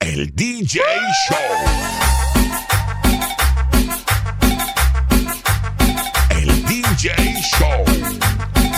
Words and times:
El 0.00 0.34
DJ 0.34 0.80
Show. 1.28 1.36
El 6.30 6.64
DJ 6.66 7.10
Show. 7.58 7.84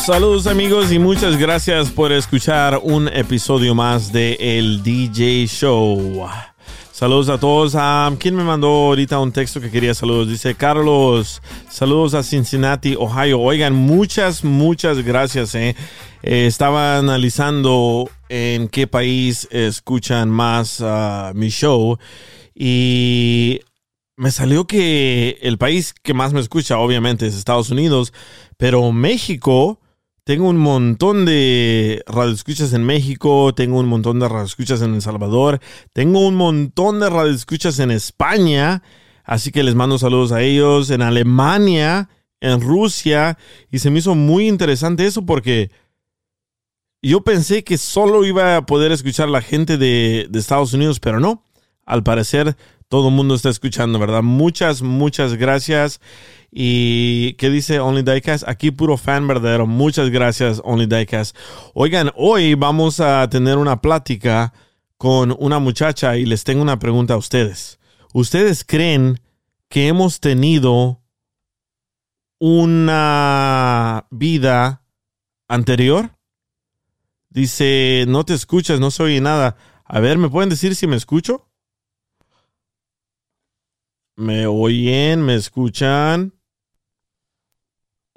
Saludos 0.05 0.47
amigos 0.47 0.91
y 0.91 0.99
muchas 0.99 1.37
gracias 1.37 1.91
por 1.91 2.13
escuchar 2.13 2.81
un 2.83 3.09
episodio 3.09 3.75
más 3.75 4.11
de 4.13 4.37
El 4.41 4.83
DJ 4.83 5.47
Show. 5.47 6.27
Saludos 7.01 7.31
a 7.31 7.41
todos. 7.41 7.77
a 7.77 8.15
¿Quién 8.21 8.37
me 8.37 8.45
mandó 8.45 8.69
ahorita 8.69 9.19
un 9.21 9.33
texto 9.33 9.59
que 9.59 9.71
quería 9.71 9.95
saludos? 9.95 10.29
Dice 10.29 10.55
Carlos, 10.55 11.41
saludos 11.71 12.13
a 12.13 12.23
Cincinnati, 12.23 12.95
Ohio. 12.95 13.41
Oigan, 13.41 13.73
muchas, 13.73 14.45
muchas 14.45 15.03
gracias. 15.03 15.55
Eh. 15.55 15.75
Eh, 16.23 16.45
estaba 16.45 16.99
analizando 16.99 18.11
en 18.29 18.69
qué 18.69 18.87
país 18.87 19.49
escuchan 19.51 20.29
más 20.29 20.81
uh, 20.81 21.33
mi 21.33 21.49
show 21.49 21.97
y 22.55 23.61
me 24.17 24.31
salió 24.31 24.67
que 24.67 25.39
el 25.41 25.57
país 25.57 25.95
que 26.03 26.13
más 26.13 26.35
me 26.35 26.41
escucha 26.41 26.77
obviamente 26.77 27.27
es 27.27 27.35
Estados 27.35 27.71
Unidos, 27.71 28.13
pero 28.59 28.93
México, 28.93 29.81
tengo 30.25 30.49
un 30.49 30.59
montón 30.59 31.25
de 31.25 32.03
radioescuchas 32.07 32.73
en 32.73 32.85
México, 32.85 33.55
tengo 33.55 33.79
un 33.79 33.89
montón 33.89 34.21
de 34.21 34.29
radioescuchas 34.29 34.83
en 34.83 34.95
El 34.95 35.03
Salvador, 35.03 35.61
tengo 35.93 36.27
un 36.27 36.37
montón 36.37 37.01
de 37.01 37.11
radioescuchas 37.11 37.79
en 37.79 37.91
España, 37.91 38.83
así 39.25 39.51
que 39.51 39.63
les 39.63 39.75
mando 39.75 39.99
saludos 39.99 40.33
a 40.33 40.43
ellos, 40.43 40.91
en 40.91 41.03
Alemania, 41.03 42.09
en 42.41 42.61
Rusia, 42.61 43.39
y 43.71 43.79
se 43.79 43.91
me 43.91 43.99
hizo 43.99 44.15
muy 44.15 44.49
interesante 44.49 45.07
eso 45.07 45.27
porque 45.27 45.71
yo 47.03 47.23
pensé 47.23 47.65
que 47.65 47.79
solo 47.79 48.25
iba 48.25 48.57
a 48.57 48.67
poder 48.67 48.93
escuchar 48.93 49.29
la 49.29 49.41
gente 49.41 49.79
de, 49.79 50.29
Estados 50.35 50.73
Unidos, 50.75 51.01
pero 51.01 51.21
no. 51.21 51.45
Al 51.87 52.03
parecer, 52.03 52.57
todo 52.89 53.09
el 53.09 53.15
mundo 53.15 53.35
está 53.35 53.49
escuchando, 53.49 53.99
¿verdad? 53.99 54.23
Muchas, 54.23 54.83
muchas 54.83 55.35
gracias. 55.35 56.01
¿Y 56.53 57.35
qué 57.35 57.49
dice 57.49 57.79
Only 57.79 58.03
Diecast? 58.03 58.49
Aquí 58.49 58.71
puro 58.71 58.97
fan 58.97 59.29
verdadero. 59.29 59.67
Muchas 59.67 60.11
gracias, 60.11 60.61
Only 60.65 60.87
Diecast. 60.87 61.37
Oigan, 61.75 62.11
hoy 62.17 62.55
vamos 62.55 62.99
a 63.01 63.29
tener 63.31 63.57
una 63.59 63.81
plática 63.81 64.53
con 64.97 65.35
una 65.39 65.59
muchacha 65.59 66.17
y 66.17 66.27
les 66.27 66.45
tengo 66.45 66.63
una 66.63 66.79
pregunta 66.79 67.15
a 67.15 67.19
ustedes. 67.19 67.79
¿Ustedes 68.13 68.65
creen 68.65 69.21
que 69.69 69.87
hemos 69.87 70.19
tenido 70.19 71.01
una 72.41 74.07
vida 74.11 74.85
anterior? 75.47 76.17
Dice, 77.29 78.07
no 78.09 78.25
te 78.25 78.35
escuchas, 78.35 78.81
no 78.81 78.91
se 78.91 79.05
oye 79.05 79.21
nada. 79.21 79.57
A 79.85 80.01
ver, 80.01 80.19
¿me 80.19 80.29
pueden 80.29 80.51
decir 80.51 80.75
si 80.75 80.89
me 80.89 80.97
escucho? 80.97 81.49
¿Me 84.17 84.47
oyen? 84.49 85.23
¿Me 85.23 85.37
escuchan? 85.37 86.40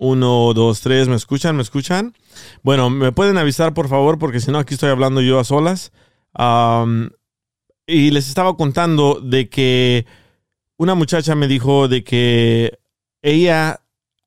Uno, 0.04 0.54
dos, 0.54 0.82
tres, 0.82 1.08
¿me 1.08 1.16
escuchan? 1.16 1.56
¿Me 1.56 1.62
escuchan? 1.62 2.14
Bueno, 2.62 2.90
¿me 2.90 3.14
pueden 3.14 3.38
avisar 3.38 3.74
por 3.74 3.88
favor? 3.88 4.20
Porque 4.20 4.42
si 4.42 4.52
no, 4.52 4.60
aquí 4.60 4.74
estoy 4.74 4.90
hablando 4.90 5.22
yo 5.22 5.40
a 5.40 5.46
solas. 5.46 5.94
y 7.88 8.12
les 8.12 8.28
estaba 8.28 8.58
contando 8.58 9.22
de 9.22 9.48
que 9.48 10.06
una 10.78 10.94
muchacha 10.94 11.36
me 11.36 11.48
dijo 11.48 11.88
de 11.88 12.04
que 12.04 12.80
ella 13.22 13.80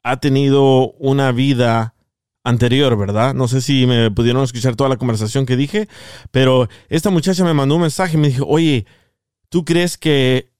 ha 0.02 0.16
tenido 0.18 0.92
una 0.92 1.30
vida 1.32 1.94
anterior, 2.42 2.96
¿verdad? 2.96 3.34
No 3.34 3.46
sé 3.46 3.60
si 3.60 3.86
me 3.86 4.10
pudieron 4.10 4.44
escuchar 4.44 4.76
toda 4.76 4.88
la 4.88 4.96
conversación 4.96 5.44
que 5.44 5.56
dije, 5.56 5.88
pero 6.30 6.70
esta 6.88 7.10
muchacha 7.10 7.44
me 7.44 7.52
mandó 7.52 7.74
un 7.74 7.82
mensaje 7.82 8.16
y 8.16 8.20
me 8.20 8.28
dijo, 8.28 8.46
oye, 8.46 8.86
¿tú 9.50 9.66
crees 9.66 9.98
que 9.98 10.54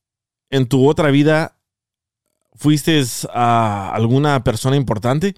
en 0.50 0.69
tu 0.69 0.87
otra 0.87 1.10
vida 1.10 1.55
fuiste 2.56 3.02
a 3.32 3.90
alguna 3.94 4.42
persona 4.44 4.76
importante? 4.76 5.34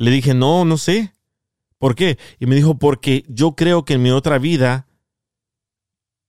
le 0.00 0.10
dije, 0.10 0.34
no, 0.34 0.64
no 0.64 0.78
sé. 0.78 1.12
¿Por 1.78 1.94
qué? 1.94 2.18
Y 2.38 2.46
me 2.46 2.56
dijo, 2.56 2.78
porque 2.78 3.24
yo 3.28 3.54
creo 3.54 3.84
que 3.84 3.94
en 3.94 4.02
mi 4.02 4.10
otra 4.10 4.38
vida 4.38 4.86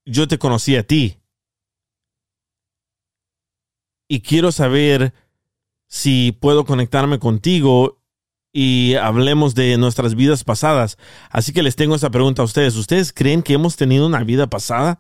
yo 0.06 0.28
te 0.28 0.38
conocí 0.38 0.76
a 0.76 0.86
ti. 0.86 1.18
Y 4.08 4.22
quiero 4.22 4.52
saber 4.52 5.14
si 5.88 6.32
puedo 6.34 6.66
conectarme 6.66 7.20
contigo 7.20 8.02
y 8.54 8.96
hablemos 8.96 9.56
de 9.56 9.78
nuestras 9.78 10.16
vidas 10.16 10.44
pasadas. 10.44 10.98
Así 11.30 11.54
que 11.54 11.64
les 11.64 11.76
tengo 11.76 11.96
esa 11.96 12.10
pregunta 12.10 12.42
a 12.42 12.46
ustedes. 12.46 12.76
¿Ustedes 12.76 13.14
creen 13.14 13.42
que 13.42 13.54
hemos 13.54 13.78
tenido 13.78 14.06
una 14.06 14.24
vida 14.24 14.48
pasada? 14.48 15.00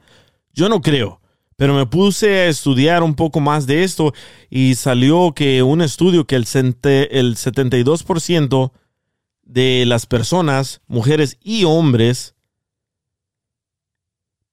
Yo 0.53 0.69
no 0.69 0.81
creo, 0.81 1.20
pero 1.61 1.75
me 1.75 1.85
puse 1.85 2.39
a 2.39 2.47
estudiar 2.47 3.03
un 3.03 3.13
poco 3.13 3.39
más 3.39 3.67
de 3.67 3.83
esto 3.83 4.15
y 4.49 4.73
salió 4.73 5.33
que 5.35 5.61
un 5.61 5.83
estudio 5.83 6.25
que 6.25 6.35
el, 6.35 6.47
el 6.81 7.35
72% 7.35 8.71
de 9.43 9.85
las 9.85 10.07
personas, 10.07 10.81
mujeres 10.87 11.37
y 11.39 11.65
hombres, 11.65 12.33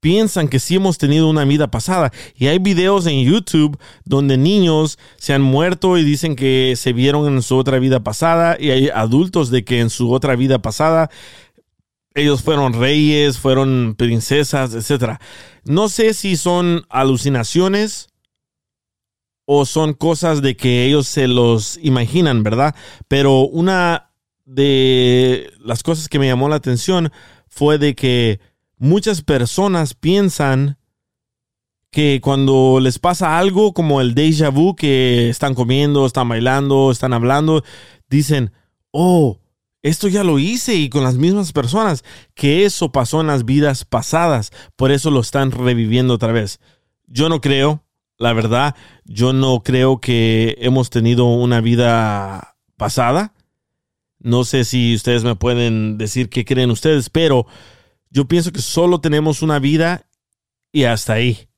piensan 0.00 0.48
que 0.48 0.58
sí 0.58 0.74
hemos 0.74 0.98
tenido 0.98 1.30
una 1.30 1.46
vida 1.46 1.70
pasada. 1.70 2.12
Y 2.34 2.48
hay 2.48 2.58
videos 2.58 3.06
en 3.06 3.24
YouTube 3.24 3.78
donde 4.04 4.36
niños 4.36 4.98
se 5.16 5.32
han 5.32 5.40
muerto 5.40 5.96
y 5.96 6.04
dicen 6.04 6.36
que 6.36 6.74
se 6.76 6.92
vieron 6.92 7.26
en 7.26 7.40
su 7.40 7.56
otra 7.56 7.78
vida 7.78 8.00
pasada. 8.00 8.58
Y 8.60 8.68
hay 8.68 8.90
adultos 8.90 9.48
de 9.48 9.64
que 9.64 9.80
en 9.80 9.88
su 9.88 10.12
otra 10.12 10.36
vida 10.36 10.58
pasada 10.58 11.08
ellos 12.18 12.42
fueron 12.42 12.72
reyes, 12.72 13.38
fueron 13.38 13.94
princesas, 13.96 14.74
etc. 14.74 15.18
No 15.64 15.88
sé 15.88 16.14
si 16.14 16.36
son 16.36 16.84
alucinaciones 16.88 18.08
o 19.44 19.64
son 19.64 19.94
cosas 19.94 20.42
de 20.42 20.56
que 20.56 20.84
ellos 20.84 21.06
se 21.06 21.26
los 21.26 21.78
imaginan, 21.82 22.42
¿verdad? 22.42 22.74
Pero 23.08 23.40
una 23.40 24.10
de 24.44 25.50
las 25.60 25.82
cosas 25.82 26.08
que 26.08 26.18
me 26.18 26.26
llamó 26.26 26.48
la 26.48 26.56
atención 26.56 27.12
fue 27.48 27.78
de 27.78 27.94
que 27.94 28.40
muchas 28.76 29.22
personas 29.22 29.94
piensan 29.94 30.78
que 31.90 32.20
cuando 32.22 32.78
les 32.80 32.98
pasa 32.98 33.38
algo 33.38 33.72
como 33.72 34.00
el 34.00 34.14
déjà 34.14 34.50
vu, 34.52 34.76
que 34.76 35.30
están 35.30 35.54
comiendo, 35.54 36.06
están 36.06 36.28
bailando, 36.28 36.90
están 36.90 37.12
hablando, 37.12 37.64
dicen, 38.08 38.52
oh, 38.90 39.38
esto 39.82 40.08
ya 40.08 40.24
lo 40.24 40.38
hice 40.38 40.74
y 40.74 40.88
con 40.88 41.04
las 41.04 41.16
mismas 41.16 41.52
personas, 41.52 42.04
que 42.34 42.64
eso 42.64 42.90
pasó 42.90 43.20
en 43.20 43.28
las 43.28 43.44
vidas 43.44 43.84
pasadas, 43.84 44.50
por 44.76 44.90
eso 44.90 45.10
lo 45.10 45.20
están 45.20 45.50
reviviendo 45.50 46.14
otra 46.14 46.32
vez. 46.32 46.60
Yo 47.06 47.28
no 47.28 47.40
creo, 47.40 47.84
la 48.18 48.32
verdad, 48.32 48.74
yo 49.04 49.32
no 49.32 49.62
creo 49.62 50.00
que 50.00 50.56
hemos 50.58 50.90
tenido 50.90 51.26
una 51.26 51.60
vida 51.60 52.56
pasada. 52.76 53.32
No 54.18 54.44
sé 54.44 54.64
si 54.64 54.94
ustedes 54.94 55.22
me 55.22 55.36
pueden 55.36 55.96
decir 55.96 56.28
qué 56.28 56.44
creen 56.44 56.70
ustedes, 56.70 57.08
pero 57.08 57.46
yo 58.10 58.26
pienso 58.26 58.52
que 58.52 58.60
solo 58.60 59.00
tenemos 59.00 59.42
una 59.42 59.60
vida 59.60 60.08
y 60.72 60.84
hasta 60.84 61.14
ahí, 61.14 61.48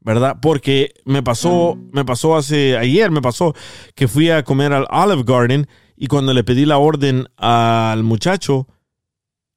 ¿verdad? 0.00 0.38
Porque 0.42 0.94
me 1.04 1.22
pasó, 1.22 1.78
me 1.92 2.04
pasó 2.04 2.36
hace, 2.36 2.76
ayer 2.76 3.12
me 3.12 3.22
pasó 3.22 3.54
que 3.94 4.08
fui 4.08 4.30
a 4.30 4.42
comer 4.42 4.72
al 4.72 4.88
Olive 4.90 5.22
Garden 5.24 5.68
y 6.00 6.06
cuando 6.06 6.32
le 6.32 6.44
pedí 6.44 6.64
la 6.64 6.78
orden 6.78 7.26
al 7.36 8.04
muchacho, 8.04 8.68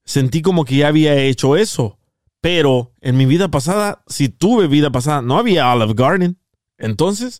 sentí 0.03 0.41
como 0.41 0.65
que 0.65 0.77
ya 0.77 0.87
había 0.87 1.15
hecho 1.15 1.55
eso. 1.55 1.99
Pero 2.41 2.93
en 2.99 3.15
mi 3.15 3.27
vida 3.27 3.49
pasada, 3.49 4.03
si 4.07 4.27
tuve 4.29 4.67
vida 4.67 4.91
pasada, 4.91 5.21
no 5.21 5.37
había 5.37 5.71
Olive 5.71 5.93
Garden. 5.93 6.39
Entonces, 6.79 7.39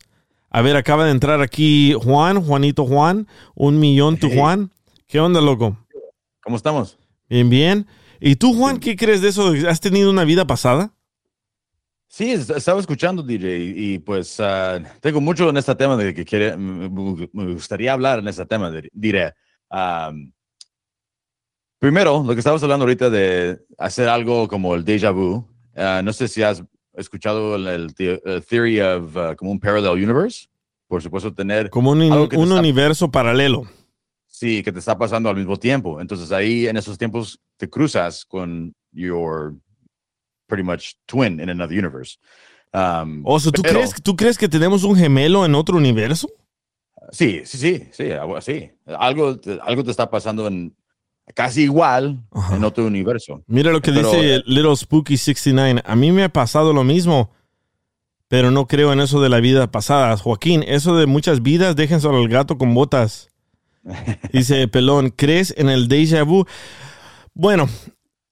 a 0.51 0.62
ver, 0.62 0.75
acaba 0.75 1.06
de 1.06 1.12
entrar 1.12 1.42
aquí 1.42 1.94
Juan, 1.94 2.44
Juanito 2.44 2.86
Juan, 2.86 3.27
un 3.56 3.80
millón 3.80 4.18
tu. 4.18 4.30
Juan. 4.30 4.71
¿Qué 5.07 5.19
onda, 5.19 5.42
loco? 5.42 5.77
¿Cómo 6.44 6.56
estamos? 6.56 7.00
Bien, 7.27 7.50
bien. 7.50 7.88
¿Y 8.19 8.36
tú, 8.36 8.54
Juan, 8.54 8.77
qué 8.77 8.95
crees 8.95 9.21
de 9.21 9.30
eso? 9.30 9.51
¿Has 9.68 9.80
tenido 9.80 10.12
una 10.12 10.25
vida 10.25 10.45
pasada? 10.45 10.94
Sí, 12.13 12.29
es- 12.31 12.49
estaba 12.49 12.81
escuchando, 12.81 13.23
DJ, 13.23 13.57
y, 13.73 13.99
pues 13.99 14.37
ah, 14.41 14.79
tengo 14.99 15.21
mucho 15.21 15.49
en 15.49 15.55
este 15.55 15.73
tema 15.75 15.95
de 15.95 16.13
que 16.13 16.25
quiere, 16.25 16.57
me, 16.57 16.89
gustaría 17.53 17.93
hablar 17.93 18.19
en 18.19 18.27
este 18.27 18.45
tema, 18.45 18.69
de- 18.69 18.89
diré. 18.91 19.33
Am, 19.69 20.33
primero, 21.79 22.21
lo 22.25 22.33
que 22.33 22.39
estabas 22.39 22.61
hablando 22.63 22.83
ahorita 22.83 23.09
de 23.09 23.59
hacer 23.77 24.09
algo 24.09 24.49
como 24.49 24.75
el 24.75 24.83
déjà 24.83 25.13
vu, 25.13 25.47
ah, 25.75 26.01
no 26.03 26.11
sé 26.11 26.27
si 26.27 26.43
has 26.43 26.61
escuchado 26.95 27.55
el, 27.55 27.65
el 27.67 27.95
the- 27.95 28.21
el 28.25 28.43
theory 28.45 28.81
of 28.81 29.15
ah, 29.15 29.33
como 29.37 29.51
un 29.51 29.59
parallel 29.61 29.91
universe, 30.03 30.47
por 30.89 31.01
supuesto 31.01 31.33
tener, 31.33 31.69
Como 31.69 31.91
un, 31.91 32.01
un 32.01 32.23
está- 32.29 32.59
universo 32.59 33.09
paralelo. 33.09 33.63
sí, 34.27 34.61
que 34.63 34.73
te 34.73 34.79
está 34.79 34.97
pasando 34.97 35.29
al 35.29 35.37
mismo 35.37 35.55
tiempo. 35.57 36.01
Entonces 36.01 36.29
ahí 36.33 36.67
en 36.67 36.75
esos 36.75 36.97
tiempos 36.97 37.39
te 37.55 37.69
cruzas 37.69 38.25
con 38.25 38.73
your 38.91 39.55
pretty 40.51 40.63
much 40.63 40.95
twin 41.06 41.39
in 41.39 41.50
another 41.50 41.77
universe. 41.77 42.18
¿tú 42.74 43.62
pero- 43.62 43.74
crees, 43.80 43.94
¿tú 44.03 44.15
crees 44.18 44.38
que 44.38 44.50
tenemos 44.50 44.83
un 44.83 44.95
gemelo 44.98 45.45
en 45.45 45.56
otro 45.56 45.77
universo? 45.77 46.27
Sí, 47.12 47.42
sí, 47.45 47.57
sí, 47.57 47.83
sí, 47.92 48.12
algo 48.12 48.36
así. 48.38 48.71
Algo, 48.86 49.39
te- 49.39 49.59
algo 49.63 49.83
te 49.83 49.92
está 49.92 50.09
pasando 50.09 50.48
en 50.48 50.75
casi 51.33 51.63
igual 51.63 52.24
Ajá. 52.31 52.56
en 52.57 52.63
otro 52.63 52.86
universo. 52.86 53.44
Mira 53.48 53.71
lo 53.71 53.81
que 53.81 53.92
Pero, 53.92 54.12
dice 54.12 54.36
eh, 54.36 54.44
Little 54.45 54.75
Spooky 54.75 55.18
69. 55.18 55.81
A 55.86 55.95
mí 55.95 56.12
me 56.12 56.24
ha 56.24 56.30
pasado 56.30 56.74
lo 56.74 56.83
mismo, 56.83 57.31
pero 58.27 58.51
no 58.51 58.68
creo 58.68 58.92
en 58.94 59.00
eso 59.00 59.21
de 59.21 59.30
la 59.30 59.39
vida 59.39 59.71
pasada. 59.71 60.15
Joaquín, 60.18 60.63
eso 60.68 60.95
de 60.97 61.06
muchas 61.06 61.42
vidas, 61.42 61.75
déjenselo 61.75 62.18
al 62.18 62.27
gato 62.30 62.57
con 62.57 62.74
botas. 62.74 63.30
Dice 64.31 64.68
Pelón, 64.68 65.09
¿crees 65.09 65.54
en 65.57 65.69
el 65.69 65.88
déjà 65.88 66.24
vu? 66.25 66.45
Bueno, 67.33 67.68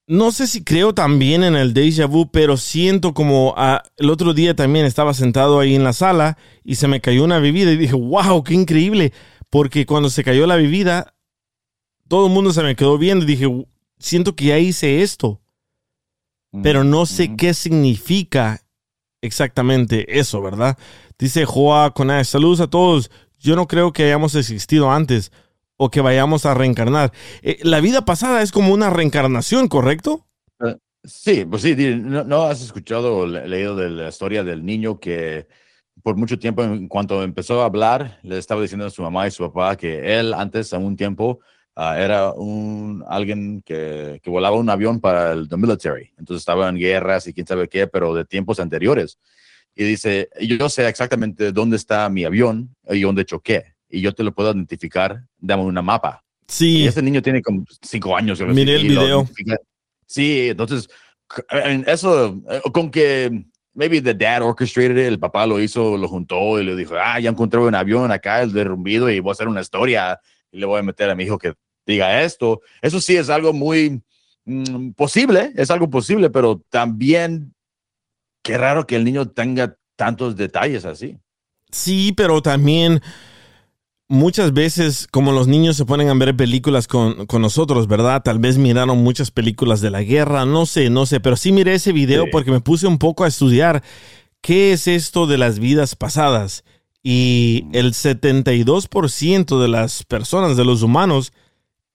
no 0.10 0.32
sé 0.32 0.48
si 0.48 0.64
creo 0.64 0.96
también 0.96 1.44
en 1.44 1.56
el 1.56 1.72
déjà 1.72 2.08
vu, 2.08 2.32
pero 2.32 2.58
siento 2.58 3.14
como 3.14 3.54
ah, 3.58 3.84
el 3.96 4.10
otro 4.10 4.34
día 4.34 4.56
también 4.56 4.88
estaba 4.88 5.14
sentado 5.14 5.60
ahí 5.60 5.76
en 5.76 5.84
la 5.84 5.94
sala 5.94 6.36
y 6.64 6.76
se 6.76 6.88
me 6.88 7.00
cayó 7.00 7.24
una 7.24 7.38
bebida 7.38 7.72
y 7.72 7.78
dije, 7.78 7.94
wow, 7.94 8.44
qué 8.44 8.56
increíble, 8.56 9.14
porque 9.52 9.86
cuando 9.86 10.10
se 10.10 10.24
cayó 10.24 10.48
la 10.48 10.56
bebida, 10.56 11.14
todo 12.08 12.26
el 12.26 12.34
mundo 12.34 12.52
se 12.54 12.64
me 12.64 12.76
quedó 12.76 12.98
viendo 12.98 13.24
y 13.24 13.28
dije, 13.28 13.46
siento 14.00 14.36
que 14.36 14.46
ya 14.46 14.58
hice 14.58 15.04
esto, 15.04 15.42
pero 16.64 16.84
no 16.84 17.06
sé 17.06 17.26
Ujú. 17.26 17.38
qué 17.38 17.54
significa 17.54 18.64
exactamente 19.22 20.18
eso, 20.18 20.42
¿verdad? 20.42 20.76
Dice 21.20 21.46
Joa 21.46 21.94
Conash, 21.94 22.26
saludos 22.26 22.62
a 22.62 22.68
todos. 22.68 23.12
Yo 23.38 23.56
no 23.56 23.68
creo 23.68 23.94
que 23.94 24.06
hayamos 24.06 24.34
existido 24.34 24.92
antes 24.92 25.32
o 25.82 25.90
que 25.90 26.02
vayamos 26.02 26.46
a 26.46 26.54
reencarnar. 26.54 27.12
Eh, 27.42 27.58
la 27.64 27.80
vida 27.80 28.04
pasada 28.04 28.42
es 28.42 28.52
como 28.52 28.74
una 28.74 28.90
reencarnación, 28.90 29.70
¿correcto? 29.70 30.28
Sí, 31.06 31.46
pues 31.46 31.62
sí, 31.62 31.76
no, 31.96 32.26
no 32.26 32.44
has 32.44 32.62
escuchado 32.62 33.20
o 33.20 33.26
le- 33.26 33.48
leído 33.48 33.74
de 33.78 33.90
la 33.90 34.10
historia 34.10 34.44
del 34.44 34.66
niño 34.66 35.00
que 35.00 35.48
por 36.04 36.18
mucho 36.18 36.38
tiempo, 36.38 36.62
en 36.64 36.90
cuanto 36.90 37.24
empezó 37.24 37.62
a 37.62 37.66
hablar, 37.66 38.20
le 38.24 38.38
estaba 38.38 38.62
diciendo 38.62 38.86
a 38.86 38.90
su 38.90 39.02
mamá 39.02 39.26
y 39.26 39.32
su 39.32 39.44
papá 39.50 39.78
que 39.78 40.20
él 40.20 40.34
antes, 40.34 40.74
a 40.74 40.78
un 40.78 40.98
tiempo, 40.98 41.40
ah, 41.76 41.98
era 41.98 42.34
un, 42.34 43.02
alguien 43.08 43.62
que, 43.66 44.20
que 44.22 44.30
volaba 44.30 44.58
un 44.58 44.70
avión 44.70 45.00
para 45.00 45.32
el 45.32 45.48
the 45.48 45.56
military. 45.56 46.12
Entonces 46.18 46.42
estaba 46.42 46.68
en 46.68 46.76
guerras 46.78 47.28
y 47.28 47.34
quién 47.34 47.48
sabe 47.48 47.70
qué, 47.70 47.88
pero 47.88 48.14
de 48.14 48.26
tiempos 48.26 48.60
anteriores. 48.60 49.18
Y 49.76 49.86
dice, 49.86 50.30
yo 50.42 50.68
sé 50.68 50.86
exactamente 50.90 51.54
dónde 51.54 51.78
está 51.78 52.10
mi 52.10 52.26
avión 52.26 52.76
y 52.90 53.00
dónde 53.02 53.24
choqué. 53.26 53.69
Y 53.90 54.02
yo 54.02 54.14
te 54.14 54.24
lo 54.24 54.34
puedo 54.34 54.52
identificar, 54.52 55.24
dame 55.38 55.64
una 55.64 55.82
mapa. 55.82 56.24
Y 56.48 56.52
Sí, 56.52 56.88
este 56.88 57.02
niño 57.02 57.22
tiene 57.22 57.42
como 57.42 57.64
cinco 57.82 58.16
años. 58.16 58.42
Miré 58.42 58.76
el 58.76 58.86
y 58.86 58.90
video. 58.90 59.28
Sí, 60.06 60.50
entonces, 60.50 60.90
eso, 61.86 62.42
eh, 62.50 62.62
con 62.72 62.90
que 62.90 63.46
maybe 63.74 64.02
the 64.02 64.14
dad 64.14 64.42
orchestrated 64.42 64.98
it, 64.98 65.06
el 65.06 65.20
papá 65.20 65.46
lo 65.46 65.60
hizo, 65.60 65.98
lo 65.98 66.08
juntó 66.08 66.60
y 66.60 66.66
le 66.66 66.76
dijo, 66.76 66.96
ah, 67.00 67.20
ya 67.20 67.30
encontré 67.30 67.60
un 67.60 67.76
avión 67.76 68.12
acá, 68.12 68.42
el 68.42 68.52
derrumbido, 68.52 69.10
y 69.10 69.20
voy 69.20 69.30
a 69.30 69.34
hacer 69.34 69.48
una 69.48 69.62
historia 69.62 70.20
y 70.52 70.60
le 70.60 70.66
voy 70.66 70.80
a 70.80 70.84
meter 70.84 71.10
a 71.10 71.16
mi 71.16 71.24
hijo 71.24 71.38
que 71.38 71.54
diga 71.86 72.24
esto. 72.24 72.62
Eso 72.82 73.00
sí 73.00 73.16
es 73.16 73.30
algo 73.30 73.54
muy 73.54 74.02
mm, 74.46 74.92
posible, 74.92 75.54
es 75.56 75.70
algo 75.72 75.90
posible, 75.90 76.30
pero 76.30 76.62
también 76.70 77.54
qué 78.42 78.58
raro 78.58 78.86
que 78.88 78.96
el 78.96 79.04
niño 79.04 79.30
tenga 79.30 79.76
tantos 79.96 80.36
detalles 80.36 80.86
así. 80.86 81.20
sí, 81.72 82.14
pero 82.16 82.42
también 82.42 83.02
muchas 84.10 84.54
veces, 84.54 85.08
como 85.10 85.32
los 85.32 85.48
niños 85.48 85.78
se 85.78 85.86
ponen 85.86 86.10
a 86.10 86.14
ver 86.16 86.36
películas 86.36 86.88
con, 86.88 87.26
con 87.28 87.42
nosotros, 87.42 87.88
¿verdad? 87.88 88.22
Tal 88.24 88.40
vez 88.40 88.58
miraron 88.58 88.98
muchas 88.98 89.32
películas 89.32 89.80
de 89.80 89.92
la 89.92 90.02
guerra, 90.04 90.46
no 90.46 90.66
sé, 90.66 90.90
no 90.90 91.06
sé, 91.06 91.20
pero 91.20 91.38
sí 91.38 91.52
miré 91.52 91.76
ese 91.76 91.94
video 91.94 92.26
Sí. 92.26 92.30
porque 92.32 92.52
me 92.52 92.60
puse 92.60 92.88
un 92.88 92.98
poco 92.98 93.24
a 93.24 93.28
estudiar 93.28 93.84
qué 94.42 94.74
es 94.74 94.88
esto 94.88 95.28
de 95.28 95.38
las 95.38 95.60
vidas 95.60 95.96
pasadas. 95.96 96.64
Y 97.02 97.66
el 97.72 97.94
72% 97.94 99.62
de 99.62 99.68
las 99.68 100.04
personas, 100.04 100.58
de 100.58 100.66
los 100.66 100.82
humanos, 100.82 101.32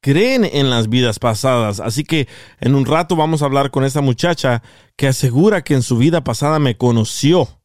creen 0.00 0.44
en 0.44 0.70
las 0.70 0.88
vidas 0.88 1.18
pasadas. 1.18 1.80
Así 1.80 2.04
que 2.04 2.28
en 2.60 2.74
un 2.74 2.86
rato 2.86 3.16
vamos 3.16 3.42
a 3.42 3.46
hablar 3.46 3.70
con 3.70 3.84
esta 3.84 4.00
muchacha 4.00 4.62
que 4.96 5.08
asegura 5.08 5.62
que 5.62 5.74
en 5.74 5.82
su 5.82 5.98
vida 5.98 6.24
pasada 6.24 6.58
me 6.58 6.76
conoció. 6.76 7.60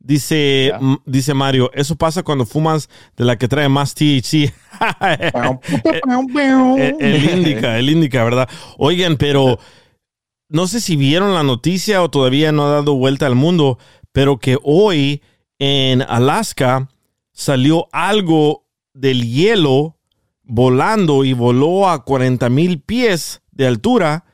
Dice, 0.00 0.72
dice 1.06 1.34
Mario, 1.34 1.70
eso 1.74 1.96
pasa 1.96 2.22
cuando 2.22 2.46
fumas 2.46 2.88
de 3.16 3.24
la 3.24 3.36
que 3.36 3.48
trae 3.48 3.68
más 3.68 3.94
THC. 3.94 4.52
el, 6.78 6.94
el 7.00 7.30
índica, 7.38 7.78
el 7.78 7.90
índica, 7.90 8.24
¿verdad? 8.24 8.48
Oigan, 8.78 9.16
pero 9.16 9.58
no 10.48 10.66
sé 10.66 10.80
si 10.80 10.96
vieron 10.96 11.34
la 11.34 11.42
noticia 11.42 12.02
o 12.02 12.10
todavía 12.10 12.52
no 12.52 12.66
ha 12.66 12.70
dado 12.70 12.94
vuelta 12.94 13.26
al 13.26 13.34
mundo, 13.34 13.78
pero 14.12 14.38
que 14.38 14.56
hoy 14.62 15.20
en 15.58 16.02
Alaska 16.02 16.88
salió 17.32 17.88
algo 17.92 18.64
del 18.94 19.24
hielo 19.30 19.96
volando 20.44 21.24
y 21.24 21.32
voló 21.34 21.88
a 21.88 22.04
40 22.04 22.48
mil 22.48 22.80
pies 22.80 23.42
de 23.50 23.66
altura 23.66 24.24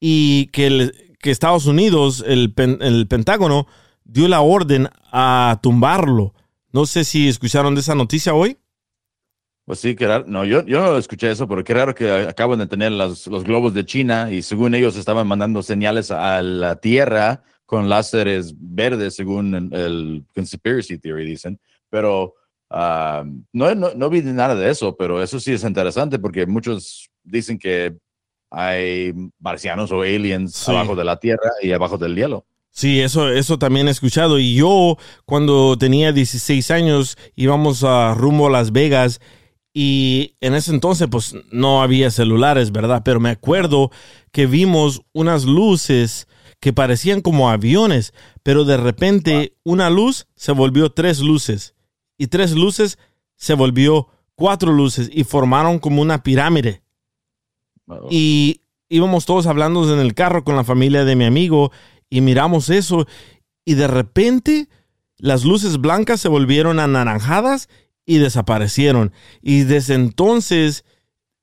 y 0.00 0.46
que, 0.46 0.66
el- 0.68 1.16
que 1.20 1.30
Estados 1.30 1.66
Unidos, 1.66 2.24
el, 2.26 2.52
pen- 2.54 2.78
el 2.80 3.06
Pentágono, 3.08 3.66
dio 4.12 4.28
la 4.28 4.40
orden 4.40 4.88
a 5.12 5.58
tumbarlo. 5.62 6.34
No 6.72 6.86
sé 6.86 7.04
si 7.04 7.28
escucharon 7.28 7.74
de 7.74 7.80
esa 7.80 7.94
noticia 7.94 8.34
hoy. 8.34 8.58
Pues 9.64 9.78
sí, 9.80 9.94
qué 9.94 10.06
raro. 10.06 10.24
No, 10.26 10.44
yo, 10.44 10.64
yo 10.64 10.80
no 10.80 10.96
escuché 10.96 11.30
eso, 11.30 11.46
pero 11.46 11.62
qué 11.62 11.74
raro 11.74 11.94
que 11.94 12.10
acaban 12.10 12.58
de 12.58 12.66
tener 12.66 12.90
los, 12.92 13.26
los 13.28 13.44
globos 13.44 13.72
de 13.72 13.84
China 13.84 14.30
y 14.30 14.42
según 14.42 14.74
ellos 14.74 14.96
estaban 14.96 15.26
mandando 15.26 15.62
señales 15.62 16.10
a 16.10 16.42
la 16.42 16.76
Tierra 16.76 17.42
con 17.66 17.88
láseres 17.88 18.52
verdes, 18.58 19.14
según 19.14 19.70
el, 19.72 20.24
conspiracy 20.34 20.98
theory, 20.98 21.24
dicen. 21.24 21.60
Pero 21.88 22.34
ah, 22.68 23.22
no, 23.52 23.74
no, 23.76 23.94
no 23.94 24.10
vi 24.10 24.22
nada 24.22 24.56
de 24.56 24.70
eso, 24.70 24.96
pero 24.96 25.22
eso 25.22 25.38
sí 25.38 25.52
es 25.52 25.62
interesante 25.62 26.18
porque 26.18 26.46
muchos 26.46 27.08
dicen 27.22 27.58
que 27.58 27.96
hay 28.50 29.12
marcianos 29.38 29.92
o 29.92 30.02
aliens 30.02 30.52
Sí. 30.54 30.72
abajo 30.72 30.96
de 30.96 31.04
la 31.04 31.16
Tierra 31.18 31.50
y 31.62 31.70
abajo 31.70 31.96
del 31.96 32.16
hielo. 32.16 32.44
Sí, 32.70 33.00
eso, 33.00 33.28
eso 33.30 33.58
también 33.58 33.88
he 33.88 33.90
escuchado. 33.90 34.38
Y 34.38 34.54
yo, 34.54 34.96
cuando 35.26 35.76
tenía 35.76 36.12
16 36.12 36.70
años, 36.70 37.18
íbamos 37.34 37.84
a 37.84 38.14
rumbo 38.14 38.46
a 38.46 38.50
Las 38.50 38.72
Vegas 38.72 39.20
y 39.72 40.36
en 40.40 40.54
ese 40.54 40.72
entonces, 40.72 41.08
pues 41.10 41.34
no 41.52 41.82
había 41.82 42.10
celulares, 42.10 42.72
¿verdad? 42.72 43.02
Pero 43.04 43.20
me 43.20 43.30
acuerdo 43.30 43.90
que 44.32 44.46
vimos 44.46 45.02
unas 45.12 45.44
luces 45.44 46.26
que 46.58 46.72
parecían 46.72 47.20
como 47.20 47.50
aviones, 47.50 48.12
pero 48.42 48.64
de 48.64 48.76
repente 48.76 49.56
una 49.64 49.88
luz 49.88 50.26
se 50.34 50.52
volvió 50.52 50.90
tres 50.90 51.20
luces 51.20 51.74
y 52.18 52.26
tres 52.26 52.52
luces 52.52 52.98
se 53.36 53.54
volvió 53.54 54.08
cuatro 54.34 54.72
luces 54.72 55.08
y 55.12 55.24
formaron 55.24 55.78
como 55.78 56.02
una 56.02 56.22
pirámide. 56.22 56.82
Y 58.10 58.60
íbamos 58.88 59.24
todos 59.24 59.46
hablando 59.46 59.90
en 59.92 60.00
el 60.00 60.14
carro 60.14 60.44
con 60.44 60.56
la 60.56 60.64
familia 60.64 61.04
de 61.04 61.16
mi 61.16 61.24
amigo 61.24 61.72
y 62.10 62.20
miramos 62.20 62.68
eso 62.68 63.06
y 63.64 63.74
de 63.74 63.86
repente 63.86 64.68
las 65.16 65.44
luces 65.44 65.78
blancas 65.80 66.20
se 66.20 66.28
volvieron 66.28 66.80
anaranjadas 66.80 67.68
y 68.06 68.18
desaparecieron. 68.18 69.12
Y 69.42 69.62
desde 69.62 69.94
entonces 69.94 70.84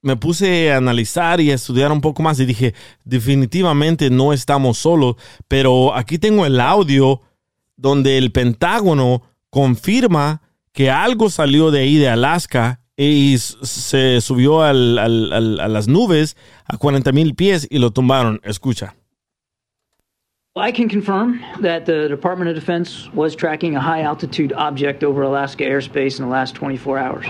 me 0.01 0.15
puse 0.17 0.71
a 0.71 0.77
analizar 0.77 1.39
y 1.41 1.51
a 1.51 1.55
estudiar 1.55 1.91
un 1.91 2.01
poco 2.01 2.21
más 2.23 2.39
y 2.39 2.45
dije, 2.45 2.73
definitivamente 3.05 4.09
no 4.09 4.33
estamos 4.33 4.77
solos, 4.77 5.15
pero 5.47 5.95
aquí 5.95 6.17
tengo 6.17 6.45
el 6.45 6.59
audio 6.59 7.21
donde 7.75 8.17
el 8.17 8.31
Pentágono 8.31 9.21
confirma 9.49 10.41
que 10.71 10.89
algo 10.91 11.29
salió 11.29 11.71
de 11.71 11.81
ahí 11.81 11.95
de 11.97 12.09
Alaska 12.09 12.81
y 12.95 13.35
s- 13.35 13.55
se 13.63 14.21
subió 14.21 14.61
a 14.63 14.73
las 14.73 15.87
nubes 15.87 16.35
a 16.65 16.77
40 16.77 17.11
mil 17.11 17.35
pies 17.35 17.67
y 17.69 17.77
lo 17.79 17.91
tumbaron. 17.91 18.39
Escucha. 18.43 18.95
I 20.59 20.71
can 20.71 20.89
confirm 20.89 21.43
that 21.59 21.85
the 21.85 22.07
Department 22.07 22.49
of 22.49 22.55
Defense 22.55 23.11
was 23.13 23.35
tracking 23.35 23.75
a 23.75 23.79
high 23.79 24.01
altitude 24.01 24.53
object 24.53 25.03
over 25.03 25.23
Alaska 25.23 25.63
airspace 25.63 26.19
in 26.19 26.25
the 26.25 26.31
last 26.31 26.55
24 26.55 26.97
hours. 26.97 27.25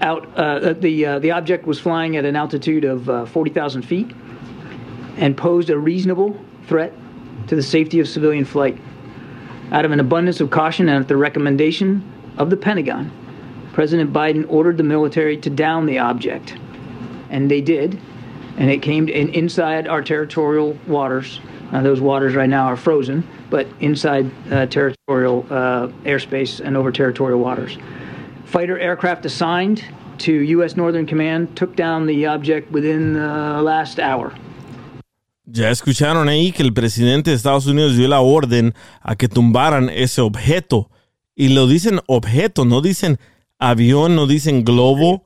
Out, 0.00 0.36
uh, 0.36 0.72
the, 0.72 1.06
uh, 1.06 1.18
the 1.20 1.30
object 1.30 1.66
was 1.66 1.78
flying 1.78 2.16
at 2.16 2.24
an 2.24 2.34
altitude 2.34 2.84
of 2.84 3.08
uh, 3.08 3.26
40,000 3.26 3.82
feet 3.82 4.10
and 5.16 5.36
posed 5.36 5.70
a 5.70 5.78
reasonable 5.78 6.38
threat 6.66 6.92
to 7.46 7.54
the 7.54 7.62
safety 7.62 8.00
of 8.00 8.08
civilian 8.08 8.44
flight. 8.44 8.76
Out 9.70 9.84
of 9.84 9.92
an 9.92 10.00
abundance 10.00 10.40
of 10.40 10.50
caution 10.50 10.88
and 10.88 11.02
at 11.02 11.08
the 11.08 11.16
recommendation 11.16 12.02
of 12.36 12.50
the 12.50 12.56
Pentagon, 12.56 13.10
President 13.72 14.12
Biden 14.12 14.44
ordered 14.48 14.76
the 14.76 14.82
military 14.82 15.36
to 15.38 15.50
down 15.50 15.86
the 15.86 15.98
object. 15.98 16.56
And 17.30 17.50
they 17.50 17.60
did. 17.60 17.98
And 18.62 18.70
it 18.70 18.80
came 18.80 19.08
in, 19.08 19.28
inside 19.30 19.88
our 19.88 20.00
territorial 20.00 20.78
waters. 20.86 21.40
Uh, 21.72 21.82
those 21.82 22.00
waters 22.00 22.36
right 22.36 22.48
now 22.48 22.66
are 22.66 22.76
frozen, 22.76 23.26
but 23.50 23.66
inside 23.80 24.30
uh, 24.52 24.66
territorial 24.66 25.44
uh, 25.50 25.88
airspace 26.04 26.60
and 26.60 26.76
over 26.76 26.92
territorial 26.92 27.40
waters. 27.40 27.76
Fighter 28.44 28.78
aircraft 28.78 29.26
assigned 29.26 29.82
to 30.18 30.32
U.S. 30.32 30.76
Northern 30.76 31.06
Command 31.06 31.56
took 31.56 31.74
down 31.74 32.06
the 32.06 32.26
object 32.26 32.70
within 32.70 33.14
the 33.14 33.60
last 33.62 33.98
hour. 33.98 34.32
Ya 35.44 35.70
escucharon 35.70 36.28
ahí 36.28 36.52
que 36.52 36.62
el 36.62 36.72
presidente 36.72 37.30
de 37.30 37.36
Estados 37.36 37.66
Unidos 37.66 37.96
dio 37.96 38.06
la 38.06 38.20
orden 38.20 38.74
a 39.02 39.16
que 39.16 39.26
tumbaran 39.26 39.90
ese 39.90 40.20
objeto. 40.20 40.88
Y 41.34 41.48
lo 41.48 41.66
dicen 41.66 41.98
objeto, 42.06 42.64
no 42.64 42.80
dicen 42.80 43.18
avión, 43.58 44.14
no 44.14 44.28
dicen 44.28 44.62
globo, 44.62 45.24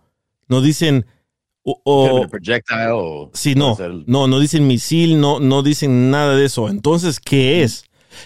no 0.48 0.62
dicen... 0.62 1.04
O, 1.68 1.80
o, 1.82 2.28
projectile 2.28 3.28
sí, 3.32 3.56
no, 3.56 3.76
no, 4.06 4.28
no 4.28 4.38
dicen 4.38 4.68
misil, 4.68 5.20
no, 5.20 5.40
no 5.40 5.64
dicen 5.64 6.12
nada 6.12 6.36
de 6.36 6.44
eso. 6.44 6.68
Entonces, 6.68 7.18
¿qué 7.18 7.64
es? 7.64 7.84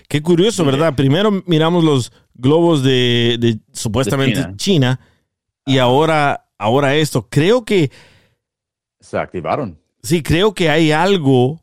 Qué 0.09 0.21
curioso, 0.21 0.63
¿verdad? 0.63 0.95
Primero 0.95 1.43
miramos 1.47 1.83
los 1.83 2.13
globos 2.35 2.83
de, 2.83 3.39
de 3.41 3.59
supuestamente 3.73 4.41
De 4.41 4.57
China. 4.57 4.57
China. 4.57 5.01
y 5.65 5.79
ahora, 5.79 6.49
ahora 6.59 6.97
esto. 6.97 7.27
Creo 7.31 7.65
que 7.65 7.91
se 9.01 9.17
activaron. 9.17 9.81
Sí, 10.03 10.23
creo 10.23 10.53
que 10.53 10.69
hay 10.69 10.93
algo 10.93 11.63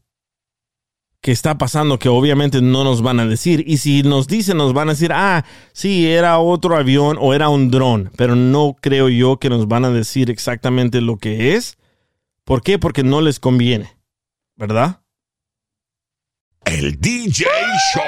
que 1.28 1.34
está 1.34 1.58
pasando 1.58 2.00
que 2.00 2.08
obviamente 2.08 2.62
no 2.62 2.86
nos 2.86 3.02
van 3.02 3.20
a 3.20 3.26
decir. 3.26 3.66
Y 3.68 3.80
si 3.80 4.02
nos 4.02 4.28
dicen, 4.28 4.56
nos 4.56 4.72
van 4.72 4.88
a 4.88 4.94
decir, 4.94 5.12
ah, 5.14 5.44
sí, 5.74 6.08
era 6.08 6.40
otro 6.40 6.78
avión 6.78 7.18
o 7.20 7.34
era 7.34 7.50
un 7.50 7.70
dron. 7.70 8.12
Pero 8.16 8.38
no 8.38 8.78
creo 8.80 9.10
yo 9.10 9.36
que 9.36 9.50
nos 9.50 9.68
van 9.68 9.84
a 9.84 9.90
decir 9.90 10.32
exactamente 10.32 11.02
lo 11.02 11.18
que 11.18 11.54
es. 11.56 11.78
¿Por 12.46 12.62
qué? 12.62 12.80
Porque 12.80 13.04
no 13.04 13.20
les 13.20 13.42
conviene. 13.42 13.98
¿Verdad? 14.56 15.02
El 16.64 16.98
DJ 16.98 17.44
Show. 17.94 18.04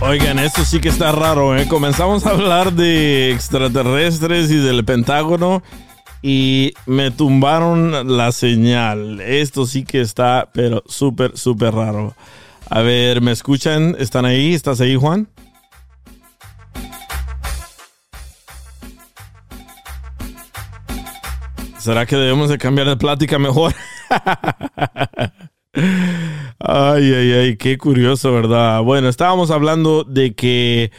Oigan, 0.00 0.38
esto 0.38 0.64
sí 0.64 0.78
que 0.78 0.90
está 0.90 1.10
raro, 1.10 1.56
¿eh? 1.56 1.66
Comenzamos 1.66 2.24
a 2.24 2.30
hablar 2.30 2.72
de 2.72 3.32
extraterrestres 3.32 4.48
y 4.52 4.58
del 4.58 4.84
Pentágono 4.84 5.64
y 6.22 6.72
me 6.86 7.10
tumbaron 7.10 8.16
la 8.16 8.32
señal. 8.32 9.20
Esto 9.20 9.66
sí 9.66 9.84
que 9.84 10.00
está, 10.00 10.48
pero 10.52 10.82
súper, 10.86 11.36
súper 11.36 11.74
raro. 11.74 12.14
A 12.68 12.80
ver, 12.80 13.20
¿me 13.20 13.32
escuchan? 13.32 13.96
¿Están 13.98 14.24
ahí? 14.24 14.54
¿Estás 14.54 14.80
ahí, 14.80 14.96
Juan? 14.96 15.28
¿Será 21.78 22.04
que 22.06 22.16
debemos 22.16 22.48
de 22.48 22.58
cambiar 22.58 22.88
de 22.88 22.96
plática 22.96 23.38
mejor? 23.38 23.72
Ay, 26.58 27.12
ay, 27.12 27.32
ay, 27.32 27.56
qué 27.58 27.76
curioso, 27.76 28.32
¿verdad? 28.32 28.80
Bueno, 28.82 29.08
estábamos 29.08 29.50
hablando 29.50 30.04
de 30.04 30.34
que 30.34 30.90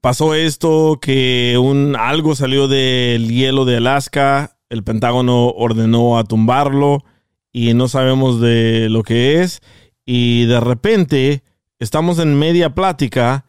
pasó 0.00 0.34
esto, 0.34 0.98
que 1.00 1.58
un 1.58 1.96
algo 1.96 2.34
salió 2.34 2.68
del 2.68 3.28
hielo 3.28 3.64
de 3.64 3.78
Alaska, 3.78 4.56
el 4.68 4.84
Pentágono 4.84 5.48
ordenó 5.48 6.18
a 6.18 6.24
tumbarlo 6.24 7.04
y 7.52 7.74
no 7.74 7.88
sabemos 7.88 8.40
de 8.40 8.88
lo 8.88 9.02
que 9.02 9.40
es 9.40 9.60
y 10.04 10.46
de 10.46 10.60
repente 10.60 11.42
estamos 11.78 12.18
en 12.18 12.38
media 12.38 12.74
plática 12.74 13.44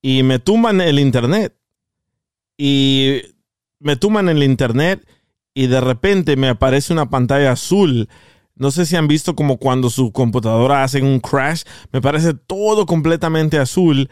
y 0.00 0.22
me 0.22 0.38
tumban 0.38 0.80
el 0.80 0.98
internet 0.98 1.54
y 2.56 3.22
me 3.78 3.96
tumban 3.96 4.28
el 4.28 4.42
internet 4.42 5.06
y 5.54 5.66
de 5.66 5.80
repente 5.80 6.36
me 6.36 6.48
aparece 6.48 6.92
una 6.92 7.10
pantalla 7.10 7.52
azul 7.52 8.08
no 8.58 8.72
sé 8.72 8.86
si 8.86 8.96
han 8.96 9.06
visto 9.06 9.36
como 9.36 9.58
cuando 9.58 9.88
su 9.88 10.10
computadora 10.10 10.82
hace 10.82 11.00
un 11.00 11.20
crash. 11.20 11.62
Me 11.92 12.00
parece 12.00 12.34
todo 12.34 12.86
completamente 12.86 13.56
azul. 13.56 14.10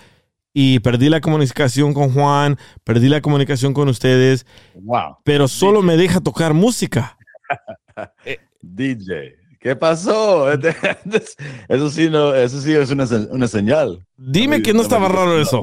Y 0.58 0.80
perdí 0.80 1.10
la 1.10 1.20
comunicación 1.20 1.92
con 1.92 2.14
Juan, 2.14 2.56
perdí 2.82 3.10
la 3.10 3.20
comunicación 3.20 3.75
con 3.75 3.90
ustedes. 3.90 4.46
Wow. 4.72 5.18
Pero 5.22 5.48
solo 5.48 5.82
me 5.82 5.98
deja 5.98 6.18
tocar 6.22 6.54
música. 6.54 7.18
DJ, 8.62 9.36
¿qué 9.60 9.76
pasó? 9.76 10.50
Eso 11.68 11.90
sí, 11.90 12.08
no, 12.08 12.34
eso 12.34 12.58
sí 12.62 12.72
es 12.72 12.90
una, 12.90 13.04
una 13.30 13.46
señal. 13.48 14.02
Dime 14.16 14.62
que 14.62 14.72
no 14.72 14.80
estaba 14.80 15.08
raro 15.08 15.38
eso. 15.38 15.62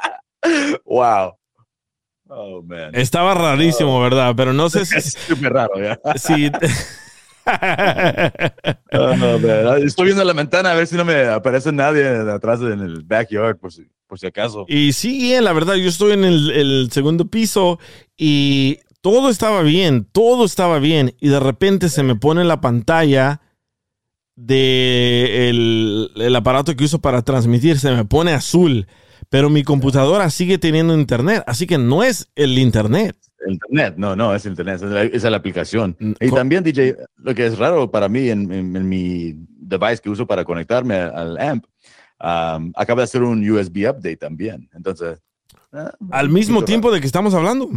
wow. 0.86 1.34
Oh, 2.26 2.62
man. 2.62 2.94
Estaba 2.94 3.34
rarísimo, 3.34 3.98
Oh. 3.98 4.00
¿verdad? 4.00 4.32
Pero 4.34 4.54
no 4.54 4.70
sé 4.70 4.86
si... 4.86 4.96
Es 4.96 5.12
súper 5.28 5.52
raro, 5.52 5.74
ya. 5.78 5.98
si 6.16 6.50
Estoy 9.84 10.06
viendo 10.06 10.24
la 10.24 10.32
ventana 10.32 10.72
a 10.72 10.74
ver 10.74 10.86
si 10.86 10.96
no 10.96 11.04
me 11.04 11.24
aparece 11.26 11.72
nadie 11.72 12.06
atrás 12.06 12.60
en 12.60 12.80
el 12.80 13.02
backyard, 13.04 13.58
por 13.58 13.72
si, 13.72 13.86
por 14.06 14.18
si 14.18 14.26
acaso. 14.26 14.64
Y 14.68 14.92
sí, 14.92 15.34
eh, 15.34 15.40
la 15.40 15.52
verdad, 15.52 15.74
yo 15.74 15.88
estoy 15.88 16.12
en 16.12 16.24
el, 16.24 16.50
el 16.50 16.88
segundo 16.92 17.26
piso 17.26 17.78
y 18.16 18.78
todo 19.00 19.30
estaba 19.30 19.62
bien, 19.62 20.06
todo 20.10 20.44
estaba 20.44 20.78
bien. 20.78 21.14
Y 21.20 21.28
de 21.28 21.40
repente 21.40 21.88
se 21.88 22.02
me 22.02 22.16
pone 22.16 22.44
la 22.44 22.60
pantalla 22.60 23.40
de 24.36 25.48
el, 25.50 26.10
el 26.16 26.36
aparato 26.36 26.74
que 26.74 26.84
uso 26.84 27.00
para 27.00 27.22
transmitir, 27.22 27.78
se 27.78 27.92
me 27.92 28.04
pone 28.04 28.32
azul. 28.32 28.86
Pero 29.28 29.50
mi 29.50 29.62
computadora 29.62 30.28
sigue 30.30 30.58
teniendo 30.58 30.94
internet, 30.94 31.44
así 31.46 31.66
que 31.66 31.78
no 31.78 32.02
es 32.02 32.30
el 32.34 32.58
internet. 32.58 33.16
Internet, 33.46 33.94
no, 33.96 34.14
no, 34.14 34.34
es 34.34 34.44
internet, 34.44 34.76
es 34.76 34.82
la, 34.82 35.02
es 35.04 35.22
la 35.22 35.36
aplicación. 35.36 35.96
Y 36.20 36.28
co- 36.28 36.36
también, 36.36 36.62
DJ, 36.62 36.96
lo 37.16 37.34
que 37.34 37.46
es 37.46 37.56
raro 37.58 37.90
para 37.90 38.08
mí 38.08 38.28
en, 38.28 38.52
en- 38.52 38.76
en 38.76 38.88
mi 38.88 39.34
device 39.36 39.98
que 40.02 40.10
uso 40.10 40.26
para 40.26 40.44
conectarme 40.44 40.96
al 40.96 41.38
AMP, 41.38 41.64
um, 42.20 42.72
acaba 42.76 43.00
de 43.00 43.04
hacer 43.04 43.22
un 43.22 43.48
USB 43.48 43.88
update 43.88 44.16
también. 44.18 44.68
Entonces, 44.74 45.20
ah, 45.72 45.90
Al 46.10 46.28
mismo 46.28 46.62
tiempo 46.64 46.88
raro. 46.88 46.96
de 46.96 47.00
que 47.00 47.06
estamos 47.06 47.32
hablando. 47.34 47.70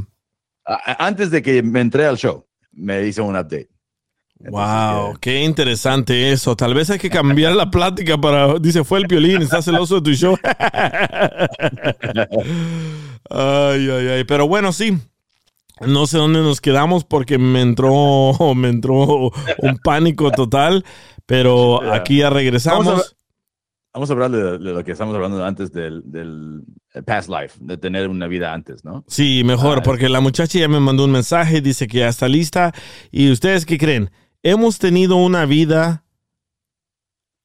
A- 0.66 1.06
antes 1.08 1.32
de 1.32 1.42
que 1.42 1.64
me 1.64 1.80
entré 1.82 2.06
al 2.06 2.18
show, 2.18 2.46
me 2.74 3.06
hizo 3.08 3.24
un 3.24 3.36
update. 3.36 3.70
Wow, 4.46 5.14
qué 5.22 5.42
interesante 5.44 6.34
eso. 6.34 6.58
Tal 6.58 6.74
vez 6.74 6.90
hay 6.90 7.00
que 7.00 7.10
cambiar 7.10 7.54
la 7.56 7.72
plática 7.72 8.18
para. 8.18 8.60
Dice, 8.60 8.84
fue 8.84 9.00
el 9.00 9.08
violín, 9.08 9.42
está 9.42 9.62
celoso 9.62 9.96
de 9.96 10.02
tu 10.02 10.12
show. 10.14 10.36
ay, 13.30 13.90
ay, 13.90 14.08
ay. 14.10 14.24
Pero 14.26 14.48
bueno, 14.48 14.72
sí. 14.74 14.98
No 15.82 16.06
sé 16.08 16.18
dónde 16.18 16.40
nos 16.42 16.62
quedamos 16.62 17.04
porque 17.04 17.38
me 17.38 17.62
entró, 17.62 18.34
me 18.56 18.70
entró 18.70 19.32
un 19.60 19.78
pánico 19.84 20.32
total. 20.32 20.86
Pero 21.26 21.80
Yeah. 21.82 21.96
aquí 21.96 22.18
ya 22.18 22.26
Vamos 22.26 22.34
a, 22.36 22.38
regresamos. 22.40 23.16
vamos 23.94 24.10
a 24.10 24.14
hablar 24.14 24.32
de, 24.32 24.44
de 24.58 24.74
lo 24.74 24.84
que 24.84 24.92
estamos 24.92 25.16
hablando 25.16 25.44
antes 25.46 25.72
del, 25.72 26.02
del 26.06 26.62
past 27.06 27.30
life, 27.30 27.58
de 27.62 27.78
tener 27.78 28.10
una 28.10 28.28
vida 28.28 28.54
antes, 28.54 28.84
¿no? 28.84 29.04
Sí, 29.08 29.44
mejor, 29.46 29.80
Ah, 29.80 29.84
porque 29.84 30.10
la 30.10 30.20
muchacha 30.20 30.60
ya 30.60 30.68
me 30.68 30.80
mandó 30.82 31.06
un 31.06 31.12
mensaje, 31.12 31.62
dice 31.62 31.88
que 31.88 32.00
ya 32.00 32.10
está 32.10 32.28
lista. 32.28 32.74
¿Y 33.12 33.32
ustedes 33.32 33.66
qué 33.66 33.78
creen? 33.78 34.12
¿Hemos 34.44 34.80
tenido 34.80 35.16
una 35.16 35.46
vida 35.46 36.04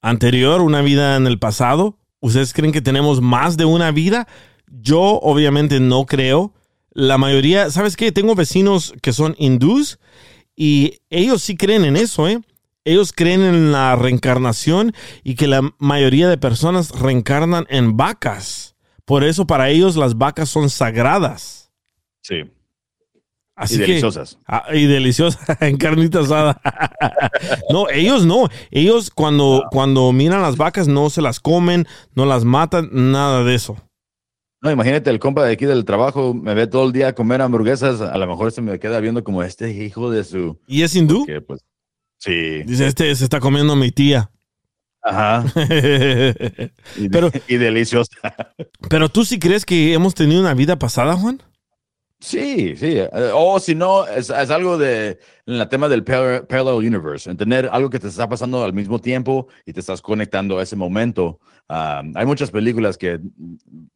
anterior, 0.02 0.60
una 0.60 0.82
vida 0.82 1.16
en 1.16 1.26
el 1.26 1.38
pasado? 1.38 1.98
¿Ustedes 2.20 2.52
creen 2.52 2.72
que 2.72 2.82
tenemos 2.82 3.20
más 3.20 3.56
de 3.56 3.64
una 3.64 3.90
vida? 3.92 4.26
Yo 4.66 5.00
obviamente 5.00 5.80
no 5.80 6.04
creo. 6.06 6.52
La 6.98 7.16
mayoría, 7.16 7.70
¿sabes 7.70 7.96
qué? 7.96 8.10
Tengo 8.10 8.34
vecinos 8.34 8.92
que 9.02 9.12
son 9.12 9.36
hindús 9.38 10.00
y 10.56 10.94
ellos 11.10 11.42
sí 11.42 11.56
creen 11.56 11.84
en 11.84 11.96
eso, 11.96 12.26
¿eh? 12.26 12.40
Ellos 12.84 13.12
creen 13.14 13.42
en 13.42 13.70
la 13.70 13.94
reencarnación 13.94 14.92
y 15.22 15.36
que 15.36 15.46
la 15.46 15.62
mayoría 15.78 16.28
de 16.28 16.38
personas 16.38 16.90
reencarnan 16.90 17.66
en 17.68 17.96
vacas. 17.96 18.74
Por 19.04 19.22
eso 19.22 19.46
para 19.46 19.68
ellos 19.70 19.94
las 19.94 20.18
vacas 20.18 20.48
son 20.48 20.70
sagradas. 20.70 21.70
Sí. 22.20 22.42
Así 23.54 23.76
y 23.76 23.78
que- 23.78 23.86
deliciosas. 23.86 24.36
Ah, 24.48 24.64
y 24.74 24.86
deliciosa 24.86 25.56
en 25.60 25.76
carnita 25.76 26.18
asada. 26.18 26.60
no, 27.70 27.88
ellos 27.90 28.26
no. 28.26 28.48
Ellos 28.72 29.10
cuando, 29.14 29.66
cuando 29.70 30.10
miran 30.10 30.42
las 30.42 30.56
vacas 30.56 30.88
no 30.88 31.10
se 31.10 31.22
las 31.22 31.38
comen, 31.38 31.86
no 32.16 32.26
las 32.26 32.42
matan, 32.42 32.88
nada 32.92 33.44
de 33.44 33.54
eso. 33.54 33.76
No, 34.60 34.70
imagínate, 34.72 35.08
el 35.10 35.20
compa 35.20 35.44
de 35.44 35.52
aquí 35.52 35.66
del 35.66 35.84
trabajo 35.84 36.34
me 36.34 36.52
ve 36.54 36.66
todo 36.66 36.86
el 36.86 36.92
día 36.92 37.14
comer 37.14 37.40
hamburguesas, 37.42 38.00
a 38.00 38.18
lo 38.18 38.26
mejor 38.26 38.50
se 38.50 38.60
me 38.60 38.78
queda 38.80 38.98
viendo 39.00 39.22
como 39.22 39.42
este 39.44 39.70
hijo 39.70 40.10
de 40.10 40.24
su... 40.24 40.58
¿Y 40.66 40.82
es 40.82 40.94
hindú? 40.96 41.24
Pues, 41.46 41.60
sí. 42.18 42.62
Dice, 42.64 42.86
este 42.88 43.14
se 43.14 43.24
está 43.24 43.38
comiendo 43.38 43.76
mi 43.76 43.90
tía. 43.92 44.30
Ajá. 45.02 45.44
Y, 46.96 47.08
Pero- 47.08 47.30
y 47.48 47.56
deliciosa. 47.56 48.10
Pero 48.90 49.08
tú 49.08 49.24
sí 49.24 49.38
crees 49.38 49.64
que 49.64 49.92
hemos 49.94 50.14
tenido 50.14 50.40
una 50.40 50.54
vida 50.54 50.76
pasada, 50.78 51.14
Juan? 51.14 51.40
Sí, 52.20 52.74
sí. 52.76 52.98
Eh, 52.98 53.30
O 53.32 53.60
si 53.60 53.74
no, 53.76 54.06
es, 54.06 54.28
es 54.30 54.50
algo 54.50 54.76
de 54.76 55.18
en 55.46 55.54
el 55.54 55.68
tema 55.68 55.88
del 55.88 56.02
par- 56.02 56.46
parallel 56.48 56.74
universe, 56.86 57.30
en 57.30 57.36
tener 57.36 57.68
algo 57.70 57.88
que 57.90 58.00
te 58.00 58.08
está 58.08 58.28
pasando 58.28 58.64
al 58.64 58.72
mismo 58.72 58.98
tiempo 58.98 59.46
y 59.64 59.72
te 59.72 59.80
estás 59.80 60.02
conectando 60.02 60.58
a 60.58 60.62
ese 60.62 60.74
momento. 60.76 61.38
Hay 61.68 62.24
muchas 62.26 62.50
películas 62.50 62.96
que 62.98 63.20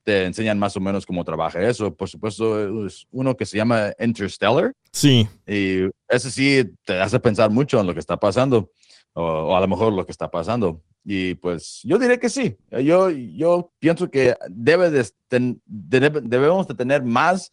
te 0.05 0.25
enseñan 0.27 0.59
más 0.59 0.77
o 0.77 0.81
menos 0.81 1.05
cómo 1.07 1.25
trabaja 1.25 1.61
eso. 1.63 1.95
Por 1.95 2.09
supuesto, 2.09 2.87
es 2.87 3.07
uno 3.11 3.35
que 3.37 3.47
se 3.47 3.57
llama 3.57 3.93
Interstellar 3.99 4.73
Sí. 4.93 5.27
y 5.47 5.89
ese 6.09 6.31
sí 6.31 6.65
te 6.85 7.01
hace 7.01 7.19
pensar 7.19 7.51
mucho 7.51 7.81
en 7.81 7.87
lo 7.87 7.95
que 7.95 8.01
está 8.01 8.19
pasando 8.19 8.71
o, 9.15 9.23
o 9.23 9.57
a 9.57 9.61
lo 9.61 9.69
mejor 9.69 9.93
lo 9.93 10.05
que 10.07 10.13
está 10.13 10.31
pasando. 10.31 10.83
Y 11.05 11.35
pues 11.35 11.81
yo 11.83 11.99
diré 11.99 12.21
que 12.21 12.29
sí. 12.29 12.57
Yo, 12.71 13.11
yo 13.11 13.73
pienso 13.81 14.09
que 14.11 14.37
debe 14.49 14.91
de 14.91 15.05
ten- 15.29 15.61
de- 15.67 16.21
debemos 16.23 16.69
de 16.69 16.75
tener 16.75 17.03
más 17.03 17.51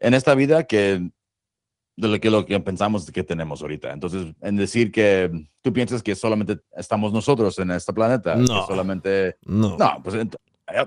en 0.00 0.14
esta 0.14 0.34
vida 0.34 0.64
que 0.64 1.08
de 1.96 2.08
lo 2.08 2.18
que, 2.18 2.30
lo 2.30 2.46
que 2.46 2.58
pensamos 2.60 3.10
que 3.10 3.22
tenemos 3.22 3.60
ahorita. 3.60 3.92
Entonces, 3.92 4.34
en 4.40 4.56
decir 4.56 4.90
que 4.90 5.30
tú 5.62 5.72
piensas 5.72 6.02
que 6.02 6.14
solamente 6.14 6.58
estamos 6.74 7.12
nosotros 7.12 7.58
en 7.58 7.70
este 7.72 7.92
planeta, 7.92 8.34
que 8.34 8.40
No. 8.42 8.66
solamente... 8.66 9.36
No. 9.44 9.76
No, 9.76 10.00
pues 10.02 10.16
eh, 10.16 10.28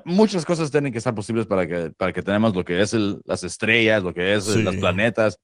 muchas 0.05 0.43
cosas 0.43 0.72
tienen 0.72 0.91
que 0.91 0.98
estar 0.98 1.13
posibles 1.13 1.46
para 1.46 1.67
que, 1.67 1.91
para 1.91 2.12
que 2.13 2.24
tenemos 2.24 2.55
lo 2.55 2.65
que 2.65 2.82
es 2.82 2.93
el- 2.96 3.22
las 3.25 3.43
estrellas, 3.43 4.01
lo 4.01 4.13
que 4.13 4.34
es 4.34 4.46
Sí. 4.46 4.63
los 4.63 4.75
planetas. 4.77 5.38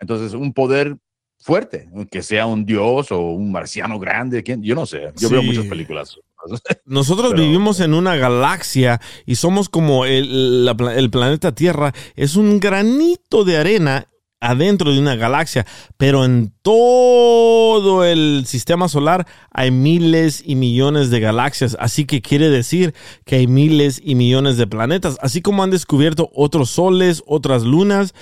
Entonces, 0.00 0.32
un 0.34 0.52
poder 0.52 0.96
fuerte, 1.38 1.88
que 2.10 2.22
sea 2.22 2.46
un 2.46 2.64
dios 2.64 3.12
o 3.12 3.20
un 3.20 3.52
marciano 3.52 3.98
grande, 4.00 4.42
¿quién? 4.42 4.62
yo 4.62 4.74
no 4.74 4.86
sé. 4.86 5.12
Yo 5.18 5.28
veo 5.30 5.40
Sí. 5.42 5.46
muchas 5.46 5.66
películas. 5.66 6.18
Nosotros 6.84 7.30
Pero- 7.30 7.42
vivimos 7.42 7.80
en 7.80 7.94
una 7.94 8.16
galaxia 8.16 9.00
y 9.26 9.36
somos 9.36 9.68
como 9.68 10.04
el, 10.04 10.64
la 10.64 10.72
el 10.96 11.10
planeta 11.10 11.54
Tierra. 11.54 11.92
Es 12.16 12.36
un 12.36 12.60
granito 12.60 13.44
de 13.44 13.56
arena 13.58 14.08
adentro 14.40 14.92
de 14.92 14.98
una 14.98 15.14
galaxia, 15.14 15.64
pero 15.96 16.24
en 16.24 16.52
todo 16.62 18.04
el 18.04 18.42
sistema 18.44 18.88
solar 18.88 19.24
hay 19.52 19.70
miles 19.70 20.42
y 20.44 20.56
millones 20.56 21.10
de 21.10 21.20
galaxias, 21.20 21.76
así 21.78 22.06
que 22.06 22.22
quiere 22.22 22.48
decir 22.48 22.92
que 23.24 23.36
hay 23.36 23.46
miles 23.46 24.00
y 24.04 24.16
millones 24.16 24.56
de 24.56 24.66
planetas, 24.66 25.16
así 25.20 25.42
como 25.42 25.62
han 25.62 25.70
descubierto 25.70 26.28
otros 26.34 26.70
soles, 26.70 27.22
otras 27.26 27.62
lunas, 27.62 28.14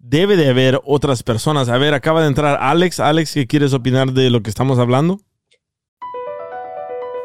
debe 0.00 0.36
de 0.36 0.48
haber 0.48 0.80
otras 0.84 1.22
personas. 1.22 1.68
A 1.68 1.78
ver, 1.78 1.94
acaba 1.94 2.22
de 2.22 2.28
entrar 2.28 2.58
Alex. 2.60 2.98
Alex, 2.98 3.34
¿qué 3.34 3.46
quieres 3.46 3.72
opinar 3.72 4.12
de 4.12 4.30
lo 4.30 4.42
que 4.42 4.50
estamos 4.50 4.80
hablando? 4.80 5.20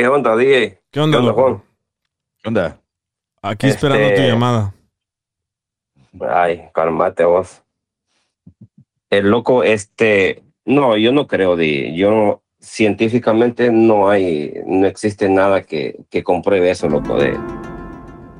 ¿Qué 0.00 0.08
onda, 0.08 0.34
DJ? 0.34 0.80
¿Qué 0.90 0.98
onda, 0.98 1.18
¿Qué 1.18 1.20
onda, 1.20 1.28
loco? 1.28 1.42
Juan? 1.42 1.62
¿Qué 2.42 2.48
onda? 2.48 2.80
Aquí 3.42 3.66
esperando 3.66 4.06
Este- 4.06 4.22
tu 4.22 4.28
llamada. 4.28 4.74
Ay, 6.26 6.70
cálmate 6.72 7.22
vos. 7.26 7.62
El 9.10 9.30
loco, 9.30 9.62
este, 9.62 10.42
no, 10.64 10.96
yo 10.96 11.12
no 11.12 11.26
creo 11.26 11.54
de, 11.54 11.94
yo 11.94 12.40
científicamente 12.58 13.70
no 13.70 14.08
hay, 14.08 14.54
no 14.64 14.86
existe 14.86 15.28
nada 15.28 15.64
que, 15.64 15.98
que 16.08 16.24
compruebe 16.24 16.70
eso, 16.70 16.88
loco, 16.88 17.16
de, 17.16 17.36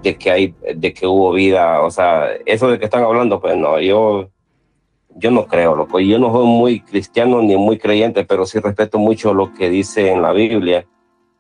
de 0.03 0.16
que 0.16 0.31
hay, 0.31 0.55
de 0.75 0.94
que 0.94 1.07
hubo 1.07 1.31
vida, 1.33 1.83
o 1.83 1.90
sea, 1.90 2.31
eso 2.46 2.70
de 2.70 2.79
que 2.79 2.87
están 2.87 3.05
hablando, 3.05 3.38
pues 3.38 3.55
no, 3.59 3.79
yo, 3.79 4.31
yo 5.14 5.31
no 5.31 5.44
creo, 5.44 5.77
loco, 5.77 6.01
yo 6.01 6.18
no 6.18 6.33
soy 6.33 6.46
muy 6.46 6.81
cristiano 6.81 7.42
ni 7.42 7.55
muy 7.59 7.77
creyente, 7.79 8.25
pero 8.25 8.46
sí 8.46 8.59
respeto 8.61 8.99
mucho 8.99 9.35
lo 9.35 9.53
que 9.53 9.68
dice 9.68 10.11
en 10.11 10.23
la 10.23 10.33
Biblia. 10.33 10.87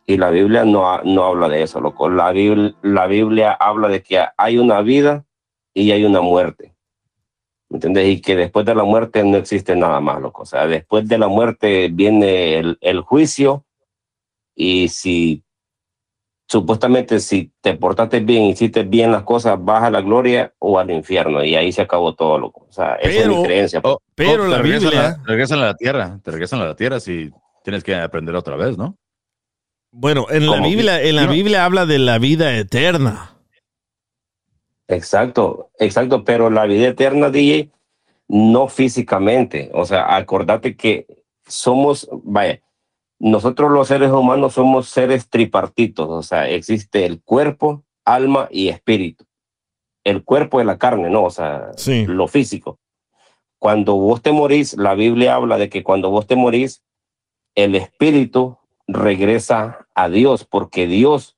Y 0.06 0.16
la 0.16 0.30
Biblia 0.30 0.64
no, 0.64 1.02
no 1.04 1.24
habla 1.24 1.48
de 1.48 1.62
eso, 1.62 1.80
loco. 1.80 2.08
La 2.10 2.32
Biblia, 2.32 2.74
la 2.82 3.06
Biblia 3.06 3.52
habla 3.52 3.88
de 3.88 4.02
que 4.02 4.24
hay 4.36 4.58
una 4.58 4.80
vida 4.80 5.24
y 5.72 5.92
hay 5.92 6.04
una 6.04 6.20
muerte. 6.20 6.74
¿Me 7.68 7.76
entiendes? 7.76 8.08
Y 8.08 8.20
que 8.20 8.34
después 8.34 8.66
de 8.66 8.74
la 8.74 8.82
muerte 8.82 9.22
no 9.22 9.36
existe 9.36 9.76
nada 9.76 10.00
más, 10.00 10.20
loco. 10.20 10.42
O 10.42 10.46
sea, 10.46 10.66
después 10.66 11.06
de 11.06 11.18
la 11.18 11.28
muerte 11.28 11.88
viene 11.92 12.58
el, 12.58 12.78
el 12.80 13.00
juicio 13.02 13.64
y 14.56 14.88
si 14.88 15.44
supuestamente 16.48 17.20
si 17.20 17.52
te 17.60 17.74
portaste 17.74 18.18
bien, 18.20 18.42
hiciste 18.44 18.82
bien 18.82 19.12
las 19.12 19.22
cosas, 19.22 19.56
vas 19.64 19.84
a 19.84 19.90
la 19.90 20.00
gloria 20.00 20.52
o 20.58 20.78
al 20.80 20.90
infierno 20.90 21.44
y 21.44 21.54
ahí 21.54 21.70
se 21.70 21.82
acabó 21.82 22.14
todo, 22.16 22.38
loco. 22.38 22.66
O 22.68 22.72
sea, 22.72 22.96
esa 22.96 23.08
es 23.10 23.16
Pero- 23.22 23.36
mi 23.36 23.44
creencia. 23.44 23.80
Oh, 23.84 23.98
Pero 24.16 24.44
oh, 24.44 24.48
la 24.48 24.56
te 24.56 24.62
regresan 24.62 24.90
Biblia- 24.90 25.08
a- 25.10 25.22
te 25.22 25.28
regresan 25.28 25.58
a 25.60 25.66
la 25.66 25.74
tierra, 25.76 26.18
te 26.24 26.30
regresan 26.32 26.60
a 26.60 26.64
la 26.66 26.74
tierra 26.74 26.98
si 26.98 27.30
tienes 27.62 27.84
que 27.84 27.94
aprender 27.94 28.34
otra 28.34 28.56
vez, 28.56 28.76
¿no? 28.76 28.96
Bueno, 29.92 30.26
en 30.30 30.48
la. 30.48 30.60
Biblia, 30.60 31.02
en 31.02 31.16
la. 31.16 31.26
Biblia 31.26 31.64
habla 31.64 31.86
de 31.86 31.98
la 31.98 32.18
vida 32.18 32.56
eterna. 32.56 33.36
Exacto, 34.88 35.70
exacto, 35.78 36.24
pero 36.24 36.50
la 36.50 36.66
vida 36.66 36.88
eterna, 36.88 37.30
DJ, 37.30 37.70
no 38.28 38.68
físicamente. 38.68 39.70
O 39.72 39.84
sea, 39.84 40.16
acordate 40.16 40.76
que 40.76 41.06
somos, 41.46 42.08
vaya, 42.24 42.60
nosotros 43.18 43.70
los 43.70 43.88
seres 43.88 44.10
humanos 44.10 44.54
somos 44.54 44.88
seres 44.88 45.28
tripartitos, 45.28 46.08
o 46.08 46.22
sea, 46.22 46.48
existe 46.48 47.06
el 47.06 47.22
cuerpo, 47.22 47.84
alma 48.04 48.48
y 48.50 48.68
espíritu. 48.68 49.26
El 50.02 50.24
cuerpo 50.24 50.60
es 50.60 50.66
la 50.66 50.78
carne, 50.78 51.10
¿no? 51.10 51.24
O 51.24 51.30
sea, 51.30 51.70
Sí. 51.76 52.06
lo 52.06 52.26
físico. 52.26 52.78
Cuando 53.58 53.94
vos 53.96 54.22
te 54.22 54.32
morís, 54.32 54.74
la 54.76 54.94
Biblia 54.94 55.34
habla 55.34 55.58
de 55.58 55.68
que 55.68 55.82
cuando 55.84 56.10
vos 56.10 56.26
te 56.26 56.34
morís, 56.34 56.82
el 57.54 57.74
espíritu 57.74 58.56
regresa 58.92 59.86
a 59.94 60.08
Dios, 60.08 60.44
porque 60.44 60.86
Dios 60.86 61.36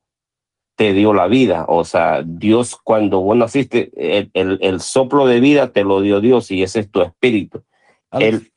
te 0.76 0.92
dio 0.92 1.12
la 1.12 1.26
vida. 1.26 1.66
O 1.68 1.84
sea, 1.84 2.22
Dios, 2.24 2.76
cuando 2.82 3.20
vos 3.20 3.36
naciste, 3.36 3.90
el, 3.96 4.30
el- 4.34 4.58
el 4.62 4.80
soplo 4.80 5.26
de 5.26 5.40
vida 5.40 5.72
te 5.72 5.84
lo 5.84 6.00
dio 6.00 6.20
Dios 6.20 6.50
y 6.50 6.62
ese 6.62 6.80
es 6.80 6.90
tu 6.90 7.02
espíritu. 7.02 7.62
Alex, 8.10 8.50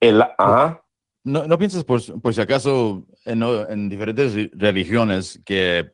El, 0.00 0.14
el, 0.16 0.22
ajá. 0.22 0.82
¿no, 1.24 1.46
no 1.46 1.58
piensas 1.58 1.84
por, 1.84 2.00
por 2.20 2.34
si 2.34 2.40
acaso 2.40 3.04
en, 3.24 3.42
en 3.42 3.88
diferentes 3.88 4.34
religiones 4.52 5.40
que 5.44 5.90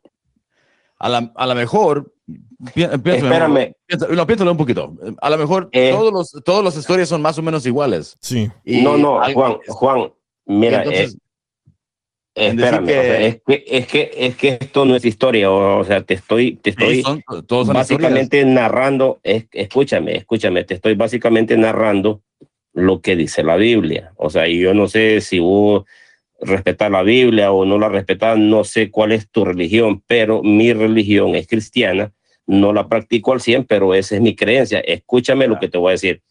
a 0.99 1.09
la, 1.09 1.31
a 1.35 1.47
lo 1.47 1.55
mejor... 1.55 2.13
pi- 2.73 2.83
piénsalo- 2.85 3.15
Espérame. 3.15 3.73
piensa- 3.87 4.07
no, 4.07 4.27
piénsalo 4.27 4.51
un 4.51 4.57
poquito. 4.57 4.93
A 5.21 5.29
lo 5.29 5.37
mejor 5.37 5.69
Eh. 5.71 5.91
todos 5.91 6.13
los, 6.13 6.43
todas 6.43 6.63
las 6.63 6.77
historias 6.77 7.09
son 7.09 7.21
más 7.21 7.37
o 7.37 7.41
menos 7.41 7.65
iguales. 7.65 8.17
Sí. 8.21 8.49
Y 8.63 8.81
no, 8.81 8.97
no, 8.97 9.19
Juan, 9.33 9.57
Juan, 9.67 10.13
mira, 10.45 10.79
entonces, 10.83 11.15
eh, 11.15 11.17
espérame, 12.35 12.85
que- 12.85 12.99
o 12.99 13.01
sea, 13.03 13.21
es, 13.21 13.41
que, 13.45 13.63
es, 13.67 13.87
que, 13.87 14.11
es 14.15 14.35
que 14.35 14.57
esto 14.61 14.85
no 14.85 14.95
es 14.95 15.05
historia, 15.05 15.51
o, 15.51 15.83
sea, 15.83 16.01
te 16.03 16.13
estoy, 16.13 16.55
te 16.55 16.71
sí, 16.71 16.77
estoy 16.79 17.01
son- 17.03 17.21
todos 17.45 17.67
son 17.67 17.75
historias. 17.77 17.89
básicamente 17.89 18.45
narrando, 18.45 19.19
es- 19.23 19.47
escúchame, 19.51 20.15
escúchame, 20.15 20.63
te 20.63 20.75
estoy 20.75 20.95
básicamente 20.95 21.57
narrando 21.57 22.21
lo 22.73 23.01
que 23.01 23.15
dice 23.15 23.43
la 23.43 23.57
Biblia. 23.57 24.13
O 24.15 24.29
sea, 24.29 24.47
y 24.47 24.59
yo 24.59 24.73
no 24.73 24.87
sé 24.87 25.19
si 25.21 25.39
vos 25.39 25.83
respetar 26.39 26.89
la 26.91 27.03
Biblia 27.03 27.51
o 27.51 27.65
no 27.65 27.77
la 27.77 27.89
respetas, 27.89 28.37
no 28.37 28.63
sé 28.63 28.89
cuál 28.89 29.11
es 29.11 29.29
tu 29.29 29.45
religión, 29.45 30.01
pero 30.07 30.41
mi 30.41 30.73
religión 30.73 31.35
es 31.35 31.47
cristiana, 31.47 32.13
no 32.47 32.73
la 32.73 32.87
practico 32.87 33.33
al 33.33 33.41
100, 33.41 33.65
pero 33.65 33.93
esa 33.93 34.15
es 34.15 34.21
mi 34.21 34.35
creencia. 34.35 34.79
Escúchame 34.79 35.47
lo 35.47 35.59
que 35.59 35.67
te 35.67 35.77
voy 35.77 35.89
a 35.89 35.91
decir. 35.91 36.21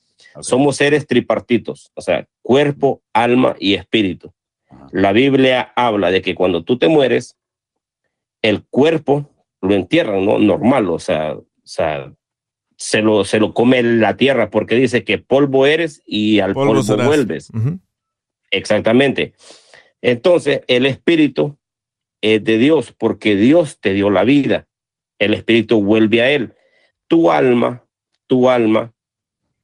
Somos 0.40 0.76
seres 0.76 1.06
tripartitos, 1.06 1.92
o 1.94 2.00
sea, 2.00 2.26
cuerpo, 2.42 3.02
alma 3.12 3.54
y 3.58 3.74
espíritu. 3.74 4.32
La 4.92 5.12
Biblia 5.12 5.72
habla 5.76 6.10
de 6.10 6.22
que 6.22 6.34
cuando 6.34 6.64
tú 6.64 6.78
te 6.78 6.88
mueres, 6.88 7.36
el 8.42 8.64
cuerpo 8.64 9.30
lo 9.60 9.74
entierran, 9.74 10.24
¿no? 10.24 10.38
Normal, 10.38 10.88
o 10.90 10.98
sea, 10.98 11.34
o 11.34 11.44
sea 11.64 12.12
se, 12.80 13.02
lo, 13.02 13.24
se 13.26 13.38
lo 13.38 13.52
come 13.52 13.82
la 13.82 14.16
tierra 14.16 14.48
porque 14.48 14.74
dice 14.74 15.04
que 15.04 15.18
polvo 15.18 15.66
eres 15.66 16.02
y 16.06 16.40
al 16.40 16.54
polvo, 16.54 16.82
vuelves. 16.96 17.52
Exactamente. 18.50 19.34
Entonces, 20.00 20.62
el 20.66 20.86
espíritu 20.86 21.58
es 22.22 22.42
de 22.42 22.56
Dios 22.56 22.94
porque 22.96 23.36
Dios 23.36 23.80
te 23.80 23.92
dio 23.92 24.08
la 24.08 24.24
vida. 24.24 24.66
El 25.18 25.34
espíritu 25.34 25.82
vuelve 25.82 26.22
a 26.22 26.30
él. 26.30 26.54
Tu 27.06 27.30
alma, 27.30 27.84
tu 28.26 28.48
alma 28.48 28.94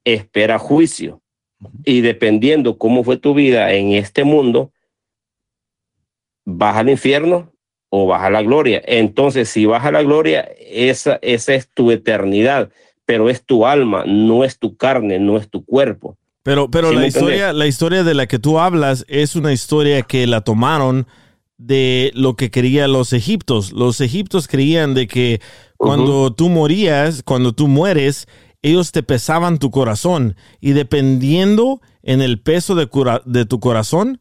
espera 0.04 0.58
juicio. 0.58 1.22
Y 1.86 2.02
dependiendo 2.02 2.76
cómo 2.76 3.02
fue 3.02 3.16
tu 3.16 3.32
vida 3.32 3.72
en 3.72 3.92
este 3.92 4.24
mundo, 4.24 4.72
vas 6.46 6.76
al 6.76 6.88
infierno 6.88 7.52
o 7.90 8.06
vas 8.06 8.22
a 8.22 8.30
la 8.30 8.42
gloria. 8.42 8.82
Entonces, 8.86 9.50
si 9.50 9.66
vas 9.66 9.84
a 9.84 9.92
la 9.92 10.02
gloria, 10.02 10.48
esa, 10.58 11.18
esa 11.20 11.54
es 11.54 11.68
tu 11.68 11.90
eternidad, 11.90 12.70
pero 13.04 13.28
es 13.28 13.44
tu 13.44 13.66
alma, 13.66 14.04
no 14.06 14.44
es 14.44 14.58
tu 14.58 14.76
carne, 14.76 15.18
no 15.18 15.36
es 15.36 15.50
tu 15.50 15.64
cuerpo. 15.64 16.16
Pero, 16.42 16.70
pero 16.70 16.92
la, 16.92 17.06
historia, 17.06 17.52
la 17.52 17.66
historia 17.66 18.04
de 18.04 18.14
la 18.14 18.26
que 18.26 18.38
tú 18.38 18.58
hablas 18.60 19.04
es 19.08 19.34
una 19.34 19.52
historia 19.52 20.02
que 20.02 20.26
la 20.28 20.42
tomaron 20.42 21.06
de 21.58 22.12
lo 22.14 22.36
que 22.36 22.50
querían 22.50 22.92
los 22.92 23.12
egiptos. 23.12 23.72
Los 23.72 24.00
egiptos 24.00 24.46
creían 24.46 24.94
de 24.94 25.08
que 25.08 25.40
cuando 25.76 26.32
tú 26.32 26.48
morías, 26.48 27.22
cuando 27.24 27.52
tú 27.52 27.66
mueres, 27.66 28.28
ellos 28.62 28.92
te 28.92 29.02
pesaban 29.02 29.58
tu 29.58 29.72
corazón 29.72 30.36
y 30.60 30.72
dependiendo 30.72 31.80
en 32.02 32.22
el 32.22 32.40
peso 32.40 32.76
de, 32.76 32.88
de 33.24 33.44
tu 33.44 33.58
corazón 33.58 34.20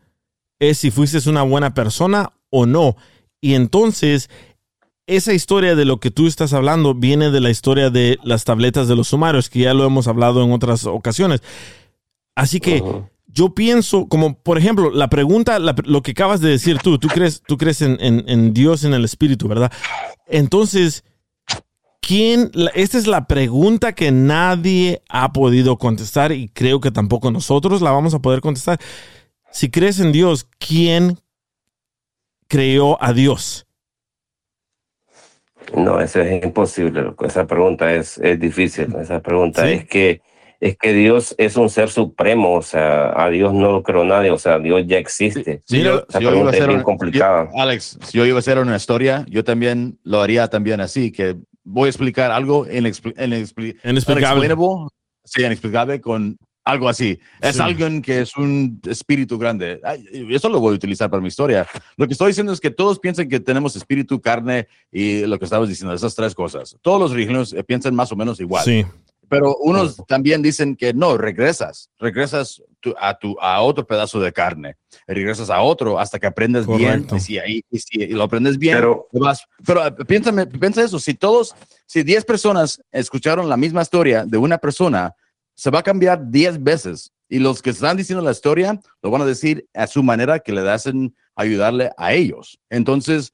es 0.59 0.77
si 0.77 0.91
fuiste 0.91 1.29
una 1.29 1.43
buena 1.43 1.73
persona 1.73 2.33
o 2.49 2.65
no. 2.65 2.95
Y 3.41 3.55
entonces 3.55 4.29
esa 5.07 5.33
historia 5.33 5.75
de 5.75 5.85
lo 5.85 5.99
que 5.99 6.11
tú 6.11 6.27
estás 6.27 6.53
hablando 6.53 6.95
viene 6.95 7.29
de 7.29 7.39
la 7.39 7.49
historia 7.49 7.89
de 7.89 8.17
las 8.23 8.43
tabletas 8.43 8.87
de 8.87 8.95
los 8.95 9.09
sumarios, 9.09 9.49
que 9.49 9.59
ya 9.59 9.73
lo 9.73 9.85
hemos 9.85 10.07
hablado 10.07 10.43
en 10.43 10.51
otras 10.51 10.85
ocasiones. 10.85 11.41
Así 12.35 12.59
que 12.59 12.83
yo 13.27 13.53
pienso, 13.53 14.07
como 14.07 14.37
por 14.37 14.57
ejemplo, 14.57 14.89
la 14.91 15.09
pregunta, 15.09 15.59
lo 15.59 16.01
que 16.01 16.11
acabas 16.11 16.41
de 16.41 16.49
decir 16.49 16.79
tú, 16.79 16.97
tú 16.97 17.07
crees, 17.07 17.43
tú 17.45 17.57
crees 17.57 17.81
en, 17.81 17.97
en 17.99 18.53
Dios, 18.53 18.83
en 18.83 18.93
el 18.93 19.05
Espíritu, 19.05 19.47
¿verdad? 19.47 19.71
Entonces, 20.27 21.03
¿quién? 22.01 22.51
Esta 22.73 22.97
es 22.97 23.07
la 23.07 23.27
pregunta 23.27 23.93
que 23.93 24.11
nadie 24.11 25.01
ha 25.09 25.33
podido 25.33 25.77
contestar 25.77 26.31
y 26.31 26.49
creo 26.49 26.79
que 26.79 26.91
tampoco 26.91 27.31
nosotros 27.31 27.81
la 27.81 27.91
vamos 27.91 28.13
a 28.13 28.19
poder 28.19 28.41
contestar. 28.41 28.79
Si 29.55 29.69
crees 29.69 30.01
en 30.01 30.11
Dios, 30.11 30.49
¿quién 30.59 31.17
creó 32.49 33.01
a 33.01 33.13
Dios? 33.13 33.65
No, 35.73 36.01
eso 36.01 36.19
es 36.19 36.43
imposible. 36.43 37.13
Esa 37.25 37.47
pregunta 37.47 37.93
es, 37.93 38.17
es 38.17 38.37
difícil. 38.37 38.93
Esa 38.99 39.21
pregunta 39.21 39.69
es 39.71 39.87
que 39.87 40.21
es 40.59 40.77
que 40.77 40.91
Dios 40.91 41.35
es 41.37 41.55
un 41.55 41.69
ser 41.69 41.89
supremo, 41.89 42.55
o 42.55 42.61
sea, 42.61 43.13
a 43.15 43.29
Dios 43.29 43.53
no 43.53 43.71
lo 43.71 43.81
creo 43.81 44.03
nadie, 44.03 44.29
o 44.29 44.37
sea, 44.37 44.59
Dios 44.59 44.83
ya 44.87 44.97
existe. 44.97 45.61
Sí, 45.63 45.81
yo, 45.81 46.05
Esa 46.09 46.19
pregunta 46.19 46.57
es 46.57 46.67
bien 46.67 46.83
complicada. 46.83 47.49
Alex, 47.55 47.97
si 48.03 48.17
yo 48.17 48.25
iba 48.25 48.35
a 48.35 48.39
hacer 48.39 48.59
una 48.59 48.75
historia, 48.75 49.25
yo 49.29 49.45
también 49.45 49.99
lo 50.03 50.21
haría 50.21 50.49
también 50.49 50.81
así, 50.81 51.13
que 51.13 51.37
voy 51.63 51.87
a 51.87 51.89
explicar 51.91 52.29
algo 52.31 52.65
en, 52.65 52.85
en, 52.87 53.33
inexplicable. 53.33 54.53
Sí, 55.23 55.45
inexplicable 55.45 56.01
con 56.01 56.37
algo 56.65 56.89
así. 56.89 57.19
Es 57.39 57.59
alguien 57.59 58.01
que 58.01 58.21
es 58.21 58.35
un 58.35 58.81
espíritu 58.89 59.37
grande. 59.37 59.79
Eso 60.11 60.49
lo 60.49 60.59
voy 60.59 60.73
a 60.73 60.75
utilizar 60.75 61.09
para 61.09 61.21
mi 61.21 61.27
historia. 61.27 61.67
Lo 61.95 62.07
que 62.07 62.13
estoy 62.13 62.29
diciendo 62.29 62.51
es 62.51 62.59
que 62.59 62.71
todos 62.71 62.99
piensan 62.99 63.29
que 63.29 63.39
tenemos 63.39 63.75
espíritu, 63.75 64.19
carne 64.19 64.67
y 64.91 65.21
lo 65.21 65.37
que 65.37 65.45
estabas 65.45 65.69
diciendo, 65.69 65.93
esas 65.93 66.15
tres 66.15 66.33
cosas. 66.33 66.75
Todos 66.81 66.99
los 66.99 67.11
religiones 67.11 67.53
eh, 67.53 67.63
piensan 67.63 67.93
más 67.93 68.11
o 68.11 68.15
menos 68.15 68.39
igual. 68.39 68.65
Sí. 68.65 68.83
Pero 69.29 69.55
unos 69.57 69.97
también 70.07 70.41
dicen 70.41 70.75
que 70.75 70.93
no, 70.93 71.17
regresas, 71.17 71.89
regresas 71.99 72.61
a, 72.99 73.17
tu, 73.17 73.35
a 73.39 73.61
otro 73.61 73.85
pedazo 73.85 74.19
de 74.19 74.31
carne, 74.31 74.75
regresas 75.07 75.49
a 75.49 75.61
otro 75.61 75.99
hasta 75.99 76.19
que 76.19 76.27
aprendes 76.27 76.67
bien. 76.67 77.07
Y 77.11 77.19
si, 77.19 77.39
ahí, 77.39 77.61
y 77.71 77.79
si 77.79 78.07
lo 78.07 78.23
aprendes 78.23 78.57
bien, 78.57 78.77
pero, 78.77 79.07
vas. 79.13 79.45
Pero 79.65 79.85
eh, 79.85 79.91
piénsame, 80.07 80.45
piensa 80.45 80.83
eso, 80.83 80.99
si 80.99 81.15
todos, 81.15 81.55
si 81.87 82.03
10 82.03 82.25
personas 82.25 82.81
escucharon 82.91 83.49
la 83.49 83.57
misma 83.57 83.81
historia 83.81 84.25
de 84.25 84.37
una 84.37 84.59
persona, 84.59 85.15
se 85.55 85.71
va 85.71 85.79
a 85.79 85.83
cambiar 85.83 86.29
10 86.29 86.61
veces. 86.61 87.11
Y 87.27 87.39
los 87.39 87.61
que 87.61 87.71
están 87.71 87.97
diciendo 87.97 88.23
la 88.23 88.31
historia 88.31 88.79
lo 89.01 89.09
van 89.09 89.21
a 89.21 89.25
decir 89.25 89.67
a 89.73 89.87
su 89.87 90.03
manera 90.03 90.39
que 90.39 90.51
le 90.51 90.69
hacen 90.69 91.15
ayudarle 91.35 91.91
a 91.97 92.13
ellos. 92.13 92.59
Entonces, 92.69 93.31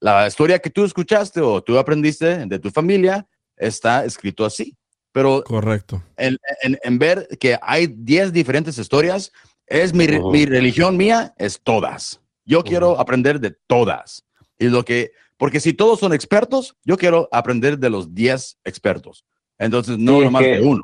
la 0.00 0.26
historia 0.26 0.58
que 0.58 0.70
tú 0.70 0.84
escuchaste 0.84 1.40
o 1.40 1.62
tú 1.62 1.78
aprendiste 1.78 2.46
de 2.46 2.58
tu 2.58 2.70
familia 2.70 3.26
está 3.56 4.04
escrito 4.04 4.44
así. 4.44 4.76
Pero 5.12 5.42
Correcto. 5.44 6.02
En, 6.18 6.36
en, 6.62 6.98
ver 6.98 7.26
que 7.40 7.58
hay 7.62 7.86
10 7.86 8.34
diferentes 8.34 8.76
historias, 8.76 9.32
es 9.66 9.94
mi, 9.94 10.06
mi, 10.06 10.44
religión 10.44 10.96
mía, 10.98 11.34
es 11.38 11.58
todas. 11.62 12.20
Yo 12.44 12.62
quiero 12.62 13.00
aprender 13.00 13.40
de 13.40 13.56
todas. 13.66 14.24
Y 14.58 14.68
lo 14.68 14.84
que, 14.84 15.12
porque 15.38 15.58
si 15.58 15.72
todos 15.72 16.00
son 16.00 16.12
expertos, 16.12 16.76
yo 16.84 16.98
quiero 16.98 17.30
aprender 17.32 17.78
de 17.78 17.88
los 17.88 18.14
10 18.14 18.58
expertos. 18.64 19.24
Entonces, 19.58 19.96
no 19.96 20.20
nomás 20.20 20.42
de 20.42 20.60
uno. 20.60 20.82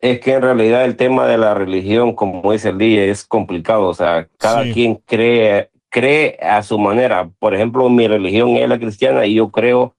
Es 0.00 0.20
que 0.20 0.32
en 0.32 0.42
realidad 0.42 0.84
el 0.84 0.96
tema 0.96 1.26
de 1.26 1.36
la 1.36 1.54
religión, 1.54 2.14
como 2.14 2.52
dice 2.52 2.70
el 2.70 2.78
día, 2.78 3.04
es 3.04 3.24
complicado. 3.24 3.88
O 3.88 3.94
sea, 3.94 4.28
cada 4.38 4.62
quien 4.72 4.96
cree, 4.96 5.70
cree 5.90 6.38
a 6.40 6.62
su 6.62 6.78
manera. 6.78 7.30
Por 7.38 7.54
ejemplo, 7.54 7.88
mi 7.90 8.08
religión 8.08 8.56
es 8.56 8.68
la 8.68 8.78
cristiana 8.78 9.26
y 9.26 9.34
yo 9.34 9.50
creo 9.50 9.94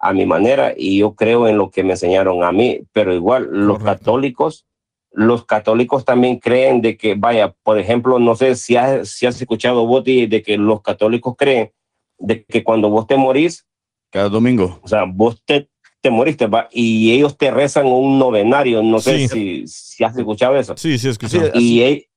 a 0.00 0.12
mi 0.12 0.24
manera 0.24 0.72
y 0.76 0.98
yo 0.98 1.14
creo 1.14 1.46
en 1.46 1.58
lo 1.58 1.70
que 1.70 1.84
me 1.84 1.92
enseñaron 1.92 2.42
a 2.42 2.52
mí, 2.52 2.80
pero 2.92 3.14
igual 3.14 3.48
los 3.50 3.82
católicos, 3.82 4.66
los 5.12 5.44
católicos 5.44 6.06
también 6.06 6.38
creen 6.38 6.80
de 6.80 6.96
que, 6.96 7.14
vaya, 7.14 7.54
por 7.62 7.78
ejemplo, 7.78 8.18
no 8.18 8.34
sé 8.34 8.56
si 8.56 8.76
has, 8.76 9.10
si 9.10 9.26
has 9.26 9.38
escuchado 9.40 9.86
vos 9.86 10.02
de 10.02 10.42
que 10.44 10.56
los 10.56 10.80
católicos 10.80 11.34
creen 11.36 11.70
de 12.18 12.44
que 12.44 12.64
cuando 12.64 12.88
vos 12.88 13.06
te 13.06 13.16
morís, 13.16 13.66
cada 14.10 14.28
domingo, 14.28 14.80
o 14.82 14.88
sea, 14.88 15.04
vos 15.04 15.42
te, 15.44 15.68
te 16.00 16.10
moriste 16.10 16.46
¿va? 16.46 16.68
y 16.72 17.12
ellos 17.12 17.36
te 17.36 17.50
rezan 17.50 17.86
un 17.86 18.18
novenario, 18.18 18.82
no 18.82 19.00
sé 19.00 19.28
si, 19.28 19.66
si 19.66 20.04
has 20.04 20.16
escuchado 20.16 20.56
eso. 20.56 20.76
Sí, 20.76 20.98
sí, 20.98 21.08
escuchado. 21.08 21.50
Y, 21.54 21.82
e, 21.82 22.10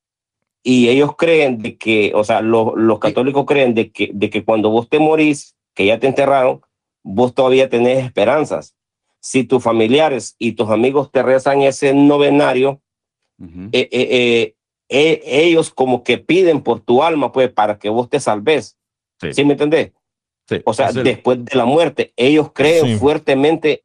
y 0.64 0.88
ellos 0.88 1.16
creen 1.18 1.62
de 1.62 1.78
que, 1.78 2.14
o 2.16 2.24
sea, 2.24 2.42
los, 2.42 2.74
los 2.76 3.00
católicos 3.00 3.46
creen 3.46 3.74
de 3.74 3.92
que, 3.92 4.12
de 4.14 4.30
que 4.30 4.46
cuando 4.46 4.70
vos 4.70 4.88
te 4.88 5.00
morís, 5.00 5.56
que 5.74 5.86
ya 5.86 6.00
te 6.00 6.08
enterraron, 6.08 6.62
vos 7.04 7.34
todavía 7.34 7.70
tenés 7.70 8.06
esperanzas. 8.06 8.76
Si 9.20 9.44
tus 9.44 9.62
familiares 9.62 10.36
y 10.38 10.54
tus 10.54 10.70
amigos 10.70 11.12
te 11.12 11.22
rezan 11.22 11.62
ese 11.62 11.94
novenario, 11.94 12.82
eh, 13.72 13.90
eh, 13.92 14.56
eh, 14.90 15.22
ellos 15.26 15.70
como 15.70 16.04
que 16.04 16.18
piden 16.18 16.62
por 16.62 16.80
tu 16.80 17.04
alma, 17.04 17.32
pues, 17.32 17.52
para 17.52 17.78
que 17.78 17.90
vos 17.90 18.10
te 18.10 18.20
salves. 18.20 18.78
¿Sí, 19.32 19.46
me 19.46 19.54
entendés? 19.54 19.92
O 20.66 20.74
sea, 20.74 20.92
después 20.92 21.44
de 21.44 21.56
la 21.56 21.66
muerte, 21.66 22.14
ellos 22.16 22.52
creen 22.54 23.00
fuertemente 23.00 23.84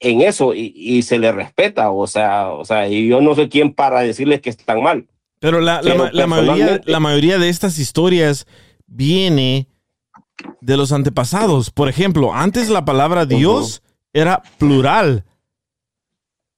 en 0.00 0.20
eso 0.20 0.54
y, 0.54 1.02
se 1.02 1.18
les 1.18 1.34
respeta. 1.34 1.90
O 1.90 2.06
sea, 2.06 2.50
o 2.50 2.64
sea, 2.64 2.88
y 2.88 3.08
yo 3.08 3.20
no 3.20 3.34
sé 3.34 3.48
quién 3.48 3.72
para 3.72 4.00
decirles 4.00 4.40
que 4.40 4.50
están 4.50 4.82
mal. 4.82 5.06
Pero 5.40 5.60
la, 5.60 5.82
la, 5.82 6.26
mayoría, 6.26 6.80
la 6.84 7.00
mayoría 7.00 7.38
de 7.38 7.48
estas 7.48 7.78
historias 7.78 8.46
viene 8.86 9.68
de 10.60 10.76
los 10.76 10.92
antepasados. 10.92 11.70
Por 11.70 11.88
ejemplo, 11.88 12.32
antes 12.34 12.70
la 12.70 12.84
palabra 12.84 13.26
Dios 13.26 13.82
era 14.12 14.42
plural. 14.58 15.24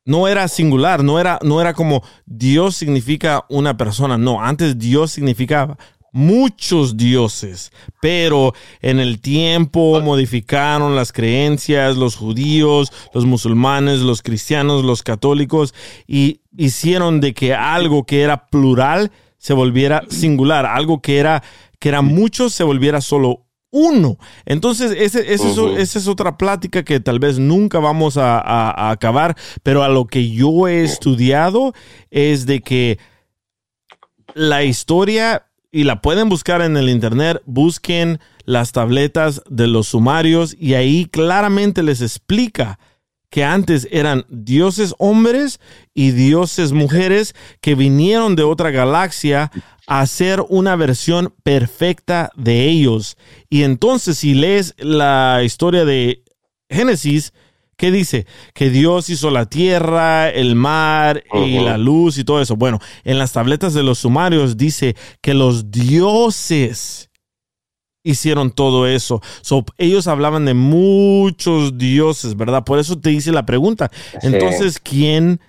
No 0.04 0.28
era 0.28 0.46
singular, 0.46 1.02
no 1.02 1.18
era, 1.18 1.40
no 1.42 1.60
era 1.60 1.74
como 1.74 2.04
Dios 2.26 2.76
significa 2.76 3.44
una 3.48 3.76
persona, 3.76 4.16
no, 4.16 4.40
antes 4.40 4.78
Dios 4.78 5.10
significaba 5.10 5.78
muchos 6.16 6.96
dioses, 6.96 7.72
pero 8.00 8.54
en 8.80 9.00
el 9.00 9.20
tiempo 9.20 10.00
modificaron 10.00 10.96
las 10.96 11.12
creencias, 11.12 11.98
los 11.98 12.16
judíos, 12.16 12.90
los 13.12 13.26
musulmanes, 13.26 14.00
los 14.00 14.22
cristianos, 14.22 14.82
los 14.82 15.02
católicos, 15.02 15.74
y 16.06 16.40
hicieron 16.56 17.20
de 17.20 17.34
que 17.34 17.54
algo 17.54 18.04
que 18.04 18.22
era 18.22 18.46
plural 18.46 19.12
se 19.36 19.52
volviera 19.52 20.04
singular, 20.08 20.64
algo 20.64 21.02
que 21.02 21.18
era, 21.18 21.42
que 21.78 21.90
era 21.90 22.00
mucho 22.00 22.48
se 22.48 22.64
volviera 22.64 23.02
solo 23.02 23.44
uno. 23.70 24.16
Entonces, 24.46 24.92
ese, 24.96 25.34
esa 25.34 25.98
es 25.98 26.08
otra 26.08 26.38
plática 26.38 26.82
que 26.82 26.98
tal 26.98 27.18
vez 27.18 27.38
nunca 27.38 27.78
vamos 27.78 28.16
a, 28.16 28.90
acabar, 28.90 29.36
pero 29.62 29.82
a 29.82 29.90
lo 29.90 30.06
que 30.06 30.30
yo 30.30 30.66
he 30.66 30.82
estudiado 30.82 31.74
es 32.10 32.46
de 32.46 32.62
que 32.62 32.98
la 34.32 34.64
historia 34.64 35.45
y 35.76 35.84
la 35.84 36.00
pueden 36.00 36.30
buscar 36.30 36.62
en 36.62 36.78
el 36.78 36.88
internet, 36.88 37.42
busquen 37.44 38.18
las 38.46 38.72
tabletas 38.72 39.42
de 39.50 39.66
los 39.66 39.88
sumarios 39.88 40.56
y 40.58 40.72
ahí 40.72 41.04
claramente 41.04 41.82
les 41.82 42.00
explica 42.00 42.78
que 43.28 43.44
antes 43.44 43.86
eran 43.90 44.24
dioses 44.30 44.94
hombres 44.96 45.60
y 45.92 46.12
dioses 46.12 46.72
mujeres 46.72 47.34
que 47.60 47.74
vinieron 47.74 48.36
de 48.36 48.44
otra 48.44 48.70
galaxia 48.70 49.50
a 49.86 50.00
hacer 50.00 50.42
una 50.48 50.76
versión 50.76 51.34
perfecta 51.42 52.30
de 52.36 52.64
ellos. 52.64 53.18
Y 53.50 53.64
entonces 53.64 54.16
si 54.16 54.32
lees 54.32 54.74
la 54.78 55.42
historia 55.44 55.84
de 55.84 56.24
Génesis, 56.70 57.34
¿qué 57.76 57.90
dice? 57.90 58.26
Que 58.54 58.70
Dios 58.70 59.10
hizo 59.10 59.30
la 59.30 59.46
tierra, 59.46 60.28
el 60.30 60.54
mar 60.54 61.22
y 61.34 61.58
la 61.60 61.78
luz 61.78 62.18
y 62.18 62.24
todo 62.24 62.40
eso. 62.40 62.56
Bueno, 62.56 62.78
en 63.04 63.18
las 63.18 63.32
tabletas 63.32 63.74
de 63.74 63.82
los 63.82 63.98
sumarios 63.98 64.56
dice 64.56 64.96
que 65.20 65.34
los 65.34 65.70
dioses 65.70 67.10
hicieron 68.02 68.50
todo 68.52 68.86
eso. 68.86 69.20
So, 69.42 69.64
ellos 69.78 70.06
hablaban 70.06 70.44
de 70.44 70.54
muchos 70.54 71.76
dioses, 71.76 72.36
¿verdad? 72.36 72.64
Por 72.64 72.78
eso 72.78 72.98
te 72.98 73.10
hice 73.12 73.32
la 73.32 73.44
pregunta. 73.46 73.90
Sí. 74.20 74.28
Entonces, 74.28 74.78
¿quién 74.78 75.40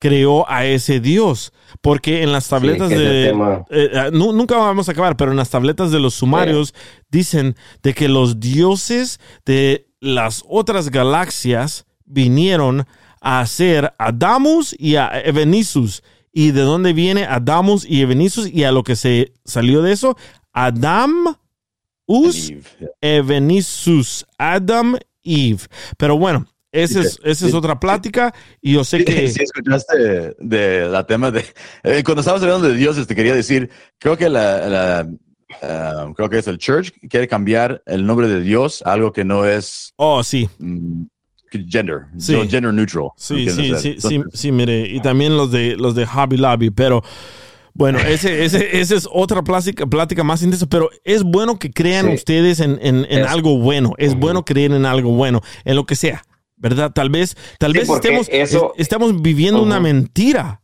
creó 0.00 0.50
a 0.50 0.66
ese 0.66 0.98
Dios? 0.98 1.52
Porque 1.80 2.22
en 2.24 2.32
las 2.32 2.48
tabletas 2.48 2.88
de... 2.98 3.28
eh, 3.70 4.10
nu- 4.12 4.32
nunca 4.32 4.56
vamos 4.56 4.88
a 4.88 4.92
acabar, 4.92 5.16
pero 5.16 5.30
en 5.30 5.36
las 5.36 5.50
tabletas 5.50 5.92
de 5.92 6.00
los 6.00 6.14
sumarios 6.14 6.74
dicen 7.08 7.54
de 7.84 7.94
que 7.94 8.08
los 8.08 8.40
dioses 8.40 9.20
de 9.46 9.86
las 10.02 10.42
otras 10.48 10.90
galaxias 10.90 11.86
vinieron 12.04 12.86
a 13.20 13.40
hacer 13.40 13.94
a 13.98 14.10
Damus 14.10 14.74
y 14.76 14.96
a 14.96 15.20
Evenisus. 15.24 16.02
¿Y 16.32 16.50
de 16.50 16.62
dónde 16.62 16.92
viene 16.92 17.24
Adamus 17.24 17.86
y 17.88 18.02
Evenisus? 18.02 18.48
Y 18.50 18.64
a 18.64 18.72
lo 18.72 18.82
que 18.82 18.96
se 18.96 19.32
salió 19.44 19.80
de 19.80 19.92
eso, 19.92 20.16
Adam, 20.52 21.36
Us, 22.06 22.50
Eve. 22.50 22.62
Evenisus, 23.00 24.26
Adam, 24.38 24.96
Eve. 25.22 25.60
Pero 25.96 26.18
bueno, 26.18 26.48
esa 26.72 27.00
es, 27.00 27.20
esa 27.22 27.46
es 27.46 27.54
otra 27.54 27.78
plática 27.78 28.34
y 28.60 28.72
yo 28.72 28.82
sé 28.82 29.04
que... 29.04 29.28
Sí, 29.28 29.42
escuchaste 29.44 30.34
de 30.40 30.88
la 30.88 31.06
tema 31.06 31.30
de 31.30 31.44
eh, 31.84 32.02
cuando 32.02 32.22
estabas 32.22 32.42
hablando 32.42 32.66
de 32.66 32.74
dioses 32.74 33.06
te 33.06 33.14
quería 33.14 33.34
decir 33.34 33.70
creo 33.98 34.16
que 34.16 34.28
la, 34.28 34.68
la, 34.68 35.08
ah, 35.62 36.12
creo 36.16 36.28
que 36.30 36.38
es 36.38 36.46
el 36.48 36.58
church 36.58 36.92
quiere 37.08 37.28
cambiar 37.28 37.82
el 37.86 38.06
nombre 38.06 38.28
de 38.28 38.40
Dios 38.40 38.82
a 38.86 38.92
algo 38.92 39.12
que 39.12 39.24
no 39.24 39.44
es 39.44 39.92
Oh, 39.96 40.22
sí. 40.22 40.48
mm, 40.58 41.02
gender 41.68 42.06
Sí. 42.18 42.32
no, 42.32 42.48
gender 42.48 42.72
neutral 42.72 43.08
Sí, 43.16 43.46
¿no 43.46 43.52
sí, 43.52 43.74
sí, 43.78 43.96
sí, 43.98 44.22
sí, 44.32 44.52
mire, 44.52 44.80
y 44.88 45.00
también 45.00 45.36
los 45.36 45.50
de 45.50 45.76
los 45.76 45.94
de 45.94 46.06
Hobby 46.06 46.36
Lobby, 46.38 46.70
pero 46.70 47.02
bueno, 47.74 47.98
ese, 48.00 48.44
ese, 48.44 48.80
ese 48.80 48.96
es 48.96 49.08
otra 49.10 49.42
plática, 49.42 49.86
plática 49.86 50.22
más 50.22 50.42
intensa, 50.42 50.66
pero 50.66 50.90
es 51.04 51.22
bueno 51.22 51.58
que 51.58 51.70
crean 51.70 52.06
Sí. 52.08 52.14
ustedes 52.14 52.60
en, 52.60 52.78
en- 52.82 53.06
en 53.08 53.24
algo 53.24 53.58
bueno, 53.58 53.94
es 53.96 54.14
bueno 54.14 54.44
creer 54.44 54.72
en 54.72 54.84
algo 54.84 55.12
bueno, 55.12 55.40
en 55.64 55.76
lo 55.76 55.86
que 55.86 55.96
sea, 55.96 56.22
¿verdad? 56.56 56.92
Tal 56.94 57.08
vez, 57.08 57.34
tal 57.58 57.72
Sí, 57.72 57.78
vez 57.78 57.88
estemos, 57.88 58.28
eso- 58.30 58.72
es- 58.76 58.82
estamos 58.82 59.22
viviendo 59.22 59.62
una 59.62 59.76
Ujú. 59.76 59.82
mentira, 59.84 60.42
Ujú. 60.44 60.61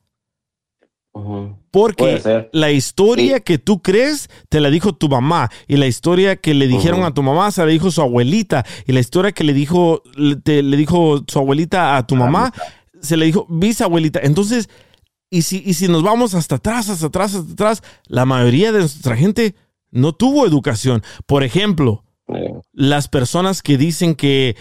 Porque 1.71 2.49
la 2.53 2.71
historia 2.71 3.37
Sí. 3.37 3.43
que 3.45 3.59
tú 3.59 3.81
crees 3.83 4.29
te 4.49 4.61
la 4.61 4.71
dijo 4.71 4.95
tu 4.95 5.09
mamá 5.09 5.51
y 5.67 5.77
la 5.77 5.87
historia 5.87 6.37
que 6.37 6.55
le 6.55 6.67
dijeron 6.67 7.03
a 7.05 7.13
tu 7.15 7.23
mamá 7.23 7.51
se 7.51 7.61
la 7.63 7.69
dijo 7.69 7.91
su 7.91 8.01
abuelita 8.03 8.65
y 8.87 8.93
la 8.93 9.01
historia 9.01 9.33
que 9.33 9.45
le 9.45 9.53
dijo 9.53 10.03
le, 10.17 10.37
te- 10.37 10.63
le 10.63 10.77
dijo 10.77 11.23
su 11.27 11.39
abuelita 11.39 11.97
a 11.97 12.07
tu 12.07 12.17
mamá 12.17 12.53
se 13.01 13.17
le 13.17 13.27
dijo 13.27 13.47
bisabuelita. 13.49 14.19
Entonces, 14.23 14.69
y 15.31 15.43
si, 15.43 15.63
y 15.65 15.75
si 15.75 15.87
nos 15.89 16.03
vamos 16.03 16.35
hasta 16.35 16.57
atrás, 16.57 16.89
hasta 16.89 17.07
atrás, 17.07 17.35
hasta 17.35 17.53
atrás, 17.53 17.83
la 18.07 18.25
mayoría 18.25 18.73
de 18.73 18.81
nuestra 18.81 19.17
gente 19.17 19.55
no 19.91 20.13
tuvo 20.15 20.47
educación. 20.47 21.03
Por 21.27 21.45
ejemplo, 21.45 22.03
las 22.73 23.07
personas 23.09 23.63
que 23.63 23.79
dicen 23.79 24.15
que 24.17 24.57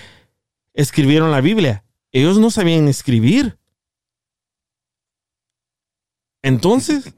escribieron 0.74 1.32
la 1.32 1.42
Biblia, 1.42 1.84
ellos 2.12 2.38
no 2.38 2.52
sabían 2.52 2.88
escribir. 2.88 3.58
Entonces, 6.42 7.14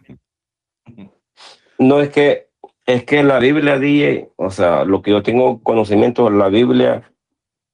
No 1.77 2.01
es 2.01 2.09
que 2.09 2.47
es 2.85 3.03
que 3.05 3.23
la 3.23 3.39
Biblia 3.39 3.77
DJ, 3.77 4.29
o 4.35 4.49
sea, 4.49 4.83
lo 4.83 5.01
que 5.01 5.11
yo 5.11 5.21
tengo 5.23 5.61
conocimiento 5.61 6.25
de 6.25 6.31
la 6.37 6.49
Biblia, 6.49 7.11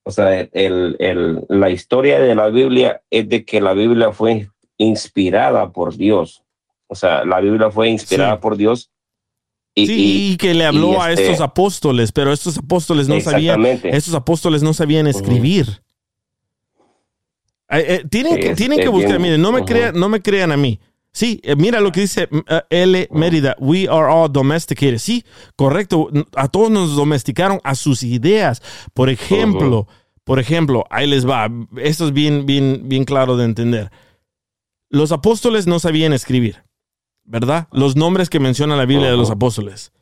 o 0.04 0.12
sea, 0.12 0.42
el, 0.42 0.96
el- 1.00 1.46
la 1.48 1.70
historia 1.70 2.20
de 2.20 2.36
la 2.36 2.50
Biblia 2.50 3.02
es 3.10 3.28
de 3.30 3.46
que 3.46 3.62
la 3.62 3.74
Biblia 3.74 4.12
fue 4.12 4.50
inspirada 4.78 5.72
por 5.72 5.96
Dios. 5.96 6.44
O 6.88 6.96
sea, 6.96 7.24
la 7.26 7.40
Biblia 7.40 7.72
fue 7.72 7.90
inspirada 7.90 8.36
Sí. 8.36 8.40
por 8.42 8.58
Dios. 8.58 8.92
Y, 9.74 9.88
sí, 9.88 10.32
y, 10.34 10.38
que 10.38 10.54
le 10.54 10.66
habló 10.66 10.94
y 10.94 10.96
a 10.98 11.12
este- 11.12 11.26
estos 11.26 11.42
apóstoles, 11.42 12.12
pero 12.12 12.32
estos 12.32 12.58
apóstoles 12.58 13.08
no 13.08 13.20
sabían, 13.22 13.66
estos 13.66 14.14
apóstoles 14.14 14.62
no 14.64 14.74
sabían 14.74 15.08
escribir. 15.08 15.82
Eh, 17.70 17.86
eh, 17.88 18.04
tienen 18.10 18.38
es- 18.38 18.56
tienen 18.56 18.80
es 18.80 18.86
que 18.86 18.90
buscar, 18.90 19.12
bien- 19.14 19.22
miren, 19.24 19.42
no 19.42 19.52
me, 19.52 19.66
crean, 19.66 19.98
no 20.00 20.10
me 20.10 20.22
crean 20.22 20.52
a 20.52 20.58
mí. 20.58 20.80
Sí, 21.16 21.40
eh, 21.44 21.56
mira 21.56 21.80
lo 21.80 21.94
que 21.94 22.02
dice 22.02 22.28
mm, 22.30 22.40
eh, 22.50 22.62
L. 22.70 23.08
Mérida, 23.12 23.56
we 23.58 23.88
are 23.90 24.12
all 24.12 24.30
domesticated. 24.30 24.98
Sí, 24.98 25.24
correcto, 25.56 26.10
a 26.36 26.50
todos 26.50 26.70
nos 26.70 26.94
domesticaron 26.98 27.62
a 27.64 27.74
sus 27.76 28.04
ideas. 28.04 28.62
Por 28.94 29.10
ejemplo, 29.10 29.88
por 30.26 30.40
ejemplo, 30.40 30.84
ahí 30.90 31.08
les 31.08 31.26
va, 31.26 31.50
esto 31.78 32.06
es 32.08 32.12
bien, 32.12 32.46
bien, 32.46 32.82
bien 32.90 33.06
claro 33.06 33.38
de 33.38 33.46
entender. 33.46 33.92
Los 34.90 35.14
apóstoles 35.14 35.68
no 35.68 35.80
sabían 35.80 36.12
escribir, 36.12 36.64
¿verdad? 37.24 37.70
Los 37.72 37.96
nombres 37.96 38.30
que 38.30 38.42
menciona 38.42 38.76
la 38.76 38.86
Biblia 38.86 39.10
de 39.10 39.16
los 39.18 39.32
apóstoles. 39.32 39.94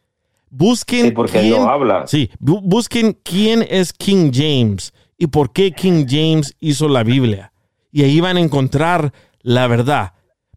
Busquen 0.50 1.06
Sí, 1.06 1.12
porque 1.12 1.42
quién, 1.42 1.62
no 1.64 1.70
habla. 1.70 2.08
Sí, 2.08 2.30
bu- 2.40 2.62
busquen 2.64 3.20
quién 3.24 3.64
es 3.70 3.94
King 3.94 4.32
James 4.34 4.94
y 5.18 5.28
por 5.28 5.52
qué 5.54 5.72
King 5.74 6.06
James 6.10 6.56
hizo 6.60 6.88
la 6.88 7.04
Biblia. 7.04 7.54
Y 7.92 8.02
ahí 8.04 8.20
van 8.20 8.38
a 8.38 8.40
encontrar 8.40 9.14
la 9.42 9.68
verdad. 9.68 10.14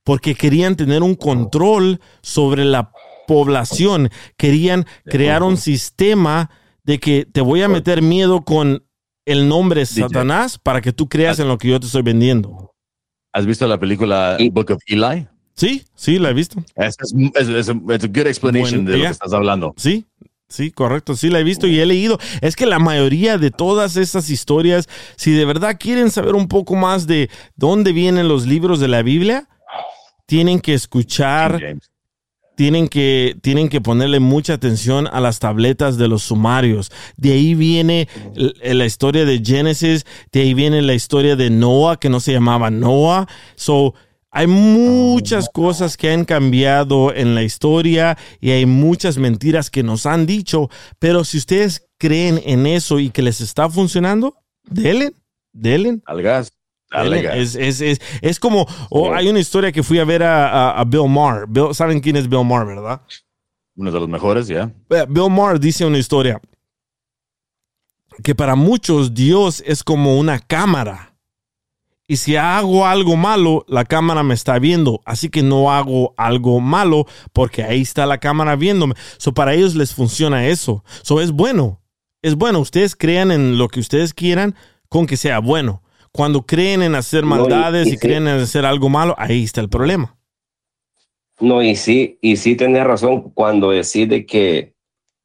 Porque 0.07 0.37
querían 0.37 0.77
tener 0.77 1.03
un 1.03 1.17
control 1.17 2.01
sobre 2.23 2.65
la 2.65 2.93
población. 3.27 4.09
Querían 4.37 4.87
crear 5.05 5.43
un 5.43 5.57
sistema 5.57 6.49
de 6.85 7.01
que 7.01 7.27
te 7.27 7.41
voy 7.41 7.63
a 7.63 7.69
meter 7.69 8.03
miedo 8.03 8.45
con 8.45 8.85
el 9.25 9.49
nombre 9.49 9.85
Satanás 9.85 10.59
para 10.59 10.81
que 10.81 10.93
tú 10.93 11.09
creas 11.09 11.41
en 11.41 11.49
lo 11.49 11.59
que 11.59 11.67
yo 11.67 11.81
te 11.81 11.87
estoy 11.87 12.03
vendiendo. 12.03 12.73
¿Has 13.33 13.47
visto 13.47 13.67
la 13.67 13.81
película 13.81 14.39
Book 14.53 14.71
of 14.71 14.83
Eli? 14.87 15.27
Sí, 15.57 15.83
sí, 15.97 16.21
la 16.21 16.31
he 16.31 16.35
visto. 16.35 16.63
Es, 16.77 16.97
es, 17.01 17.13
es, 17.35 17.49
es 17.49 17.69
a, 17.69 17.73
it's 17.93 18.05
a 18.05 18.07
good 18.07 18.29
explanation 18.29 18.85
Bueno, 18.85 18.91
de 18.93 18.99
lo 18.99 19.05
que 19.07 19.11
estás 19.11 19.33
hablando. 19.33 19.75
Sí, 19.77 20.07
sí, 20.49 20.71
correcto. 20.71 21.17
Sí, 21.17 21.31
la 21.31 21.41
he 21.41 21.45
visto 21.45 21.67
y 21.67 21.81
he 21.81 21.87
leído. 21.87 22.21
Es 22.43 22.55
que 22.55 22.67
la 22.67 22.79
mayoría 22.79 23.39
de 23.39 23.51
todas 23.51 23.97
esas 23.97 24.31
historias, 24.31 24.89
si 25.17 25.33
de 25.33 25.45
verdad 25.45 25.79
quieren 25.81 26.13
saber 26.13 26.37
un 26.37 26.47
poco 26.47 26.77
más 26.77 27.09
de 27.09 27.29
dónde 27.57 27.93
vienen 27.93 28.29
los 28.29 28.47
libros 28.47 28.79
de 28.79 28.87
la 28.87 29.03
Biblia, 29.03 29.49
tienen 30.27 30.61
que 30.61 30.75
escuchar, 30.75 31.79
tienen 32.57 32.89
que, 32.89 33.37
tienen 33.43 33.69
que 33.69 33.81
ponerle 33.81 34.19
mucha 34.19 34.55
atención 34.55 35.07
a 35.07 35.21
las 35.21 35.39
tabletas 35.39 35.99
de 35.99 36.09
los 36.09 36.23
sumarios. 36.25 36.91
De 37.17 37.33
ahí 37.33 37.55
viene 37.55 38.09
l- 38.35 38.75
la 38.75 38.87
historia 38.87 39.25
de 39.25 39.43
Génesis, 39.45 40.07
de 40.33 40.41
ahí 40.41 40.55
viene 40.55 40.83
la 40.83 40.95
historia 40.95 41.37
de 41.37 41.51
Noah, 41.51 41.99
que 41.99 42.09
no 42.09 42.19
se 42.21 42.33
llamaba 42.33 42.71
Noah. 42.71 43.27
So, 43.57 43.95
hay 44.31 44.47
muchas 44.47 45.49
cosas 45.49 45.97
que 45.97 46.11
han 46.11 46.25
cambiado 46.25 47.15
en 47.15 47.35
la 47.35 47.43
historia 47.43 48.19
y 48.41 48.51
hay 48.51 48.67
muchas 48.67 49.17
mentiras 49.19 49.71
que 49.71 49.83
nos 49.83 50.05
han 50.05 50.27
dicho, 50.27 50.69
pero 50.99 51.25
si 51.25 51.39
ustedes 51.39 51.87
creen 51.99 52.43
en 52.45 52.67
eso 52.67 52.99
y 53.01 53.11
que 53.11 53.23
les 53.23 53.41
está 53.41 53.71
funcionando, 53.71 54.35
denle, 54.65 55.13
denle. 55.53 56.01
Al 56.05 56.21
gas. 56.23 56.53
Es, 57.37 57.55
es, 57.57 57.81
es, 57.81 58.01
es 58.23 58.39
como, 58.41 58.67
oh, 58.91 59.13
hay 59.13 59.29
una 59.29 59.41
historia 59.41 59.73
que 59.73 59.83
fui 59.83 59.99
a 59.99 60.05
ver 60.05 60.23
a, 60.23 60.49
a- 60.71 60.81
a 60.81 60.85
Bill 60.85 61.09
Maher. 61.09 61.47
Bill- 61.49 61.75
¿Saben 61.75 62.01
quién 62.01 62.17
es 62.17 62.29
Bill 62.29 62.45
Maher, 62.45 62.67
verdad? 62.67 63.01
Uno 63.75 63.91
de 63.93 64.01
los 64.01 64.09
mejores, 64.09 64.47
ya. 64.47 64.73
Eh, 64.91 65.05
Bill 65.09 65.31
Maher 65.31 65.59
dice 65.61 65.85
una 65.85 65.99
historia 65.99 66.41
que 68.23 68.35
para 68.35 68.55
muchos 68.55 69.13
Dios 69.15 69.63
es 69.67 69.83
como 69.85 70.19
una 70.19 70.39
cámara. 70.39 71.13
Y 72.09 72.17
si 72.19 72.37
hago 72.37 72.87
algo 72.87 73.17
malo, 73.17 73.65
la 73.69 73.85
cámara 73.85 74.23
me 74.23 74.33
está 74.35 74.59
viendo. 74.61 75.01
Así 75.05 75.29
que 75.29 75.43
no 75.43 75.73
hago 75.73 76.15
algo 76.17 76.61
malo 76.61 77.05
porque 77.33 77.65
ahí 77.65 77.83
está 77.83 78.07
la 78.07 78.19
cámara 78.19 78.55
viéndome. 78.55 78.95
So 79.19 79.35
para 79.35 79.55
ellos 79.55 79.75
les 79.75 79.93
funciona 79.93 80.47
eso. 80.47 80.85
So 81.03 81.21
es 81.21 81.33
bueno. 81.33 81.83
Es 82.23 82.37
bueno. 82.37 82.61
Ustedes 82.61 82.95
crean 82.95 83.33
en 83.33 83.59
lo 83.59 83.67
que 83.69 83.81
ustedes 83.81 84.15
quieran 84.15 84.55
con 84.89 85.07
que 85.07 85.17
sea 85.17 85.41
bueno. 85.41 85.83
Cuando 86.17 86.45
creen 86.47 86.83
en 86.83 86.95
hacer 86.95 87.25
No, 87.25 87.37
y- 87.37 87.39
maldades 87.39 87.87
y 87.87 87.91
y, 87.91 87.93
sí. 87.93 87.99
creen 87.99 88.27
en 88.29 88.41
hacer 88.41 88.65
algo 88.65 88.89
malo, 88.89 89.15
ahí 89.19 89.45
está 89.45 89.61
el 89.61 89.69
problema. 89.69 90.17
No, 91.39 91.63
y 91.63 91.77
sí, 91.77 92.19
y 92.23 92.37
sí 92.37 92.57
tenés 92.57 92.85
razón 92.85 93.31
cuando 93.35 93.71
decís 93.71 94.09
de 94.09 94.25
que, 94.25 94.75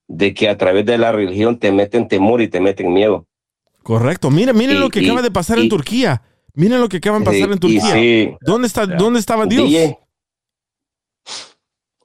de 0.08 0.34
que 0.34 0.50
a 0.50 0.58
través 0.58 0.86
de 0.86 0.98
la 0.98 1.12
religión 1.12 1.58
te 1.58 1.72
meten 1.72 2.08
temor 2.08 2.42
y 2.42 2.50
te 2.50 2.60
meten 2.60 2.92
miedo. 2.92 3.26
Correcto. 3.82 4.30
Miren, 4.30 4.58
miren 4.58 4.80
lo 4.80 4.90
que 4.90 5.02
pasar 5.02 5.22
de 5.22 5.32
pasar 5.32 5.60
en 5.60 5.70
Turquía. 5.70 6.22
Miren 6.54 6.82
lo 6.82 6.90
que 6.90 6.98
acaba 6.98 7.20
de 7.20 7.26
pasar 7.26 7.52
en 7.52 7.60
Turquía. 7.60 7.94
sí, 7.94 8.30
¿Dónde, 8.42 8.68
está. 8.68 8.86
¿Dónde 8.86 9.20
estaba 9.20 9.46
Dios? 9.46 9.70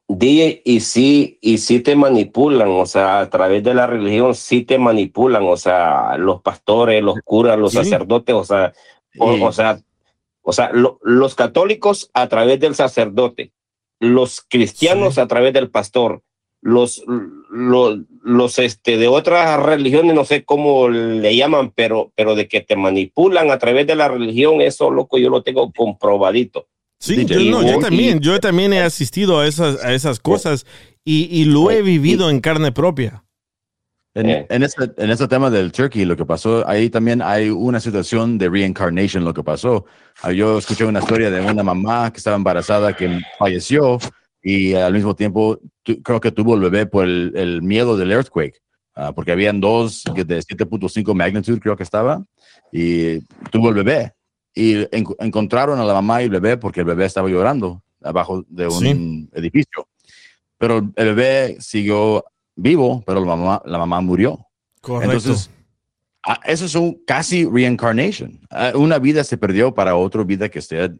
DJ, 0.08 0.62
y 0.64 0.80
sí, 0.80 1.38
y 1.40 1.58
sí 1.58 1.80
te 1.80 1.96
manipulan, 1.96 2.68
o 2.68 2.86
sea, 2.86 3.18
a 3.20 3.28
través 3.30 3.64
de 3.64 3.74
la 3.74 3.86
religión 3.88 4.34
sí 4.36 4.62
te 4.62 4.78
manipulan, 4.78 5.42
o 5.44 5.56
sea, 5.56 6.16
los 6.16 6.42
pastores, 6.42 7.02
los 7.02 7.16
curas, 7.24 7.58
los 7.58 7.72
Sí. 7.72 7.78
sacerdotes, 7.78 8.34
o 8.34 8.44
sea, 8.44 8.72
o, 9.18 9.50
sea, 9.52 9.80
o 10.42 10.52
sea, 10.52 10.70
lo- 10.72 11.00
los 11.02 11.34
católicos 11.34 12.10
a 12.14 12.28
través 12.28 12.60
del 12.60 12.76
sacerdote, 12.76 13.50
los 13.98 14.42
cristianos 14.48 15.14
Sí. 15.14 15.20
a 15.20 15.26
través 15.26 15.52
del 15.52 15.70
pastor, 15.70 16.22
los, 16.62 17.02
los, 17.50 17.98
los 18.22 18.58
este, 18.60 18.96
de 18.98 19.08
otras 19.08 19.60
religiones, 19.62 20.14
no 20.14 20.24
sé 20.24 20.44
cómo 20.44 20.88
le 20.88 21.34
llaman, 21.36 21.72
pero, 21.74 22.12
pero 22.14 22.34
de 22.36 22.46
que 22.48 22.60
te 22.60 22.76
manipulan 22.76 23.50
a 23.50 23.58
través 23.58 23.86
de 23.86 23.94
la 23.96 24.08
religión, 24.08 24.60
eso, 24.60 24.90
loco, 24.90 25.18
yo 25.18 25.30
lo 25.30 25.42
tengo 25.42 25.72
comprobadito. 25.72 26.66
Sí, 26.98 27.24
yo, 27.26 27.38
no, 27.50 27.62
yo 27.62 27.78
también, 27.78 28.20
yo 28.20 28.40
también 28.40 28.72
he 28.72 28.80
asistido 28.80 29.38
a 29.40 29.46
esas, 29.46 29.82
a 29.84 29.92
esas 29.92 30.18
cosas 30.18 30.64
y, 31.04 31.24
y 31.30 31.44
lo 31.44 31.70
he 31.70 31.82
vivido 31.82 32.30
en 32.30 32.40
carne 32.40 32.72
propia. 32.72 33.22
En, 34.14 34.30
Eh. 34.30 34.46
en, 34.48 34.62
este, 34.62 34.90
en 34.96 35.10
este 35.10 35.28
tema 35.28 35.50
del 35.50 35.70
turkey, 35.72 36.06
lo 36.06 36.16
que 36.16 36.24
pasó, 36.24 36.66
ahí 36.66 36.88
también 36.88 37.20
hay 37.20 37.50
una 37.50 37.80
situación 37.80 38.38
de 38.38 38.48
reincarnation, 38.48 39.24
lo 39.24 39.34
que 39.34 39.42
pasó. 39.44 39.84
Ah, 40.22 40.32
Yo 40.32 40.56
escuché 40.58 40.86
una 40.86 41.00
historia 41.00 41.30
de 41.30 41.40
una 41.42 41.62
mamá 41.62 42.10
que 42.10 42.16
estaba 42.16 42.36
embarazada 42.36 42.96
que 42.96 43.20
falleció 43.38 43.98
y 44.42 44.72
al 44.72 44.94
mismo 44.94 45.14
tiempo 45.14 45.58
tu- 45.82 46.00
creo 46.02 46.18
que 46.18 46.32
tuvo 46.32 46.54
el 46.54 46.62
bebé 46.62 46.86
por 46.86 47.04
el, 47.04 47.32
el 47.36 47.60
miedo 47.60 47.94
del 47.98 48.10
earthquake, 48.10 48.58
ah, 48.94 49.12
porque 49.12 49.32
habían 49.32 49.60
dos 49.60 50.02
de 50.14 50.38
7.5 50.42 51.14
magnitud, 51.14 51.58
creo 51.60 51.76
que 51.76 51.82
estaba, 51.82 52.24
y 52.72 53.20
tuvo 53.50 53.68
el 53.68 53.74
bebé. 53.74 54.12
Y 54.58 54.86
en- 54.90 55.04
encontraron 55.20 55.78
a 55.78 55.84
la 55.84 55.92
mamá 55.92 56.22
y 56.22 56.24
el 56.24 56.30
bebé 56.30 56.56
porque 56.56 56.80
el 56.80 56.86
bebé 56.86 57.04
estaba 57.04 57.28
llorando 57.28 57.82
abajo 58.02 58.42
de 58.48 58.66
un 58.66 58.80
Sí. 58.80 59.28
edificio. 59.34 59.86
Pero 60.58 60.78
el 60.78 61.14
bebé 61.14 61.58
siguió 61.60 62.24
vivo, 62.54 63.02
pero 63.06 63.20
la 63.20 63.26
mamá, 63.36 63.62
la 63.66 63.76
mamá 63.78 64.00
murió. 64.00 64.46
Correcto. 64.80 65.12
Entonces, 65.14 65.50
ah, 66.26 66.40
eso 66.46 66.64
es 66.64 66.74
un 66.74 66.98
casi 67.06 67.44
reincarnation. 67.44 68.40
Ah, 68.50 68.72
una 68.74 68.98
vida 68.98 69.22
se 69.24 69.36
perdió 69.36 69.74
para 69.74 69.94
otra 69.94 70.24
vida 70.24 70.48
que 70.48 70.60
esté 70.60 70.90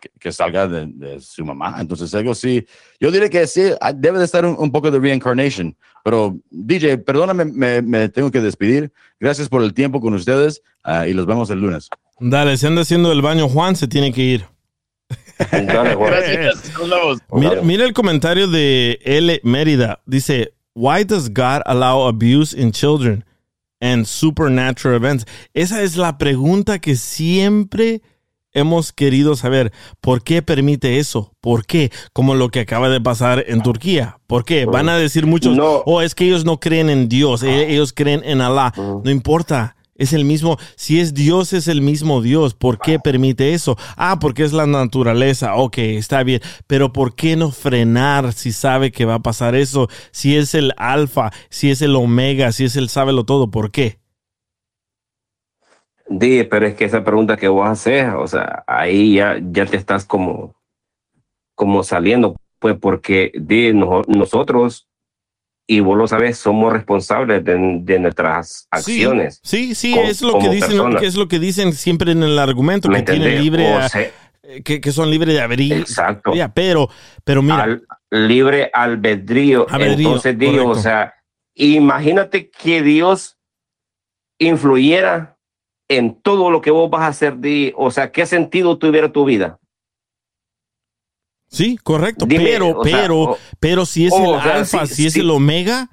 que, 0.00 0.10
que 0.20 0.30
salga 0.32 0.68
de, 0.68 0.86
de 0.86 1.20
su 1.20 1.44
mamá. 1.44 1.76
Entonces, 1.80 2.14
algo 2.14 2.32
sí, 2.34 2.64
yo 3.00 3.10
diré 3.10 3.28
que 3.28 3.46
sí, 3.48 3.62
ah, 3.80 3.92
debe 3.92 4.18
de 4.18 4.24
estar 4.26 4.46
un, 4.46 4.54
un 4.58 4.70
poco 4.72 4.90
de 4.90 4.98
reincarnation. 4.98 5.76
Pero, 6.04 6.38
DJ, 6.50 6.98
perdóname, 6.98 7.44
me, 7.44 7.82
me 7.82 8.08
tengo 8.08 8.30
que 8.30 8.40
despedir. 8.40 8.92
Gracias 9.18 9.48
por 9.48 9.62
el 9.62 9.74
tiempo 9.74 10.00
con 10.00 10.14
ustedes 10.14 10.62
ah, 10.84 11.06
y 11.08 11.12
los 11.12 11.26
vemos 11.26 11.50
el 11.50 11.60
lunes. 11.60 11.88
Dale, 12.20 12.56
se 12.56 12.66
anda 12.66 12.82
haciendo 12.82 13.12
el 13.12 13.22
baño 13.22 13.48
Juan, 13.48 13.76
se 13.76 13.88
tiene 13.88 14.12
que 14.12 14.22
ir. 14.22 14.44
Dale, 15.50 15.94
Juan. 15.94 16.12
Nos 16.78 16.88
vemos. 16.90 17.18
Mira, 17.32 17.62
mira 17.62 17.84
el 17.84 17.92
comentario 17.92 18.48
de 18.48 18.98
L. 19.04 19.40
Mérida. 19.44 20.00
Dice, 20.06 20.52
Why 20.74 21.04
does 21.04 21.28
God 21.30 21.62
allow 21.66 22.06
abuse 22.08 22.54
in 22.56 22.72
children 22.72 23.24
and 23.80 24.04
supernatural 24.06 24.96
events? 24.96 25.24
Esa 25.54 25.82
es 25.82 25.96
la 25.96 26.18
pregunta 26.18 26.78
que 26.78 26.96
siempre 26.96 28.02
hemos 28.52 28.92
querido 28.92 29.36
saber. 29.36 29.72
¿Por 30.00 30.22
qué 30.22 30.42
permite 30.42 30.98
eso? 30.98 31.34
¿Por 31.40 31.66
qué? 31.66 31.90
Como 32.12 32.34
lo 32.34 32.48
que 32.50 32.60
acaba 32.60 32.88
de 32.88 33.00
pasar 33.00 33.44
en 33.48 33.62
Turquía. 33.62 34.18
¿Por 34.26 34.44
qué? 34.44 34.66
Van 34.66 34.88
a 34.88 34.96
decir 34.98 35.26
muchos, 35.26 35.56
No. 35.56 35.82
oh, 35.86 36.00
es 36.02 36.14
que 36.14 36.26
ellos 36.26 36.44
no 36.44 36.58
creen 36.60 36.90
en 36.90 37.08
Dios, 37.08 37.42
e- 37.42 37.72
ellos 37.72 37.92
creen 37.92 38.22
en 38.24 38.40
Alá. 38.40 38.72
No 38.76 39.10
importa. 39.10 39.76
Es 39.98 40.14
el 40.14 40.24
mismo, 40.24 40.56
si 40.76 41.00
es 41.00 41.12
Dios, 41.12 41.52
es 41.52 41.68
el 41.68 41.82
mismo 41.82 42.22
Dios. 42.22 42.54
¿Por 42.54 42.78
qué 42.78 42.98
permite 43.00 43.52
eso? 43.52 43.76
Ah, 43.96 44.18
porque 44.20 44.44
es 44.44 44.52
la 44.54 44.66
naturaleza. 44.66 45.56
Ok, 45.56 45.78
está 45.78 46.22
bien. 46.22 46.40
Pero 46.66 46.92
¿por 46.92 47.14
qué 47.16 47.36
no 47.36 47.50
frenar 47.50 48.32
si 48.32 48.52
sabe 48.52 48.92
que 48.92 49.04
va 49.04 49.16
a 49.16 49.22
pasar 49.22 49.54
eso? 49.56 49.88
Si 50.12 50.36
es 50.36 50.54
el 50.54 50.72
alfa, 50.78 51.30
si 51.50 51.70
es 51.70 51.82
el 51.82 51.96
omega, 51.96 52.52
si 52.52 52.64
es 52.64 52.76
el 52.76 52.88
sábelo 52.88 53.24
todo, 53.24 53.50
¿por 53.50 53.70
qué? 53.72 53.98
Di, 56.08 56.44
pero 56.44 56.66
es 56.66 56.74
que 56.74 56.84
esa 56.86 57.04
pregunta 57.04 57.36
que 57.36 57.48
vos 57.48 57.68
haces, 57.68 58.06
o 58.16 58.26
sea, 58.26 58.64
ahí 58.66 59.16
ya, 59.16 59.38
ya 59.42 59.66
te 59.66 59.76
estás 59.76 60.06
como, 60.06 60.54
como 61.54 61.82
saliendo, 61.84 62.36
pues 62.60 62.76
porque 62.78 63.32
di, 63.34 63.74
no- 63.74 64.02
nosotros, 64.08 64.87
y 65.70 65.80
vos 65.80 65.98
lo 65.98 66.08
sabes, 66.08 66.38
somos 66.38 66.72
responsables 66.72 67.44
de, 67.44 67.56
de 67.82 67.98
nuestras 67.98 68.66
acciones. 68.70 69.38
Sí, 69.42 69.74
sí, 69.74 69.92
como- 69.92 70.08
es 70.08 70.22
lo 70.22 70.38
que 70.38 70.48
dicen, 70.48 70.96
que 70.98 71.06
es 71.06 71.14
lo 71.14 71.28
que 71.28 71.38
dicen 71.38 71.72
siempre 71.74 72.12
en 72.12 72.22
el 72.22 72.38
argumento, 72.38 72.88
¿Me 72.88 73.04
que 73.04 73.12
tienen 73.12 73.40
libre, 73.42 73.74
a- 73.74 73.88
sea, 73.88 74.10
que, 74.64 74.80
que 74.80 74.92
son 74.92 75.10
libres 75.10 75.34
de 75.34 75.42
abrir. 75.42 75.74
exacto. 75.74 76.32
Ya, 76.34 76.48
pero, 76.48 76.88
pero 77.22 77.42
mira, 77.42 77.64
Al, 77.64 77.86
libre 78.10 78.70
albedrío. 78.72 79.66
Albedrío, 79.68 80.08
Entonces 80.08 80.38
digo, 80.38 80.52
correcto. 80.52 80.70
o 80.70 80.82
sea, 80.82 81.14
imagínate 81.54 82.48
que 82.50 82.82
Dios 82.82 83.36
influyera 84.38 85.36
en 85.90 86.14
todo 86.20 86.50
lo 86.50 86.60
que 86.60 86.70
vos 86.70 86.88
vas 86.90 87.02
a 87.02 87.06
hacer, 87.08 87.36
o 87.76 87.90
sea, 87.90 88.10
¿qué 88.12 88.26
sentido 88.26 88.78
tuviera 88.78 89.10
tu 89.12 89.24
vida? 89.24 89.57
Sí, 91.48 91.76
correcto, 91.82 92.26
Dime, 92.26 92.44
pero, 92.44 92.66
sea, 92.66 92.82
pero, 92.82 93.20
o- 93.20 93.38
pero 93.60 93.86
si 93.86 94.06
es 94.06 94.12
o 94.12 94.36
el 94.36 94.42
sea, 94.42 94.54
alfa, 94.56 94.86
sí, 94.86 94.94
si 94.94 95.06
es 95.06 95.12
sí. 95.14 95.20
el 95.20 95.30
omega, 95.30 95.90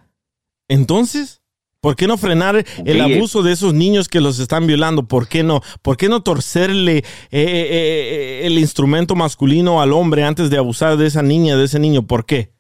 entonces, 0.68 1.42
¿por 1.82 1.96
qué 1.96 2.08
no 2.08 2.18
frenar 2.18 2.66
el 2.86 3.02
abuso 3.02 3.44
de 3.44 3.52
esos 3.54 3.74
niños 3.74 4.10
que 4.10 4.22
los 4.22 4.40
están 4.40 4.66
violando? 4.68 5.08
¿Por 5.08 5.28
qué 5.28 5.44
no? 5.44 5.62
¿Por 5.82 5.98
qué 5.98 6.10
no 6.10 6.24
torcerle 6.24 6.98
eh, 6.98 7.04
eh, 7.32 7.68
eh, 7.72 8.42
el 8.48 8.58
instrumento 8.58 9.16
masculino 9.16 9.82
al 9.82 9.94
hombre 9.94 10.24
antes 10.24 10.50
de 10.50 10.58
abusar 10.58 10.98
de 10.98 11.08
esa 11.08 11.22
niña, 11.22 11.56
de 11.56 11.66
ese 11.66 11.80
niño? 11.80 12.06
¿Por 12.08 12.26
qué? 12.26 12.54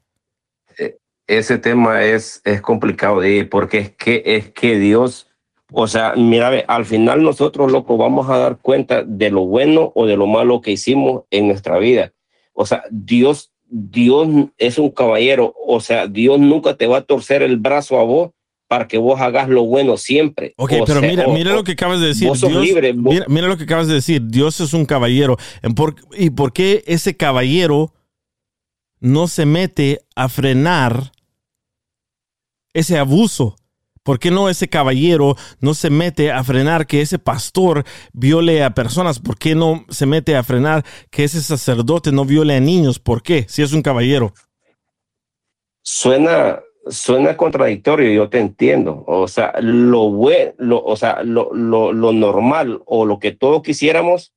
ese 1.27 1.57
tema 1.57 2.03
es, 2.03 2.39
es 2.43 2.61
complicado 2.61 3.19
de 3.19 3.45
porque 3.45 3.79
es 3.79 3.89
que 3.91 4.21
es 4.25 4.51
que 4.51 4.77
Dios, 4.77 5.27
o 5.71 5.87
sea, 5.87 6.13
mira, 6.15 6.49
al 6.67 6.85
final 6.85 7.23
nosotros, 7.23 7.71
loco, 7.71 7.97
vamos 7.97 8.29
a 8.29 8.37
dar 8.37 8.59
cuenta 8.59 9.01
de 9.03 9.31
lo 9.31 9.45
bueno 9.45 9.91
o 9.95 10.05
de 10.05 10.17
lo 10.17 10.27
malo 10.27 10.61
que 10.61 10.71
hicimos 10.71 11.23
en 11.31 11.47
nuestra 11.47 11.79
vida. 11.79 12.13
O 12.57 12.65
sea, 12.65 12.83
Dios, 12.89 13.51
Dios 13.67 14.27
es 14.57 14.79
un 14.79 14.89
caballero, 14.89 15.53
o 15.67 15.79
sea, 15.81 16.07
Dios 16.07 16.39
nunca 16.39 16.77
te 16.77 16.87
va 16.87 16.97
a 16.99 17.01
torcer 17.03 17.41
el 17.43 17.57
brazo 17.57 17.99
a 17.99 18.03
vos 18.03 18.31
para 18.67 18.87
que 18.87 18.97
vos 18.97 19.19
hagas 19.21 19.47
lo 19.49 19.63
bueno 19.65 19.97
siempre. 19.97 20.53
Ok, 20.57 20.71
O 20.81 20.85
pero 20.85 20.99
sea, 21.01 21.09
mira, 21.09 21.27
mira 21.27 21.51
o- 21.51 21.55
lo 21.57 21.63
que 21.63 21.73
acabas 21.73 21.99
de 21.99 22.07
decir. 22.07 22.27
vos 22.29 22.39
sos 22.39 22.49
Dios- 22.49 22.63
libre, 22.65 22.93
vos- 22.93 23.13
mira, 23.13 23.25
mira 23.27 23.47
lo 23.47 23.57
que 23.57 23.65
acabas 23.65 23.87
de 23.87 23.93
decir. 23.95 24.21
Dios 24.25 24.59
es 24.61 24.73
un 24.73 24.85
caballero. 24.85 25.37
¿Y 26.17 26.29
por 26.31 26.53
qué 26.53 26.83
ese 26.87 27.15
caballero 27.17 27.93
no 28.99 29.27
se 29.27 29.45
mete 29.45 29.99
a 30.15 30.29
frenar 30.29 31.11
ese 32.73 32.97
abuso? 32.97 33.55
¿Por 34.05 34.19
qué 34.19 34.29
no 34.29 34.49
ese 34.49 34.67
caballero 34.67 35.35
no 35.61 35.73
se 35.73 35.89
mete 35.89 36.31
a 36.31 36.43
frenar 36.43 36.85
que 36.85 37.01
ese 37.01 37.17
pastor 37.17 37.83
viole 38.13 38.63
a 38.63 38.69
personas? 38.75 39.19
¿Por 39.19 39.35
qué 39.35 39.55
no 39.55 39.83
se 39.89 40.05
mete 40.05 40.35
a 40.35 40.43
frenar 40.43 40.85
que 41.09 41.23
ese 41.23 41.41
sacerdote 41.41 42.11
no 42.11 42.23
viole 42.23 42.55
a 42.55 42.59
niños? 42.59 42.99
¿Por 42.99 43.23
qué? 43.23 43.47
Si 43.49 43.63
es 43.63 43.73
un 43.73 43.81
caballero. 43.81 44.31
suena 45.81 46.61
suena 46.87 47.35
contradictorio, 47.35 48.11
yo 48.11 48.29
te 48.29 48.37
entiendo. 48.37 49.03
O 49.07 49.27
sea, 49.27 49.55
lo 49.59 50.03
o 50.03 50.95
sea, 50.95 51.23
lo, 51.23 51.51
lo, 51.55 51.91
lo 51.91 52.13
normal 52.13 52.83
o 52.85 53.07
lo 53.07 53.17
que 53.17 53.31
todos 53.31 53.63
quisiéramos 53.63 54.35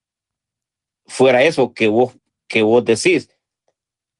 fuera 1.04 1.42
eso 1.42 1.74
que 1.74 1.88
vos 1.88 2.16
que 2.48 2.62
vos 2.62 2.86
decís. 2.86 3.28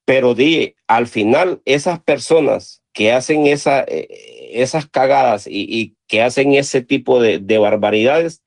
Pero 0.05 0.35
di, 0.35 0.75
al 0.87 1.07
final 1.07 1.63
esas 1.65 2.01
personas 2.01 2.83
que 2.93 3.13
hacen 3.13 3.47
esa, 3.47 3.85
eh, 3.85 4.09
esas 4.51 4.87
cagadas 4.87 5.47
y, 5.47 5.67
y 5.69 5.95
que 6.07 6.23
hacen 6.23 6.55
ese 6.55 6.83
tipo 6.83 7.21
de, 7.21 7.39
de 7.39 7.59
barbaridades, 7.59 8.43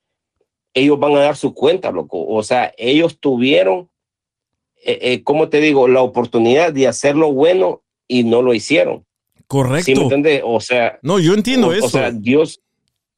ellos 0.73 0.99
van 0.99 1.15
a 1.15 1.19
dar 1.19 1.35
su 1.35 1.53
cuenta, 1.53 1.91
loco. 1.91 2.25
O 2.27 2.43
sea, 2.43 2.73
ellos 2.77 3.19
tuvieron, 3.19 3.89
eh, 4.83 4.99
eh, 5.01 5.23
¿cómo 5.23 5.49
te 5.49 5.59
digo?, 5.59 5.87
la 5.87 6.01
oportunidad 6.01 6.73
de 6.73 6.87
hacer 6.87 7.15
lo 7.15 7.31
bueno 7.31 7.83
y 8.07 8.23
no 8.23 8.41
lo 8.41 8.53
hicieron. 8.53 9.05
Correcto. 9.47 9.85
¿Sí 9.85 9.95
me 9.95 10.03
entiendes? 10.03 10.41
O 10.45 10.59
sea, 10.59 10.99
no, 11.01 11.19
yo 11.19 11.33
entiendo 11.33 11.67
o, 11.67 11.73
eso. 11.73 11.85
o 11.85 11.89
sea, 11.89 12.11
Dios, 12.11 12.61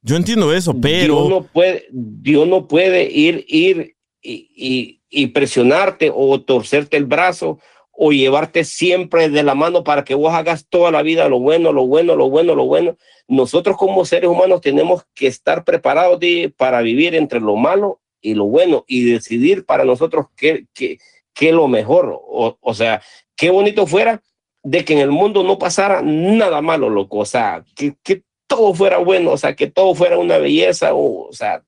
yo 0.02 0.16
entiendo 0.16 0.52
eso, 0.52 0.74
pero... 0.80 1.14
Dios 1.14 1.28
no 1.28 1.42
puede, 1.44 1.86
Dios 1.90 2.48
no 2.48 2.66
puede 2.66 3.04
ir, 3.10 3.44
ir 3.48 3.96
y, 4.20 4.50
y, 4.54 5.00
y 5.08 5.28
presionarte 5.28 6.10
o 6.12 6.40
torcerte 6.40 6.96
el 6.96 7.04
brazo 7.06 7.60
o 7.96 8.12
llevarte 8.12 8.64
siempre 8.64 9.28
de 9.28 9.42
la 9.42 9.54
mano 9.54 9.84
para 9.84 10.04
que 10.04 10.14
vos 10.14 10.34
hagas 10.34 10.66
toda 10.68 10.90
la 10.90 11.02
vida 11.02 11.28
lo 11.28 11.38
bueno, 11.38 11.72
lo 11.72 11.86
bueno, 11.86 12.16
lo 12.16 12.28
bueno, 12.28 12.54
lo 12.54 12.66
bueno. 12.66 12.96
Nosotros 13.28 13.76
como 13.76 14.04
seres 14.04 14.28
humanos 14.28 14.60
tenemos 14.60 15.04
que 15.14 15.26
estar 15.26 15.64
preparados 15.64 16.18
de, 16.20 16.52
para 16.56 16.80
vivir 16.82 17.14
entre 17.14 17.40
lo 17.40 17.56
malo 17.56 18.00
y 18.20 18.34
lo 18.34 18.46
bueno 18.46 18.84
y 18.88 19.04
decidir 19.04 19.64
para 19.64 19.84
nosotros 19.84 20.26
qué, 20.36 20.66
qué, 20.74 20.98
qué 21.32 21.52
lo 21.52 21.68
mejor. 21.68 22.20
O, 22.26 22.56
o 22.60 22.74
sea, 22.74 23.02
qué 23.36 23.50
bonito 23.50 23.86
fuera 23.86 24.22
de 24.62 24.84
que 24.84 24.94
en 24.94 25.00
el 25.00 25.10
mundo 25.10 25.42
no 25.44 25.58
pasara 25.58 26.02
nada 26.02 26.60
malo, 26.62 26.90
loco. 26.90 27.18
O 27.18 27.24
sea, 27.24 27.64
que, 27.76 27.94
que 28.02 28.22
todo 28.46 28.74
fuera 28.74 28.98
bueno, 28.98 29.32
o 29.32 29.36
sea, 29.36 29.54
que 29.54 29.68
todo 29.68 29.94
fuera 29.94 30.18
una 30.18 30.38
belleza, 30.38 30.94
o, 30.94 31.28
o 31.28 31.32
sea, 31.32 31.62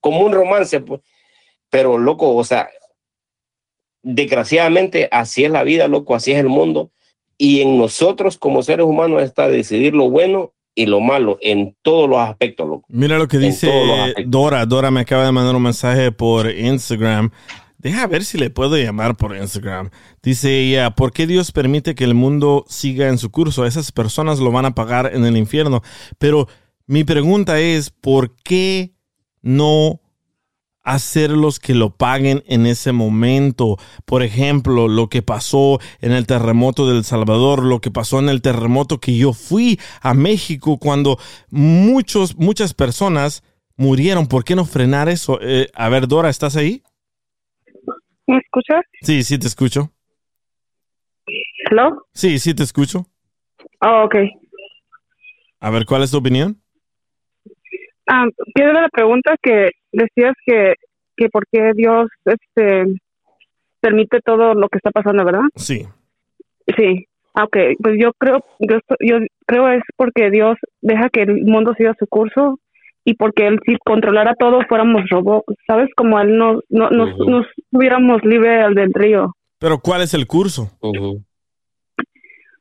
como 0.00 0.20
un 0.20 0.32
romance, 0.32 0.80
pues. 0.80 1.00
Pero, 1.70 1.96
loco, 1.96 2.36
o 2.36 2.44
sea, 2.44 2.68
desgraciadamente 4.02 5.08
así 5.10 5.44
es 5.44 5.50
la 5.50 5.62
vida, 5.62 5.88
loco, 5.88 6.14
así 6.14 6.32
es 6.32 6.38
el 6.38 6.48
mundo. 6.48 6.90
Y 7.38 7.60
en 7.60 7.78
nosotros 7.78 8.38
como 8.38 8.62
seres 8.62 8.86
humanos 8.86 9.22
está 9.22 9.48
decidir 9.48 9.94
lo 9.94 10.10
bueno 10.10 10.52
y 10.74 10.86
lo 10.86 11.00
malo 11.00 11.38
en 11.40 11.76
todos 11.82 12.08
los 12.08 12.18
aspectos. 12.18 12.68
loco. 12.68 12.84
Mira 12.88 13.18
lo 13.18 13.28
que 13.28 13.36
En 13.36 13.42
dice. 13.42 13.70
Dora. 14.26 14.66
Dora 14.66 14.90
me 14.90 15.00
acaba 15.00 15.24
de 15.24 15.32
mandar 15.32 15.54
un 15.54 15.62
mensaje 15.62 16.12
por 16.12 16.50
Instagram. 16.50 17.30
Deja 17.78 18.06
ver 18.06 18.24
si 18.24 18.38
le 18.38 18.48
puedo 18.48 18.76
llamar 18.76 19.16
por 19.16 19.36
Instagram. 19.36 19.90
Dice 20.22 20.60
ella, 20.60 20.92
¿por 20.92 21.12
qué 21.12 21.26
Dios 21.26 21.50
permite 21.50 21.96
que 21.96 22.04
el 22.04 22.14
mundo 22.14 22.64
siga 22.68 23.08
en 23.08 23.18
su 23.18 23.32
curso? 23.32 23.66
Esas 23.66 23.90
personas 23.90 24.38
lo 24.38 24.52
van 24.52 24.66
a 24.66 24.74
pagar 24.74 25.10
en 25.12 25.24
el 25.24 25.36
infierno. 25.36 25.82
Pero 26.18 26.46
mi 26.86 27.02
pregunta 27.02 27.58
es, 27.58 27.90
¿por 27.90 28.36
qué 28.36 28.92
no 29.40 30.01
hacerlos 30.82 31.58
que 31.60 31.74
lo 31.74 31.90
paguen 31.96 32.42
en 32.46 32.66
ese 32.66 32.92
momento? 32.92 33.76
Por 34.04 34.22
ejemplo, 34.22 34.88
lo 34.88 35.08
que 35.08 35.22
pasó 35.22 35.78
en 36.00 36.12
el 36.12 36.26
terremoto 36.26 36.88
del 36.88 37.04
Salvador, 37.04 37.64
lo 37.64 37.80
que 37.80 37.90
pasó 37.90 38.18
en 38.18 38.28
el 38.28 38.42
terremoto 38.42 38.98
que 38.98 39.16
yo 39.16 39.32
fui 39.32 39.78
a 40.00 40.14
México 40.14 40.78
cuando 40.78 41.18
muchos, 41.50 42.36
muchas 42.36 42.74
personas 42.74 43.42
murieron. 43.76 44.26
¿Por 44.26 44.44
qué 44.44 44.54
no 44.54 44.64
frenar 44.64 45.08
eso? 45.08 45.38
Eh, 45.42 45.68
a 45.74 45.88
ver, 45.88 46.08
Dora, 46.08 46.30
¿estás 46.30 46.56
ahí? 46.56 46.82
¿Me 48.26 48.38
escuchas? 48.38 48.82
Sí, 49.02 49.24
sí 49.24 49.38
te 49.38 49.46
escucho. 49.46 49.90
¿Hello? 51.70 52.06
Sí, 52.14 52.38
sí 52.38 52.54
te 52.54 52.62
escucho. 52.62 53.06
Oh, 53.80 54.04
ok. 54.04 54.14
A 55.60 55.70
ver, 55.70 55.86
¿cuál 55.86 56.02
es 56.02 56.10
tu 56.10 56.18
opinión? 56.18 56.61
Ah, 58.08 58.26
quiero 58.54 58.72
la 58.72 58.88
pregunta 58.88 59.36
que 59.42 59.70
decías 59.92 60.34
que, 60.44 60.74
que 61.16 61.28
por 61.28 61.44
qué 61.50 61.72
Dios 61.74 62.08
este, 62.24 62.84
permite 63.80 64.20
todo 64.20 64.54
lo 64.54 64.68
que 64.68 64.78
está 64.78 64.90
pasando, 64.90 65.24
¿verdad? 65.24 65.42
Sí. 65.56 65.86
Sí. 66.76 67.06
Ah, 67.34 67.44
Ok, 67.44 67.56
pues 67.82 67.96
yo 67.98 68.12
creo, 68.18 68.44
yo, 68.58 68.76
esto- 68.76 68.96
yo 69.00 69.16
creo 69.46 69.68
es 69.70 69.82
porque 69.96 70.30
Dios 70.30 70.56
deja 70.82 71.08
que 71.08 71.22
el 71.22 71.44
mundo 71.44 71.72
siga 71.78 71.94
su 71.98 72.06
curso 72.06 72.58
y 73.04 73.14
porque 73.14 73.46
Él 73.46 73.58
si 73.64 73.76
controlara 73.84 74.34
todo 74.34 74.60
fuéramos 74.68 75.02
robots, 75.10 75.54
¿sabes? 75.66 75.88
Como 75.96 76.20
Él 76.20 76.36
no, 76.36 76.60
no, 76.68 76.90
nos, 76.90 77.14
Ujú. 77.14 77.30
nos 77.30 77.46
tuviéramos 77.70 78.22
libre 78.24 78.60
al 78.60 78.74
del 78.74 78.92
río. 78.92 79.34
Pero 79.58 79.78
¿cuál 79.78 80.02
es 80.02 80.12
el 80.14 80.26
curso? 80.26 80.70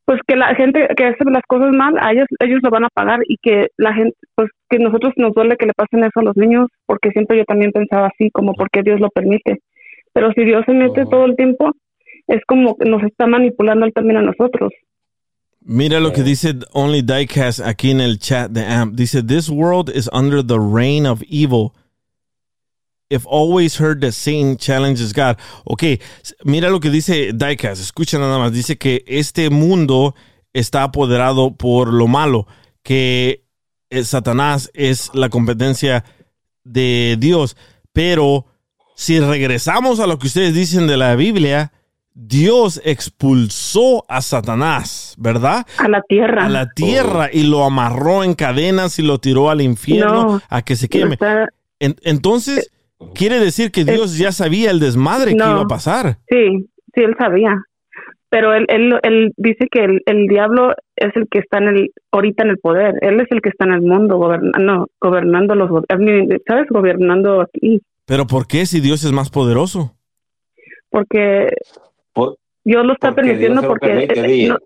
Pues 0.06 0.20
que 0.28 0.36
la 0.36 0.56
gente 0.56 0.88
que 0.98 1.06
hace 1.06 1.24
las 1.26 1.44
cosas 1.48 1.72
mal, 1.72 1.96
a 2.00 2.12
ellos, 2.12 2.28
ellos 2.40 2.60
lo 2.64 2.70
van 2.70 2.86
a 2.86 2.90
pagar 2.90 3.20
y 3.28 3.38
que 3.42 3.68
la 3.78 3.94
gente, 3.94 4.16
pues 4.36 4.50
que 4.70 4.80
nosotros 4.80 5.14
nos 5.18 5.34
duele 5.34 5.58
que 5.58 5.66
le 5.66 5.74
pasen 5.74 6.04
eso 6.04 6.20
a 6.20 6.24
los 6.24 6.36
niños, 6.36 6.68
porque 6.86 7.12
siempre 7.12 7.38
yo 7.38 7.46
también 7.46 7.72
pensaba 7.72 8.08
así, 8.08 8.30
como 8.32 8.54
porque 8.54 8.82
Dios 8.84 9.00
lo 9.00 9.10
permite. 9.10 9.60
Pero 10.14 10.32
si 10.34 10.44
Dios 10.44 10.64
se 10.66 10.74
mete 10.74 11.02
Ujú. 11.02 11.10
todo 11.10 11.26
el 11.26 11.36
tiempo, 11.36 11.72
es 12.28 12.42
como 12.48 12.76
que 12.76 12.90
nos 12.90 13.04
está 13.04 13.28
manipulando 13.28 13.86
él 13.86 13.94
también 13.94 14.18
a 14.18 14.22
nosotros. 14.22 14.72
Mira 15.64 16.00
lo 16.00 16.12
que 16.12 16.24
dice 16.24 16.56
Only 16.74 17.04
Diecast 17.04 17.60
aquí 17.60 17.92
en 17.92 18.02
el 18.02 18.18
chat 18.18 18.50
de 18.50 18.66
AMP. 18.66 18.96
Dice, 18.96 19.22
This 19.22 19.48
world 19.48 19.92
is 19.96 20.10
under 20.12 20.46
the 20.46 20.58
reign 20.58 21.06
of 21.06 21.22
evil. 21.30 21.74
If 23.12 23.26
always 23.28 23.78
heard 23.80 24.00
that 24.02 24.14
Satan 24.14 24.56
challenges 24.58 25.14
God. 25.14 25.36
Ok, 25.66 25.84
mira 26.46 26.70
lo 26.70 26.80
que 26.80 26.90
dice 26.90 27.32
Diecast. 27.34 27.82
Escucha 27.82 28.18
nada 28.18 28.38
más. 28.40 28.54
Dice 28.54 28.78
que 28.78 29.04
este 29.06 29.50
mundo 29.50 30.16
está 30.54 30.84
apoderado 30.84 31.56
por 31.56 31.92
lo 31.92 32.08
malo. 32.08 32.48
Que 32.84 33.44
eh, 33.90 34.04
Satanás 34.06 34.72
es 34.74 35.12
la 35.14 35.28
competencia 35.30 36.06
de 36.64 37.18
Dios. 37.20 37.58
Pero 37.92 38.46
si 38.96 39.20
regresamos 39.20 40.00
a 40.00 40.08
lo 40.08 40.18
que 40.18 40.28
ustedes 40.28 40.54
dicen 40.54 40.88
de 40.88 40.96
la 40.96 41.16
Biblia, 41.16 41.74
Dios 42.14 42.82
expulsó 42.86 44.06
a 44.10 44.22
Satanás, 44.22 45.16
¿verdad? 45.18 45.66
A 45.78 45.88
la 45.88 46.02
tierra. 46.02 46.46
A 46.46 46.50
la 46.50 46.70
tierra 46.70 47.30
y 47.32 47.44
lo 47.44 47.64
amarró 47.64 48.24
en 48.24 48.34
cadenas 48.36 49.00
y 49.00 49.02
lo 49.02 49.20
tiró 49.20 49.50
al 49.50 49.62
infierno 49.62 50.24
No. 50.24 50.42
a 50.50 50.62
que 50.62 50.76
se 50.76 50.88
queme. 50.90 51.14
Está- 51.16 51.48
En- 51.80 51.96
entonces, 52.04 52.70
quiere 53.16 53.40
decir 53.40 53.72
que 53.72 53.84
Dios 53.86 54.18
ya 54.18 54.32
sabía 54.32 54.72
el 54.72 54.80
desmadre 54.80 55.32
que 55.32 55.38
No. 55.38 55.52
iba 55.52 55.62
a 55.62 55.68
pasar. 55.68 56.18
sí, 56.30 56.70
sí, 56.94 57.02
él 57.02 57.16
sabía. 57.18 57.56
Pero 58.30 58.54
él, 58.54 58.66
él, 58.70 58.98
él 59.04 59.34
dice 59.36 59.68
que 59.70 59.84
el, 59.84 60.02
el 60.06 60.28
diablo 60.28 60.74
es 60.96 61.14
el 61.18 61.28
que 61.30 61.40
está 61.40 61.58
en 61.58 61.68
el, 61.68 61.92
ahorita 62.14 62.44
en 62.44 62.50
el 62.52 62.58
poder. 62.60 62.94
Él 63.02 63.20
es 63.20 63.28
el 63.30 63.42
que 63.42 63.50
está 63.50 63.66
en 63.66 63.74
el 63.74 63.82
mundo 63.82 64.18
gobernando, 64.18 64.88
gobernando 65.02 65.54
los, 65.56 65.70
¿sabes? 66.48 66.68
Gobernando 66.70 67.42
aquí. 67.42 67.82
Pero 68.06 68.26
¿por 68.28 68.48
qué 68.48 68.66
si 68.66 68.80
Dios 68.80 69.04
es 69.04 69.12
más 69.12 69.30
poderoso? 69.30 69.98
Porque 70.90 71.50
Por- 72.14 72.38
Dios 72.64 72.86
lo 72.86 72.94
está 72.94 73.10
porque 73.10 73.22
permitiendo 73.30 73.62
lo 73.62 73.68
porque 73.68 73.88
permite, 73.88 74.20
él, 74.20 74.28
di. 74.28 74.48
no- 74.48 74.58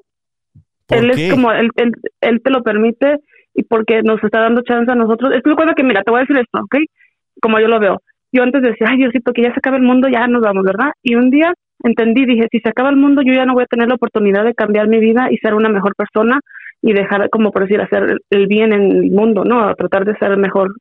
¿Por 0.88 0.98
él 1.00 1.12
qué? 1.16 1.28
es 1.28 1.34
como 1.34 1.52
él, 1.52 1.70
él, 1.78 1.92
él 2.22 2.42
te 2.44 2.50
lo 2.52 2.62
permite 2.62 3.18
y 3.56 3.64
porque 3.64 4.04
nos 4.04 4.24
está 4.24 4.42
dando 4.42 4.62
chance 4.62 4.92
a 4.92 4.96
nosotros. 4.96 5.34
Es 5.36 5.42
que 5.42 5.50
recuerda 5.50 5.74
que 5.74 5.84
mira, 5.84 6.04
te 6.04 6.12
voy 6.12 6.20
a 6.20 6.22
decir 6.22 6.38
esto, 6.38 6.60
¿ok? 6.60 6.76
Como 7.42 7.60
yo 7.60 7.68
lo 7.68 7.80
veo. 7.80 8.00
Yo 8.32 8.44
antes 8.44 8.62
decía, 8.62 8.88
ay 8.90 8.98
Diosito, 8.98 9.32
que 9.34 9.44
ya 9.44 9.50
se 9.54 9.60
acabe 9.60 9.78
el 9.78 9.84
mundo, 9.84 10.08
ya 10.10 10.28
nos 10.28 10.42
vamos, 10.42 10.64
¿verdad? 10.64 10.92
Y 11.04 11.16
un 11.16 11.30
día 11.30 11.54
entendí, 11.84 12.26
dije, 12.26 12.48
si 12.52 12.60
se 12.60 12.70
acaba 12.70 12.90
el 12.90 12.96
mundo, 12.98 13.22
yo 13.22 13.34
ya 13.34 13.46
no 13.46 13.54
voy 13.54 13.64
a 13.64 13.68
tener 13.68 13.88
la 13.88 13.96
oportunidad 13.96 14.44
de 14.44 14.54
cambiar 14.54 14.88
mi 14.88 15.00
vida 15.00 15.28
y 15.32 15.38
ser 15.38 15.54
una 15.54 15.70
mejor 15.70 15.94
persona 15.96 16.40
y 16.82 16.94
dejar, 16.94 17.30
como 17.30 17.52
por 17.52 17.64
decir, 17.64 17.80
hacer 17.82 18.18
el- 18.30 18.48
bien 18.48 18.74
en 18.74 18.92
el 18.92 19.12
mundo, 19.12 19.44
¿no? 19.46 19.62
A 19.68 19.76
tratar 19.76 20.06
de 20.06 20.16
ser 20.18 20.36
mejor. 20.38 20.74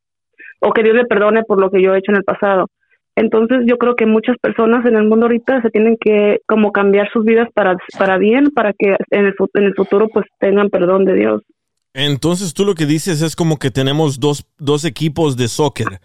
O 0.61 0.73
que 0.73 0.83
Dios 0.83 0.97
le 0.97 1.05
perdone 1.05 1.43
por 1.45 1.61
lo 1.61 1.71
que 1.71 1.83
yo 1.83 1.95
he 1.95 1.99
hecho 1.99 2.11
en 2.13 2.17
el 2.19 2.25
pasado. 2.25 2.67
Entonces 3.17 3.59
yo 3.67 3.79
creo 3.79 3.95
que 3.95 4.07
muchas 4.07 4.37
personas 4.39 4.85
en 4.87 4.97
el 4.97 5.05
mundo 5.05 5.27
ahorita 5.27 5.63
se 5.63 5.71
tienen 5.71 5.97
que 6.01 6.41
como 6.47 6.73
cambiar 6.73 7.09
sus 7.13 7.25
vidas 7.25 7.49
para, 7.55 7.77
para 7.97 8.19
bien, 8.19 8.51
para 8.51 8.73
que 8.73 8.97
en 9.11 9.27
el, 9.27 9.35
en 9.55 9.65
el 9.65 9.75
futuro 9.75 10.09
pues 10.09 10.27
tengan 10.41 10.69
perdón 10.69 11.05
de 11.05 11.15
Dios. 11.15 11.43
Entonces 11.93 12.55
tú 12.55 12.65
lo 12.65 12.75
que 12.75 12.87
dices 12.87 13.23
es 13.23 13.37
como 13.37 13.59
que 13.59 13.71
tenemos 13.71 14.19
dos, 14.19 14.45
dos 14.59 14.85
equipos 14.85 15.37
de 15.37 15.47
soccer. 15.47 16.01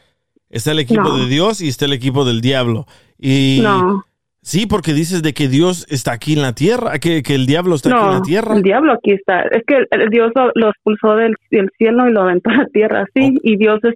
Está 0.50 0.72
el 0.72 0.80
equipo 0.80 1.04
No. 1.04 1.18
de 1.18 1.28
Dios 1.28 1.62
y 1.62 1.68
está 1.68 1.86
el 1.86 1.93
equipo 1.93 2.26
del 2.26 2.41
diablo. 2.41 2.86
Y 3.20 3.60
No, 3.62 4.04
sí, 4.41 4.66
porque 4.66 4.93
dices 4.93 5.22
de 5.22 5.34
que 5.34 5.47
Dios 5.47 5.86
está 5.89 6.14
aquí 6.14 6.34
en 6.34 6.41
la 6.41 6.54
tierra, 6.54 6.97
que, 7.00 7.22
que 7.22 7.36
el 7.36 7.45
diablo 7.45 7.76
está 7.76 7.89
aquí 7.95 8.06
en 8.06 8.14
la 8.14 8.22
tierra. 8.22 8.56
el 8.56 8.64
diablo 8.64 8.93
aquí 8.93 9.12
está. 9.12 9.41
Es 9.41 9.64
que 9.68 9.76
el, 9.78 9.88
el 9.91 10.10
Dios 10.10 10.32
lo, 10.36 10.52
lo 10.56 10.70
expulsó 10.70 11.16
del, 11.16 11.36
del 11.52 11.70
cielo 11.78 12.08
y 12.10 12.14
lo 12.14 12.22
aventó 12.22 12.50
a 12.50 12.58
la 12.58 12.66
tierra, 12.68 13.06
sí, 13.14 13.38
y 13.43 13.58
Dios 13.58 13.80
es... 13.84 13.93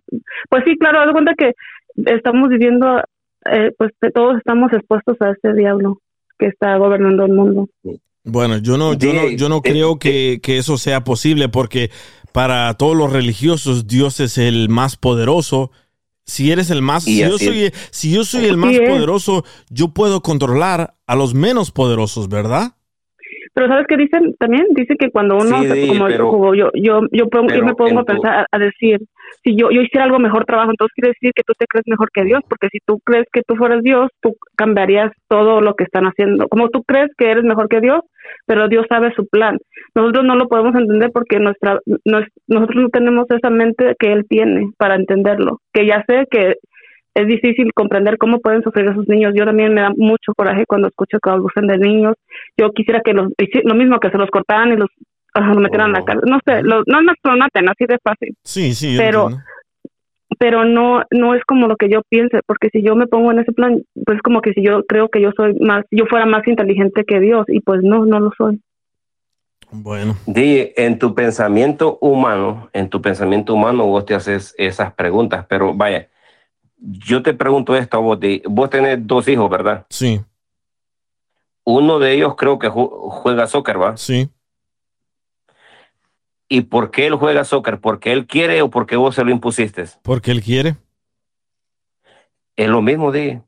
Pues 0.49 0.64
sí, 0.66 0.78
claro, 0.78 0.99
haz 1.01 1.12
cuenta 1.12 1.34
que 1.38 1.54
estamos 2.06 2.49
viviendo, 2.49 2.99
eh, 3.51 3.72
pues 3.78 3.91
que 4.01 4.12
todos 4.12 4.38
estamos 4.38 4.72
expuestos 4.74 5.18
a 5.22 5.32
este 5.32 5.54
diablo 5.54 5.99
que 6.38 6.47
está 6.47 6.78
gobernando 6.78 7.26
el 7.26 7.34
mundo. 7.34 7.70
Bueno, 8.26 8.58
yo 8.58 8.78
no, 8.78 8.93
yo 8.93 9.12
no, 9.14 9.28
yo 9.30 9.49
no 9.49 9.62
creo 9.62 9.99
que, 9.99 10.39
que 10.41 10.58
eso 10.58 10.78
sea 10.78 11.04
posible 11.04 11.49
porque 11.49 11.89
para 12.32 12.74
todos 12.76 12.95
los 12.95 13.12
religiosos 13.12 13.86
Dios 13.88 14.20
es 14.20 14.38
el 14.38 14.70
más 14.70 14.95
poderoso. 14.97 15.72
Si 16.26 16.51
eres 16.51 16.69
el 16.71 16.82
más, 16.82 17.03
si 17.03 17.19
yo 17.19 17.38
soy, 17.38 17.71
si 17.91 18.13
yo 18.13 18.24
soy 18.24 18.45
el 18.45 18.57
más 18.57 18.71
poderoso, 18.88 19.43
yo 19.69 19.89
puedo 19.89 20.21
controlar 20.21 20.93
a 21.05 21.15
los 21.15 21.34
menos 21.34 21.71
poderosos, 21.71 22.30
¿verdad? 22.30 22.71
Pero 23.53 23.67
¿sabes 23.67 23.86
qué 23.88 23.97
dicen 23.97 24.34
también? 24.39 24.65
Dice 24.71 24.95
que 24.97 25.11
cuando 25.11 25.36
uno, 25.38 25.61
Sí, 25.61 25.88
como, 25.88 26.05
pero- 26.07 26.55
yo, 26.55 26.71
yo, 26.74 27.01
yo, 27.11 27.28
pongo- 27.30 27.53
yo 27.53 27.63
me 27.63 27.76
pongo 27.76 27.99
a 27.99 28.03
pensar, 28.03 28.47
a 28.51 28.57
decir, 28.57 28.99
si 29.44 29.56
yo, 29.56 29.72
yo 29.72 29.82
hiciera 29.82 30.06
algo 30.06 30.20
mejor 30.20 30.46
trabajo, 30.46 30.72
entonces 30.72 30.94
quiere 30.96 31.10
decir 31.10 31.32
que 31.36 31.44
tú 31.44 31.54
te 31.58 31.66
crees 31.68 31.86
mejor 31.88 32.10
que 32.14 32.24
Dios, 32.24 32.42
porque 32.48 32.68
si 32.72 32.80
tú 32.86 33.00
crees 33.04 33.26
que 33.32 33.42
tú 33.42 33.56
fueras 33.56 33.82
Dios, 33.84 34.10
tú 34.22 34.36
cambiarías 34.56 35.12
todo 35.30 35.62
lo 35.62 35.76
que 35.76 35.84
están 35.86 36.06
haciendo. 36.06 36.48
Como 36.48 36.70
tú 36.70 36.84
crees 36.84 37.10
que 37.18 37.32
eres 37.32 37.44
mejor 37.44 37.68
que 37.70 37.82
Dios, 37.82 38.02
pero 38.46 38.68
Dios 38.68 38.86
sabe 38.90 39.14
su 39.16 39.26
plan. 39.28 39.58
Nosotros 39.96 40.24
no 40.26 40.36
lo 40.36 40.48
podemos 40.48 40.76
entender 40.76 41.10
porque 41.14 41.40
nuestra, 41.40 41.80
nos- 42.06 42.28
nosotros 42.48 42.84
no 42.84 42.90
tenemos 42.90 43.26
esa 43.32 43.50
mente 43.50 43.96
que 44.00 44.12
Él 44.14 44.26
tiene 44.30 44.72
para 44.78 44.96
entenderlo. 44.96 45.60
Que 45.74 45.86
ya 45.86 46.04
sé 46.08 46.26
que 46.30 46.56
es 47.16 47.28
difícil 47.28 47.72
comprender 47.74 48.18
cómo 48.18 48.40
pueden 48.40 48.64
sufrir 48.64 48.90
esos 48.90 49.08
niños. 49.08 49.34
Yo 49.36 49.46
también 49.46 49.74
me 49.74 49.82
da 49.82 49.92
mucho 49.96 50.34
coraje 50.36 50.66
cuando 50.68 50.88
escucho 50.88 51.20
que 51.22 51.30
abusan 51.30 51.68
de 51.68 51.78
niños. 51.78 52.16
Yo 52.58 52.72
quisiera 52.72 53.02
que 53.02 53.14
los, 53.14 53.28
lo 53.64 53.76
mismo 53.76 54.00
que 54.00 54.10
se 54.10 54.18
los 54.18 54.30
cortaran 54.32 54.74
y 54.74 54.78
los 54.78 54.90
ajá, 55.34 55.54
lo 55.54 55.62
metieran 55.62 55.90
a 55.90 55.94
la 55.94 56.00
Oh. 56.02 56.06
cárcel. 56.06 56.30
No 56.30 56.40
sé, 56.46 56.64
no 56.64 57.02
nos 57.02 57.16
maten, 57.38 57.70
así 57.70 57.86
de 57.86 57.98
fácil. 58.04 58.36
Sí, 58.44 58.74
sí. 58.74 58.96
Pero- 58.98 59.24
entiendo. 59.24 59.44
Pero 60.40 60.66
no 60.66 61.04
no 61.12 61.36
es 61.36 61.44
como 61.46 61.68
lo 61.68 61.76
que 61.78 61.90
yo 61.90 62.02
piense, 62.10 62.40
porque 62.48 62.70
si 62.74 62.82
yo 62.82 62.96
me 62.96 63.06
pongo 63.06 63.32
en 63.32 63.40
ese 63.40 63.52
plan, 63.52 63.84
pues 64.04 64.20
como 64.24 64.42
que 64.42 64.52
si 64.54 64.64
yo 64.64 64.84
creo 64.86 65.08
que 65.10 65.22
yo 65.22 65.32
soy 65.38 65.54
más, 65.60 65.86
yo 65.92 66.06
fuera 66.08 66.26
más 66.26 66.46
inteligente 66.48 67.06
que 67.06 67.20
Dios, 67.20 67.46
y 67.50 67.60
pues 67.60 67.82
no, 67.84 68.04
no 68.06 68.20
lo 68.20 68.32
soy. 68.36 68.60
Bueno, 69.72 70.16
Di, 70.26 70.72
en 70.76 70.98
tu 70.98 71.14
pensamiento 71.14 71.98
humano, 72.02 72.68
en 72.74 72.90
tu 72.90 73.00
pensamiento 73.00 73.54
humano 73.54 73.86
vos 73.86 74.06
te 74.06 74.16
haces 74.16 74.56
esas 74.58 74.92
preguntas, 74.94 75.46
pero 75.48 75.74
vaya, 75.76 76.08
yo 76.78 77.22
te 77.22 77.36
pregunto 77.36 77.76
esto 77.76 77.98
a 77.98 78.00
vos, 78.02 78.20
Di, 78.20 78.42
vos 78.46 78.70
tenés 78.72 79.06
dos 79.06 79.28
hijos, 79.28 79.48
¿verdad? 79.50 79.86
sí, 79.90 80.20
Uno 81.64 82.00
de 82.00 82.12
ellos 82.14 82.36
creo 82.36 82.58
que 82.60 82.70
ju- 82.70 82.90
juega 83.10 83.46
soccer, 83.48 83.80
¿va? 83.82 83.98
sí. 83.98 84.28
¿Y 86.50 86.62
por 86.62 86.91
qué 86.91 87.08
él 87.08 87.16
juega 87.16 87.46
soccer? 87.46 87.80
¿Porque 87.80 88.12
él 88.12 88.28
quiere 88.28 88.62
o 88.62 88.70
porque 88.70 88.96
vos 88.96 89.16
se 89.16 89.24
lo 89.24 89.32
impusiste? 89.32 89.86
Porque 90.02 90.32
él 90.32 90.41
quiere. 90.41 90.76
Es 92.56 92.68
lo 92.68 92.82
mismo, 92.82 93.12
Di, 93.12 93.39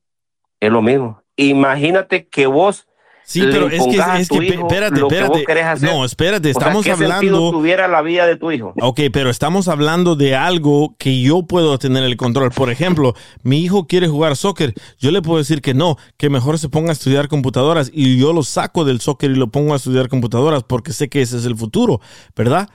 es 0.59 0.71
lo 0.71 0.81
mismo. 0.81 1.21
Imagínate 1.35 2.27
que 2.27 2.47
vos 2.47 2.87
Sí, 3.27 3.41
pero 3.41 3.67
es 3.67 3.83
que, 3.83 3.97
es 4.21 4.29
que, 4.29 4.45
hijo 4.45 4.67
espérate, 4.67 4.99
lo 4.99 5.07
que 5.07 5.23
vos 5.23 5.39
espérate. 5.39 5.85
No, 5.85 6.05
espérate, 6.05 6.49
O 6.51 6.53
sea, 6.53 6.59
estamos 6.59 6.85
¿qué 6.85 6.91
hablando. 6.91 7.49
tuviera 7.51 7.87
la 7.87 8.03
vida 8.03 8.27
de 8.27 8.35
tu 8.35 8.51
hijo? 8.51 8.73
Ok, 8.79 9.01
pero 9.11 9.31
estamos 9.31 9.67
hablando 9.67 10.15
de 10.15 10.35
algo 10.35 10.95
que 10.99 11.19
yo 11.21 11.41
puedo 11.41 11.79
tener 11.79 12.03
el 12.03 12.17
control. 12.17 12.51
Por 12.51 12.69
ejemplo, 12.69 13.15
mi 13.41 13.61
hijo 13.61 13.87
quiere 13.87 14.07
jugar 14.07 14.35
soccer. 14.35 14.75
Yo 14.99 15.09
le 15.09 15.23
puedo 15.23 15.39
decir 15.39 15.63
que 15.63 15.73
no, 15.73 15.97
que 16.17 16.29
mejor 16.29 16.59
se 16.59 16.69
ponga 16.69 16.89
a 16.89 16.93
estudiar 16.93 17.27
computadoras 17.27 17.89
y 17.91 18.19
yo 18.19 18.31
lo 18.31 18.43
saco 18.43 18.85
del 18.85 19.01
soccer 19.01 19.31
y 19.31 19.35
lo 19.35 19.47
pongo 19.47 19.73
a 19.73 19.77
estudiar 19.77 20.07
computadoras 20.07 20.61
porque 20.61 20.93
sé 20.93 21.09
que 21.09 21.23
ese 21.23 21.37
es 21.37 21.45
el 21.45 21.55
futuro, 21.57 22.01
¿verdad? 22.35 22.69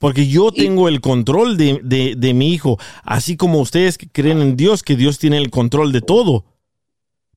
Porque 0.00 0.26
yo 0.26 0.50
tengo 0.50 0.88
el 0.88 1.02
control 1.02 1.56
de, 1.58 1.78
de- 1.84 2.14
de 2.16 2.32
mi 2.34 2.54
hijo, 2.54 2.78
así 3.04 3.36
como 3.36 3.60
ustedes 3.60 3.98
que 3.98 4.08
creen 4.08 4.40
en 4.40 4.56
Dios, 4.56 4.82
que 4.82 4.96
Dios 4.96 5.18
tiene 5.18 5.36
el 5.36 5.50
control 5.50 5.92
de 5.92 6.00
todo. 6.00 6.46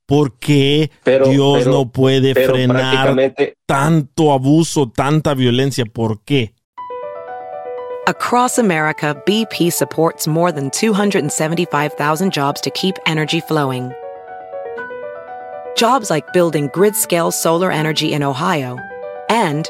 Porque 0.06 0.90
Pero- 1.04 1.28
Dios 1.28 1.60
pero- 1.60 1.72
no 1.72 1.92
puede 1.92 2.34
frenar 2.34 3.16
tanto 3.66 4.32
abuso, 4.32 4.90
tanta 4.90 5.34
violencia. 5.34 5.84
¿Por 5.86 6.24
qué? 6.24 6.54
Across 8.08 8.60
America, 8.60 9.14
BP 9.26 9.70
supports 9.72 10.26
more 10.28 10.52
than 10.54 10.70
275,000 10.72 12.32
jobs 12.34 12.62
to 12.62 12.70
keep 12.72 12.96
energy 13.06 13.42
flowing. 13.42 13.92
Jobs 15.78 16.10
like 16.10 16.26
building 16.34 16.70
grid 16.74 16.96
scale 16.96 17.32
solar 17.32 17.72
energy 17.72 18.14
in 18.14 18.24
Ohio 18.24 18.78
and 19.30 19.70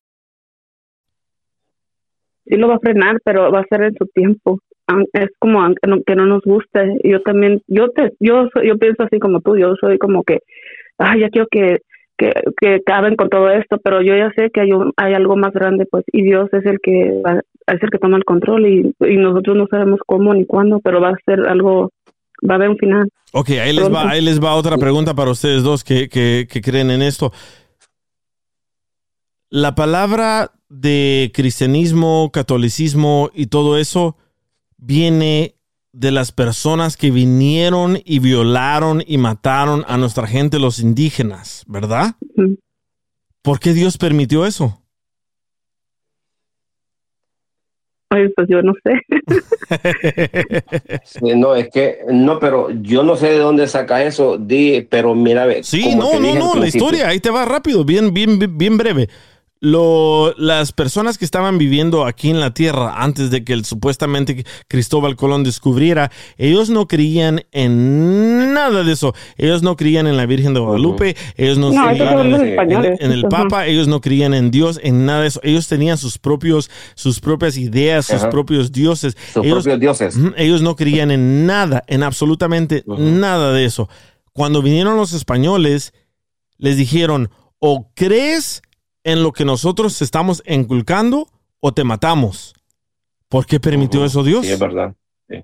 Sí 2.45 2.55
lo 2.57 2.67
va 2.67 2.75
a 2.75 2.79
frenar, 2.79 3.17
pero 3.23 3.51
va 3.51 3.59
a 3.61 3.65
ser 3.69 3.83
en 3.83 3.95
su 3.95 4.05
tiempo. 4.07 4.59
Es 5.13 5.29
como 5.39 5.73
que 6.05 6.15
no 6.15 6.25
nos 6.25 6.41
guste. 6.43 6.97
Yo 7.03 7.21
también, 7.21 7.61
yo 7.67 7.89
te, 7.91 8.11
yo 8.19 8.49
yo 8.63 8.77
pienso 8.77 9.03
así 9.03 9.19
como 9.19 9.39
tú. 9.41 9.55
Yo 9.57 9.73
soy 9.79 9.97
como 9.97 10.23
que, 10.23 10.39
ay, 10.97 11.21
ya 11.21 11.29
quiero 11.29 11.47
que 11.49 11.77
que, 12.17 12.31
que 12.61 12.75
acaben 12.75 13.15
con 13.15 13.29
todo 13.29 13.49
esto, 13.49 13.79
pero 13.83 13.99
yo 14.03 14.15
ya 14.15 14.31
sé 14.35 14.51
que 14.53 14.61
hay 14.61 14.71
un- 14.73 14.91
hay 14.95 15.15
algo 15.15 15.35
más 15.37 15.53
grande, 15.53 15.87
pues, 15.89 16.03
y 16.13 16.21
Dios 16.21 16.49
es 16.53 16.63
el 16.67 16.77
que 16.79 17.19
va- 17.25 17.41
es 17.65 17.81
el 17.81 17.89
que 17.89 17.97
toma 17.97 18.17
el 18.17 18.25
control 18.25 18.67
y, 18.67 18.93
y 18.99 19.17
nosotros 19.17 19.57
no 19.57 19.65
sabemos 19.65 19.99
cómo 20.05 20.31
ni 20.35 20.45
cuándo, 20.45 20.79
pero 20.83 21.01
va 21.01 21.09
a 21.09 21.15
ser 21.25 21.47
algo, 21.47 21.89
va 22.47 22.53
a 22.53 22.57
haber 22.57 22.69
un 22.69 22.77
final. 22.77 23.09
Ok, 23.33 23.49
ahí 23.51 23.73
les 23.73 23.91
va, 23.91 24.07
ahí 24.11 24.21
les 24.21 24.39
va 24.39 24.53
otra 24.53 24.77
pregunta 24.77 25.15
para 25.15 25.31
ustedes 25.31 25.63
dos 25.63 25.83
que, 25.83 26.09
que- 26.09 26.45
que 26.47 26.61
creen 26.61 26.91
en 26.91 27.01
esto. 27.01 27.31
La 29.53 29.75
palabra 29.75 30.53
de 30.69 31.29
cristianismo, 31.33 32.29
catolicismo 32.31 33.29
y 33.33 33.47
todo 33.47 33.77
eso 33.77 34.15
viene 34.77 35.55
de 35.91 36.11
las 36.11 36.31
personas 36.31 36.95
que 36.95 37.11
vinieron 37.11 37.99
y 38.05 38.19
violaron 38.19 39.03
y 39.05 39.17
mataron 39.17 39.83
a 39.89 39.97
nuestra 39.97 40.25
gente, 40.25 40.57
los 40.57 40.79
indígenas, 40.79 41.65
¿verdad? 41.67 42.15
¿Por 43.41 43.59
qué 43.59 43.73
Dios 43.73 43.97
permitió 43.97 44.45
eso? 44.45 44.81
Ay, 48.09 48.27
pues 48.35 48.47
yo 48.49 48.61
no 48.61 48.73
sé. 48.83 49.01
Sí, 51.03 51.19
no, 51.35 51.55
es 51.55 51.69
que, 51.69 51.99
no, 52.09 52.39
pero 52.39 52.69
yo 52.81 53.03
no 53.03 53.15
sé 53.15 53.27
de 53.31 53.37
dónde 53.39 53.67
saca 53.67 54.03
eso, 54.03 54.37
di, 54.37 54.81
pero 54.89 55.15
mira, 55.15 55.45
ve, 55.45 55.63
Sí, 55.63 55.95
no, 55.95 56.19
no, 56.19 56.35
no, 56.35 56.55
la 56.55 56.67
historia, 56.67 57.07
ahí 57.09 57.19
te 57.19 57.29
va 57.29 57.45
rápido, 57.45 57.83
bien, 57.85 58.13
bien, 58.13 58.39
bien- 58.39 58.57
bien 58.57 58.77
breve. 58.77 59.09
Lo, 59.63 60.33
las 60.37 60.71
personas 60.71 61.19
que 61.19 61.25
estaban 61.25 61.59
viviendo 61.59 62.07
aquí 62.07 62.31
en 62.31 62.39
la 62.39 62.51
tierra 62.51 63.03
antes 63.03 63.29
de 63.29 63.43
que 63.43 63.53
el, 63.53 63.63
supuestamente 63.63 64.43
Cristóbal 64.67 65.15
Colón 65.15 65.43
descubriera, 65.43 66.11
ellos 66.37 66.71
no 66.71 66.87
creían 66.87 67.43
en 67.51 68.55
nada 68.55 68.83
de 68.83 68.91
eso. 68.91 69.13
Ellos 69.37 69.61
no 69.61 69.75
creían 69.75 70.07
en 70.07 70.17
la 70.17 70.25
Virgen 70.25 70.55
de 70.55 70.61
Guadalupe, 70.61 71.15
ellos 71.37 71.59
no, 71.59 71.69
creían 71.69 72.33
en, 72.33 73.11
el 73.11 73.19
Ajá. 73.19 73.29
Papa, 73.29 73.67
ellos 73.67 73.87
no 73.87 74.01
creían 74.01 74.33
en 74.33 74.49
Dios, 74.49 74.79
en 74.81 75.05
nada 75.05 75.21
de 75.21 75.27
eso. 75.27 75.39
Ellos 75.43 75.67
tenían 75.67 75.99
sus 75.99 76.17
propios, 76.17 76.71
sus 76.95 77.19
propias 77.19 77.55
ideas, 77.55 78.07
sus 78.07 78.15
Ajá. 78.15 78.31
propios 78.31 78.71
dioses. 78.71 79.15
sus 79.31 79.45
ellos, 79.45 79.63
propios 79.63 79.79
dioses. 79.79 80.19
Ellos 80.37 80.63
no 80.63 80.75
creían 80.75 81.11
en 81.11 81.45
nada, 81.45 81.83
en 81.85 82.01
absolutamente 82.01 82.83
nada 82.87 83.53
de 83.53 83.65
eso. 83.65 83.89
Cuando 84.33 84.63
vinieron 84.63 84.97
los 84.97 85.13
españoles, 85.13 85.93
les 86.57 86.77
dijeron, 86.77 87.29
o 87.59 87.91
crees 87.93 88.63
en 89.03 89.23
lo 89.23 89.31
que 89.31 89.45
nosotros 89.45 90.01
estamos 90.01 90.43
inculcando 90.47 91.27
o 91.59 91.71
te 91.73 91.83
matamos. 91.83 92.53
¿Por 93.29 93.45
qué 93.45 93.59
permitió 93.59 94.03
eso 94.05 94.23
Dios? 94.23 94.45
Sí, 94.45 94.51
es 94.53 94.59
verdad. 94.59 94.93
Sí, 95.29 95.43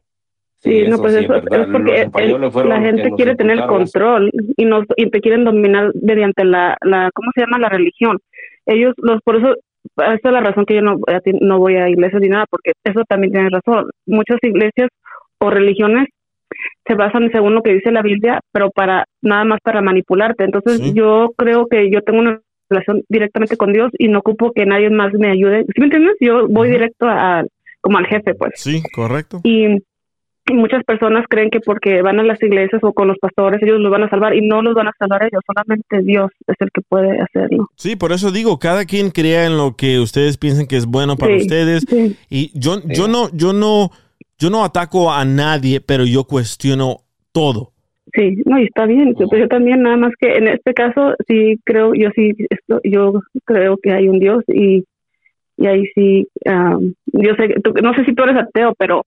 Sí, 0.59 0.89
no, 0.89 0.97
pues 0.97 1.13
sí 1.13 1.23
eso, 1.23 1.35
es 1.35 1.41
porque 1.71 2.01
el- 2.23 2.69
la 2.69 2.81
gente 2.81 3.11
quiere 3.15 3.35
tener 3.35 3.59
eso. 3.59 3.67
control 3.67 4.31
y 4.57 4.65
nos 4.65 4.85
y 4.95 5.09
te 5.11 5.21
quieren 5.21 5.43
dominar 5.45 5.91
mediante 6.01 6.43
la, 6.43 6.75
la 6.81 7.11
¿cómo 7.13 7.31
se 7.35 7.41
llama? 7.41 7.59
La 7.59 7.69
religión. 7.69 8.17
Ellos, 8.65 8.93
los 8.97 9.21
por 9.21 9.35
eso, 9.37 9.55
esa 9.97 10.13
es 10.15 10.23
la 10.33 10.41
razón 10.41 10.65
que 10.65 10.73
yo 10.75 10.81
no, 10.81 10.97
a 11.07 11.19
ti- 11.21 11.37
no 11.39 11.59
voy 11.59 11.75
a 11.75 11.87
iglesias 11.89 12.21
ni 12.21 12.29
nada, 12.29 12.45
porque 12.49 12.71
eso 12.83 13.03
también 13.07 13.33
tiene 13.33 13.49
razón. 13.49 13.89
Muchas 14.07 14.39
iglesias 14.41 14.89
o 15.39 15.49
religiones 15.51 16.07
se 16.87 16.95
basan 16.95 17.29
según 17.31 17.53
lo 17.53 17.61
que 17.61 17.73
dice 17.75 17.91
la 17.91 18.01
Biblia, 18.01 18.39
pero 18.51 18.71
para 18.71 19.05
nada 19.21 19.43
más 19.45 19.59
para 19.63 19.81
manipularte. 19.81 20.43
Entonces 20.43 20.79
Sí. 20.79 20.93
yo 20.95 21.33
creo 21.37 21.67
que 21.67 21.91
yo 21.91 22.01
tengo 22.01 22.19
una 22.19 22.41
relación 22.69 23.03
directamente 23.09 23.57
con 23.57 23.73
Dios 23.73 23.91
y 23.97 24.07
no 24.07 24.19
ocupo 24.19 24.51
que 24.53 24.65
nadie 24.65 24.89
más 24.89 25.13
me 25.13 25.29
ayude. 25.31 25.63
¿Sí 25.65 25.73
me 25.79 25.85
entiendes? 25.85 26.15
Yo 26.19 26.47
voy 26.47 26.69
directo 26.69 27.05
a 27.07 27.43
como 27.81 27.97
al 27.97 28.07
jefe, 28.07 28.33
pues 28.35 28.53
Sí, 28.55 28.81
correcto. 28.93 29.39
y, 29.43 29.65
y 30.49 30.53
muchas 30.53 30.83
personas 30.83 31.25
creen 31.29 31.49
que 31.49 31.59
porque 31.59 32.01
van 32.01 32.19
a 32.19 32.23
las 32.23 32.41
iglesias 32.41 32.81
o 32.83 32.93
con 32.93 33.07
los 33.07 33.17
pastores 33.19 33.61
ellos 33.63 33.79
los 33.79 33.91
van 33.91 34.03
a 34.03 34.09
salvar 34.09 34.33
y 34.35 34.41
no 34.45 34.61
los 34.61 34.73
van 34.75 34.87
a 34.87 34.93
salvar 34.97 35.23
ellos, 35.23 35.41
solamente 35.45 36.01
Dios 36.03 36.31
es 36.47 36.55
el 36.59 36.69
que 36.73 36.81
puede 36.87 37.19
hacerlo. 37.21 37.67
Sí, 37.75 37.95
por 37.95 38.11
eso 38.11 38.31
digo, 38.31 38.57
cada 38.59 38.85
quien 38.85 39.11
crea 39.11 39.45
en 39.45 39.57
lo 39.57 39.75
que 39.75 39.99
ustedes 39.99 40.37
piensan 40.37 40.65
que 40.67 40.77
es 40.77 40.85
bueno 40.85 41.15
para 41.17 41.35
Sí, 41.37 41.41
ustedes. 41.43 41.85
sí. 41.87 42.17
Y 42.29 42.57
yo, 42.59 42.81
yo 42.85 43.07
no, 43.07 43.29
yo 43.33 43.53
no, 43.53 43.91
yo 44.39 44.49
no 44.49 44.63
ataco 44.65 45.11
a 45.13 45.23
nadie, 45.25 45.79
pero 45.81 46.05
yo 46.05 46.23
cuestiono 46.25 47.01
todo. 47.31 47.71
Sí, 48.17 48.41
no, 48.45 48.57
y 48.59 48.63
está 48.63 48.87
bien, 48.87 49.13
yo, 49.15 49.27
pues 49.27 49.41
yo 49.41 49.47
también, 49.47 49.83
nada 49.83 49.95
más 49.95 50.11
que 50.19 50.37
en 50.37 50.47
este 50.47 50.73
caso 50.73 51.13
sí 51.27 51.59
creo, 51.63 51.93
yo 51.93 52.09
sí, 52.15 52.31
esto, 52.49 52.81
yo 52.83 53.21
creo 53.45 53.77
que 53.77 53.91
hay 53.91 54.07
un 54.09 54.17
Dios 54.17 54.43
y, 54.47 54.85
y 55.55 55.67
ahí 55.67 55.85
sí, 55.93 56.27
am, 56.45 56.95
yo 57.05 57.35
sé, 57.35 57.47
que 57.47 57.59
tú- 57.61 57.73
no 57.79 57.93
sé 57.93 58.05
si 58.05 58.15
tú 58.15 58.23
eres 58.23 58.37
ateo, 58.37 58.73
pero, 58.79 59.05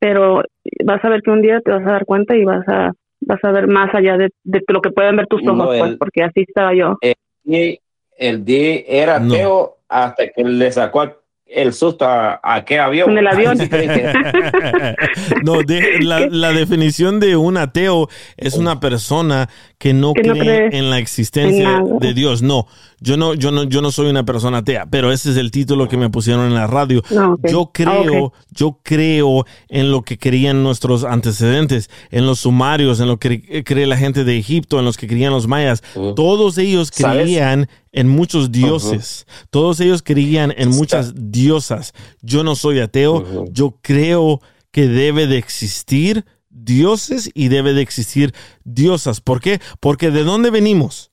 pero 0.00 0.42
vas 0.84 1.04
a 1.04 1.08
ver 1.08 1.22
que 1.22 1.30
un 1.30 1.42
día 1.42 1.60
te 1.60 1.70
vas 1.70 1.86
a 1.86 1.92
dar 1.92 2.04
cuenta 2.06 2.34
y 2.36 2.44
vas 2.44 2.66
a, 2.66 2.92
vas 3.20 3.44
a 3.44 3.52
ver 3.52 3.68
más 3.68 3.94
allá 3.94 4.16
de, 4.16 4.30
de 4.42 4.62
lo 4.66 4.80
que 4.80 4.90
pueden 4.90 5.14
ver 5.14 5.28
tus 5.28 5.44
No, 5.44 5.52
ojos, 5.52 5.76
pues, 5.78 5.92
el- 5.92 5.98
porque 5.98 6.24
así 6.24 6.40
estaba 6.40 6.74
yo. 6.74 6.98
Y 7.44 7.78
el 8.18 8.44
D 8.44 8.84
era 8.88 9.20
No. 9.20 9.32
ateo 9.34 9.76
hasta 9.88 10.28
que 10.28 10.42
le 10.42 10.72
sacó 10.72 11.02
el 11.50 11.72
susto 11.72 12.04
a, 12.04 12.40
a 12.42 12.64
qué 12.64 12.78
avión. 12.78 13.10
En 13.10 13.18
el 13.18 13.26
avión. 13.32 13.58
No, 15.44 15.62
de- 15.62 15.98
la, 16.00 16.20
la 16.30 16.52
definición 16.52 17.20
de 17.20 17.36
un 17.36 17.56
ateo 17.56 18.08
es 18.36 18.54
una 18.54 18.80
persona 18.80 19.48
que 19.78 19.92
no 19.94 20.12
Que 20.14 20.22
no 20.22 20.34
cree 20.34 20.68
en 20.72 20.90
la 20.90 20.98
existencia 20.98 21.78
en 21.78 21.98
de 21.98 22.14
Dios. 22.14 22.42
No, 22.42 22.66
yo 23.00 23.16
no, 23.16 23.34
yo 23.34 23.50
no, 23.50 23.64
yo 23.64 23.80
no 23.82 23.90
soy 23.90 24.08
una 24.10 24.24
persona 24.24 24.58
atea, 24.58 24.86
pero 24.90 25.12
ese 25.12 25.30
es 25.30 25.36
el 25.36 25.50
título 25.50 25.88
que 25.88 25.96
me 25.96 26.10
pusieron 26.10 26.46
en 26.46 26.54
la 26.54 26.66
radio. 26.66 27.02
No. 27.10 27.36
Yo 27.48 27.62
Ah, 27.68 27.70
creo, 27.72 28.32
yo 28.50 28.80
creo 28.82 29.44
en 29.68 29.90
lo 29.90 30.02
que 30.02 30.18
creían 30.18 30.62
nuestros 30.62 31.04
antecedentes, 31.04 31.90
en 32.10 32.26
los 32.26 32.40
sumarios, 32.40 33.00
en 33.00 33.08
lo 33.08 33.18
que 33.18 33.42
cre- 33.42 33.64
cree 33.64 33.86
la 33.86 33.96
gente 33.96 34.24
de 34.24 34.36
Egipto, 34.38 34.78
en 34.78 34.84
los 34.84 34.96
que 34.96 35.06
creían 35.06 35.32
los 35.32 35.46
mayas. 35.46 35.82
Todos 36.16 36.58
ellos 36.58 36.90
¿Sabes? 36.92 37.22
creían 37.22 37.68
en 37.92 38.08
muchos 38.08 38.50
dioses. 38.52 39.26
Todos 39.50 39.80
ellos 39.80 40.02
creían 40.02 40.52
en 40.56 40.70
muchas 40.70 41.12
diosas. 41.16 41.92
Yo 42.22 42.42
no 42.44 42.54
soy 42.56 42.80
ateo. 42.80 43.44
Yo 43.52 43.78
creo 43.82 44.40
que 44.70 44.86
debe 44.88 45.26
de 45.26 45.38
existir 45.38 46.24
dioses 46.50 47.30
y 47.34 47.48
debe 47.48 47.72
de 47.72 47.82
existir 47.82 48.34
diosas. 48.64 49.20
¿Por 49.20 49.40
qué? 49.40 49.60
Porque 49.80 50.10
¿de 50.10 50.24
dónde 50.24 50.50
venimos? 50.50 51.07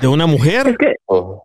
¿De 0.00 0.06
una 0.08 0.26
mujer? 0.26 0.68
Es 0.68 0.78
que, 0.78 0.94
Ujú. 1.06 1.40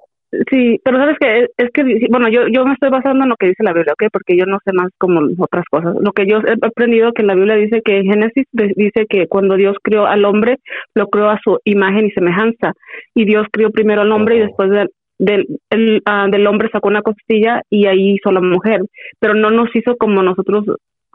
sí, 0.51 0.79
pero 0.83 0.97
sabes 0.97 1.17
que 1.19 1.47
es 1.57 1.69
que, 1.73 2.07
bueno, 2.09 2.29
yo, 2.29 2.47
yo 2.47 2.65
me 2.65 2.73
estoy 2.73 2.89
basando 2.89 3.23
en 3.23 3.29
lo 3.29 3.35
que 3.35 3.47
dice 3.47 3.63
la 3.63 3.73
Biblia, 3.73 3.93
¿ok? 3.93 4.09
Porque 4.11 4.37
yo 4.37 4.45
no 4.45 4.59
sé 4.65 4.71
más 4.73 4.89
como 4.97 5.21
otras 5.39 5.65
cosas. 5.69 5.95
Lo 6.01 6.11
que 6.11 6.25
yo 6.27 6.37
he 6.39 6.53
aprendido 6.65 7.13
que 7.13 7.23
la 7.23 7.35
Biblia 7.35 7.55
dice 7.55 7.81
que 7.83 7.97
en 7.97 8.05
Génesis 8.05 8.45
dice 8.51 9.05
que 9.09 9.27
cuando 9.27 9.55
Dios 9.55 9.77
creó 9.81 10.05
al 10.05 10.25
hombre, 10.25 10.57
lo 10.95 11.07
creó 11.07 11.29
a 11.29 11.39
su 11.43 11.59
imagen 11.65 12.05
y 12.07 12.11
semejanza. 12.11 12.73
Y 13.15 13.25
Dios 13.25 13.47
creó 13.51 13.71
primero 13.71 14.01
al 14.01 14.11
hombre 14.11 14.35
y 14.35 14.39
Ujú. 14.39 14.47
después 14.47 14.69
del, 14.69 14.89
del, 15.19 15.47
el, 15.69 16.01
ah, 16.05 16.27
del 16.29 16.47
hombre 16.47 16.69
sacó 16.71 16.87
una 16.89 17.01
costilla 17.01 17.61
y 17.69 17.85
ahí 17.87 18.15
hizo 18.15 18.31
la 18.31 18.41
mujer. 18.41 18.81
Pero 19.19 19.33
no 19.35 19.51
nos 19.51 19.73
hizo 19.75 19.95
como 19.97 20.21
nosotros, 20.21 20.65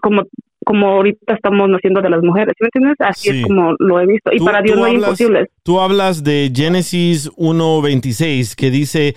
como 0.02 0.22
como 0.64 0.86
ahorita 0.88 1.32
estamos 1.34 1.66
naciendo 1.70 2.02
de 2.02 2.10
las 2.10 2.22
mujeres, 2.22 2.52
¿sí 2.58 2.62
¿me 2.62 2.66
entiendes? 2.66 2.96
Así 3.00 3.30
Sí. 3.30 3.38
es 3.38 3.46
como 3.46 3.74
lo 3.78 4.00
he 4.00 4.06
visto. 4.06 4.30
Y 4.34 4.38
para 4.40 4.60
Dios 4.60 4.76
no 4.76 4.84
hay 4.84 4.96
imposibles. 4.96 5.48
Tú 5.62 5.80
hablas 5.80 6.22
de 6.24 6.52
Génesis 6.54 7.30
1.26 7.36 8.54
que 8.54 8.70
dice 8.70 9.16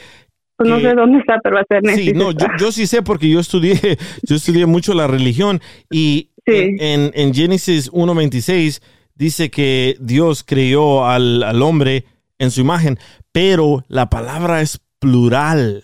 Pues 0.56 0.70
no 0.70 0.78
que- 0.78 0.84
sé 0.84 0.94
dónde 0.96 1.18
está, 1.20 1.40
pero 1.44 1.56
va 1.56 1.62
a 1.62 1.66
ser 1.68 1.82
Sí, 1.96 2.14
no, 2.14 2.32
yo, 2.32 2.46
yo 2.58 2.72
sí 2.72 2.88
sé 2.88 3.02
porque 3.02 3.28
yo 3.30 3.40
estudié, 3.42 3.74
yo 4.24 4.36
estudié 4.36 4.66
mucho 4.66 4.94
la 4.94 5.08
religión 5.08 5.60
y 5.90 6.30
Sí. 6.46 6.54
en, 6.80 7.12
en 7.14 7.34
Génesis 7.36 7.92
1.26 7.92 8.82
dice 9.16 9.52
que 9.52 9.96
Dios 10.00 10.44
creó 10.44 11.06
al, 11.06 11.44
al 11.44 11.62
hombre 11.62 12.06
en 12.40 12.50
su 12.50 12.62
imagen, 12.62 12.98
pero 13.32 13.84
la 13.90 14.10
palabra 14.10 14.62
es 14.62 14.80
plural, 15.00 15.84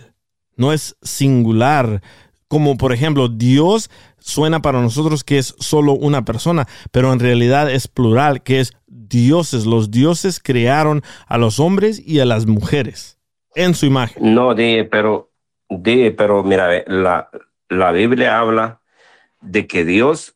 no 0.56 0.72
es 0.74 0.96
singular. 1.04 2.02
Como 2.48 2.78
por 2.78 2.92
ejemplo, 2.94 3.28
Dios 3.28 3.92
suena 4.28 4.62
para 4.62 4.82
nosotros 4.82 5.24
que 5.24 5.38
es 5.38 5.56
solo 5.58 5.94
una 5.94 6.26
persona, 6.26 6.68
pero 6.92 7.14
en 7.14 7.20
realidad 7.20 7.72
es 7.72 7.88
plural, 7.88 8.44
que 8.44 8.60
es 8.60 8.74
dioses. 8.86 9.66
Los 9.66 9.90
dioses 9.90 10.42
crearon 10.44 11.02
a 11.28 11.38
los 11.38 11.60
hombres 11.60 12.02
y 12.06 12.20
a 12.20 12.26
las 12.26 12.46
mujeres 12.46 13.18
en 13.56 13.74
su 13.74 13.86
imagen. 13.86 14.36
No, 14.36 14.54
di, 14.54 14.84
pero, 14.84 15.32
di, 15.70 16.10
pero 16.12 16.44
mira, 16.44 16.84
la, 16.88 17.30
la 17.70 17.92
Biblia 17.94 18.38
habla 18.38 18.82
de 19.40 19.66
que 19.66 19.86
Dios 19.86 20.36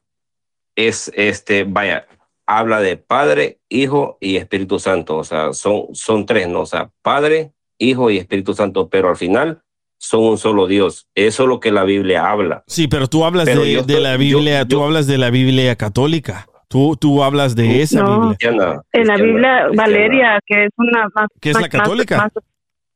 es 0.75 1.11
este, 1.13 1.65
vaya, 1.65 2.07
habla 2.45 2.79
de 2.79 2.95
Padre, 2.95 3.59
Hijo 3.67 4.17
y 4.21 4.37
Espíritu 4.37 4.79
Santo. 4.79 5.17
O 5.17 5.25
sea, 5.25 5.51
son, 5.51 5.87
son 5.93 6.25
tres, 6.25 6.47
¿no? 6.47 6.61
O 6.61 6.65
sea, 6.65 6.91
Padre, 7.01 7.51
Hijo 7.77 8.09
y 8.09 8.17
Espíritu 8.17 8.53
Santo, 8.53 8.87
pero 8.87 9.09
al 9.09 9.17
final 9.17 9.63
son 10.03 10.23
un 10.23 10.37
solo 10.39 10.65
Dios. 10.65 11.07
Eso 11.13 11.43
es 11.43 11.49
lo 11.49 11.59
que 11.59 11.71
la 11.71 11.83
Biblia 11.83 12.27
habla. 12.29 12.63
Sí, 12.65 12.87
pero 12.87 13.07
tú 13.07 13.23
hablas 13.23 13.45
Pero 13.45 13.61
de, 13.61 13.71
yo 13.71 13.83
de 13.83 13.93
estoy- 13.93 14.03
la 14.03 14.13
yo- 14.13 14.17
Biblia, 14.17 14.65
tú 14.67 14.77
yo- 14.77 14.83
hablas 14.85 15.05
de 15.05 15.17
la 15.19 15.29
Biblia 15.29 15.75
católica. 15.75 16.47
Tú, 16.67 16.95
tú 16.99 17.21
hablas 17.23 17.55
de 17.55 17.81
esa 17.83 18.01
No. 18.01 18.07
Biblia. 18.21 18.27
Cristiana, 18.39 18.81
En 18.93 19.07
la 19.07 19.15
Biblia, 19.15 19.59
cristiana. 19.67 19.83
Valeria, 19.83 20.39
que 20.45 20.63
es 20.65 20.69
una 20.77 21.07
más. 21.13 21.27
¿Que 21.39 21.49
es 21.49 21.53
más- 21.55 21.61
la 21.63 21.69
católica? 21.69 22.17
más- 22.17 22.31
más- 22.33 22.43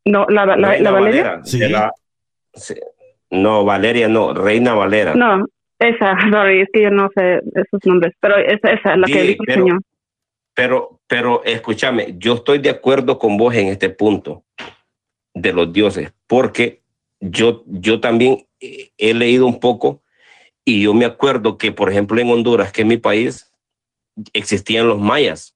no, 0.06 0.26
la, 0.30 0.46
la, 0.46 0.56
Valeria. 0.56 0.92
Valera, 0.92 1.42
Sí. 1.44 1.60
de 1.60 1.70
la- 1.70 1.92
sí. 2.54 2.74
no, 3.30 3.64
Valeria 3.66 4.08
no, 4.08 4.34
Reina 4.34 4.74
Valera. 4.74 5.14
No, 5.14 5.46
esa, 5.78 6.16
sorry, 6.34 6.62
es 6.62 6.70
que 6.74 6.82
yo 6.84 6.90
no 6.90 7.10
sé 7.16 7.36
esos 7.54 7.80
nombres, 7.86 8.14
pero 8.20 8.38
esa, 8.38 8.72
esa 8.72 8.96
la 8.98 9.06
que 9.06 9.22
dijo 9.22 9.44
el 9.48 9.54
Señor. 9.54 9.82
Pero, 10.56 11.02
pero 11.08 11.44
escúchame, 11.44 12.16
yo 12.18 12.34
estoy 12.36 12.58
de 12.60 12.70
acuerdo 12.72 13.20
con 13.20 13.38
vos 13.38 13.54
en 13.54 13.68
este 13.68 13.90
punto 13.90 14.44
de 15.36 15.52
los 15.54 15.72
dioses, 15.74 16.14
porque 16.28 16.82
yo, 17.20 17.64
yo 17.68 18.00
también 18.00 18.48
eh, 18.60 18.92
he 18.98 19.14
leído 19.14 19.46
un 19.46 19.60
poco 19.60 20.04
y 20.64 20.82
yo 20.82 20.94
me 20.94 21.06
acuerdo 21.06 21.58
que, 21.58 21.72
por 21.72 21.90
ejemplo, 21.90 22.20
en 22.20 22.30
Honduras, 22.30 22.72
que 22.72 22.82
es 22.82 22.88
mi 22.88 22.98
país, 22.98 23.52
existían 24.34 24.88
los 24.88 25.00
mayas. 25.00 25.56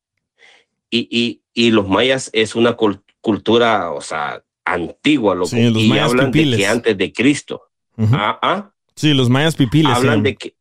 Y, 0.91 1.07
y, 1.11 1.41
y 1.53 1.71
los 1.71 1.87
mayas 1.87 2.29
es 2.33 2.55
una 2.55 2.75
cul- 2.77 3.01
cultura, 3.21 3.91
o 3.91 4.01
sea, 4.01 4.43
antigua, 4.65 5.35
loco, 5.35 5.47
Sí, 5.49 5.69
los 5.69 5.83
y 5.83 5.89
mayas 5.89 6.09
hablan 6.11 6.31
pipiles. 6.31 6.51
de 6.51 6.57
que 6.63 6.67
antes 6.67 6.97
de 6.97 7.13
Cristo. 7.13 7.61
Ah, 8.11 8.39
ah, 8.41 8.71
Sí, 8.95 9.13
los 9.13 9.29
mayas 9.29 9.55
pipiles. 9.55 9.89
hablan 9.95 10.23
de 10.23 10.35
que 10.35 10.55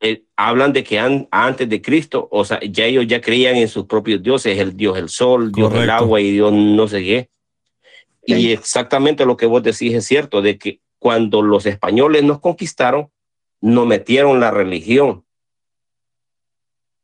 eh, 0.00 0.24
hablan 0.36 0.72
de 0.72 0.82
que 0.82 0.98
an- 0.98 1.28
antes 1.30 1.68
de 1.68 1.80
Cristo, 1.80 2.28
o 2.30 2.44
sea, 2.44 2.58
ya 2.60 2.84
ellos 2.86 3.06
ya 3.06 3.20
creían 3.20 3.54
en 3.56 3.68
sus 3.68 3.86
propios 3.86 4.20
dioses, 4.22 4.58
el 4.58 4.76
dios 4.76 4.98
el 4.98 5.08
sol, 5.08 5.52
dios 5.52 5.68
del 5.70 5.78
Correcto. 5.78 5.94
agua 5.94 6.20
y 6.20 6.32
dios 6.32 6.52
no 6.52 6.88
sé 6.88 7.02
qué. 7.04 7.30
Y 8.24 8.52
exactamente 8.52 9.26
lo 9.26 9.36
que 9.36 9.46
vos 9.46 9.62
decís 9.62 9.94
es 9.94 10.06
cierto, 10.06 10.42
de 10.42 10.58
que 10.58 10.80
cuando 10.98 11.42
los 11.42 11.66
españoles 11.66 12.22
nos 12.22 12.40
conquistaron, 12.40 13.10
nos 13.60 13.86
metieron 13.86 14.40
la 14.40 14.50
religión. 14.50 15.24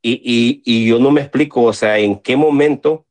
Y, 0.01 0.13
y, 0.13 0.63
y 0.65 0.87
yo 0.87 1.01
no 1.01 1.11
me 1.11 1.21
explico, 1.21 1.63
o 1.63 1.73
sea, 1.73 1.99
en 1.99 2.21
qué 2.21 2.37
momento 2.37 3.07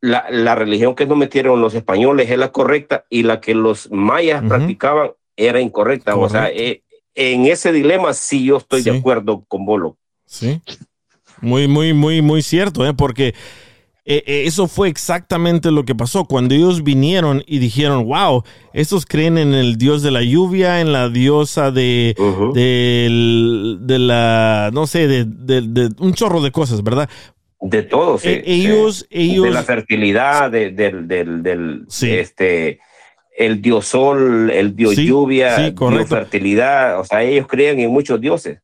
la, 0.00 0.26
la 0.30 0.54
religión 0.54 0.94
que 0.94 1.06
nos 1.06 1.16
metieron 1.16 1.60
los 1.60 1.74
españoles 1.74 2.30
es 2.30 2.38
la 2.38 2.52
correcta 2.52 3.06
y 3.08 3.22
la 3.22 3.40
que 3.40 3.54
los 3.54 3.90
mayas 3.90 4.44
practicaban 4.46 5.12
era 5.36 5.60
incorrecta. 5.60 6.16
O 6.16 6.28
sea, 6.28 6.50
eh, 6.50 6.82
en 7.14 7.46
ese 7.46 7.72
dilema 7.72 8.12
sí 8.12 8.44
yo 8.44 8.58
estoy 8.58 8.82
de 8.82 8.98
acuerdo 8.98 9.44
con 9.48 9.64
Bolo. 9.64 9.96
Sí. 10.26 10.60
Muy, 11.40 11.66
muy, 11.68 11.92
muy, 11.92 12.22
muy 12.22 12.42
cierto, 12.42 12.86
¿eh? 12.86 12.94
porque 12.94 13.34
eh, 14.08 14.22
eh, 14.26 14.44
eso 14.46 14.68
fue 14.68 14.88
exactamente 14.88 15.70
lo 15.72 15.84
que 15.84 15.94
pasó. 15.96 16.24
Cuando 16.26 16.54
ellos 16.54 16.84
vinieron 16.84 17.42
y 17.46 17.58
dijeron, 17.58 18.04
wow, 18.06 18.44
estos 18.72 19.04
creen 19.04 19.36
en 19.36 19.52
el 19.52 19.76
dios 19.78 20.02
de 20.02 20.12
la 20.12 20.22
lluvia, 20.22 20.80
en 20.80 20.92
la 20.92 21.08
diosa 21.08 21.70
de, 21.72 22.14
de 23.80 23.98
la, 23.98 24.70
no 24.72 24.86
sé, 24.86 25.08
de, 25.08 25.24
de- 25.24 25.62
de 25.62 25.90
un 25.98 26.14
chorro 26.14 26.40
de 26.40 26.50
cosas, 26.52 26.82
¿verdad? 26.82 27.08
De 27.60 27.82
todo, 27.82 28.18
sí, 28.18 28.28
Eh, 28.28 28.42
ellos, 28.46 29.06
sí. 29.10 29.32
ellos, 29.32 29.44
de 29.44 29.50
la 29.50 29.62
fertilidad, 29.62 30.50
de- 30.50 30.70
del, 30.70 31.08
del, 31.08 31.42
del 31.42 31.84
Sí. 31.88 32.10
este, 32.10 32.78
el 33.36 33.60
dios 33.60 33.86
sol, 33.86 34.50
el 34.50 34.76
dios 34.76 34.94
Sí, 34.94 35.06
lluvia, 35.06 35.56
sí, 35.56 35.74
dios 35.76 36.08
fertilidad. 36.08 37.00
O 37.00 37.04
sea, 37.04 37.22
ellos 37.22 37.46
creen 37.48 37.80
en 37.80 37.90
muchos 37.90 38.20
dioses. 38.20 38.58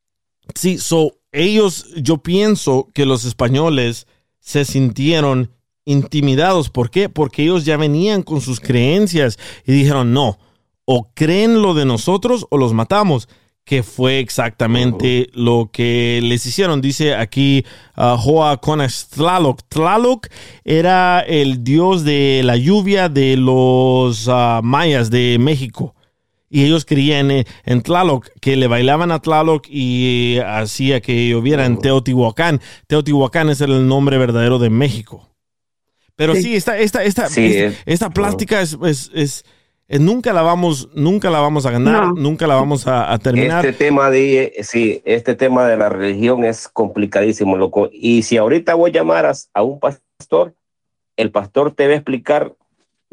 Sí, 0.54 0.78
so, 0.78 1.14
ellos, 1.32 1.86
yo 1.96 2.18
pienso 2.18 2.88
que 2.94 3.06
los 3.06 3.24
españoles 3.24 4.06
se 4.42 4.64
sintieron 4.64 5.50
intimidados. 5.84 6.68
¿Por 6.68 6.90
qué? 6.90 7.08
Porque 7.08 7.44
ellos 7.44 7.64
ya 7.64 7.76
venían 7.76 8.22
con 8.22 8.40
sus 8.40 8.60
creencias 8.60 9.38
y 9.64 9.72
dijeron, 9.72 10.12
no, 10.12 10.38
o 10.84 11.10
creen 11.14 11.62
lo 11.62 11.74
de 11.74 11.86
nosotros 11.86 12.46
o 12.50 12.58
los 12.58 12.74
matamos, 12.74 13.28
que 13.64 13.84
fue 13.84 14.18
exactamente 14.18 15.30
lo 15.32 15.70
que 15.72 16.20
les 16.22 16.44
hicieron. 16.44 16.80
Dice 16.80 17.14
aquí 17.14 17.64
uh, 17.96 18.16
Joa 18.16 18.56
Conas 18.56 19.08
Tlaloc. 19.08 19.60
Tlaloc 19.68 20.26
era 20.64 21.20
el 21.20 21.62
dios 21.62 22.02
de 22.02 22.42
la 22.44 22.56
lluvia 22.56 23.08
de 23.08 23.36
los 23.36 24.26
ah, 24.28 24.60
mayas 24.64 25.10
de 25.10 25.38
México 25.38 25.94
y 26.54 26.64
ellos 26.64 26.84
creían 26.84 27.30
en, 27.30 27.46
en 27.64 27.80
Tlaloc, 27.82 28.28
que 28.42 28.56
le 28.56 28.66
bailaban 28.66 29.10
a 29.10 29.20
Tlaloc 29.20 29.64
y 29.70 30.36
hacía 30.46 31.00
que 31.00 31.28
lloviera 31.30 31.64
en 31.64 31.78
Teotihuacán. 31.78 32.60
Teotihuacán 32.86 33.48
es 33.48 33.62
el 33.62 33.88
nombre 33.88 34.18
verdadero 34.18 34.58
de 34.58 34.68
México. 34.68 35.30
Pero 36.14 36.34
sí, 36.34 36.42
Sí. 36.42 36.54
esta, 36.56 36.78
esta, 36.78 37.02
esta, 37.04 37.28
Sí, 37.30 37.46
esta, 37.46 37.64
es- 37.68 37.76
esta 37.86 38.10
plástica 38.10 38.60
es, 38.60 38.76
es, 38.84 39.10
es- 39.14 39.44
es- 39.88 40.00
nunca 40.00 40.34
la 40.34 40.42
vamos, 40.42 40.90
nunca 40.94 41.30
la 41.30 41.40
vamos 41.40 41.64
a 41.64 41.70
ganar, 41.70 42.08
No. 42.08 42.12
nunca 42.12 42.46
la 42.46 42.54
vamos 42.56 42.86
a, 42.86 43.10
a 43.10 43.18
terminar. 43.18 43.64
Este 43.64 43.86
tema 43.86 44.10
de, 44.10 44.52
sí, 44.62 45.00
este 45.06 45.34
tema 45.34 45.66
de 45.66 45.78
la 45.78 45.88
religión 45.88 46.44
es 46.44 46.68
complicadísimo, 46.68 47.56
loco. 47.56 47.88
Y 47.90 48.24
si 48.24 48.36
ahorita 48.36 48.74
vos 48.74 48.92
llamaras 48.92 49.48
a 49.54 49.62
un 49.62 49.80
pastor, 49.80 50.54
el 51.16 51.30
pastor 51.30 51.72
te 51.72 51.86
va 51.86 51.94
a 51.94 51.96
explicar 51.96 52.54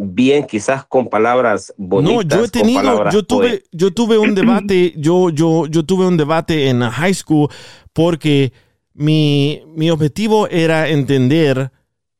bien, 0.01 0.47
quizás 0.47 0.85
con 0.85 1.09
palabras 1.09 1.73
bonitas. 1.77 2.25
No, 2.25 2.37
yo 2.37 2.45
he 2.45 2.47
tenido, 2.47 3.09
yo 3.11 3.23
tuve, 3.23 3.63
yo 3.73 3.91
tuve 3.91 4.17
un 4.17 4.33
debate, 4.35 4.93
yo, 4.95 5.29
yo, 5.29 5.65
yo 5.67 5.83
tuve 5.83 6.07
un 6.07 6.15
debate 6.15 6.69
en 6.69 6.81
high 6.81 7.13
school 7.13 7.49
porque 7.91 8.53
mi, 8.93 9.61
mi 9.75 9.89
objetivo 9.89 10.47
era 10.47 10.87
entender 10.87 11.71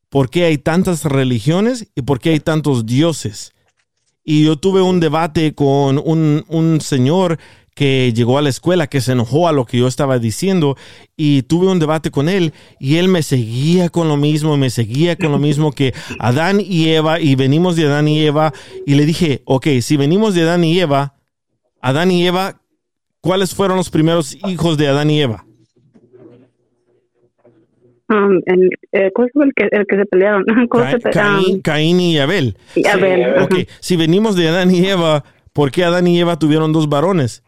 por 0.10 0.30
qué 0.30 0.44
hay 0.44 0.58
tantas 0.58 1.06
religiones 1.06 1.88
y 1.96 2.02
por 2.02 2.20
qué 2.20 2.32
hay 2.32 2.42
tantos 2.42 2.86
dioses. 2.86 3.54
Y 4.26 4.44
yo 4.44 4.58
tuve 4.58 4.82
un 4.82 5.00
debate 5.00 5.56
con 5.56 6.02
un, 6.04 6.44
un 6.50 6.82
señor 6.82 7.40
que 7.80 8.12
llegó 8.14 8.38
a 8.38 8.42
la 8.42 8.50
escuela, 8.50 8.88
que 8.88 9.00
se 9.00 9.14
enojó 9.14 9.48
a 9.48 9.54
lo 9.54 9.64
que 9.66 9.78
yo 9.78 9.88
estaba 9.88 10.20
diciendo, 10.20 10.76
y 11.16 11.44
tuve 11.44 11.68
un 11.68 11.80
debate 11.80 12.12
con 12.12 12.28
él, 12.28 12.52
y 12.78 12.98
él 12.98 13.08
me 13.08 13.24
seguía 13.24 13.88
con 13.88 14.10
lo 14.10 14.18
mismo, 14.18 14.58
me 14.58 14.70
seguía 14.70 15.16
con 15.16 15.32
lo 15.32 15.38
mismo 15.40 15.72
que 15.72 15.94
Adán 16.20 16.60
y 16.60 16.90
Eva, 16.90 17.22
y 17.22 17.36
venimos 17.36 17.78
de 17.78 17.86
Adán 17.86 18.10
y 18.10 18.20
Eva, 18.22 18.52
y 18.86 18.96
le 18.96 19.06
dije, 19.06 19.44
ok, 19.46 19.68
si 19.82 19.96
venimos 19.96 20.36
de 20.36 20.42
Adán 20.42 20.66
y 20.66 20.78
Eva, 20.78 21.16
Adán 21.80 22.12
y 22.12 22.28
Eva, 22.28 22.60
¿cuáles 23.22 23.56
fueron 23.56 23.78
los 23.78 23.90
primeros 23.90 24.38
hijos 24.46 24.78
de 24.78 24.90
Adán 24.90 25.10
y 25.10 25.22
Eva? 25.22 25.46
Um, 28.10 28.42
el, 28.46 28.72
eh, 28.92 29.12
¿Cuál 29.14 29.30
fue 29.34 29.46
el 29.46 29.54
que, 29.56 29.70
el 29.72 29.86
que 29.88 29.96
se 29.96 30.06
pelearon? 30.06 30.44
¿Cómo 30.70 30.84
Ca- 30.84 30.92
se 30.92 31.00
pe- 31.00 31.12
Caín, 31.12 31.56
um, 31.56 31.62
Caín 31.62 32.00
y 32.02 32.18
Abel. 32.20 32.58
y 32.76 32.86
Abel, 32.88 33.48
Sí, 33.52 33.68
si 33.80 33.96
venimos 33.96 34.36
de 34.36 34.50
Adán 34.50 34.70
y 34.74 34.86
Eva, 34.86 35.24
¿por 35.54 35.72
qué 35.72 35.86
Adán 35.86 36.08
y 36.08 36.20
Eva 36.20 36.38
tuvieron 36.38 36.74
dos 36.74 36.90
varones? 36.90 37.42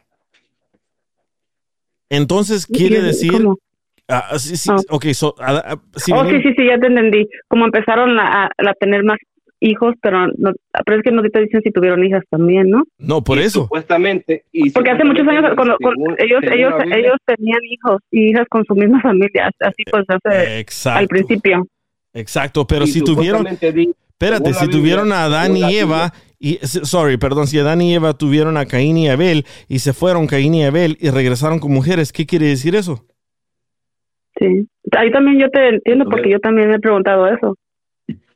Entonces 2.11 2.67
quiere 2.67 2.97
¿Qué- 2.97 3.01
decir... 3.03 3.31
cómo? 3.31 3.57
ah, 4.09 4.37
sí, 4.37 4.57
sí, 4.57 4.69
Ah. 4.71 4.77
ok, 4.89 5.05
so, 5.13 5.33
ah, 5.39 5.63
ah, 5.65 5.75
si 5.95 6.11
oh, 6.11 6.25
sí, 6.25 6.41
sí, 6.43 6.49
sí, 6.57 6.65
ya 6.67 6.77
te 6.77 6.87
entendí. 6.87 7.27
Como 7.47 7.65
empezaron 7.65 8.19
a, 8.19 8.43
a- 8.45 8.51
a 8.69 8.73
tener 8.79 9.03
más 9.03 9.17
hijos, 9.61 9.93
pero 10.01 10.27
no, 10.37 10.51
pero 10.85 10.97
es 10.97 11.03
que 11.03 11.11
no 11.11 11.21
te 11.21 11.39
dicen 11.39 11.61
si 11.63 11.71
tuvieron 11.71 12.03
hijas 12.03 12.23
también, 12.29 12.69
¿no? 12.69 12.83
No, 12.97 13.23
por 13.23 13.37
Y 13.37 13.43
eso. 13.43 13.61
Supuestamente. 13.63 14.43
y 14.51 14.71
Porque 14.71 14.89
hace 14.91 15.03
muchos 15.05 15.25
años 15.27 15.45
según- 15.47 16.15
ellos 16.17 16.39
según 16.41 16.51
ellos 16.51 16.73
ellos 16.97 17.15
tenían 17.25 17.59
hijos 17.69 18.01
y 18.11 18.31
hijas 18.31 18.47
con 18.49 18.65
su 18.65 18.75
misma 18.75 18.99
familia, 19.01 19.49
así 19.59 19.83
pues 19.89 20.03
hace 20.09 20.59
Exacto. 20.59 20.99
al 20.99 21.07
principio. 21.07 21.65
Exacto, 22.13 22.67
pero 22.67 22.83
y 22.85 22.87
si 22.87 23.01
tuvieron... 23.01 23.47
Espérate, 23.47 24.53
si 24.53 24.65
Biblia, 24.65 24.79
tuvieron 24.79 25.11
a 25.13 25.23
Adán 25.25 25.55
y 25.55 25.63
Eva, 25.77 26.11
y, 26.41 26.57
sorry, 26.65 27.17
perdón, 27.17 27.47
si 27.47 27.59
Adán 27.59 27.81
y 27.81 27.93
Eva 27.93 28.13
tuvieron 28.17 28.57
a 28.57 28.65
Caín 28.65 28.97
y 28.97 29.09
Abel 29.09 29.45
y 29.69 29.79
se 29.79 29.93
fueron 29.93 30.27
Caín 30.27 30.55
y 30.55 30.65
Abel 30.65 30.97
y 30.99 31.09
regresaron 31.09 31.59
con 31.59 31.71
mujeres, 31.71 32.11
¿qué 32.11 32.25
quiere 32.25 32.47
decir 32.47 32.75
eso? 32.75 33.05
Sí. 34.39 34.67
Ahí 34.97 35.11
también 35.11 35.39
yo 35.39 35.49
te 35.49 35.69
entiendo 35.69 36.05
porque 36.09 36.31
yo 36.31 36.39
también 36.39 36.69
me 36.69 36.75
he 36.75 36.79
preguntado 36.79 37.27
eso. 37.27 37.55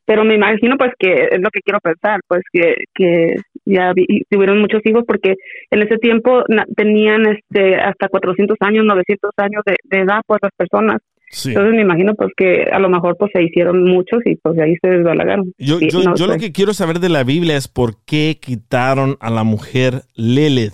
Pero 0.05 0.23
me 0.23 0.35
imagino 0.35 0.77
pues 0.77 0.91
que 0.99 1.29
es 1.31 1.39
lo 1.41 1.49
que 1.49 1.61
quiero 1.61 1.79
pensar, 1.79 2.19
pues 2.27 2.43
que, 2.53 2.75
que 2.93 3.35
ya 3.65 3.91
vi- 3.93 4.23
tuvieron 4.29 4.59
muchos 4.61 4.81
hijos 4.85 5.03
porque 5.07 5.33
en 5.71 5.81
ese 5.81 5.97
tiempo 5.97 6.43
na- 6.47 6.65
tenían 6.75 7.25
este 7.25 7.75
hasta 7.77 8.07
400 8.07 8.55
años, 8.59 8.85
900 8.85 9.31
años 9.37 9.63
de, 9.65 9.75
de 9.83 10.01
edad 10.03 10.21
pues 10.27 10.39
las 10.43 10.51
personas. 10.55 11.01
Sí. 11.35 11.49
Entonces 11.49 11.73
me 11.73 11.81
imagino 11.81 12.15
pues 12.15 12.31
que 12.37 12.63
a 12.71 12.79
lo 12.79 12.87
mejor 12.87 13.17
pues 13.17 13.29
se 13.33 13.43
hicieron 13.43 13.83
muchos 13.83 14.21
y 14.23 14.35
pues 14.37 14.57
ahí 14.57 14.73
se 14.81 14.87
desbalagaron. 14.87 15.51
Yo, 15.57 15.79
Sí, 15.79 15.89
yo, 15.89 16.01
no 16.01 16.15
yo 16.15 16.27
lo 16.27 16.37
que 16.37 16.53
quiero 16.53 16.73
saber 16.73 17.01
de 17.01 17.09
la 17.09 17.25
Biblia 17.25 17.57
es 17.57 17.67
por 17.67 17.97
qué 18.05 18.37
quitaron 18.41 19.17
a 19.19 19.29
la 19.29 19.43
mujer 19.43 20.03
Lilith. 20.15 20.73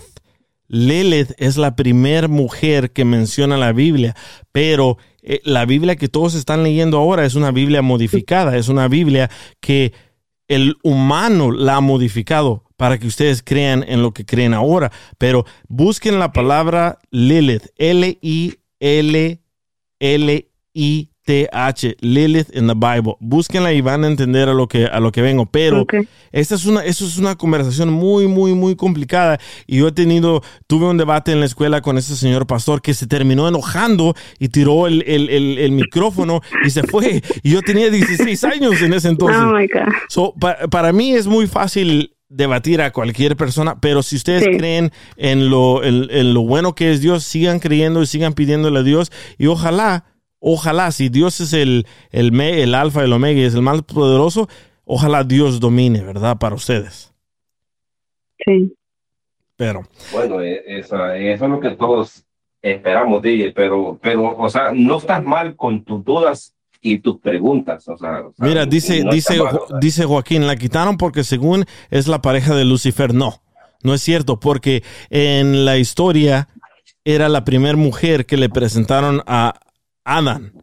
Lilith 0.68 1.32
es 1.40 1.58
la 1.58 1.76
primer 1.76 2.30
mujer 2.30 2.92
que 2.92 3.06
menciona 3.06 3.58
la 3.58 3.74
Biblia, 3.74 4.16
pero 4.52 4.98
eh, 5.24 5.42
la 5.44 5.66
Biblia 5.66 5.96
que 5.96 6.10
todos 6.10 6.36
están 6.36 6.62
leyendo 6.62 7.00
ahora 7.00 7.26
es 7.26 7.34
una 7.34 7.52
Biblia 7.52 7.82
modificada, 7.82 8.56
es 8.56 8.70
una 8.70 8.88
Biblia 8.88 9.32
que 9.60 9.94
el 10.48 10.76
humano 10.84 11.52
la 11.52 11.78
ha 11.78 11.82
modificado 11.82 12.66
para 12.78 13.00
que 13.00 13.08
ustedes 13.08 13.42
crean 13.42 13.84
en 13.88 14.04
lo 14.04 14.14
que 14.14 14.26
creen 14.26 14.54
ahora. 14.54 14.92
Pero 15.18 15.46
busquen 15.68 16.20
la 16.20 16.32
palabra 16.32 17.00
Lilith, 17.10 17.64
L-I-L-L-I-T-H, 20.74 21.98
Lilith 22.02 22.56
in 22.56 22.68
the 22.68 22.74
Bible. 22.74 23.16
Búsquenla 23.20 23.74
y 23.74 23.82
van 23.82 24.04
a 24.04 24.08
entender 24.08 24.50
a 24.50 24.54
lo 24.54 24.68
que, 24.68 24.86
a 24.86 25.00
lo 25.00 25.12
que 25.12 25.22
vengo. 25.22 25.46
Pero 25.46 25.82
Ok. 25.82 25.96
esta 26.32 26.56
es 26.56 26.66
una, 26.66 26.84
eso 26.84 27.06
es 27.06 27.18
una 27.18 27.36
conversación 27.36 27.92
muy, 27.92 28.28
muy, 28.28 28.54
muy 28.54 28.76
complicada. 28.76 29.40
Y 29.68 29.78
yo 29.78 29.88
he 29.88 29.92
tenido, 29.92 30.42
tuve 30.68 30.86
un 30.88 30.98
debate 30.98 31.32
en 31.32 31.40
la 31.40 31.46
escuela 31.46 31.82
con 31.82 31.98
ese 31.98 32.16
señor 32.16 32.48
pastor 32.48 32.82
que 32.82 32.94
se 32.94 33.08
terminó 33.08 33.48
enojando 33.48 34.16
y 34.40 34.50
tiró 34.50 34.88
el, 34.88 35.04
el- 35.08 35.30
el- 35.30 35.58
el 35.60 35.72
micrófono 35.72 36.42
y 36.66 36.70
se 36.70 36.84
fue. 36.84 37.22
Y 37.44 37.52
yo 37.52 37.62
tenía 37.62 37.90
16 37.90 38.44
años 38.44 38.82
en 38.82 38.94
ese 38.94 39.10
entonces. 39.10 39.42
Oh 39.42 39.54
my 39.58 39.68
God. 39.68 39.94
So, 40.10 40.34
pa- 40.40 40.58
para 40.70 40.92
mí 40.94 41.14
es 41.14 41.28
muy 41.28 41.48
fácil 41.48 42.16
debatir 42.30 42.82
a 42.82 42.92
cualquier 42.92 43.36
persona, 43.36 43.80
pero 43.82 44.02
si 44.04 44.16
ustedes 44.16 44.44
Sí. 44.46 44.58
creen 44.58 44.92
en 45.18 45.50
lo, 45.50 45.84
en, 45.84 46.08
en 46.10 46.34
lo 46.34 46.44
bueno 46.44 46.76
que 46.76 46.92
es 46.92 47.02
Dios, 47.02 47.26
sigan 47.26 47.60
creyendo 47.60 48.02
y 48.02 48.06
sigan 48.06 48.34
pidiéndole 48.34 48.80
a 48.80 48.84
Dios. 48.84 49.12
Y 49.38 49.48
ojalá, 49.48 50.06
ojalá, 50.42 50.92
si 50.92 51.08
Dios 51.08 51.40
es 51.40 51.54
el, 51.54 51.88
el, 52.10 52.34
me- 52.34 52.62
el 52.64 52.76
alfa, 52.76 53.04
el 53.06 53.14
omega 53.14 53.40
y 53.40 53.44
es 53.46 53.54
el 53.56 53.62
más 53.62 53.82
poderoso, 53.84 54.50
ojalá 54.84 55.24
Dios 55.24 55.62
domine, 55.62 56.04
¿verdad? 56.04 56.38
Para 56.38 56.56
ustedes. 56.56 57.14
Sí. 58.46 58.74
Pero, 59.56 59.84
Bueno, 60.12 60.42
esa- 60.42 61.16
eso 61.18 61.46
es 61.46 61.52
lo 61.52 61.60
que 61.60 61.70
todos 61.72 62.26
esperamos, 62.62 63.22
DJ, 63.22 63.52
pero, 63.54 64.00
pero, 64.02 64.36
o 64.38 64.50
sea, 64.50 64.72
no 64.74 64.98
estás 64.98 65.24
mal 65.24 65.56
con 65.56 65.84
tus 65.84 66.04
dudas 66.04 66.54
y 66.82 66.98
tus 67.00 67.20
preguntas, 67.20 67.88
o 67.88 67.96
sea. 67.98 68.22
o 68.22 68.34
sea, 68.34 68.48
mira, 68.48 68.66
dice, 68.66 69.04
no 69.04 69.12
dice, 69.12 69.34
estás 69.36 69.54
mal, 69.54 69.62
o 69.64 69.68
sea. 69.68 69.78
dice 69.80 70.06
Joaquín, 70.06 70.48
la 70.48 70.56
quitaron 70.56 70.98
porque 70.98 71.24
según 71.24 71.66
es 71.92 72.08
la 72.08 72.22
pareja 72.24 72.56
de 72.56 72.66
Lucifer. 72.66 73.14
No, 73.14 73.44
no 73.84 73.94
es 73.94 74.02
cierto, 74.02 74.40
porque 74.40 74.84
en 75.12 75.64
la 75.66 75.78
historia 75.78 76.48
era 77.06 77.30
la 77.30 77.46
primera 77.46 77.78
mujer 77.78 78.26
que 78.26 78.38
le 78.38 78.50
presentaron 78.50 79.22
a 79.28 79.60
Adán, 80.04 80.54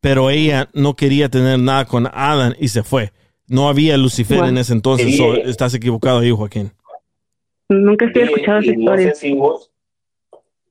pero 0.00 0.30
ella 0.30 0.68
no 0.72 0.94
quería 0.94 1.28
tener 1.28 1.58
nada 1.58 1.84
con 1.84 2.06
Adán 2.06 2.56
y 2.58 2.68
se 2.68 2.82
fue. 2.82 3.12
No 3.48 3.68
había 3.68 3.96
Lucifer 3.96 4.38
Bueno. 4.38 4.50
en 4.52 4.58
ese 4.58 4.72
entonces, 4.72 5.06
Sí. 5.06 5.16
so, 5.18 5.34
estás 5.36 5.74
equivocado 5.74 6.18
ahí, 6.20 6.30
Joaquín. 6.30 6.72
Nunca 7.68 8.06
estoy 8.06 8.22
escuchado 8.22 8.58
esa 8.60 8.70
y 8.72 8.76
no 8.76 8.80
historia. 8.82 9.14
sé 9.14 9.20
si 9.20 9.34
vos 9.34 9.70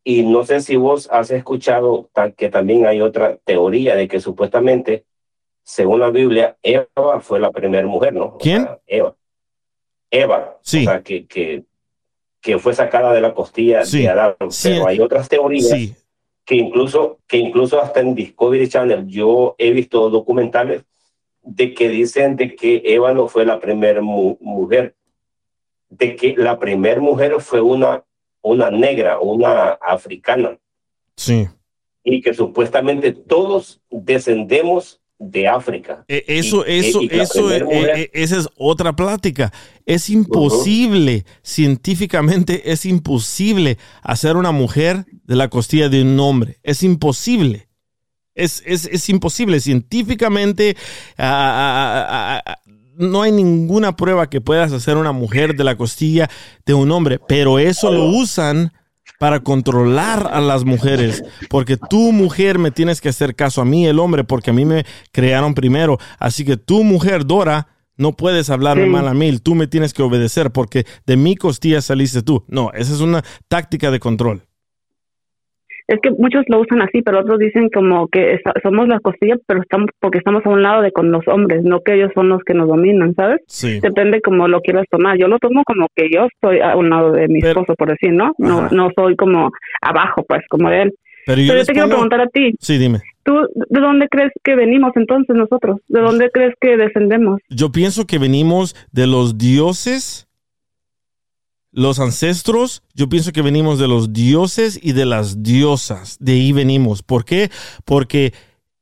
y 0.03 0.23
no 0.23 0.45
sé 0.45 0.61
si 0.61 0.75
vos 0.75 1.09
has 1.11 1.31
escuchado 1.31 2.09
que 2.37 2.49
también 2.49 2.85
hay 2.85 3.01
otra 3.01 3.37
teoría 3.43 3.95
de 3.95 4.07
que 4.07 4.19
supuestamente 4.19 5.03
según 5.63 5.99
la 5.99 6.11
Biblia 6.11 6.57
Eva 6.61 7.19
fue 7.21 7.39
la 7.39 7.51
primera 7.51 7.85
mujer 7.87 8.13
no 8.13 8.25
O 8.25 8.37
¿Quién? 8.37 8.63
sea, 8.63 8.79
Eva 8.85 9.15
Eva 10.11 10.57
Sí. 10.61 10.81
o 10.85 10.89
sea 10.91 11.01
que 11.01 11.25
que 11.25 11.63
que 12.39 12.59
fue 12.59 12.75
sacada 12.75 13.11
de 13.13 13.21
la 13.21 13.33
costilla 13.33 13.83
Sí. 13.83 14.03
de 14.03 14.09
Adán 14.09 14.35
Sí. 14.51 14.69
pero 14.69 14.87
hay 14.87 14.99
otras 14.99 15.27
teorías 15.27 15.69
Sí, 15.69 15.95
que 16.45 16.55
incluso 16.55 17.19
que 17.27 17.37
incluso 17.37 17.81
hasta 17.81 17.99
en 18.01 18.13
Discovery 18.15 18.67
Channel 18.69 19.07
yo 19.07 19.55
he 19.57 19.71
visto 19.71 20.09
documentales 20.09 20.83
de 21.41 21.73
que 21.73 21.89
dicen 21.89 22.35
de 22.35 22.55
que 22.55 22.81
Eva 22.85 23.13
no 23.13 23.27
fue 23.27 23.45
la 23.45 23.59
primera 23.59 24.01
mu- 24.01 24.37
mujer 24.39 24.95
de 25.89 26.15
que 26.15 26.35
la 26.37 26.57
primera 26.59 27.01
mujer 27.01 27.35
fue 27.39 27.61
una 27.61 28.03
una 28.41 28.69
negra 28.69 29.19
una 29.19 29.71
africana 29.81 30.57
sí. 31.15 31.47
y 32.03 32.21
que 32.21 32.33
supuestamente 32.33 33.11
todos 33.11 33.81
descendemos 33.89 35.01
de 35.31 35.47
África 35.47 36.03
E- 36.07 36.23
Eso, 36.27 36.63
Y- 36.67 36.79
eso, 36.79 37.01
y 37.01 37.09
eso, 37.11 37.33
primera 37.47 37.57
e- 37.57 37.63
mujer- 37.63 37.97
e- 37.97 38.11
esa 38.13 38.37
es 38.37 38.49
otra 38.57 38.95
plática. 38.95 39.51
Es 39.85 40.09
imposible, 40.09 41.25
científicamente 41.43 42.71
es 42.71 42.85
imposible 42.85 43.77
hacer 44.01 44.35
una 44.37 44.51
mujer 44.51 45.05
de 45.23 45.35
la 45.35 45.49
costilla 45.49 45.89
de 45.89 46.03
un 46.03 46.19
hombre. 46.19 46.57
Es 46.63 46.83
imposible. 46.83 47.67
Es, 48.35 48.61
es, 48.65 48.85
es 48.85 49.07
imposible. 49.09 49.59
Científicamente 49.61 50.75
no 52.97 53.21
hay 53.21 53.31
ninguna 53.31 53.95
prueba 53.95 54.29
que 54.29 54.41
puedas 54.41 54.71
hacer 54.71 54.97
una 54.97 55.11
mujer 55.11 55.55
de 55.55 55.63
la 55.63 55.75
costilla 55.75 56.29
de 56.65 56.73
un 56.73 56.91
hombre, 56.91 57.19
pero 57.19 57.59
eso 57.59 57.91
lo 57.91 58.05
usan 58.05 58.71
para 59.19 59.39
controlar 59.41 60.29
a 60.31 60.41
las 60.41 60.65
mujeres, 60.65 61.23
porque 61.49 61.77
tú 61.77 62.11
mujer 62.11 62.59
me 62.59 62.71
tienes 62.71 63.01
que 63.01 63.09
hacer 63.09 63.35
caso 63.35 63.61
a 63.61 63.65
mí, 63.65 63.85
el 63.85 63.99
hombre, 63.99 64.23
porque 64.23 64.49
a 64.49 64.53
mí 64.53 64.65
me 64.65 64.85
crearon 65.11 65.53
primero. 65.53 65.97
Así 66.19 66.43
que 66.45 66.57
tú 66.57 66.83
mujer, 66.83 67.25
Dora, 67.25 67.67
no 67.97 68.11
puedes 68.13 68.49
hablarme 68.49 68.85
Sí. 68.85 68.89
mal 68.89 69.07
a 69.07 69.13
mí, 69.13 69.37
tú 69.39 69.55
me 69.55 69.67
tienes 69.67 69.93
que 69.93 70.03
obedecer, 70.03 70.51
porque 70.51 70.85
de 71.05 71.15
mi 71.15 71.35
costilla 71.35 71.81
saliste 71.81 72.21
tú. 72.23 72.43
No, 72.47 72.71
esa 72.73 72.93
es 72.93 72.99
una 72.99 73.23
táctica 73.47 73.89
de 73.91 73.99
control. 73.99 74.43
Es 75.87 75.99
que 76.01 76.09
muchos 76.11 76.43
lo 76.47 76.61
usan 76.61 76.81
así, 76.81 77.01
pero 77.03 77.19
otros 77.19 77.37
dicen 77.37 77.69
como 77.69 78.07
que 78.07 78.39
somos 78.63 78.87
la 78.87 78.99
costilla, 78.99 79.35
pero 79.45 79.61
estamos 79.61 79.89
porque 79.99 80.17
estamos 80.17 80.43
a 80.45 80.49
un 80.49 80.63
lado 80.63 80.81
de 80.81 80.91
con 80.91 81.11
los 81.11 81.27
hombres, 81.27 81.63
no 81.63 81.81
que 81.81 81.93
ellos 81.93 82.11
son 82.15 82.29
los 82.29 82.41
que 82.43 82.55
nos 82.55 82.67
dominan, 82.67 83.13
¿sabes? 83.13 83.41
Sí. 83.47 83.79
Depende 83.81 84.19
como 84.21 84.47
lo 84.47 84.61
quieras 84.61 84.85
tomar. 84.89 85.17
Yo 85.19 85.27
lo 85.27 85.37
tomo 85.37 85.63
como 85.63 85.87
que 85.95 86.09
yo 86.11 86.25
estoy 86.25 86.59
a 86.59 86.75
un 86.75 86.89
lado 86.89 87.11
de 87.11 87.27
mi 87.27 87.39
Pero- 87.39 87.61
esposo, 87.61 87.75
por 87.75 87.89
decir, 87.89 88.13
¿no? 88.13 88.31
No, 88.39 88.59
Ajá. 88.61 88.69
no 88.71 88.89
soy 88.95 89.15
como 89.15 89.51
abajo, 89.81 90.23
pues, 90.27 90.41
como 90.49 90.69
de 90.71 90.81
él. 90.83 90.93
Pero 91.27 91.41
yo 91.41 91.47
Pero 91.49 91.59
yo 91.61 91.65
te 91.65 91.73
quiero 91.73 91.87
preguntar 91.89 92.21
a 92.21 92.27
ti, 92.27 92.53
Sí, 92.59 92.77
dime. 92.77 92.99
¿tú 93.23 93.33
de 93.69 93.79
dónde 93.79 94.07
crees 94.09 94.31
que 94.43 94.55
venimos 94.55 94.91
entonces 94.95 95.35
nosotros? 95.35 95.79
¿De 95.87 95.99
dónde 96.01 96.29
crees 96.31 96.53
que 96.61 96.77
descendemos? 96.77 97.41
Yo 97.49 97.71
pienso 97.71 98.05
que 98.05 98.19
venimos 98.19 98.75
de 98.91 99.07
los 99.07 99.35
dioses, 99.37 100.24
los 101.75 101.99
ancestros. 101.99 102.81
Yo 102.93 103.07
pienso 103.09 103.31
que 103.33 103.41
venimos 103.41 103.77
de 103.79 103.87
los 103.87 104.13
dioses 104.13 104.79
y 104.81 104.93
de 104.93 105.05
las 105.05 105.43
diosas. 105.43 106.17
De 106.19 106.31
ahí 106.31 106.51
venimos. 106.53 107.03
¿Por 107.03 107.25
qué? 107.25 107.51
Porque 107.83 108.33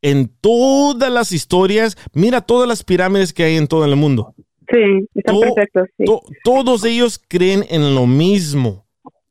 en 0.01 0.29
todas 0.41 1.11
las 1.11 1.31
historias, 1.31 1.97
mira 2.13 2.41
todas 2.41 2.67
las 2.67 2.83
pirámides 2.83 3.33
que 3.33 3.43
hay 3.43 3.57
en 3.57 3.67
todo 3.67 3.83
el 3.83 3.95
mundo. 3.95 4.35
Sí, 4.69 5.07
están 5.15 5.35
To- 5.35 5.41
perfectos, 5.41 5.87
sí. 5.97 6.05
To- 6.05 6.21
todos 6.43 6.83
ellos 6.85 7.19
creen 7.27 7.65
en 7.69 7.95
lo 7.95 8.05
mismo. 8.05 8.85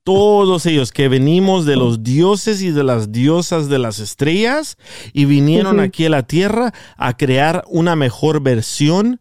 Todos 0.04 0.66
ellos 0.66 0.90
que 0.90 1.06
venimos 1.06 1.64
de 1.64 1.76
los 1.76 2.02
dioses 2.02 2.60
y 2.62 2.72
de 2.72 2.82
las 2.82 3.12
diosas 3.12 3.68
de 3.68 3.78
las 3.78 4.00
estrellas 4.00 4.76
y 5.12 5.26
vinieron 5.26 5.78
aquí 5.78 6.04
a 6.06 6.10
la 6.10 6.24
tierra 6.24 6.72
a 6.96 7.16
crear 7.16 7.62
una 7.68 7.94
mejor 7.94 8.42
versión 8.42 9.20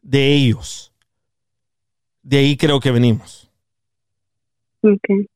de 0.00 0.34
ellos. 0.34 0.91
De 2.22 2.38
ahí 2.38 2.56
creo 2.56 2.80
que 2.80 2.90
venimos. 2.90 3.50
Ok. 4.82 5.26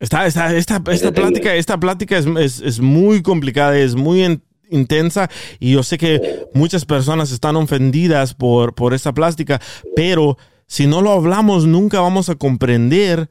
Esta, 0.00 0.26
esta, 0.26 0.54
esta, 0.54 0.82
esta 0.90 1.12
plática, 1.12 1.54
esta 1.54 1.78
plática 1.78 2.18
es, 2.18 2.26
es- 2.26 2.60
es 2.60 2.80
muy 2.80 3.22
complicada, 3.22 3.78
es 3.78 3.94
muy 3.94 4.24
in- 4.24 4.42
intensa 4.70 5.30
y 5.60 5.72
yo 5.72 5.82
sé 5.82 5.98
que 5.98 6.46
muchas 6.52 6.84
personas 6.84 7.30
están 7.30 7.56
ofendidas 7.56 8.34
por, 8.34 8.74
por 8.74 8.92
esta 8.92 9.12
plástica, 9.14 9.60
pero 9.94 10.36
si 10.66 10.86
no 10.86 11.00
lo 11.00 11.12
hablamos 11.12 11.66
nunca 11.66 12.00
vamos 12.00 12.28
a 12.28 12.34
comprender 12.34 13.28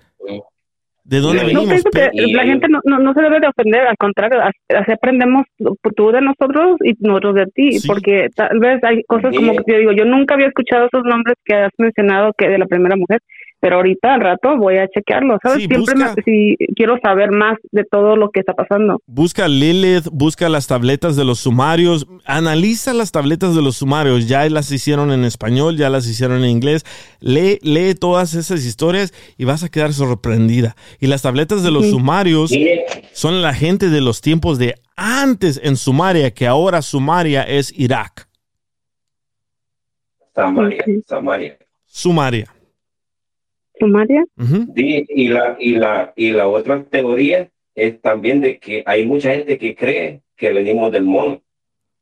¿De 1.06 1.20
dónde 1.20 1.42
No, 1.42 1.48
venimos? 1.48 1.66
pienso 1.68 1.90
que 1.90 2.10
la 2.32 2.44
gente 2.44 2.68
no, 2.70 2.80
no, 2.86 2.98
no 3.00 3.14
se 3.14 3.22
debe 3.22 3.40
de 3.42 3.48
ofender, 3.48 3.82
al 3.88 3.98
contrario, 3.98 4.40
así 4.42 4.92
aprendemos 4.92 5.44
tú 5.96 6.12
de 6.12 6.22
nosotros 6.22 6.78
y 6.82 6.94
nosotros 7.00 7.36
de 7.36 7.46
ti, 7.48 7.74
Sí. 7.74 7.88
porque 7.88 8.30
tal 8.36 8.58
vez 8.60 8.82
hay 8.84 9.04
cosas 9.04 9.36
como 9.36 9.54
que 9.54 9.64
yo 9.74 9.78
digo, 9.80 9.92
yo 9.92 10.06
nunca 10.06 10.36
había 10.36 10.48
escuchado 10.48 10.86
esos 10.86 11.04
nombres 11.04 11.36
que 11.44 11.56
has 11.56 11.72
mencionado 11.78 12.32
que 12.38 12.48
de 12.48 12.58
la 12.58 12.68
primera 12.68 12.96
mujer, 12.96 13.20
pero 13.64 13.78
ahorita 13.78 14.16
al 14.16 14.20
rato 14.20 14.58
voy 14.58 14.76
a 14.76 14.90
chequearlo, 14.90 15.38
¿sabes? 15.42 15.60
Sí, 15.62 15.68
Siempre 15.70 15.94
busca. 15.94 16.14
me- 16.18 16.24
si 16.26 16.58
quiero 16.76 16.98
saber 17.02 17.32
más 17.32 17.58
de 17.72 17.86
todo 17.86 18.18
lo 18.18 18.30
que 18.30 18.42
está 18.42 18.54
pasando. 18.54 19.02
Busca 19.08 19.48
Lilith, 19.48 20.10
busca 20.12 20.50
las 20.50 20.68
tabletas 20.68 21.16
de 21.16 21.24
los 21.24 21.40
sumarios, 21.40 22.06
analiza 22.26 22.94
las 22.94 23.14
tabletas 23.14 23.56
de 23.56 23.62
los 23.62 23.78
sumarios, 23.78 24.28
ya 24.28 24.50
las 24.50 24.70
hicieron 24.70 25.14
en 25.14 25.24
español, 25.24 25.78
ya 25.78 25.90
las 25.90 26.06
hicieron 26.10 26.44
en 26.44 26.50
inglés, 26.50 26.84
lee, 27.22 27.58
lee 27.62 27.96
todas 27.96 28.34
esas 28.34 28.66
historias 28.66 29.14
y 29.38 29.46
vas 29.46 29.64
a 29.64 29.70
quedar 29.70 29.94
sorprendida. 29.94 30.76
Y 31.00 31.08
las 31.08 31.22
tabletas 31.22 31.64
de 31.64 31.72
los 31.72 31.90
sumarios 31.90 32.52
son 33.14 33.42
la 33.42 33.54
gente 33.54 33.88
de 33.90 34.02
los 34.02 34.20
tiempos 34.20 34.60
de 34.60 34.76
antes 34.98 35.62
en 35.64 35.78
Sumaria, 35.78 36.32
que 36.32 36.48
ahora 36.48 36.82
Sumaria 36.82 37.44
es 37.44 37.72
Irak. 37.80 38.28
Samaria. 40.36 41.58
Sumaria. 41.86 42.53
Sumaria. 43.80 44.24
Sí, 44.76 45.06
y 45.10 45.28
la, 45.30 45.58
y 45.60 45.76
la, 45.76 46.14
y 46.16 46.32
la 46.32 46.48
otra 46.48 46.84
teoría 46.84 47.50
es 47.76 48.02
también 48.02 48.40
de 48.42 48.60
que 48.60 48.84
hay 48.86 49.06
mucha 49.06 49.32
gente 49.32 49.58
que 49.58 49.76
cree 49.76 50.22
que 50.36 50.54
venimos 50.54 50.92
del 50.92 51.04
mono. 51.04 51.42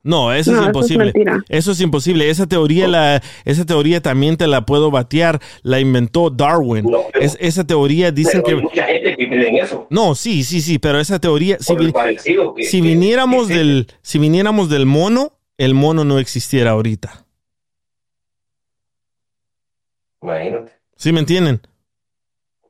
No, 0.04 0.34
eso 0.34 0.52
No, 0.52 0.58
es 0.58 0.68
eso 0.68 0.80
es 0.82 0.92
imposible. 0.92 1.14
Eso 1.48 1.72
es 1.74 1.82
imposible. 1.82 2.30
Esa 2.32 2.48
teoría, 2.48 2.88
la, 2.88 3.22
esa 3.46 3.66
teoría 3.68 4.02
también 4.02 4.36
te 4.36 4.48
la 4.48 4.66
puedo 4.66 4.90
batear. 4.90 5.40
La 5.62 5.80
inventó 5.80 6.32
Darwin. 6.32 6.86
No, 6.90 7.04
pero- 7.14 7.24
Es- 7.24 7.38
esa 7.40 7.64
teoría 7.68 8.12
dicen 8.12 8.42
Pero 8.44 8.58
hay 8.58 8.64
que... 8.64 8.68
mucha 8.70 8.84
gente 8.88 9.16
que 9.16 9.30
cree 9.30 9.50
en 9.50 9.56
eso. 9.58 9.86
No, 9.92 10.16
sí, 10.16 10.44
sí, 10.44 10.60
sí, 10.62 10.80
pero 10.80 11.00
esa 11.00 11.20
teoría, 11.20 11.58
si, 11.60 11.76
vi- 11.76 11.92
parecido 11.92 12.56
que- 12.56 12.64
si 12.64 12.82
que- 12.82 12.88
viniéramos 12.88 13.48
que- 13.48 13.54
del, 13.54 13.88
si 14.02 14.18
viniéramos 14.18 14.70
del 14.72 14.88
mono, 14.88 15.34
el 15.60 15.76
mono 15.76 16.04
no 16.04 16.18
existiera 16.18 16.72
ahorita. 16.72 17.28
Imagínate. 20.24 20.72
¿Sí 21.02 21.12
me 21.12 21.20
entienden? 21.22 21.60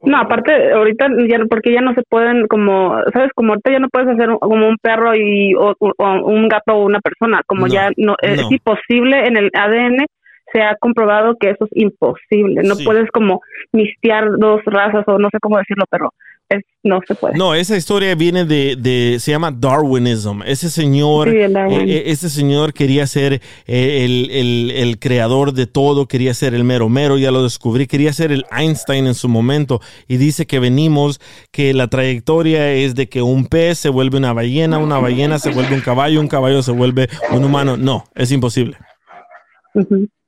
No, 0.04 0.18
aparte, 0.20 0.72
ahorita 0.72 1.08
ya, 1.28 1.38
porque 1.50 1.74
ya 1.74 1.82
no 1.82 1.94
se 1.94 2.02
pueden, 2.10 2.48
como, 2.48 2.96
¿sabes? 3.12 3.30
Como 3.36 3.50
ahorita 3.50 3.72
ya 3.74 3.80
no 3.80 3.90
puedes 3.90 4.08
hacer 4.08 4.30
un- 4.30 4.40
como 4.40 4.70
un 4.70 4.78
perro 4.82 5.14
y, 5.14 5.54
o, 5.56 5.76
o 5.78 5.94
un 6.26 6.48
gato 6.48 6.74
o 6.76 6.86
una 6.86 7.02
persona, 7.02 7.42
como 7.46 7.68
No, 7.68 7.74
ya 7.74 7.90
no, 7.98 8.16
es 8.22 8.40
no. 8.42 8.48
imposible 8.50 9.28
en 9.28 9.36
el 9.36 9.52
ADN, 9.54 10.06
se 10.54 10.62
ha 10.62 10.78
comprobado 10.78 11.36
que 11.38 11.50
eso 11.50 11.66
es 11.66 11.72
imposible. 11.74 12.62
No 12.64 12.76
Sí. 12.76 12.86
puedes 12.86 13.12
como 13.12 13.42
mistear 13.74 14.30
dos 14.38 14.62
razas 14.66 15.04
o 15.08 15.20
no 15.20 15.28
sé 15.30 15.38
cómo 15.42 15.58
decirlo, 15.58 15.84
pero 15.90 16.14
es, 16.52 16.64
no 16.84 17.00
se 17.08 17.16
puede. 17.16 17.38
No, 17.38 17.54
esa 17.56 17.76
historia 17.78 18.14
viene 18.16 18.46
de, 18.46 18.76
de 18.76 19.18
se 19.20 19.32
llama 19.32 19.52
Darwinism. 19.52 20.42
Ese 20.46 20.70
señor, 20.70 21.30
Sí, 21.32 21.38
Darwin. 21.54 21.82
eh, 21.90 21.98
eh, 21.98 22.04
ese 22.08 22.30
señor 22.30 22.74
quería 22.74 23.06
ser 23.08 23.42
eh, 23.68 24.06
el, 24.06 24.30
el- 24.32 24.72
el 24.72 25.00
creador 25.00 25.54
de 25.54 25.68
todo, 25.68 26.08
quería 26.08 26.34
ser 26.34 26.54
el 26.54 26.64
mero 26.64 26.90
mero, 26.90 27.18
ya 27.18 27.32
lo 27.32 27.44
descubrí, 27.44 27.88
quería 27.88 28.14
ser 28.14 28.32
el 28.32 28.46
Einstein 28.52 29.08
en 29.08 29.16
su 29.16 29.28
momento. 29.30 29.82
Y 30.08 30.18
dice 30.18 30.46
que 30.48 30.60
venimos, 30.60 31.20
que 31.52 31.74
la 31.74 31.88
trayectoria 31.88 32.72
es 32.74 32.96
de 32.96 33.08
que 33.10 33.22
un 33.22 33.46
pez 33.48 33.78
se 33.80 33.90
vuelve 33.90 34.18
una 34.18 34.34
ballena, 34.34 34.78
una 34.78 34.98
ballena 35.00 35.40
se 35.40 35.52
vuelve 35.52 35.76
un 35.76 35.82
caballo, 35.82 36.20
un 36.20 36.28
caballo 36.28 36.62
se 36.64 36.72
vuelve 36.72 37.10
un 37.32 37.44
humano. 37.44 37.78
No, 37.78 38.04
es 38.16 38.32
imposible. 38.32 38.78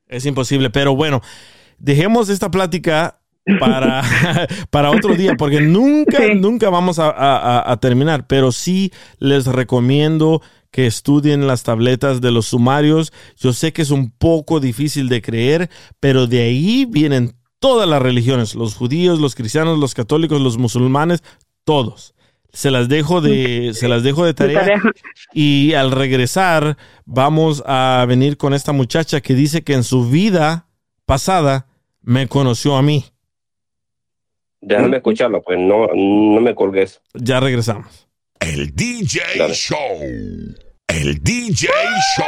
Es 0.07 0.25
imposible, 0.25 0.69
pero 0.69 0.95
bueno, 0.95 1.21
dejemos 1.79 2.29
esta 2.29 2.49
plática 2.51 3.19
para, 3.59 4.01
para 4.69 4.91
otro 4.91 5.15
día, 5.15 5.35
porque 5.37 5.61
nunca, 5.61 6.17
Sí. 6.17 6.35
nunca 6.35 6.69
vamos 6.69 6.99
a, 6.99 7.09
a- 7.71 7.77
terminar, 7.77 8.27
pero 8.27 8.51
sí 8.51 8.91
les 9.19 9.45
recomiendo 9.45 10.41
que 10.71 10.87
estudien 10.87 11.45
las 11.45 11.63
tabletas 11.63 12.19
de 12.21 12.31
los 12.31 12.47
sumarios. 12.47 13.11
Yo 13.37 13.53
sé 13.53 13.73
que 13.73 13.81
es 13.83 13.91
un 13.91 14.11
poco 14.11 14.59
difícil 14.59 15.07
de 15.09 15.21
creer, 15.21 15.69
pero 15.99 16.25
de 16.25 16.41
ahí 16.41 16.85
vienen 16.89 17.35
todas 17.59 17.87
las 17.87 18.01
religiones, 18.01 18.55
los 18.55 18.75
judíos, 18.75 19.19
los 19.19 19.35
cristianos, 19.35 19.77
los 19.77 19.93
católicos, 19.93 20.41
los 20.41 20.57
musulmanes, 20.57 21.21
todos. 21.63 22.15
Se 22.51 22.69
las 22.71 22.87
dejo 22.89 23.19
de, 23.21 23.71
se 23.73 23.87
las 23.87 24.03
dejo 24.03 24.25
de 24.25 24.33
tarea. 24.33 24.79
Y 25.33 25.73
al 25.73 25.91
regresar, 25.91 26.77
vamos 27.05 27.63
a 27.65 28.05
venir 28.07 28.37
con 28.37 28.53
esta 28.53 28.71
muchacha 28.73 29.21
que 29.21 29.33
dice 29.33 29.63
que 29.63 29.73
en 29.73 29.83
su 29.83 30.09
vida 30.09 30.67
pasada 31.05 31.67
me 32.01 32.27
conoció 32.27 32.75
a 32.77 32.81
mí. 32.81 33.05
Déjame 34.65 34.97
escucharlo, 34.97 35.41
pues 35.43 35.59
no, 35.59 35.87
no 35.93 36.39
me 36.39 36.55
colgues. 36.55 37.01
Ya 37.13 37.41
regresamos. 37.41 38.07
El 38.39 38.73
DJ 38.73 39.19
Dale. 39.37 39.53
Show. 39.53 39.77
El 40.87 41.21
DJ 41.21 41.67
Show. 42.17 42.25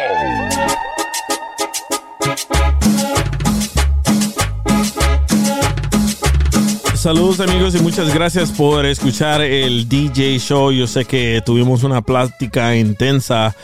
Saludos 6.96 7.40
amigos 7.40 7.74
y 7.76 7.80
muchas 7.80 8.14
gracias 8.14 8.52
por 8.52 8.86
escuchar 8.86 9.40
el 9.40 9.88
DJ 9.88 10.38
Show. 10.40 10.74
Yo 10.74 10.88
sé 10.88 11.06
que 11.06 11.42
tuvimos 11.46 11.84
una 11.84 12.02
plática 12.02 12.76
intensa 12.76 13.56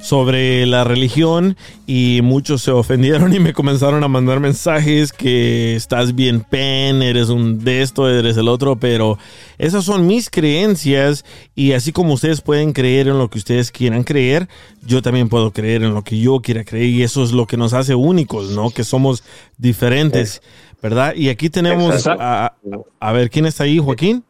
sobre 0.00 0.64
la 0.66 0.84
religión 0.84 1.56
y 1.86 2.20
muchos 2.22 2.62
se 2.62 2.70
ofendieron 2.70 3.32
y 3.34 3.40
me 3.40 3.52
comenzaron 3.52 4.04
a 4.04 4.08
mandar 4.08 4.40
mensajes 4.40 5.12
que 5.12 5.74
estás 5.76 6.14
bien 6.14 6.40
pen, 6.40 7.02
eres 7.02 7.28
un 7.28 7.64
de 7.64 7.82
esto, 7.82 8.08
eres 8.08 8.36
el 8.36 8.48
otro, 8.48 8.76
pero 8.76 9.18
esas 9.58 9.84
son 9.84 10.06
mis 10.06 10.30
creencias 10.30 11.24
y 11.54 11.72
así 11.72 11.92
como 11.92 12.14
ustedes 12.14 12.40
pueden 12.40 12.72
creer 12.72 13.08
en 13.08 13.18
lo 13.18 13.28
que 13.28 13.38
ustedes 13.38 13.70
quieran 13.70 14.04
creer, 14.04 14.48
yo 14.86 15.02
también 15.02 15.28
puedo 15.28 15.50
creer 15.52 15.82
en 15.82 15.94
lo 15.94 16.02
que 16.02 16.18
yo 16.18 16.40
quiera 16.40 16.64
creer 16.64 16.86
y 16.86 17.02
eso 17.02 17.22
es 17.22 17.32
lo 17.32 17.46
que 17.46 17.56
nos 17.56 17.72
hace 17.72 17.94
únicos, 17.94 18.50
¿no? 18.50 18.70
Que 18.70 18.84
somos 18.84 19.24
diferentes, 19.56 20.42
¿verdad? 20.82 21.14
Y 21.14 21.28
aquí 21.28 21.50
tenemos 21.50 22.06
a, 22.06 22.54
a 23.00 23.12
ver 23.12 23.30
quién 23.30 23.46
está 23.46 23.64
ahí, 23.64 23.78
Joaquín. 23.78 24.24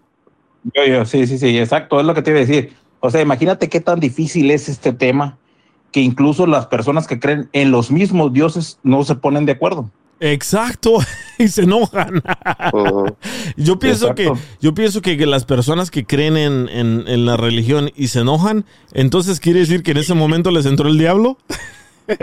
Yo, 0.74 0.84
yo, 0.84 1.04
sí, 1.04 1.26
sí, 1.26 1.38
sí, 1.38 1.58
exacto, 1.58 2.00
es 2.00 2.06
lo 2.06 2.14
que 2.14 2.22
te 2.22 2.30
iba 2.30 2.38
a 2.38 2.44
decir. 2.44 2.72
O 3.00 3.10
sea, 3.10 3.20
imagínate 3.20 3.68
qué 3.68 3.80
tan 3.80 4.00
difícil 4.00 4.50
es 4.50 4.68
este 4.68 4.92
tema 4.92 5.38
que 5.92 6.00
incluso 6.00 6.46
las 6.46 6.66
personas 6.66 7.06
que 7.06 7.18
creen 7.18 7.48
en 7.52 7.70
los 7.70 7.90
mismos 7.90 8.32
dioses 8.32 8.78
no 8.82 9.04
se 9.04 9.14
ponen 9.14 9.46
de 9.46 9.52
acuerdo. 9.52 9.90
Exacto, 10.20 10.98
y 11.38 11.46
se 11.48 11.62
enojan. 11.62 12.20
Yo 13.56 13.78
pienso 13.78 14.08
Exacto. 14.10 14.34
que 14.34 14.40
yo 14.60 14.74
pienso 14.74 15.00
que, 15.00 15.16
que 15.16 15.26
las 15.26 15.44
personas 15.44 15.90
que 15.92 16.04
creen 16.04 16.36
en, 16.36 16.68
en- 16.68 17.04
en 17.06 17.24
la 17.24 17.36
religión 17.36 17.90
y 17.94 18.08
se 18.08 18.20
enojan, 18.20 18.64
entonces 18.94 19.38
quiere 19.40 19.60
decir 19.60 19.82
que 19.84 19.92
en 19.92 19.98
ese 19.98 20.14
momento 20.14 20.50
les 20.50 20.66
entró 20.66 20.88
el 20.88 20.98
diablo. 20.98 21.38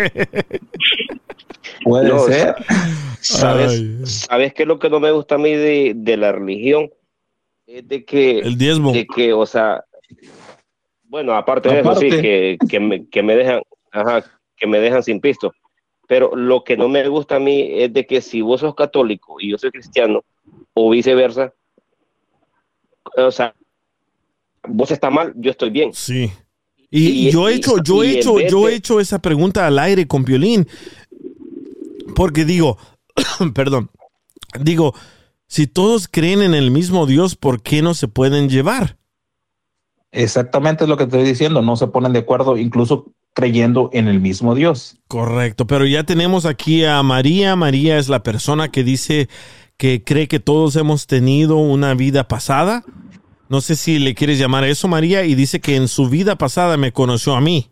Puede 1.84 2.10
No, 2.10 2.20
ser. 2.26 2.56
¿Sabes, 3.22 3.72
Ay. 3.72 4.00
¿Sabes 4.06 4.54
qué 4.54 4.64
es 4.64 4.68
lo 4.68 4.80
que 4.80 4.90
no 4.90 5.00
me 5.00 5.12
gusta 5.12 5.36
a 5.36 5.38
mí 5.40 5.52
de, 5.52 5.94
de 5.96 6.18
la 6.18 6.32
religión? 6.32 6.90
Es 7.68 7.88
de 7.88 8.06
que, 8.06 8.40
El 8.40 8.58
diezmo. 8.58 8.92
de 8.92 9.06
que, 9.08 9.34
o 9.34 9.46
sea, 9.46 9.84
bueno, 11.16 11.34
aparte 11.34 11.70
de 11.70 11.80
eso, 11.80 11.96
sí, 11.96 12.10
que, 12.10 12.58
que, 12.68 12.78
me, 12.78 13.08
que 13.08 13.24
me 13.24 13.38
dejan, 13.38 13.62
ajá, 13.90 14.26
que 14.58 14.68
me 14.68 14.82
dejan 14.82 15.02
sin 15.02 15.22
pisto. 15.22 15.54
Pero 16.10 16.36
lo 16.36 16.66
que 16.66 16.76
no 16.76 16.90
me 16.90 17.08
gusta 17.08 17.38
a 17.38 17.40
mí 17.40 17.70
es 17.72 17.94
de 17.94 18.06
que 18.06 18.20
si 18.20 18.42
vos 18.42 18.60
sos 18.60 18.76
católico 18.76 19.38
y 19.40 19.52
yo 19.52 19.58
soy 19.58 19.72
cristiano, 19.72 20.26
o 20.74 20.90
viceversa, 20.90 21.54
o 23.16 23.32
sea, 23.32 23.56
vos 24.68 24.92
estás 24.92 25.10
mal, 25.10 25.32
yo 25.38 25.52
estoy 25.52 25.70
bien. 25.70 25.94
Sí. 25.94 26.30
Y, 26.90 27.28
Y- 27.28 27.32
yo 27.32 27.48
he 27.48 27.54
hecho, 27.54 27.82
yo 27.82 28.04
he 28.04 28.20
hecho, 28.20 28.38
yo 28.42 28.68
he 28.68 28.76
hecho 28.76 29.00
esa 29.00 29.20
pregunta 29.20 29.66
al 29.66 29.80
aire 29.80 30.08
con 30.08 30.26
Piolín. 30.26 30.68
Porque 32.14 32.44
digo, 32.44 32.78
perdón, 33.56 33.90
digo, 34.60 34.94
si 35.48 35.66
todos 35.66 36.10
creen 36.10 36.42
en 36.42 36.56
el 36.56 36.72
mismo 36.72 37.06
Dios, 37.06 37.38
¿por 37.38 37.62
qué 37.62 37.82
no 37.82 37.94
se 37.94 38.10
pueden 38.10 38.50
llevar? 38.50 38.98
Exactamente 40.16 40.86
es 40.86 40.90
lo 40.90 40.96
que 40.96 41.06
te 41.06 41.18
estoy 41.18 41.30
diciendo. 41.30 41.62
No 41.62 41.76
se 41.76 41.88
ponen 41.88 42.14
de 42.14 42.20
acuerdo, 42.20 42.56
incluso 42.58 43.12
creyendo 43.34 43.90
en 43.92 44.08
el 44.08 44.22
mismo 44.22 44.56
Dios. 44.56 44.98
Correcto, 45.10 45.68
pero 45.68 45.86
ya 45.86 46.04
tenemos 46.04 46.46
aquí 46.46 46.86
a 46.86 47.04
María. 47.04 47.56
María 47.58 47.98
es 47.98 48.08
la 48.08 48.24
persona 48.24 48.72
que 48.72 48.84
dice 48.84 49.28
que 49.78 50.04
cree 50.06 50.30
que 50.30 50.40
todos 50.40 50.78
hemos 50.78 51.06
tenido 51.06 51.58
una 51.58 51.94
vida 51.96 52.30
pasada. 52.30 52.84
No 53.50 53.60
sé 53.60 53.76
si 53.76 54.00
le 54.00 54.16
quieres 54.16 54.40
llamar 54.40 54.64
eso, 54.64 54.88
María, 54.88 55.26
y 55.26 55.36
dice 55.36 55.60
que 55.60 55.76
en 55.76 55.90
su 55.90 56.10
vida 56.10 56.38
pasada 56.38 56.78
me 56.78 56.94
conoció 56.94 57.36
a 57.36 57.42
mí. 57.42 57.70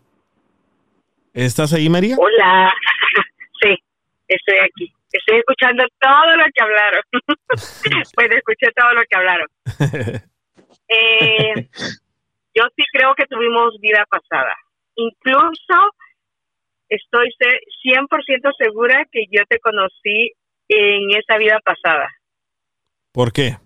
¿Estás 1.32 1.72
ahí, 1.72 1.88
María? 1.88 2.16
Hola, 2.18 2.72
sí, 3.62 3.74
estoy 4.28 4.56
aquí. 4.58 4.92
Estoy 5.10 5.38
escuchando 5.38 5.82
todo 5.98 6.36
lo 6.36 6.44
que 6.54 6.62
hablaron. 6.62 7.02
pues 8.14 8.30
escuché 8.30 8.66
todo 8.76 8.92
lo 8.92 9.02
que 9.08 9.16
hablaron. 9.16 9.48
Eh, 10.86 11.68
yo 12.54 12.62
sí 12.76 12.82
creo 12.92 13.14
que 13.14 13.26
tuvimos 13.26 13.78
vida 13.80 14.04
pasada. 14.08 14.54
Incluso 14.96 15.90
estoy 16.88 17.30
se- 17.38 17.60
100% 17.82 18.50
segura 18.56 19.04
que 19.10 19.24
yo 19.30 19.44
te 19.48 19.58
conocí 19.58 20.32
en 20.68 21.10
esa 21.16 21.36
vida 21.38 21.60
pasada. 21.64 22.08
¿Por 23.12 23.32
qué? 23.32 23.56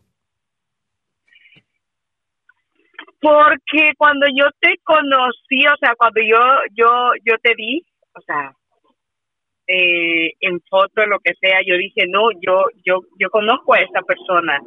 Porque 3.20 3.92
cuando 3.96 4.26
yo 4.28 4.46
te 4.60 4.76
conocí, 4.84 5.66
o 5.66 5.76
sea, 5.80 5.94
cuando 5.96 6.20
yo 6.20 6.38
yo 6.72 7.12
yo 7.24 7.36
te 7.42 7.54
vi, 7.54 7.84
o 8.14 8.20
sea, 8.20 8.52
eh, 9.66 10.32
en 10.40 10.60
foto, 10.70 11.04
lo 11.06 11.18
que 11.18 11.34
sea, 11.40 11.60
yo 11.66 11.76
dije, 11.76 12.06
no, 12.08 12.30
yo 12.40 12.66
yo 12.84 13.00
yo 13.18 13.28
conozco 13.30 13.74
a 13.74 13.80
esa 13.80 14.02
persona. 14.02 14.60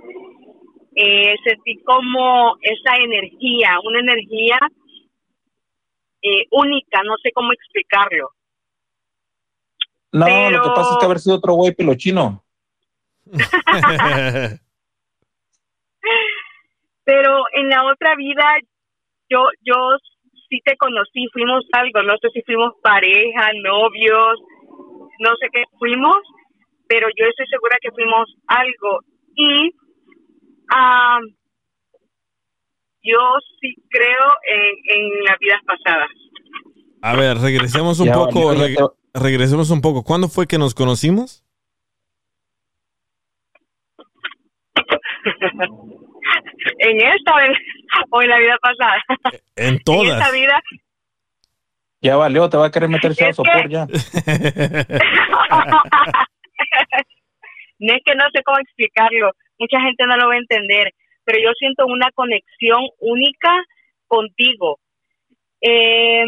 Eh, 0.95 1.35
sentí 1.43 1.81
como 1.83 2.57
esa 2.61 2.97
energía, 2.97 3.79
una 3.83 3.99
energía 3.99 4.59
eh, 6.21 6.45
única, 6.51 7.01
no 7.03 7.15
sé 7.23 7.31
cómo 7.33 7.51
explicarlo. 7.53 8.31
No, 10.11 10.51
lo 10.51 10.61
que 10.61 10.69
pasa 10.69 10.91
es 10.91 10.97
que 10.97 11.05
haber 11.05 11.19
sido 11.19 11.37
otro 11.37 11.53
güey 11.53 11.73
pilochino. 11.73 12.43
Pero 17.03 17.43
en 17.53 17.69
la 17.69 17.85
otra 17.85 18.15
vida, 18.15 18.57
yo 19.29 19.45
yo 19.61 19.75
sí 20.49 20.59
te 20.65 20.75
conocí, 20.75 21.27
fuimos 21.31 21.65
algo, 21.71 22.03
no 22.03 22.17
sé 22.21 22.29
si 22.33 22.41
fuimos 22.41 22.73
pareja, 22.83 23.51
novios, 23.63 24.39
no 25.19 25.29
sé 25.39 25.47
qué 25.53 25.63
fuimos, 25.79 26.17
pero 26.87 27.07
yo 27.15 27.25
estoy 27.25 27.47
segura 27.47 27.77
que 27.81 27.91
fuimos 27.91 28.35
algo. 28.47 28.99
Y 29.35 29.71
ah, 30.71 31.19
yo 33.03 33.17
sí 33.59 33.73
creo 33.89 34.27
en, 34.47 34.97
en 34.97 35.23
las 35.25 35.37
vidas 35.39 35.59
pasadas. 35.65 36.09
A 37.01 37.15
ver, 37.15 37.37
regresemos 37.37 37.99
un 37.99 38.07
Ya, 38.07 38.13
poco. 38.13 38.53
ya 38.53 38.67
reg- 38.67 38.77
te- 39.13 39.19
regresemos 39.19 39.69
un 39.71 39.81
poco. 39.81 40.03
¿Cuándo 40.03 40.27
fue 40.29 40.47
que 40.47 40.57
nos 40.57 40.73
conocimos? 40.75 41.43
en 46.79 46.97
esta 47.01 47.35
o 47.35 47.39
en, 47.39 47.53
o 48.09 48.21
en 48.21 48.29
la 48.29 48.37
vida 48.39 48.57
pasada. 48.61 49.01
En 49.55 49.67
En 49.67 49.73
esta 49.75 49.83
todas. 49.83 50.31
vida 50.31 50.61
Ya 52.01 52.15
valió, 52.17 52.49
te 52.49 52.57
va 52.57 52.65
a 52.67 52.71
querer 52.71 52.89
meter 52.89 53.15
que- 53.15 53.33
sopor 53.33 53.69
ya. 53.75 53.85
no 53.85 53.93
es 57.93 58.01
que 58.05 58.15
no 58.15 58.23
sé 58.33 58.43
cómo 58.43 58.57
explicarlo, 58.59 59.31
mucha 59.61 59.79
gente 59.79 60.07
no 60.07 60.17
lo 60.17 60.27
va 60.27 60.33
a 60.33 60.39
entender, 60.45 60.91
pero 61.23 61.37
yo 61.39 61.51
siento 61.57 61.85
una 61.85 62.09
conexión 62.11 62.81
única 62.99 63.63
contigo. 64.07 64.79
Eh, 65.61 66.25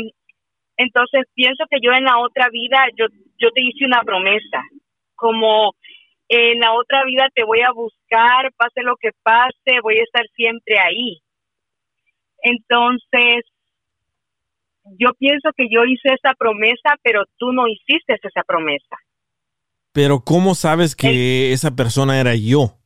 entonces 0.77 1.23
pienso 1.33 1.65
que 1.69 1.79
yo 1.81 1.91
en 1.93 2.03
la 2.03 2.19
otra 2.19 2.49
vida, 2.49 2.77
yo, 2.95 3.07
yo 3.39 3.49
te 3.51 3.61
hice 3.61 3.85
una 3.85 4.03
promesa, 4.03 4.61
como 5.15 5.73
en 6.29 6.59
la 6.59 6.73
otra 6.73 7.03
vida 7.05 7.27
te 7.33 7.43
voy 7.43 7.61
a 7.61 7.71
buscar, 7.71 8.51
pase 8.55 8.81
lo 8.83 8.95
que 8.97 9.09
pase, 9.23 9.81
voy 9.81 9.97
a 9.97 10.03
estar 10.03 10.25
siempre 10.35 10.77
ahí. 10.77 11.19
Entonces, 12.43 13.45
yo 14.99 15.13
pienso 15.17 15.49
que 15.57 15.67
yo 15.71 15.85
hice 15.85 16.13
esa 16.13 16.33
promesa, 16.35 16.97
pero 17.01 17.23
tú 17.37 17.51
no 17.51 17.67
hiciste 17.67 18.13
esa 18.21 18.43
promesa. 18.43 18.97
Pero 19.91 20.21
¿cómo 20.23 20.53
sabes 20.53 20.95
que 20.95 21.51
esa 21.51 21.75
persona 21.75 22.19
era 22.19 22.35
yo? 22.35 22.82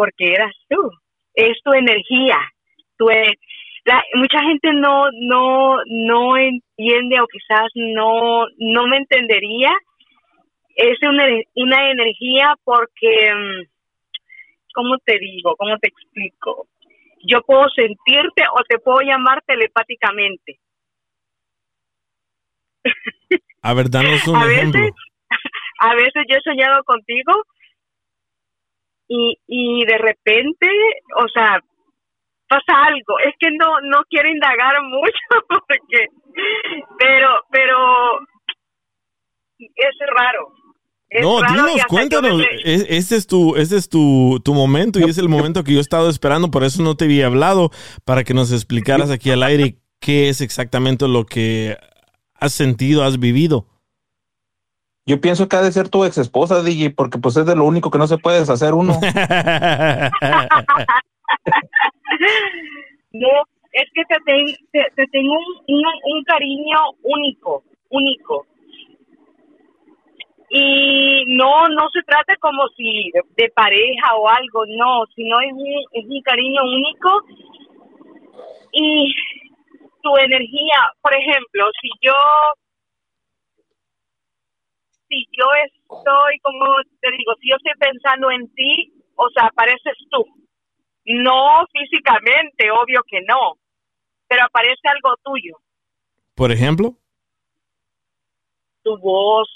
Porque 0.00 0.32
eras 0.32 0.54
tú. 0.70 0.90
Es 1.34 1.58
tu 1.62 1.74
energía. 1.74 2.38
Tu, 2.96 3.10
e- 3.10 3.38
la, 3.84 4.02
mucha 4.14 4.40
gente 4.44 4.72
no, 4.72 5.10
no, 5.12 5.76
no 5.86 6.38
entiende 6.38 7.20
o 7.20 7.26
quizás 7.26 7.68
no, 7.74 8.46
no 8.56 8.86
me 8.86 8.96
entendería. 8.96 9.70
Es 10.74 10.96
una, 11.02 11.26
una 11.56 11.90
energía 11.90 12.54
porque, 12.64 13.30
mm, 13.34 13.68
¿cómo 14.72 14.96
te 15.04 15.18
digo? 15.18 15.54
¿Cómo 15.58 15.76
te 15.76 15.88
explico? 15.88 16.66
Yo 17.22 17.42
puedo 17.42 17.68
sentirte 17.68 18.44
o 18.54 18.62
te 18.66 18.78
puedo 18.78 19.00
llamar 19.02 19.42
telepáticamente. 19.46 20.60
A 23.60 23.74
ver, 23.74 23.90
danos 23.90 24.26
un 24.26 24.36
a 24.42 24.50
ejemplo. 24.50 24.80
veces, 24.80 24.94
a 25.80 25.94
veces 25.94 26.24
yo 26.26 26.38
he 26.38 26.40
soñado 26.42 26.82
contigo 26.84 27.32
y, 29.12 29.36
y 29.48 29.84
de 29.86 29.98
repente, 29.98 30.68
o 31.20 31.26
sea, 31.34 31.58
pasa 32.48 32.84
algo. 32.86 33.18
Es 33.26 33.34
que 33.40 33.48
no, 33.50 33.80
no 33.82 34.02
quiero 34.08 34.28
indagar 34.30 34.80
mucho 34.82 35.12
porque, 35.48 36.06
pero, 36.98 37.28
pero 37.50 37.76
es 39.58 39.96
raro. 40.16 40.48
Es 41.08 41.22
No, 41.22 41.40
raro 41.40 41.54
dinos, 41.54 41.84
cuéntanos. 41.88 42.36
me- 42.38 42.46
Este 42.64 43.16
es 43.16 43.26
tu, 43.26 43.56
este 43.56 43.76
es 43.76 43.88
tu, 43.88 44.40
tu 44.44 44.54
momento 44.54 45.00
y 45.00 45.04
es 45.04 45.18
el 45.18 45.28
momento 45.28 45.64
que 45.64 45.72
yo 45.72 45.78
he 45.78 45.82
estado 45.82 46.08
esperando, 46.08 46.50
por 46.52 46.62
eso 46.62 46.82
no 46.84 46.94
te 46.96 47.06
había 47.06 47.26
hablado, 47.26 47.70
para 48.04 48.22
que 48.22 48.32
nos 48.32 48.52
explicaras 48.52 49.10
aquí 49.10 49.30
al 49.32 49.42
aire 49.42 49.76
qué 50.00 50.28
es 50.28 50.40
exactamente 50.40 51.08
lo 51.08 51.26
que 51.26 51.76
has 52.34 52.52
sentido, 52.52 53.02
has 53.02 53.18
vivido. 53.18 53.66
Yo 55.06 55.20
pienso 55.20 55.48
que 55.48 55.56
ha 55.56 55.62
de 55.62 55.72
ser 55.72 55.88
tu 55.88 56.04
ex 56.04 56.18
esposa, 56.18 56.62
DJ, 56.62 56.90
porque 56.90 57.18
pues 57.18 57.36
es 57.36 57.46
de 57.46 57.56
lo 57.56 57.64
único 57.64 57.90
que 57.90 57.98
no 57.98 58.06
se 58.06 58.18
puede 58.18 58.40
deshacer 58.40 58.74
uno. 58.74 58.94
No, 63.12 63.28
es 63.72 63.84
que 63.94 64.04
te, 64.04 64.16
ten- 64.24 64.56
te, 64.72 64.84
te 64.94 65.06
tengo 65.08 65.32
un, 65.34 65.74
un- 65.74 66.14
un 66.16 66.24
cariño 66.24 66.76
único, 67.02 67.64
único. 67.90 68.46
Y 70.50 71.24
no, 71.36 71.68
no 71.68 71.88
se 71.92 72.02
trata 72.02 72.34
como 72.40 72.62
si 72.76 73.10
de, 73.12 73.20
de 73.36 73.48
pareja 73.50 74.14
o 74.16 74.28
algo, 74.28 74.64
no, 74.78 75.04
sino 75.14 75.40
es 75.40 75.52
un, 75.52 75.84
es 75.92 76.04
un 76.08 76.22
cariño 76.22 76.62
único. 76.64 77.22
Y 78.72 79.12
tu 80.02 80.16
energía, 80.18 80.78
por 81.02 81.14
ejemplo, 81.14 81.64
si 81.80 81.88
yo, 82.02 82.14
si 85.10 85.26
yo 85.36 85.44
estoy, 85.66 86.38
como 86.42 86.66
te 87.00 87.10
digo, 87.18 87.34
si 87.40 87.50
yo 87.50 87.56
estoy 87.56 87.72
pensando 87.78 88.30
en 88.30 88.48
ti, 88.54 88.94
o 89.16 89.28
sea, 89.34 89.46
apareces 89.46 89.96
tú. 90.10 90.24
No 91.04 91.66
físicamente, 91.72 92.70
obvio 92.70 93.02
que 93.08 93.20
no, 93.22 93.58
pero 94.28 94.44
aparece 94.44 94.80
algo 94.84 95.16
tuyo, 95.24 95.56
Por 96.36 96.52
ejemplo, 96.52 96.94
tu 98.82 98.96
voz, 98.98 99.48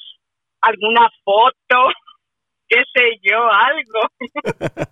alguna 0.61 1.09
foto, 1.23 1.89
qué 2.69 2.83
sé 2.93 3.21
yo, 3.23 3.39
algo. 3.39 4.01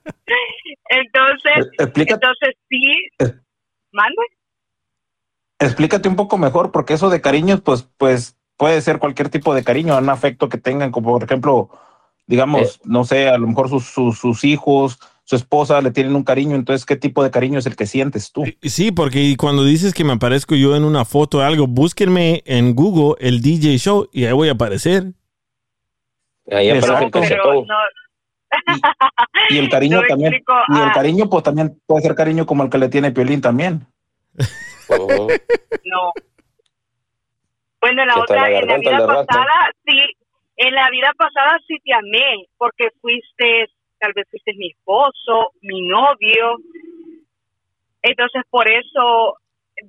entonces, 0.90 1.66
Explica- 1.78 2.14
entonces 2.14 2.54
sí, 2.68 2.92
mande. 3.90 4.22
Explícate 5.58 6.08
un 6.08 6.16
poco 6.16 6.38
mejor, 6.38 6.70
porque 6.70 6.94
eso 6.94 7.08
de 7.10 7.20
cariños, 7.20 7.60
pues, 7.60 7.84
pues 7.96 8.36
puede 8.62 8.80
ser 8.80 9.00
cualquier 9.00 9.28
tipo 9.28 9.56
de 9.56 9.64
cariño, 9.64 9.98
un 9.98 10.08
afecto 10.08 10.48
que 10.48 10.56
tengan, 10.56 10.92
como 10.92 11.10
por 11.10 11.24
ejemplo, 11.24 11.68
digamos, 12.28 12.80
no 12.84 13.02
sé, 13.02 13.28
a 13.28 13.36
lo 13.36 13.48
mejor 13.48 13.68
sus, 13.68 13.86
sus, 13.86 14.16
sus 14.16 14.44
hijos, 14.44 15.00
su 15.24 15.34
esposa 15.34 15.80
le 15.80 15.90
tienen 15.90 16.14
un 16.14 16.22
cariño, 16.22 16.54
entonces, 16.54 16.86
¿qué 16.86 16.94
tipo 16.94 17.24
de 17.24 17.32
cariño 17.32 17.58
es 17.58 17.66
el 17.66 17.74
que 17.74 17.86
sientes 17.86 18.30
tú? 18.30 18.44
sí, 18.62 18.92
porque 18.92 19.34
cuando 19.36 19.64
dices 19.64 19.92
que 19.92 20.04
me 20.04 20.12
aparezco 20.12 20.54
yo 20.54 20.76
en 20.76 20.84
una 20.84 21.04
foto 21.04 21.38
o 21.38 21.40
algo, 21.40 21.66
búsquenme 21.66 22.44
en 22.46 22.76
Google 22.76 23.16
el 23.18 23.42
DJ 23.42 23.78
Show 23.78 24.08
y 24.12 24.26
ahí 24.26 24.32
voy 24.32 24.48
a 24.48 24.52
aparecer. 24.52 25.12
Ahí 26.48 26.70
aparece 26.70 26.86
el 26.86 26.92
Exacto. 26.94 27.20
Pero 27.20 27.42
cachetón. 27.42 27.66
no, 27.66 27.74
Y 29.50 29.58
el 29.58 29.68
cariño 29.70 30.02
No 30.02 30.06
también, 30.06 30.34
explico, 30.34 30.52
y 30.68 30.76
el 30.76 30.88
ah. 30.88 30.92
cariño, 30.94 31.28
pues 31.28 31.42
también 31.42 31.80
puede 31.84 32.02
ser 32.02 32.14
cariño 32.14 32.46
como 32.46 32.62
el 32.62 32.70
que 32.70 32.78
le 32.78 32.88
tiene 32.88 33.10
Piolín 33.10 33.40
también. 33.40 33.88
Ujú. 34.88 35.26
no. 35.84 36.12
Bueno, 37.82 38.02
en 38.02 38.08
la 38.08 38.20
otra, 38.20 38.48
la 38.48 38.58
en 38.60 38.68
la 38.68 38.78
vida 38.78 39.06
pasada, 39.06 39.70
sí, 39.84 39.98
en 40.56 40.72
la 40.72 40.88
vida 40.90 41.10
pasada 41.18 41.58
sí 41.66 41.76
te 41.84 41.92
amé, 41.92 42.46
porque 42.56 42.90
fuiste, 43.00 43.66
tal 43.98 44.12
vez 44.14 44.24
fuiste 44.30 44.52
mi 44.54 44.70
esposo, 44.70 45.50
mi 45.62 45.82
novio. 45.88 46.58
Entonces, 48.00 48.42
por 48.50 48.70
eso 48.70 49.36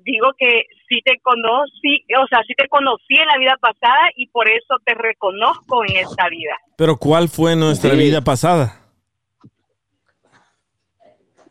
digo 0.03 0.31
que 0.39 0.63
sí 0.89 1.01
te 1.05 1.19
conocí, 1.21 2.03
o 2.19 2.25
sea, 2.25 2.41
sí 2.47 2.55
te 2.57 2.67
conocí 2.67 3.13
en 3.15 3.27
la 3.27 3.37
vida 3.37 3.57
pasada 3.61 4.09
y 4.15 4.25
por 4.29 4.47
eso 4.49 4.77
te 4.83 4.95
reconozco 4.95 5.85
en 5.85 5.97
esta 5.97 6.29
vida. 6.29 6.55
Pero 6.75 6.97
¿cuál 6.97 7.29
fue 7.29 7.55
nuestra 7.55 7.91
Sí. 7.91 7.97
vida 7.97 8.21
pasada? 8.21 8.79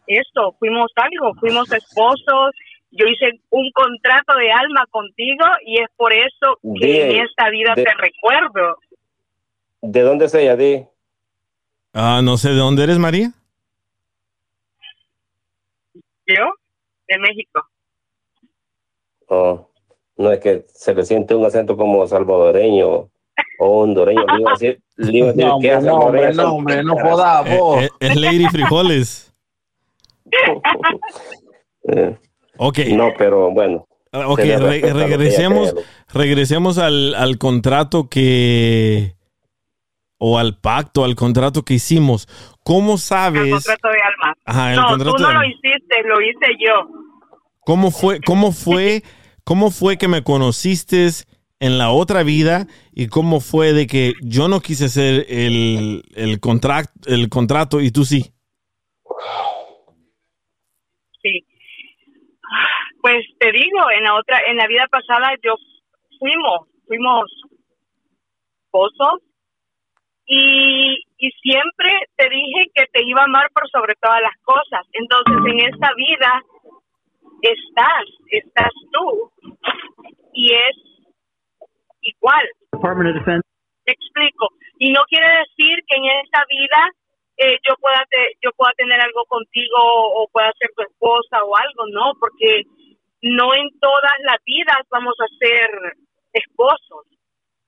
Esto, 0.09 0.57
fuimos 0.59 0.91
algo, 0.97 1.35
fuimos 1.39 1.71
esposos. 1.73 2.51
Yo 2.95 3.07
hice 3.07 3.41
un 3.51 3.71
contrato 3.73 4.35
de 4.39 4.53
alma 4.53 4.85
contigo 4.91 5.45
y 5.65 5.79
es 5.81 5.89
por 5.97 6.13
eso 6.13 6.59
que 6.79 7.11
en 7.17 7.25
esta 7.25 7.49
vida 7.51 7.75
de- 7.75 7.85
te 7.85 7.91
recuerdo. 7.95 8.77
¿De 9.81 10.01
dónde 10.03 10.27
es 10.27 10.35
ella, 10.35 10.55
Di? 10.57 10.85
Ah, 11.95 12.21
no 12.23 12.37
sé 12.37 12.51
de 12.51 12.57
dónde 12.57 12.85
eres, 12.85 12.99
María. 12.99 13.33
¿Yo? 16.27 16.45
De 17.09 17.19
México. 17.19 17.67
Oh, 19.29 19.69
no 20.17 20.31
es 20.33 20.41
que 20.41 20.65
se 20.69 20.95
le 20.95 21.05
siente 21.05 21.35
un 21.35 21.45
acento 21.47 21.77
como 21.77 22.07
salvadoreño 22.07 22.89
o 22.89 23.11
hondureño. 23.59 24.25
Le 24.27 24.41
iba 24.41 24.51
a 24.51 24.53
decir, 24.53 24.81
le 24.97 25.19
iba 25.19 25.29
a 25.29 25.33
decir 25.33 25.45
No, 25.47 25.59
¿qué 25.61 25.75
hombre, 25.75 25.75
hace 25.75 25.87
no, 25.87 25.95
hombre, 25.97 26.21
salvadoreño? 26.35 26.43
no, 26.43 26.55
hombre, 26.55 26.85
no 26.85 26.95
joda, 26.97 27.41
vos. 27.43 27.83
Eh, 27.85 27.89
Es 28.01 28.17
Lady 28.17 28.47
Frijoles. 28.49 29.35
Ok. 32.59 32.79
No, 32.91 33.13
pero 33.19 33.51
bueno. 33.51 33.87
Ah, 34.13 34.29
Ok, 34.29 34.41
re- 34.41 34.93
regresemos, 34.93 35.75
regresemos 36.13 36.77
al, 36.79 37.15
al 37.15 37.39
contrato 37.39 38.09
que... 38.11 39.15
o 40.19 40.39
al 40.39 40.59
pacto, 40.59 41.05
al 41.05 41.15
contrato 41.15 41.65
que 41.65 41.75
hicimos. 41.75 42.29
¿Cómo 42.63 42.93
El 42.95 42.99
sabes? 42.99 43.53
contrato 43.53 43.89
de 43.89 43.99
alma. 44.03 44.35
Ajá, 44.45 44.71
el 44.73 44.77
no, 44.81 44.87
contrato 44.89 45.17
tú 45.17 45.23
no 45.23 45.29
de 45.29 45.35
lo 45.35 45.45
hiciste, 45.45 46.03
lo 46.05 46.21
hice 46.21 46.47
yo. 46.65 46.89
¿Cómo 47.65 47.91
fue, 47.91 48.21
cómo 48.21 48.53
fue, 48.53 49.03
cómo 49.45 49.71
fue 49.71 49.97
que 49.97 50.09
me 50.09 50.23
conociste 50.23 51.09
en 51.59 51.79
la 51.79 51.91
otra 51.91 52.23
vida 52.23 52.67
y 52.93 53.07
cómo 53.07 53.41
fue 53.41 53.73
de 53.73 53.87
que 53.87 54.13
yo 54.21 54.49
no 54.49 54.61
quise 54.61 54.87
hacer 54.87 55.25
el, 55.29 56.03
el, 56.15 56.39
contract, 56.41 56.91
el 57.07 57.29
contrato 57.31 57.81
y 57.81 57.91
tú 57.93 58.05
sí? 58.05 58.23
Sí. 58.23 58.33
Pues 63.03 63.27
te 63.41 63.53
digo, 63.53 63.91
en 63.97 64.05
la 64.05 64.15
otra, 64.15 64.41
en 64.47 64.57
la 64.57 64.67
vida 64.69 64.87
pasada 64.91 65.35
yo 65.45 65.57
fuimos, 66.21 66.69
fuimos 66.87 67.25
esposos 68.65 69.21
y, 70.27 71.03
y 71.19 71.31
siempre 71.43 71.91
te 72.17 72.29
dije 72.31 72.67
que 72.75 72.87
te 72.93 73.03
iba 73.05 73.23
a 73.23 73.25
amar 73.25 73.51
por 73.53 73.69
sobre 73.71 73.95
todas 74.01 74.21
las 74.23 74.37
cosas. 74.45 74.87
Entonces 74.93 75.37
en 75.53 75.61
esta 75.75 75.91
vida 75.97 76.43
estás, 77.43 78.05
estás 78.31 78.71
tú 78.93 79.33
y 80.33 80.53
es 80.55 80.77
igual. 82.03 82.49
Department 82.73 83.11
of 83.11 83.15
Defense. 83.25 83.47
Te 83.85 83.93
explico. 83.93 84.49
Y 84.79 84.93
no 84.93 85.01
quiere 85.09 85.27
decir 85.41 85.77
que 85.89 85.97
en 85.97 86.05
esta 86.25 86.45
vida 86.49 86.89
eh, 87.39 87.59
yo 87.69 87.75
pueda 87.81 88.05
te- 88.11 88.37
yo 88.43 88.51
pueda 88.57 88.73
tener 88.77 89.01
algo 89.01 89.25
contigo 89.27 89.77
o 89.81 90.29
pueda 90.33 90.53
ser 90.59 90.71
tu 90.77 90.83
esposa 90.83 91.43
o 91.45 91.57
algo, 91.57 91.87
no, 91.93 92.13
porque 92.21 92.63
no 93.23 93.55
en 93.55 93.71
todas 93.81 94.17
las 94.25 94.39
vidas 94.45 94.83
vamos 94.91 95.15
a 95.19 95.27
ser 95.39 95.71
esposos. 96.33 97.07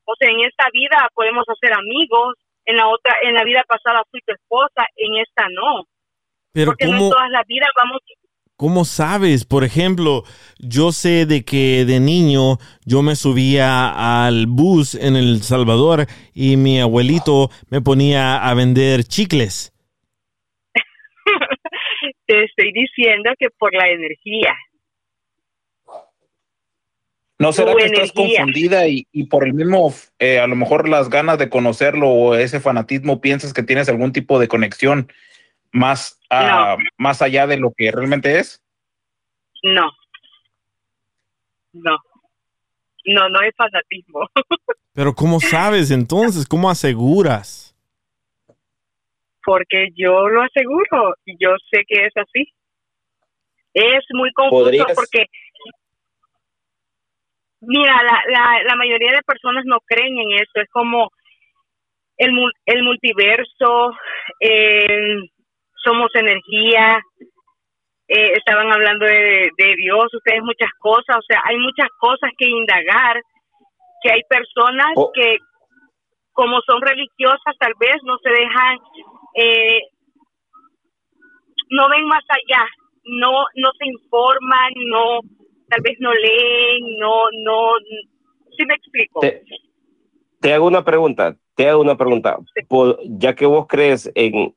O 0.05 0.15
sea, 0.19 0.29
en 0.29 0.41
esta 0.41 0.67
vida 0.73 1.09
podemos 1.15 1.45
hacer 1.49 1.73
amigos, 1.73 2.35
en 2.67 2.77
la 2.77 2.89
otra, 2.89 3.15
en 3.23 3.35
la 3.35 3.45
vida 3.45 3.65
pasada 3.67 4.03
fui 4.11 4.21
tu 4.27 4.35
esposa, 4.35 4.87
en 4.97 5.17
esta 5.17 5.47
no. 5.49 5.85
Pero 6.53 6.73
porque 6.73 6.87
no 6.87 6.93
¿cómo, 6.93 7.05
en 7.05 7.11
todas 7.11 7.31
las 7.31 7.47
vidas 7.47 7.71
vamos 7.77 8.01
¿cómo 8.57 8.85
sabes? 8.85 9.45
Por 9.45 9.65
ejemplo, 9.65 10.23
yo 10.59 10.93
sé 10.93 11.27
de 11.27 11.45
que 11.45 11.85
de 11.85 12.01
niño 12.01 12.59
yo 12.85 13.03
me 13.03 13.17
subía 13.17 14.25
al 14.25 14.47
bus 14.47 14.95
en 14.95 15.17
El 15.17 15.43
Salvador 15.43 16.07
y 16.35 16.57
mi 16.57 16.81
abuelito 16.81 17.51
me 17.71 17.81
ponía 17.81 18.37
a 18.37 18.55
vender 18.55 19.05
chicles. 19.05 19.73
te 22.27 22.45
estoy 22.45 22.73
diciendo 22.73 23.31
que 23.39 23.49
por 23.59 23.73
la 23.75 23.89
energía. 23.89 24.55
¿No 27.39 27.53
será 27.53 27.74
que 27.74 27.87
estás 27.87 28.12
confundida 28.12 28.87
y, 28.87 29.09
y 29.11 29.24
por 29.26 29.45
el 29.45 29.55
mismo, 29.55 29.93
eh, 30.18 30.39
a 30.39 30.47
lo 30.47 30.55
mejor 30.55 30.89
las 30.89 31.11
ganas 31.11 31.39
de 31.39 31.49
conocerlo 31.51 32.09
o 32.09 32.35
ese 32.37 32.61
fanatismo 32.61 33.20
piensas 33.20 33.53
que 33.53 33.62
tienes 33.64 33.89
algún 33.89 34.12
tipo 34.12 34.39
de 34.39 34.47
conexión 34.47 35.12
más, 35.72 36.20
ah, 36.30 36.76
más 36.97 37.22
allá 37.22 37.47
de 37.49 37.57
lo 37.57 37.72
que 37.76 37.91
realmente 37.91 38.39
es? 38.39 38.62
No. 39.64 39.91
No. 41.72 41.97
No, 43.07 43.28
no 43.28 43.43
es 43.43 43.55
fanatismo. 43.57 44.28
Pero 44.95 45.12
¿cómo 45.14 45.41
sabes 45.41 45.91
entonces? 45.91 46.47
¿Cómo 46.47 46.70
aseguras? 46.70 47.74
Porque 49.45 49.89
yo 49.97 50.28
lo 50.28 50.43
aseguro 50.43 51.16
y 51.26 51.37
yo 51.39 51.51
sé 51.70 51.82
que 51.87 52.07
es 52.07 52.12
así. 52.16 52.49
Es 53.74 54.05
muy 54.11 54.32
confuso 54.32 54.66
¿Podrías- 54.66 54.95
porque, 54.95 55.26
mira, 57.67 57.95
la, 58.03 58.23
la, 58.29 58.62
la 58.65 58.77
mayoría 58.77 59.12
de 59.12 59.23
personas 59.23 59.65
no 59.67 59.79
creen 59.87 60.19
en 60.19 60.33
eso. 60.35 60.53
Es 60.55 60.69
como 60.71 61.11
el, 62.17 62.31
el 62.67 62.83
multiverso, 62.83 63.93
eh, 64.41 65.17
somos 65.85 66.09
energía, 66.15 67.01
eh, 68.09 68.33
estaban 68.37 68.73
hablando 68.73 69.07
de, 69.07 69.49
de 69.57 69.77
Dios, 69.77 70.07
ustedes 70.12 70.43
muchas 70.43 70.71
cosas, 70.79 71.17
o 71.17 71.23
sea, 71.27 71.41
hay 71.45 71.57
muchas 71.59 71.89
cosas 71.99 72.31
que 72.39 72.47
indagar, 72.47 73.21
que 74.03 74.12
hay 74.12 74.21
personas 74.29 74.93
Oh. 74.97 75.11
que 75.12 75.39
como 76.33 76.61
son 76.67 76.81
religiosas 76.83 77.55
tal 77.59 77.73
vez 77.79 77.97
no 78.05 78.19
se 78.19 78.31
dejan, 78.31 78.79
eh, 79.37 79.81
no 81.71 81.89
ven 81.89 82.07
más 82.07 82.25
allá, 82.29 82.67
no, 83.05 83.45
no 83.55 83.71
se 83.79 83.87
informan, 83.87 84.73
no, 84.87 85.21
tal 85.69 85.81
vez 85.83 85.97
no 86.01 86.12
leen, 86.12 86.99
no, 86.99 87.25
no, 87.45 87.73
¿sí 88.57 88.65
me 88.67 88.75
explico? 88.75 89.21
Te, 89.21 89.43
te 90.41 90.53
hago 90.53 90.67
una 90.67 90.85
pregunta, 90.85 91.37
te 91.55 91.69
hago 91.69 91.81
una 91.81 91.97
pregunta. 91.97 92.39
Ya 93.05 93.35
que 93.35 93.47
vos 93.47 93.67
crees 93.67 94.11
en, 94.15 94.55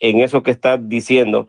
en 0.00 0.20
eso 0.20 0.42
que 0.42 0.50
estás 0.50 0.88
diciendo, 0.88 1.46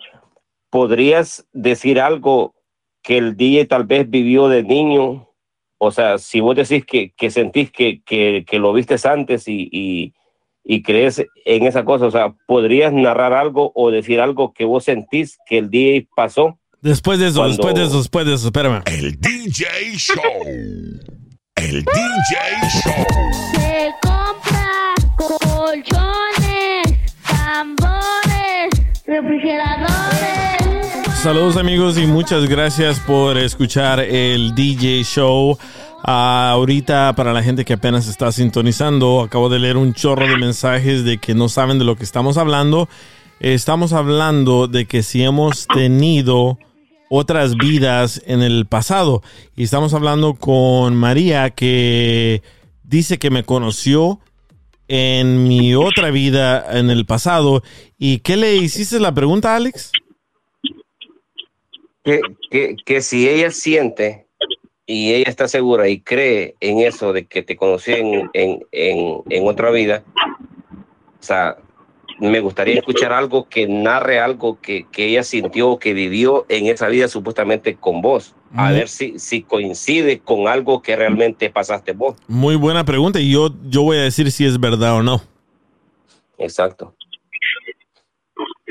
¿podrías 0.70 1.48
decir 1.54 2.00
algo 2.00 2.56
que 3.04 3.18
el 3.18 3.36
DJ 3.36 3.66
tal 3.66 3.86
vez 3.86 4.10
vivió 4.10 4.48
de 4.48 4.64
niño? 4.64 5.30
O 5.78 5.92
sea, 5.92 6.18
si 6.18 6.40
vos 6.40 6.56
decís 6.56 6.86
que, 6.86 7.12
que 7.12 7.30
sentís 7.30 7.72
que, 7.72 8.02
que, 8.04 8.46
que 8.48 8.60
lo 8.60 8.74
vistes 8.74 9.06
antes 9.06 9.48
y, 9.48 9.70
y, 9.72 10.14
y 10.64 10.82
crees 10.82 11.26
en 11.46 11.66
esa 11.66 11.86
cosa, 11.86 12.08
o 12.08 12.12
sea, 12.12 12.36
¿podrías 12.48 12.92
narrar 12.92 13.34
algo 13.34 13.72
o 13.76 13.92
decir 13.92 14.20
algo 14.20 14.54
que 14.54 14.66
vos 14.66 14.86
sentís 14.86 15.38
que 15.46 15.60
el 15.60 15.70
DJ 15.70 16.08
pasó? 16.16 16.60
Después 16.88 17.20
de 17.20 17.28
eso, 17.28 17.40
Cuando- 17.40 17.58
después 17.58 17.76
de 17.76 17.84
eso, 17.84 17.98
después 17.98 18.26
de 18.26 18.34
eso, 18.36 18.46
espérame. 18.48 18.82
El 18.86 19.20
DJ 19.20 19.66
Show. 19.98 20.22
El 21.56 21.84
DJ 21.84 22.38
Show. 22.82 23.06
Se 23.56 23.92
compra 24.02 24.94
colchones, 25.18 26.98
tambores, 27.28 28.70
refrigeradores. 29.06 31.20
Saludos 31.22 31.58
amigos 31.58 31.98
y 31.98 32.08
muchas 32.08 32.48
gracias 32.48 33.02
por 33.02 33.38
escuchar 33.38 34.00
el 34.00 34.56
DJ 34.56 35.04
Show. 35.04 35.58
Ah, 36.06 36.52
ahorita 36.54 37.14
para 37.18 37.34
la 37.34 37.44
gente 37.44 37.66
que 37.66 37.74
apenas 37.74 38.08
está 38.08 38.32
sintonizando, 38.32 39.20
acabo 39.22 39.50
de 39.50 39.60
leer 39.60 39.76
un 39.76 39.94
chorro 39.94 40.26
de 40.26 40.38
mensajes 40.38 41.04
de 41.04 41.18
que 41.18 41.36
no 41.36 41.50
saben 41.50 41.80
de 41.80 41.86
lo 41.86 41.98
que 41.98 42.06
estamos 42.06 42.38
hablando. 42.38 42.88
Estamos 43.42 43.92
hablando 43.92 44.70
de 44.70 44.86
que 44.86 45.04
si 45.04 45.22
hemos 45.24 45.68
tenido 45.68 46.58
otras 47.10 47.56
vidas 47.56 48.22
en 48.26 48.42
el 48.42 48.66
pasado. 48.66 49.22
Y 49.56 49.64
estamos 49.64 49.94
hablando 49.94 50.36
con 50.36 50.96
María 50.96 51.50
que 51.50 52.42
dice 52.84 53.18
que 53.18 53.30
me 53.30 53.44
conoció 53.44 54.20
en 54.88 55.48
mi 55.48 55.76
otra 55.76 56.12
vida 56.12 56.78
en 56.78 56.90
el 56.90 57.06
pasado. 57.06 57.64
¿Y 57.98 58.20
qué 58.20 58.38
le 58.38 58.56
hiciste 58.56 59.00
la 59.00 59.14
pregunta, 59.14 59.56
Alex? 59.56 59.92
que, 62.08 62.22
que, 62.50 62.76
que 62.86 63.02
si 63.02 63.28
ella 63.28 63.52
siente 63.52 64.28
y 64.86 65.14
ella 65.14 65.30
está 65.30 65.50
segura 65.50 65.90
y 65.90 66.00
cree 66.00 66.56
en 66.62 66.80
eso 66.80 67.12
de 67.12 67.26
que 67.26 67.44
te 67.44 67.58
conocí 67.58 67.92
en, 67.92 68.30
en, 68.32 68.66
en, 68.72 69.24
en 69.30 69.46
otra 69.46 69.72
vida, 69.72 70.06
o 71.20 71.24
sea, 71.24 71.58
me 72.20 72.40
gustaría 72.40 72.76
escuchar 72.76 73.14
algo 73.14 73.48
que 73.48 73.68
narre 73.68 74.20
algo 74.20 74.60
que, 74.62 74.86
que 74.92 75.06
ella 75.08 75.24
sintió, 75.24 75.78
que 75.78 75.94
vivió 75.94 76.46
en 76.50 76.66
esa 76.68 76.88
vida 76.88 77.08
supuestamente 77.08 77.76
con 77.76 78.02
vos, 78.02 78.36
a 78.56 78.70
Mm. 78.70 78.74
ver 78.74 78.88
si, 78.88 79.20
si 79.20 79.44
coincide 79.44 80.20
con 80.20 80.48
algo 80.48 80.82
que 80.82 80.96
realmente 80.96 81.50
pasaste 81.50 81.92
vos. 81.94 82.16
Muy 82.28 82.56
buena 82.56 82.84
pregunta 82.84 83.20
y 83.20 83.32
yo, 83.32 83.50
yo 83.70 83.84
voy 83.84 83.98
a 83.98 84.02
decir 84.04 84.32
si 84.32 84.46
es 84.46 84.60
verdad 84.60 84.96
o 84.96 85.04
no. 85.04 85.22
Exacto. 86.38 86.96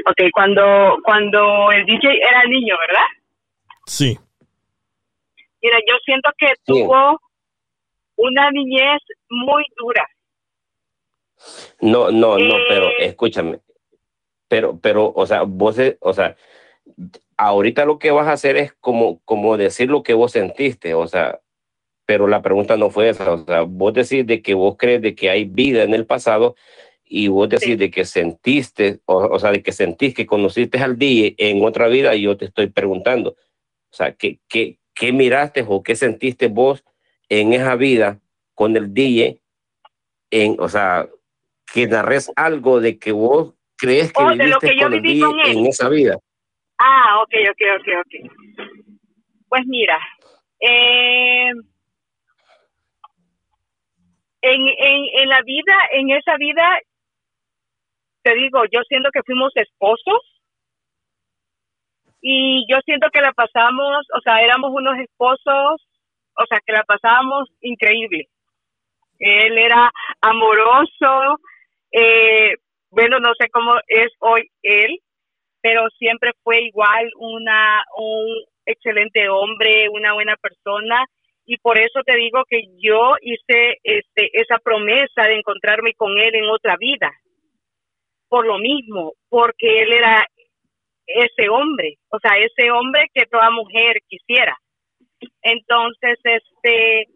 Ok, 0.09 0.31
cuando, 0.33 0.63
cuando 1.05 1.71
el 1.73 1.85
DJ 1.85 2.09
era 2.19 2.45
niño, 2.49 2.75
¿verdad? 2.87 3.07
Sí. 3.87 4.19
Mira, 5.63 5.79
yo 5.89 5.97
siento 6.05 6.31
que 6.39 6.47
tuvo 6.65 7.19
una 8.17 8.51
niñez 8.53 9.01
muy 9.31 9.65
dura. 9.77 10.07
No, 11.81 12.11
no, 12.11 12.39
no, 12.39 12.57
Eh. 12.59 12.65
pero 12.69 12.89
escúchame. 12.99 13.61
Pero, 14.49 14.79
pero, 14.81 15.13
o 15.15 15.27
sea, 15.27 15.43
vos, 15.43 15.79
eh, 15.79 15.99
o 16.01 16.13
sea, 16.13 16.37
ahorita 17.37 17.85
lo 17.85 17.99
que 17.99 18.11
vas 18.11 18.29
a 18.29 18.33
hacer 18.33 18.57
es 18.57 18.73
como, 18.75 19.21
como 19.25 19.57
decir 19.57 19.91
lo 19.91 20.03
que 20.03 20.15
vos 20.15 20.33
sentiste, 20.33 20.95
o 20.95 21.07
sea, 21.09 21.41
pero 22.07 22.29
la 22.29 22.43
pregunta 22.43 22.77
no 22.77 22.91
fue 22.91 23.09
esa, 23.09 23.33
o 23.33 23.45
sea, 23.45 23.63
vos 23.63 23.93
decís 23.95 24.27
de 24.27 24.43
que 24.43 24.55
vos 24.55 24.77
crees 24.79 25.03
de 25.03 25.15
que 25.15 25.31
hay 25.31 25.45
vida 25.45 25.83
en 25.83 25.95
el 25.95 26.07
pasado 26.07 26.55
y 27.05 27.29
vos 27.29 27.49
decís 27.49 27.79
de 27.79 27.91
que 27.91 28.05
sentiste, 28.05 29.01
o, 29.07 29.17
o 29.17 29.39
sea, 29.39 29.51
de 29.53 29.63
que 29.63 29.73
sentís 29.73 30.15
que 30.15 30.27
conociste 30.27 30.79
al 30.79 30.99
día 30.99 31.33
en 31.39 31.65
otra 31.65 31.89
vida 31.89 32.15
y 32.15 32.23
yo 32.23 32.37
te 32.37 32.47
estoy 32.47 32.69
preguntando, 32.69 33.31
o 33.31 33.97
sea, 33.97 34.13
¿qué, 34.13 34.39
qué, 34.49 34.79
qué 34.95 35.13
miraste 35.13 35.65
o 35.67 35.83
qué 35.83 35.97
sentiste 35.97 36.49
vos 36.49 36.85
en 37.29 37.53
esa 37.53 37.75
vida 37.77 38.21
con 38.55 38.77
el 38.77 38.95
DJ? 38.95 39.41
En, 40.31 40.57
o 40.59 40.69
sea, 40.69 41.09
que 41.77 41.87
narres 41.87 42.33
algo 42.37 42.81
de 42.81 42.99
que 42.99 43.13
vos 43.13 43.55
crees 43.77 44.11
que 44.13 44.23
Oh, 44.23 44.31
de 44.31 44.37
lo 44.37 44.59
viviste 44.59 44.69
que 44.69 44.77
yo 44.77 44.83
con 44.89 45.03
viví 45.03 45.21
con 45.21 45.41
él. 45.41 45.59
en 45.59 45.67
esa 45.67 45.89
vida. 45.91 46.19
Ah, 46.79 47.21
ok, 47.23 47.35
ok, 47.51 47.63
ok, 47.81 47.89
ok. 48.01 48.31
Pues 49.49 49.67
mira, 49.67 49.99
eh, 50.61 51.51
en, 54.43 54.69
en, 54.69 55.05
en 55.21 55.29
la 55.29 55.43
vida, 55.43 55.75
en 55.93 56.11
esa 56.11 56.37
vida, 56.39 56.79
te 58.23 58.35
digo, 58.35 58.65
yo 58.73 58.81
siento 58.89 59.11
que 59.13 59.23
fuimos 59.23 59.53
esposos 59.55 60.23
y 62.23 62.65
yo 62.73 62.79
siento 62.87 63.09
que 63.13 63.21
la 63.21 63.33
pasamos, 63.33 64.07
o 64.17 64.21
sea, 64.23 64.41
éramos 64.43 64.71
unos 64.73 64.99
esposos, 64.99 65.87
o 66.39 66.47
sea, 66.49 66.59
que 66.65 66.73
la 66.73 66.83
pasábamos 66.85 67.49
increíble. 67.61 68.29
Él 69.19 69.59
era 69.59 69.91
amoroso, 70.23 71.39
eh, 71.99 72.57
bueno, 72.91 73.19
no 73.21 73.33
sé 73.39 73.49
cómo 73.49 73.75
es 73.87 74.13
hoy 74.21 74.51
él, 74.63 74.99
pero 75.63 75.89
siempre 75.99 76.33
fue 76.43 76.61
igual 76.63 77.11
una 77.19 77.83
un 77.97 78.45
excelente 78.67 79.29
hombre, 79.31 79.89
una 79.89 80.13
buena 80.13 80.37
persona 80.37 81.07
y 81.47 81.57
por 81.57 81.79
eso 81.79 82.03
te 82.05 82.17
digo 82.17 82.45
que 82.49 82.65
yo 82.79 83.15
hice 83.23 83.79
este 83.83 84.29
esa 84.35 84.59
promesa 84.59 85.23
de 85.23 85.37
encontrarme 85.37 85.95
con 85.95 86.19
él 86.19 86.35
en 86.35 86.51
otra 86.51 86.77
vida. 86.77 87.11
Por 88.29 88.47
lo 88.47 88.59
mismo, 88.59 89.15
porque 89.31 89.81
él 89.81 89.93
era 89.95 90.27
ese 91.07 91.49
hombre, 91.49 91.95
o 92.11 92.19
sea, 92.19 92.33
ese 92.37 92.71
hombre 92.73 93.07
que 93.15 93.25
toda 93.27 93.51
mujer 93.51 93.97
quisiera. 94.07 94.55
Entonces, 95.41 96.19
este 96.25 97.07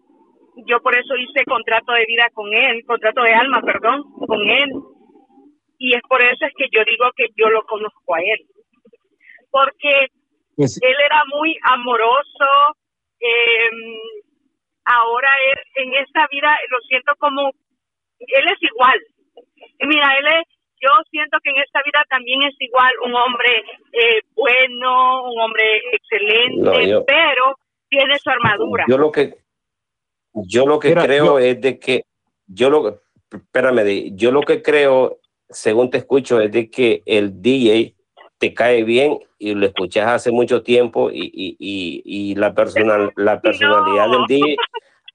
yo 0.66 0.80
por 0.80 0.96
eso 0.96 1.14
hice 1.16 1.44
contrato 1.44 1.92
de 1.92 2.04
vida 2.06 2.28
con 2.32 2.52
él, 2.52 2.84
contrato 2.86 3.22
de 3.22 3.32
alma, 3.34 3.60
perdón, 3.62 4.02
con 4.26 4.40
él. 4.48 4.70
Y 5.78 5.94
es 5.94 6.02
por 6.08 6.22
eso 6.22 6.44
es 6.46 6.52
que 6.56 6.66
yo 6.72 6.82
digo 6.84 7.10
que 7.16 7.26
yo 7.36 7.48
lo 7.50 7.62
conozco 7.64 8.14
a 8.14 8.20
él. 8.20 8.46
Porque 9.50 10.08
Pues- 10.56 10.80
él 10.82 10.94
era 11.04 11.22
muy 11.34 11.56
amoroso. 11.62 12.46
eh, 13.22 13.70
ahora 14.84 15.28
él, 15.52 15.58
en 15.84 15.94
esta 16.02 16.26
vida 16.30 16.56
lo 16.70 16.78
siento 16.88 17.12
como, 17.18 17.50
él 18.18 18.44
es 18.48 18.62
igual. 18.62 18.98
Y 19.78 19.86
mira, 19.86 20.16
él 20.18 20.26
es, 20.26 20.44
yo 20.80 20.88
siento 21.10 21.36
que 21.42 21.50
en 21.50 21.58
esta 21.58 21.80
vida 21.84 22.02
también 22.08 22.42
es 22.44 22.54
igual 22.60 22.92
un 23.04 23.14
hombre 23.14 23.62
eh, 23.92 24.20
bueno, 24.34 25.24
un 25.30 25.38
hombre 25.40 25.64
excelente, 25.92 26.62
No, 26.62 26.80
yo- 26.80 27.04
pero 27.04 27.56
tiene 27.90 28.18
su 28.18 28.30
armadura. 28.30 28.86
Yo 28.88 28.96
lo 28.96 29.12
que 29.12 29.34
yo 30.34 30.66
lo 30.66 30.78
que 30.78 30.88
Mira, 30.90 31.04
creo 31.04 31.24
yo- 31.24 31.38
es 31.38 31.60
de 31.60 31.78
que 31.78 32.04
yo 32.46 32.70
lo 32.70 33.00
espérame, 33.32 33.84
de- 33.84 34.10
yo 34.14 34.32
lo 34.32 34.40
que 34.42 34.62
creo, 34.62 35.18
según 35.48 35.90
te 35.90 35.98
escucho, 35.98 36.40
es 36.40 36.50
de 36.52 36.68
que 36.70 37.02
el 37.06 37.40
DJ 37.42 37.94
te 38.38 38.54
cae 38.54 38.82
bien 38.84 39.18
y 39.38 39.54
lo 39.54 39.66
escuchas 39.66 40.06
hace 40.08 40.30
mucho 40.30 40.62
tiempo 40.62 41.10
y, 41.10 41.30
y, 41.32 41.56
y, 41.58 42.02
y 42.04 42.34
la 42.34 42.54
personal 42.54 43.12
la 43.16 43.40
personalidad 43.40 44.08
del 44.10 44.24
DJ 44.26 44.56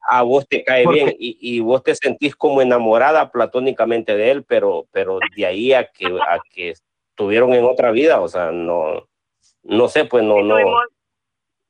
a 0.08 0.22
vos 0.22 0.48
te 0.48 0.64
cae 0.64 0.84
Porque- 0.84 1.04
bien 1.04 1.16
y, 1.20 1.38
y 1.42 1.60
vos 1.60 1.82
te 1.84 1.96
sentís 1.96 2.36
como 2.36 2.62
enamorada 2.62 3.32
platónicamente 3.32 4.16
de 4.16 4.30
él, 4.32 4.44
pero 4.44 4.86
pero 4.92 5.20
de 5.36 5.46
ahí 5.46 5.74
a 5.74 5.86
que 5.88 6.06
a 6.06 6.40
que 6.54 6.70
estuvieron 7.12 7.54
en 7.54 7.66
otra 7.66 7.92
vida, 7.92 8.22
o 8.22 8.28
sea, 8.28 8.52
no 8.52 9.08
no 9.64 9.88
sé, 9.88 10.06
pues 10.06 10.24
no 10.24 10.42
no 10.44 10.58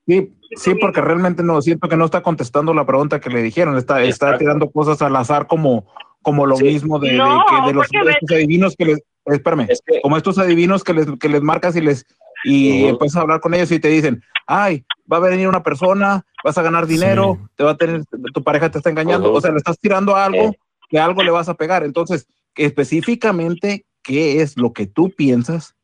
Sí, 0.07 0.33
sí, 0.55 0.75
porque 0.75 1.01
realmente 1.01 1.41
no, 1.43 1.61
siento 1.61 1.87
que 1.89 1.97
no 1.97 2.05
está 2.05 2.21
contestando 2.21 2.73
la 2.73 2.85
pregunta 2.85 3.19
que 3.19 3.29
le 3.29 3.41
dijeron, 3.41 3.77
está, 3.77 4.03
está 4.03 4.37
tirando 4.37 4.69
cosas 4.69 5.01
al 5.01 5.15
azar 5.15 5.47
como, 5.47 5.85
como 6.21 6.45
lo 6.45 6.55
Sí. 6.57 6.63
mismo 6.65 6.99
de, 6.99 7.11
de 7.11 7.17
No, 7.17 7.43
que 7.49 7.67
de 7.67 7.73
los 7.73 7.87
me- 7.91 8.11
estos 8.11 8.31
adivinos 8.31 8.75
que 8.77 8.85
les, 8.85 8.99
espérame, 9.25 9.65
es 9.69 9.81
que 9.85 10.01
como 10.01 10.17
estos 10.17 10.37
adivinos 10.37 10.83
que 10.83 10.93
les, 10.93 11.07
que 11.19 11.29
les 11.29 11.41
marcas 11.41 11.75
y 11.75 11.81
les 11.81 12.05
y 12.43 12.83
empiezas 12.85 13.17
a 13.17 13.21
hablar 13.21 13.39
con 13.39 13.55
ellos 13.55 13.71
y 13.71 13.79
te 13.79 13.87
dicen, 13.87 14.21
ay, 14.45 14.85
va 15.11 15.17
a 15.17 15.21
venir 15.21 15.47
una 15.47 15.63
persona, 15.63 16.23
vas 16.43 16.55
a 16.59 16.61
ganar 16.61 16.85
dinero, 16.85 17.39
Sí. 17.41 17.47
te 17.55 17.63
va 17.63 17.71
a 17.71 17.77
tener, 17.77 18.03
tu 18.33 18.43
pareja 18.43 18.69
te 18.69 18.77
está 18.77 18.91
engañando, 18.91 19.33
o 19.33 19.41
sea, 19.41 19.49
le 19.51 19.57
estás 19.57 19.79
tirando 19.79 20.15
algo 20.15 20.37
Eh. 20.49 20.59
que 20.89 20.99
algo 20.99 21.23
le 21.23 21.31
vas 21.31 21.49
a 21.49 21.55
pegar. 21.55 21.83
Entonces, 21.83 22.27
específicamente, 22.55 23.85
¿qué 24.03 24.41
es 24.41 24.57
lo 24.57 24.73
que 24.73 24.85
tú 24.85 25.09
piensas 25.09 25.75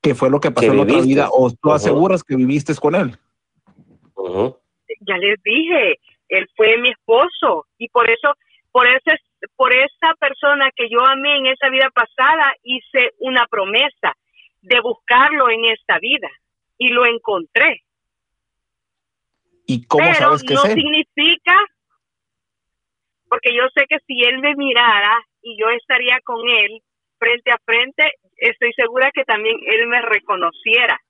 que 0.00 0.14
fue 0.14 0.30
lo 0.30 0.38
que 0.40 0.50
pasó 0.52 0.68
Que 0.68 0.72
en 0.72 0.80
otra 0.80 1.00
vida 1.00 1.28
o 1.32 1.50
tú 1.50 1.72
aseguras 1.72 2.22
que 2.22 2.36
viviste 2.36 2.72
con 2.76 2.94
él? 2.94 3.18
Ya 5.00 5.16
les 5.16 5.42
dije, 5.42 5.98
él 6.28 6.48
fue 6.56 6.78
mi 6.78 6.90
esposo 6.90 7.66
y 7.78 7.88
por 7.88 8.08
eso, 8.10 8.34
por 8.70 8.86
ese, 8.86 9.18
por 9.56 9.72
esa 9.74 10.14
persona 10.18 10.70
que 10.74 10.88
yo 10.88 11.04
amé 11.04 11.36
en 11.36 11.46
esa 11.46 11.68
vida 11.68 11.90
pasada, 11.90 12.54
hice 12.62 13.12
una 13.18 13.46
promesa 13.46 14.16
de 14.60 14.80
buscarlo 14.80 15.50
en 15.50 15.64
esta 15.66 15.98
vida 15.98 16.28
y 16.78 16.88
lo 16.88 17.06
encontré. 17.06 17.82
¿Y 19.66 19.84
cómo 19.86 20.04
Pero 20.04 20.14
sabes 20.14 20.42
que 20.42 20.54
no 20.54 20.62
significa, 20.62 21.54
porque 23.28 23.54
yo 23.54 23.62
sé 23.74 23.86
que 23.88 23.98
si 24.06 24.22
él 24.22 24.38
me 24.38 24.54
mirara 24.56 25.22
y 25.42 25.56
yo 25.58 25.68
estaría 25.70 26.20
con 26.24 26.48
él 26.48 26.82
frente 27.18 27.50
a 27.50 27.58
frente, 27.64 28.12
estoy 28.36 28.72
segura 28.74 29.10
que 29.12 29.24
también 29.24 29.56
él 29.70 29.86
me 29.86 30.02
reconociera. 30.02 31.00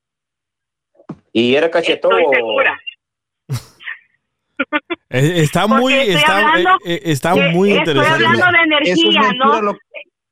Y 1.32 1.54
era 1.54 1.70
cachetón. 1.70 2.18
Estoy 2.18 2.34
segura. 2.34 2.78
Eh, 5.10 5.40
Está 5.42 5.66
muy, 5.66 5.92
estoy 5.94 6.14
está, 6.14 6.38
hablando 6.38 6.70
eh, 6.84 6.94
eh, 6.94 7.00
está 7.04 7.34
muy 7.34 7.70
estoy 7.72 7.78
interesante. 7.78 8.24
hablando 8.26 8.46
de 8.46 8.52
Eso 8.52 8.82
es 8.82 9.16
energía, 9.16 9.32
¿no? 9.38 9.60
lo- 9.62 9.78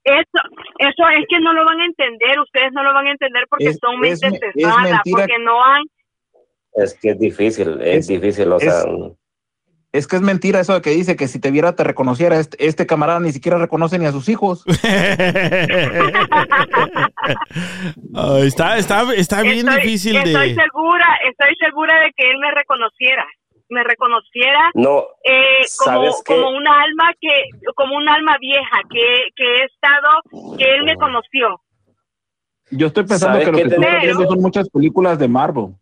Eso, 0.05 0.41
eso 0.79 1.09
es 1.19 1.27
que 1.29 1.41
no 1.41 1.53
lo 1.53 1.65
van 1.65 1.81
a 1.81 1.85
entender, 1.85 2.41
ustedes 2.41 2.73
no 2.73 2.83
lo 2.83 2.95
van 2.95 3.07
a 3.07 3.11
entender 3.13 3.45
porque 3.51 3.67
Es- 3.69 3.79
son 3.81 4.03
es 4.05 4.21
mentes 4.23 4.41
me- 4.55 4.63
es 4.63 4.77
mentira- 4.83 5.03
porque 5.27 5.39
no 5.45 5.65
han, 5.65 5.83
Es 6.75 6.95
que 6.95 7.11
es 7.11 7.19
difícil, 7.19 7.81
es, 7.83 7.99
Es- 7.99 8.09
difícil, 8.09 8.51
o 8.53 8.59
sea, 8.61 8.85
Es 9.93 10.07
que 10.07 10.15
es 10.17 10.23
mentira 10.23 10.61
eso 10.61 10.73
de 10.75 10.83
que 10.83 10.91
dice 10.91 11.17
que 11.17 11.27
si 11.27 11.41
te 11.41 11.51
viera 11.51 11.75
te 11.75 11.83
reconociera. 11.83 12.39
Este, 12.39 12.65
este 12.65 12.87
camarada 12.87 13.19
ni 13.19 13.33
siquiera 13.33 13.59
reconoce 13.59 13.99
ni 13.99 14.07
a 14.07 14.13
sus 14.13 14.29
hijos. 14.29 14.65
Está, 18.45 18.79
está, 18.79 19.13
está 19.15 19.43
bien 19.43 19.69
estoy, 19.69 19.83
difícil 19.83 20.17
estoy 20.17 20.55
de... 20.55 20.63
segura, 20.63 21.07
estoy 21.29 21.55
segura 21.57 21.99
de 22.01 22.13
que 22.17 22.31
él 22.31 22.39
me 22.39 22.51
reconociera, 22.53 23.27
me 23.71 23.83
reconociera 23.85 24.71
no, 24.75 25.05
eh, 25.25 25.63
como, 25.85 26.11
como 26.27 26.51
una 26.57 26.83
alma 26.83 27.13
que, 27.21 27.31
como 27.75 27.97
un 27.97 28.09
alma 28.09 28.37
vieja 28.39 28.81
que, 28.91 29.29
que 29.37 29.45
he 29.45 29.65
estado, 29.65 30.57
que 30.59 30.65
él 30.75 30.85
me 30.85 30.97
conoció. 30.97 31.61
Yo 32.73 32.87
estoy 32.89 33.05
pensando 33.05 33.41
¿Sabes 33.41 33.47
que 33.47 33.53
lo 33.53 33.59
que 33.59 33.65
te- 33.65 33.69
tú 33.77 33.81
estás 33.81 33.95
Pero- 34.01 34.03
viendo 34.19 34.29
son 34.35 34.43
muchas 34.43 34.69
películas 34.69 35.19
de 35.19 35.29
Marvel. 35.29 35.75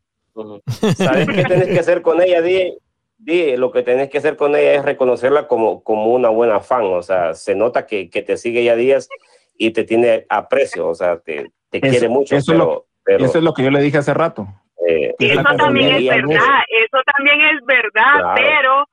¿sabes 0.96 1.26
qué 1.26 1.44
tienes 1.44 1.66
que 1.68 1.78
hacer 1.80 2.00
con 2.02 2.22
ella? 2.22 2.40
Di, 2.42 2.72
di, 3.18 3.56
lo 3.56 3.72
que 3.72 3.82
tienes 3.82 4.08
que 4.08 4.18
hacer 4.18 4.36
con 4.36 4.54
ella 4.54 4.74
es 4.74 4.84
reconocerla 4.84 5.48
como, 5.48 5.82
como 5.82 6.06
una 6.12 6.28
buena 6.28 6.60
fan, 6.60 6.84
o 6.84 7.02
sea, 7.02 7.34
se 7.34 7.54
nota 7.54 7.86
que, 7.86 8.08
que 8.08 8.22
te 8.22 8.36
sigue 8.36 8.62
ya 8.64 8.76
días 8.76 9.08
y 9.56 9.72
te 9.72 9.84
tiene 9.84 10.24
aprecio, 10.28 10.86
o 10.88 10.94
sea, 10.94 11.18
te, 11.18 11.50
te 11.70 11.78
Eso- 11.78 11.88
quiere 11.90 12.08
mucho, 12.08 12.36
eso 12.36 12.52
es 12.52 12.58
pero, 12.58 12.70
lo- 12.72 12.86
pero, 13.04 13.24
Eso 13.24 13.38
es 13.38 13.44
lo 13.44 13.52
que 13.52 13.64
yo 13.64 13.70
le 13.70 13.80
dije 13.82 13.98
hace 13.98 14.14
rato. 14.14 14.46
Eh, 14.88 15.14
Eso 15.18 15.42
también 15.56 15.94
es 15.96 16.06
verdad, 16.08 16.60
eso 16.84 16.98
también 17.14 17.40
es 17.42 17.64
verdad, 17.66 18.20
Claro. 18.20 18.34
pero 18.36 18.86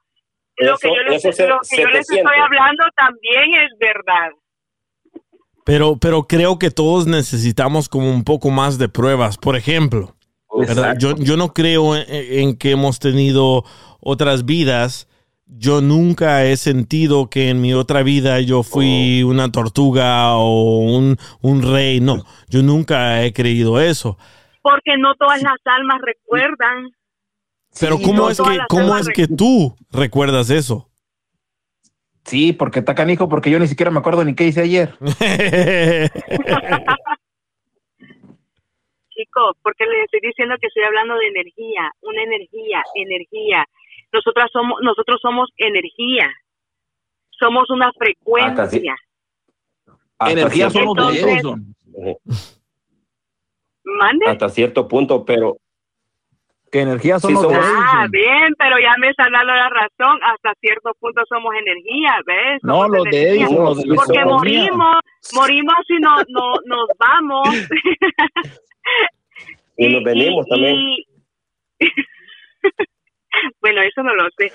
lo 0.70 0.78
que 0.78 0.88
yo 0.90 1.04
les, 1.10 1.24
eso 1.26 1.32
se- 1.34 1.48
lo 1.48 1.60
que 1.60 1.66
se 1.68 1.82
yo 1.82 1.88
te 1.88 1.94
les 1.94 2.08
siente. 2.08 2.30
estoy 2.30 2.42
hablando 2.44 2.84
también 2.96 3.56
es 3.64 3.72
verdad. 3.80 4.30
Pero, 5.66 5.98
pero 5.98 6.28
creo 6.28 6.60
que 6.60 6.70
todos 6.70 7.08
necesitamos 7.08 7.90
como 7.90 8.12
un 8.12 8.24
poco 8.24 8.52
más 8.52 8.78
de 8.78 8.88
pruebas. 8.90 9.38
Por 9.38 9.56
ejemplo. 9.56 10.16
Yo, 11.00 11.16
yo 11.18 11.36
no 11.38 11.54
creo 11.54 11.96
en, 11.98 12.06
en 12.08 12.56
que 12.58 12.72
hemos 12.72 13.00
tenido 13.00 13.66
otras 14.00 14.46
vidas. 14.46 15.10
Yo 15.48 15.82
nunca 15.82 16.46
he 16.46 16.56
sentido 16.56 17.30
que 17.30 17.50
en 17.50 17.62
mi 17.62 17.74
otra 17.74 18.04
vida 18.04 18.40
yo 18.42 18.64
fui 18.64 19.24
Oh. 19.24 19.28
una 19.28 19.52
tortuga 19.52 20.36
o 20.38 20.78
un, 20.80 21.18
un 21.42 21.62
rey. 21.62 22.00
No, 22.00 22.24
yo 22.48 22.62
nunca 22.64 23.24
he 23.24 23.34
creído 23.34 23.82
eso. 23.82 24.18
Porque 24.66 24.98
no 24.98 25.14
todas 25.14 25.44
las 25.44 25.58
almas 25.66 26.02
recuerdan. 26.02 26.90
Pero 27.80 27.98
Sí, 27.98 28.04
¿cómo, 28.04 28.18
no 28.24 28.30
es, 28.32 28.42
que, 28.42 28.50
las 28.58 28.68
¿cómo 28.68 28.84
almas 28.96 29.08
es 29.08 29.14
que 29.14 29.28
tú 29.28 29.76
recuerdas 29.92 30.50
eso? 30.50 30.90
Sí, 32.24 32.52
porque 32.52 32.80
está 32.80 32.96
canijo, 32.96 33.30
porque 33.30 33.52
yo 33.52 33.60
ni 33.60 33.68
siquiera 33.68 33.92
me 33.92 34.00
acuerdo 34.00 34.26
ni 34.26 34.34
qué 34.34 34.46
hice 34.48 34.62
ayer. 34.62 34.98
Chicos, 39.14 39.56
porque 39.62 39.86
les 39.86 40.06
estoy 40.06 40.22
diciendo 40.24 40.56
que 40.60 40.66
estoy 40.66 40.84
hablando 40.84 41.14
de 41.16 41.28
energía, 41.28 41.92
una 42.02 42.24
energía, 42.24 42.82
energía. 42.96 43.66
Nosotras 44.12 44.50
somos, 44.52 44.80
nosotros 44.82 45.20
somos 45.22 45.50
energía. 45.58 46.28
Somos 47.30 47.70
una 47.70 47.92
frecuencia. 48.00 48.96
Hasta 50.18 50.32
Energía 50.32 50.70
de 50.70 50.80
Entonces- 50.80 51.24
Edison. 51.24 51.76
Ujú. 51.94 52.18
¿Mande? 53.86 54.26
hasta 54.28 54.50
cierto 54.50 54.88
punto, 54.88 55.24
pero 55.26 55.58
Que 56.72 56.82
energía 56.82 57.20
son 57.20 57.30
Sí, 57.30 57.34
los 57.36 57.48
de 57.48 57.56
somos- 57.56 57.70
Ah, 57.88 58.06
bien, 58.12 58.54
pero 58.58 58.78
ya 58.80 58.96
me 59.00 59.10
están 59.10 59.32
dando 59.32 59.54
la 59.54 59.70
razón. 59.70 60.20
Hasta 60.24 60.54
cierto 60.60 60.92
punto 61.00 61.22
somos 61.30 61.54
energía, 61.56 62.18
¿ves? 62.26 62.60
No, 62.64 62.74
Somos 62.82 62.90
los 62.98 63.04
de 63.06 63.10
energía. 63.22 63.46
Edison, 63.46 63.64
los 63.66 63.82
de 63.84 63.96
Porque 63.96 64.26
morimos, 64.26 64.96
morimos 65.36 65.76
y 65.88 66.00
no, 66.00 66.16
no, 66.28 66.54
nos 66.66 66.88
vamos. 67.00 67.48
Y 69.78 69.90
nos 69.90 70.04
venimos 70.04 70.46
también. 70.48 70.76
y- 70.76 71.06
bueno, 73.62 73.82
eso 73.82 74.04
no 74.04 74.16
lo 74.16 74.28
sé. 74.38 74.52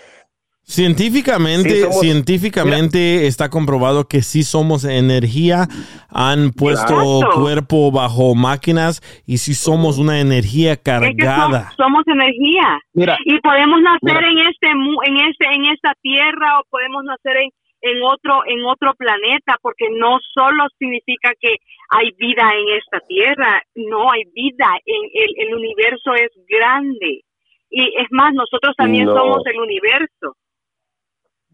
Científicamente, 0.71 1.71
Sí, 1.71 1.81
somos- 1.83 2.01
científicamente 2.01 3.27
está 3.27 3.49
comprobado 3.51 4.07
que 4.07 4.23
sí 4.23 4.45
somos 4.45 4.85
energía, 4.85 5.67
han 6.09 6.53
puesto 6.53 6.95
Exacto. 6.95 7.41
cuerpo 7.43 7.91
bajo 7.91 8.37
máquinas 8.37 9.03
y 9.27 9.39
sí 9.39 9.55
somos 9.55 9.99
una 9.99 10.21
energía 10.21 10.73
Es 10.75 10.79
que 10.79 10.91
so- 10.93 11.01
cargada. 11.19 11.73
somos 11.77 12.03
energía. 12.07 12.79
Mira, 12.95 13.19
y 13.25 13.41
podemos 13.41 13.81
nacer 13.83 14.15
Mira. 14.23 14.31
en 14.31 14.39
este 14.49 14.75
mu- 14.77 15.03
en 15.05 15.17
este 15.29 15.45
en 15.53 15.65
esta 15.75 15.93
tierra 16.03 16.61
o 16.61 16.63
podemos 16.71 17.03
nacer 17.05 17.37
en 17.43 17.51
en 17.83 17.97
otro 18.05 18.43
en 18.47 18.63
otro 18.67 18.93
planeta 18.95 19.57
porque 19.63 19.87
no 19.99 20.19
solo 20.35 20.65
significa 20.79 21.31
que 21.41 21.57
hay 21.89 22.11
vida 22.19 22.45
en 22.55 22.77
esta 22.77 23.01
tierra 23.09 23.63
no 23.75 24.13
hay 24.13 24.23
vida 24.35 24.69
en 24.85 25.03
el, 25.15 25.49
el 25.49 25.55
universo 25.57 26.13
es 26.15 26.29
grande 26.47 27.23
y 27.71 27.83
es 27.97 28.07
más 28.11 28.35
nosotros 28.35 28.75
también 28.77 29.07
No. 29.07 29.15
somos 29.15 29.41
el 29.47 29.59
universo 29.61 30.37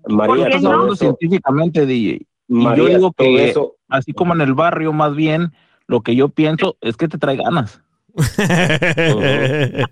María, 0.06 0.26
¿Por 0.34 0.36
qué 0.44 0.48
estás 0.48 0.62
no? 0.62 0.70
hablando 0.70 0.92
eso- 0.94 1.04
científicamente, 1.04 1.86
DJ. 1.86 2.14
Y 2.16 2.26
María, 2.48 2.84
yo 2.84 2.88
digo 2.88 3.12
que, 3.12 3.48
eso- 3.50 3.76
así 3.88 4.12
como 4.12 4.34
en 4.34 4.40
el 4.40 4.54
barrio, 4.54 4.92
más 4.92 5.14
bien, 5.16 5.52
lo 5.86 6.00
que 6.02 6.14
yo 6.16 6.28
pienso 6.28 6.76
es 6.80 6.96
que 6.96 7.08
te 7.08 7.18
trae 7.18 7.36
ganas. 7.36 7.82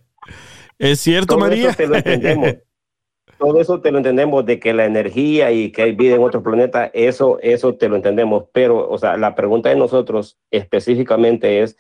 ¿Es 0.79 1.01
cierto, 1.01 1.35
todo 1.35 1.39
María? 1.41 1.69
eso 1.69 1.77
te 1.77 1.87
lo 1.87 1.97
entendemos. 1.97 2.55
Todo 3.39 3.61
eso 3.61 3.81
te 3.81 3.91
lo 3.91 3.99
entendemos 3.99 4.47
de 4.47 4.59
que 4.61 4.73
la 4.73 4.85
energía 4.85 5.51
y 5.53 5.73
que 5.73 5.83
hay 5.83 5.93
vida 5.93 6.15
en 6.15 6.23
otro 6.23 6.43
planeta, 6.43 6.87
eso, 6.95 7.39
eso 7.43 7.75
te 7.75 7.89
lo 7.89 7.97
entendemos. 7.97 8.45
Pero, 8.53 8.89
o 8.89 8.97
sea, 8.99 9.17
la 9.17 9.35
pregunta 9.35 9.69
de 9.69 9.77
nosotros 9.77 10.39
específicamente 10.51 11.63
es, 11.63 11.77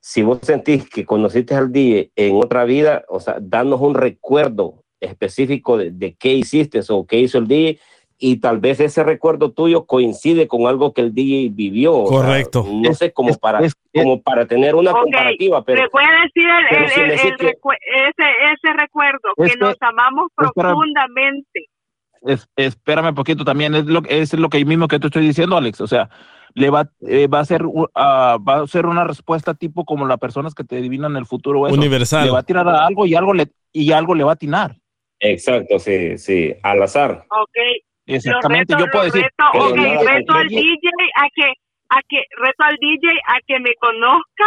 si 0.00 0.22
vos 0.22 0.38
sentís 0.42 0.88
que 0.88 1.04
conociste 1.04 1.54
al 1.54 1.72
día 1.72 2.06
en 2.16 2.36
otra 2.36 2.64
vida, 2.64 3.04
o 3.08 3.20
sea, 3.20 3.36
danos 3.40 3.80
un 3.80 3.94
recuerdo 3.94 4.83
específico 5.04 5.76
de, 5.78 5.90
de 5.90 6.14
qué 6.14 6.32
hiciste 6.34 6.80
o 6.88 7.06
qué 7.06 7.20
hizo 7.20 7.38
el 7.38 7.46
DJ 7.46 7.78
y 8.16 8.36
tal 8.36 8.58
vez 8.60 8.78
ese 8.80 9.02
recuerdo 9.02 9.50
tuyo 9.52 9.86
coincide 9.86 10.46
con 10.46 10.66
algo 10.66 10.92
que 10.94 11.00
el 11.02 11.12
DJ 11.14 11.50
vivió. 11.52 11.94
o 11.96 12.06
sea, 12.08 12.18
Correcto. 12.18 12.64
no 12.70 12.94
sé, 12.94 13.12
como 13.12 13.34
para, 13.34 13.60
como 13.92 14.22
para 14.22 14.46
tener 14.46 14.74
una 14.76 14.92
comparativa, 14.92 15.62
pero 15.64 15.82
le 15.82 15.88
voy 15.92 16.04
a 16.04 16.22
decir 16.22 16.48
el, 16.48 16.64
pero 16.70 16.84
el- 16.84 16.90
si 16.90 17.00
el- 17.00 17.08
decís 17.08 17.24
el 17.24 17.36
que- 17.36 17.46
recue- 17.48 17.76
ese 18.08 18.24
ese 18.52 18.72
recuerdo 18.78 19.18
Es 19.36 19.52
que 19.52 19.58
que- 19.58 19.64
nos 19.64 19.76
amamos 19.80 20.28
profundamente 20.34 21.66
Es- 22.22 22.48
espérame 22.56 23.14
poquito 23.14 23.44
también, 23.44 23.74
es 23.74 23.84
lo, 23.84 24.00
es 24.08 24.32
lo 24.32 24.48
que 24.48 24.64
mismo 24.64 24.88
que 24.88 24.98
te 24.98 25.08
estoy 25.08 25.26
diciendo, 25.26 25.58
Alex. 25.58 25.82
O 25.82 25.86
sea, 25.86 26.08
le 26.54 26.70
va, 26.70 26.88
eh, 27.06 27.26
va 27.26 27.40
a 27.40 27.44
ser 27.44 27.64
va 27.66 28.36
a 28.62 28.66
ser 28.66 28.86
una 28.86 29.04
respuesta 29.04 29.52
tipo 29.52 29.84
como 29.84 30.06
las 30.06 30.18
personas 30.18 30.54
que 30.54 30.64
te 30.64 30.78
adivinan 30.78 31.16
el 31.16 31.26
futuro. 31.26 31.66
eso. 31.66 31.76
Universal. 31.76 32.24
Le 32.24 32.30
va 32.30 32.38
a 32.38 32.42
tirar 32.44 32.66
a 32.66 32.86
algo 32.86 33.04
y 33.04 33.14
algo 33.14 33.34
le, 33.34 33.48
y 33.74 33.92
algo 33.92 34.14
le 34.14 34.24
va 34.24 34.30
a 34.30 34.34
atinar. 34.34 34.76
Exacto, 35.20 35.78
sí, 35.78 36.18
sí, 36.18 36.54
al 36.62 36.82
azar. 36.82 37.24
ok 37.30 37.58
Exactamente, 38.06 38.74
reto, 38.74 38.84
yo 38.84 38.90
puedo 38.90 39.04
decir. 39.06 39.26
ok, 39.54 39.76
nada 39.76 40.12
reto 40.12 40.32
al. 40.34 40.48
DJ 40.48 40.88
a 41.16 41.26
que, 41.34 41.52
a 41.88 42.00
que, 42.08 42.22
reto 42.36 42.62
al 42.64 42.76
DJ 42.76 43.08
a 43.26 43.38
que 43.46 43.58
me 43.60 43.74
conozca. 43.76 44.44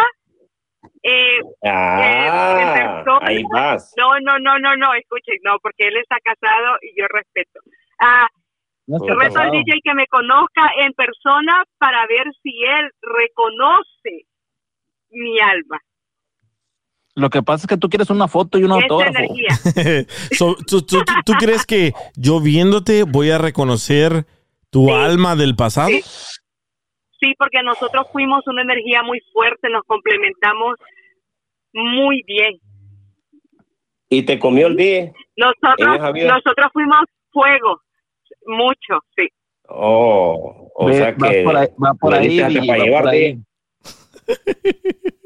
Eh, 1.02 1.39
Ah, 1.65 3.03
ahí 3.22 3.44
vas. 3.52 3.94
no, 3.98 4.19
no, 4.19 4.38
no, 4.39 4.60
no, 4.60 4.76
no, 4.77 4.94
escuchen, 4.94 5.38
no, 5.44 5.57
porque 5.60 5.88
él 5.88 5.98
está 5.98 6.18
casado 6.23 6.77
y 6.81 6.99
yo 6.99 7.07
respeto. 7.10 7.60
Ah, 7.99 8.27
No 8.85 8.99
reto 9.15 9.39
al. 9.39 9.52
DJ 9.52 9.80
que 9.84 9.94
me 9.95 10.06
conozca 10.07 10.69
en 10.80 10.94
persona 10.94 11.64
para 11.80 12.06
ver 12.07 12.27
si 12.44 12.52
él 12.64 12.91
reconoce 13.02 14.27
mi 15.10 15.39
alma, 15.39 15.80
Lo 17.18 17.31
que 17.31 17.41
pasa 17.41 17.64
es 17.64 17.68
que 17.68 17.77
tú 17.77 17.89
quieres 17.89 18.10
una 18.11 18.27
foto 18.27 18.60
y 18.60 18.64
un 18.64 18.72
autógrafo. 18.73 19.18
So, 20.38 20.56
¿tú, 20.68 20.84
tú- 20.84 21.03
tú- 21.03 21.14
tú 21.26 21.34
crees 21.34 21.65
que 21.65 21.94
yo 22.15 22.39
viéndote 22.39 23.02
voy 23.03 23.31
a 23.31 23.39
reconocer 23.39 24.26
tu 24.69 24.85
Sí. 24.85 24.91
alma 24.94 25.35
del 25.35 25.56
pasado? 25.56 25.89
Sí. 25.89 26.02
Sí, 27.19 27.34
porque 27.39 27.64
nosotros 27.64 28.06
fuimos 28.11 28.45
una 28.45 28.61
energía 28.61 29.02
muy 29.02 29.19
fuerte, 29.34 29.68
nos 29.69 29.81
complementamos 29.88 30.76
muy 31.73 32.22
bien. 32.27 32.60
Y 34.10 34.22
te 34.22 34.38
comió 34.38 34.68
el 34.68 34.76
día. 34.77 34.99
En 35.06 35.14
Nosotros, 35.38 35.95
esa 35.98 36.11
vida. 36.11 36.34
nosotros 36.35 36.68
fuimos 36.72 36.99
fuego, 37.31 37.81
mucho, 38.45 39.03
sí. 39.18 39.27
Oh, 39.69 40.69
o 40.76 40.85
Ve, 40.85 40.94
sea 40.94 41.11
va 41.19 41.30
que. 41.30 41.41
por 41.44 41.56
ahí, 41.57 41.68
va 41.84 41.94
por 41.95 42.11
lo 42.11 42.18
ahí, 42.19 42.27
diste 42.27 42.44
hasta 42.45 42.60
DJ, 42.61 42.68
para 42.68 42.91
va 42.91 42.99
por 43.02 43.10
ahí. 43.10 43.39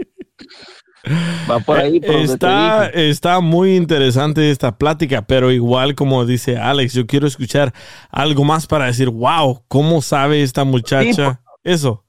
Va 1.49 1.59
por 1.59 1.79
ahí, 1.79 1.99
por 1.99 2.11
Está, 2.15 2.87
está 2.89 3.39
muy 3.39 3.75
interesante 3.75 4.51
esta 4.51 4.77
plática, 4.77 5.23
pero 5.23 5.51
igual 5.51 5.95
como 5.95 6.25
dice 6.25 6.57
Alex, 6.57 6.93
yo 6.93 7.05
quiero 7.07 7.25
escuchar 7.27 7.73
algo 8.09 8.43
más 8.43 8.67
para 8.67 8.85
decir, 8.85 9.09
wow, 9.09 9.63
¿cómo 9.67 10.01
sabe 10.01 10.43
esta 10.43 10.63
muchacha 10.63 11.41
eso? 11.63 12.03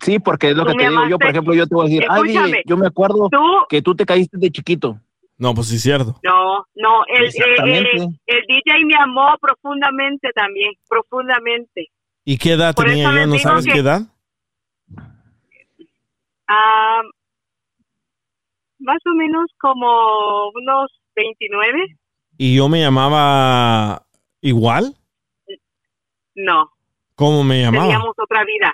Sí, 0.00 0.18
porque 0.18 0.50
es 0.50 0.56
lo 0.56 0.64
Tú 0.64 0.72
que 0.72 0.84
te 0.84 0.90
digo 0.90 1.08
yo, 1.08 1.18
por 1.18 1.30
ejemplo, 1.30 1.54
yo 1.54 1.66
te 1.66 1.74
voy 1.74 1.86
a 1.86 1.88
decir, 1.88 2.06
ay, 2.10 2.62
yo 2.66 2.76
me 2.76 2.86
acuerdo 2.86 3.28
Tú, 3.30 3.38
que 3.68 3.80
tú 3.82 3.94
te 3.94 4.04
caíste 4.06 4.36
de 4.38 4.50
chiquito. 4.50 4.98
No, 5.36 5.52
pues 5.52 5.66
sí 5.68 5.76
es 5.76 5.82
cierto. 5.82 6.18
no, 6.22 6.58
no, 6.76 7.02
el, 7.08 7.24
Exactamente. 7.24 7.90
el 8.26 8.40
DJ 8.46 8.84
me 8.86 8.94
amó 9.02 9.34
profundamente 9.40 10.28
también, 10.34 10.72
profundamente. 10.88 11.88
¿Y 12.24 12.38
qué 12.38 12.52
edad 12.52 12.72
Por 12.74 12.84
tenía 12.86 13.12
yo? 13.12 13.26
¿No 13.26 13.38
sabes 13.38 13.64
que- 13.64 13.72
qué 13.72 13.78
edad? 13.80 14.02
Ah, 16.46 17.00
más 18.84 18.98
o 19.06 19.14
menos 19.14 19.46
como 19.58 20.50
unos 20.54 20.90
29, 21.16 21.96
¿Y 22.36 22.56
yo 22.56 22.68
me 22.68 22.80
llamaba 22.80 24.02
igual? 24.40 24.94
no, 26.34 26.70
¿Cómo 27.14 27.44
me 27.44 27.62
llamaba? 27.62 27.84
teníamos 27.84 28.14
otra 28.18 28.44
vida, 28.44 28.72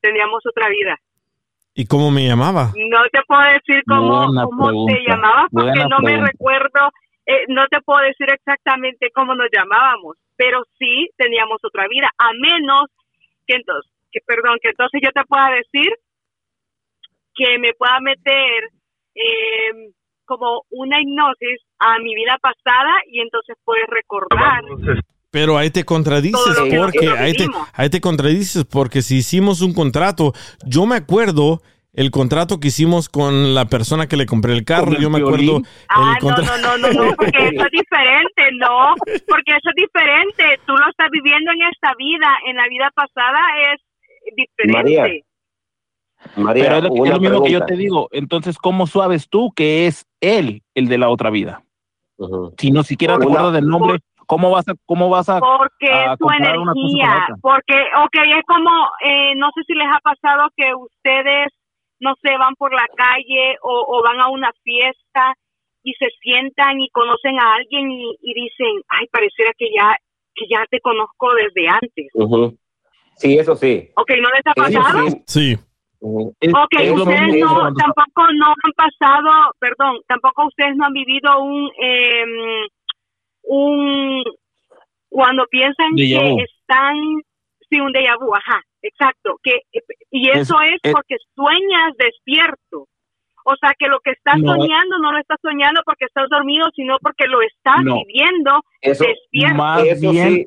teníamos 0.00 0.42
otra 0.44 0.68
vida. 0.68 0.96
¿Y 1.74 1.86
cómo 1.86 2.10
me 2.10 2.26
llamaba? 2.26 2.72
No 2.74 3.02
te 3.12 3.20
puedo 3.26 3.42
decir 3.42 3.82
cómo, 3.86 4.26
cómo 4.26 4.86
te 4.86 4.98
llamabas 5.06 5.48
porque 5.52 5.70
buena 5.70 5.88
no 5.88 5.98
me 6.00 6.16
recuerdo, 6.26 6.90
eh, 7.26 7.44
no 7.48 7.66
te 7.68 7.80
puedo 7.82 8.00
decir 8.00 8.28
exactamente 8.32 9.10
cómo 9.14 9.34
nos 9.34 9.48
llamábamos, 9.54 10.16
pero 10.36 10.64
sí 10.78 11.08
teníamos 11.16 11.58
otra 11.62 11.86
vida, 11.88 12.10
a 12.18 12.32
menos 12.32 12.86
que 13.46 13.56
entonces, 13.56 13.90
que 14.10 14.20
perdón, 14.26 14.58
que 14.60 14.70
entonces 14.70 15.00
yo 15.02 15.10
te 15.12 15.24
pueda 15.24 15.50
decir 15.50 15.92
que 17.34 17.58
me 17.58 17.72
pueda 17.74 18.00
meter 18.00 18.70
eh, 19.16 19.92
como 20.24 20.62
una 20.70 21.00
hipnosis 21.00 21.60
a 21.78 21.98
mi 21.98 22.14
vida 22.14 22.38
pasada 22.40 22.92
y 23.10 23.20
entonces 23.20 23.56
puedes 23.64 23.86
recordar. 23.88 24.62
Pero 25.30 25.58
ahí 25.58 25.70
te 25.70 25.84
contradices 25.84 26.56
porque 26.58 27.08
ahí 27.08 27.32
te, 27.34 27.46
ahí 27.74 27.90
te 27.90 28.00
contradices 28.00 28.64
porque 28.64 29.02
si 29.02 29.18
hicimos 29.18 29.60
un 29.60 29.74
contrato, 29.74 30.32
yo 30.64 30.86
me 30.86 30.96
acuerdo 30.96 31.60
el 31.96 32.10
contrato 32.10 32.60
que 32.60 32.68
hicimos 32.68 33.08
con 33.08 33.54
la 33.54 33.64
persona 33.64 34.06
que 34.06 34.16
le 34.16 34.26
compré 34.26 34.52
el 34.52 34.64
carro, 34.64 34.86
¿Con 34.86 34.96
el 34.96 35.02
yo 35.02 35.10
me 35.10 35.18
acuerdo? 35.18 35.62
Ah, 35.88 36.16
el 36.20 36.26
no, 36.26 36.36
no, 36.36 36.58
no, 36.58 36.78
no, 36.78 36.92
no, 36.92 37.16
porque 37.16 37.38
eso 37.38 37.64
es 37.64 37.72
diferente, 37.72 38.42
no, 38.60 38.94
porque 39.26 39.52
eso 39.56 39.70
es 39.70 39.76
diferente. 39.76 40.60
Tú 40.66 40.74
lo 40.76 40.88
estás 40.90 41.08
viviendo 41.10 41.50
en 41.52 41.62
esta 41.72 41.94
vida, 41.98 42.28
en 42.46 42.56
la 42.56 42.68
vida 42.68 42.90
pasada 42.94 43.40
es 43.72 43.80
diferente. 44.36 44.72
María, 44.72 45.04
María, 46.36 46.64
Pero 46.64 46.76
es 46.76 46.82
lo, 46.84 46.88
que- 46.90 46.94
es 46.96 47.00
una 47.00 47.10
lo 47.14 47.20
mismo 47.20 47.42
que 47.42 47.50
yo 47.52 47.64
te 47.64 47.76
digo. 47.76 48.08
Entonces, 48.12 48.58
¿cómo 48.58 48.86
sabes 48.86 49.28
tú 49.28 49.52
que 49.54 49.86
es 49.86 50.06
él 50.20 50.62
el 50.74 50.88
de 50.88 50.98
la 50.98 51.08
otra 51.08 51.30
vida? 51.30 51.62
Si 52.58 52.70
no 52.70 52.82
siquiera 52.82 53.18
te 53.18 53.24
acuerdas 53.24 53.52
del 53.52 53.66
nombre, 53.68 53.98
¿cómo 54.26 54.50
vas 54.50 54.66
a, 54.68 54.74
cómo 54.86 55.10
vas 55.10 55.28
a, 55.28 55.38
Porque 55.38 55.92
a 55.92 56.12
es 56.14 56.18
su 56.18 56.28
energía, 56.30 57.28
porque, 57.40 57.74
ok, 58.04 58.14
es 58.38 58.44
como, 58.46 58.70
eh, 59.04 59.34
no 59.36 59.48
sé 59.54 59.62
si 59.66 59.74
les 59.74 59.86
ha 59.86 60.00
pasado 60.00 60.48
que 60.56 60.74
ustedes, 60.74 61.52
no 62.00 62.14
sé, 62.22 62.36
van 62.38 62.54
por 62.54 62.72
la 62.74 62.86
calle 62.96 63.56
o, 63.62 63.84
o 63.88 64.02
van 64.02 64.20
a 64.20 64.28
una 64.28 64.50
fiesta 64.62 65.34
y 65.82 65.92
se 65.94 66.06
sientan 66.22 66.80
y 66.80 66.88
conocen 66.90 67.38
a 67.38 67.54
alguien 67.54 67.90
y, 67.90 68.16
y 68.22 68.34
dicen, 68.34 68.82
ay, 68.88 69.06
pareciera 69.12 69.52
que 69.56 69.66
ya, 69.76 69.94
que 70.34 70.46
ya 70.48 70.64
te 70.70 70.80
conozco 70.80 71.28
desde 71.34 71.68
antes. 71.68 72.06
Sí, 73.16 73.38
eso 73.38 73.54
sí. 73.56 73.90
Ok, 73.96 74.10
¿no 74.20 74.28
les 74.30 74.46
ha 74.46 74.52
pasado? 74.54 75.08
sí. 75.08 75.22
Sí. 75.26 75.56
Es- 76.40 76.52
Ok, 76.54 76.74
es 76.78 76.90
ustedes 76.92 77.40
no, 77.40 77.54
cuando- 77.54 77.78
tampoco 77.80 78.32
no 78.34 78.46
han 78.48 78.72
pasado, 78.76 79.52
perdón, 79.58 79.96
tampoco 80.06 80.46
ustedes 80.46 80.76
no 80.76 80.86
han 80.86 80.92
vivido 80.92 81.40
un, 81.42 81.70
eh, 81.82 82.24
un, 83.44 84.22
cuando 85.08 85.46
piensan 85.46 85.92
Déjà 85.94 86.20
vu. 86.22 86.36
que 86.36 86.44
están, 86.44 86.96
sí, 87.70 87.80
un 87.80 87.92
déjà 87.92 88.16
vu, 88.18 88.34
ajá, 88.34 88.60
exacto, 88.82 89.38
que, 89.42 89.60
y 90.10 90.28
Es- 90.30 90.40
eso 90.42 90.60
es, 90.60 90.78
es- 90.82 90.92
porque 90.92 91.16
sueñas 91.34 91.92
despierto. 91.98 92.86
O 93.48 93.54
sea, 93.60 93.70
que 93.78 93.86
lo 93.86 94.00
que 94.00 94.10
estás 94.10 94.38
No. 94.40 94.54
soñando 94.56 94.98
no 94.98 95.12
lo 95.12 95.18
estás 95.20 95.38
soñando 95.40 95.80
porque 95.86 96.06
estás 96.06 96.28
dormido, 96.28 96.66
sino 96.74 96.98
porque 97.00 97.26
lo 97.28 97.40
estás 97.42 97.80
No. 97.84 98.02
viviendo 98.04 98.60
Eso, 98.80 99.04
despierto. 99.04 99.56
Más 99.56 99.84
eso 99.84 100.10
bien, 100.10 100.34
sí. 100.34 100.46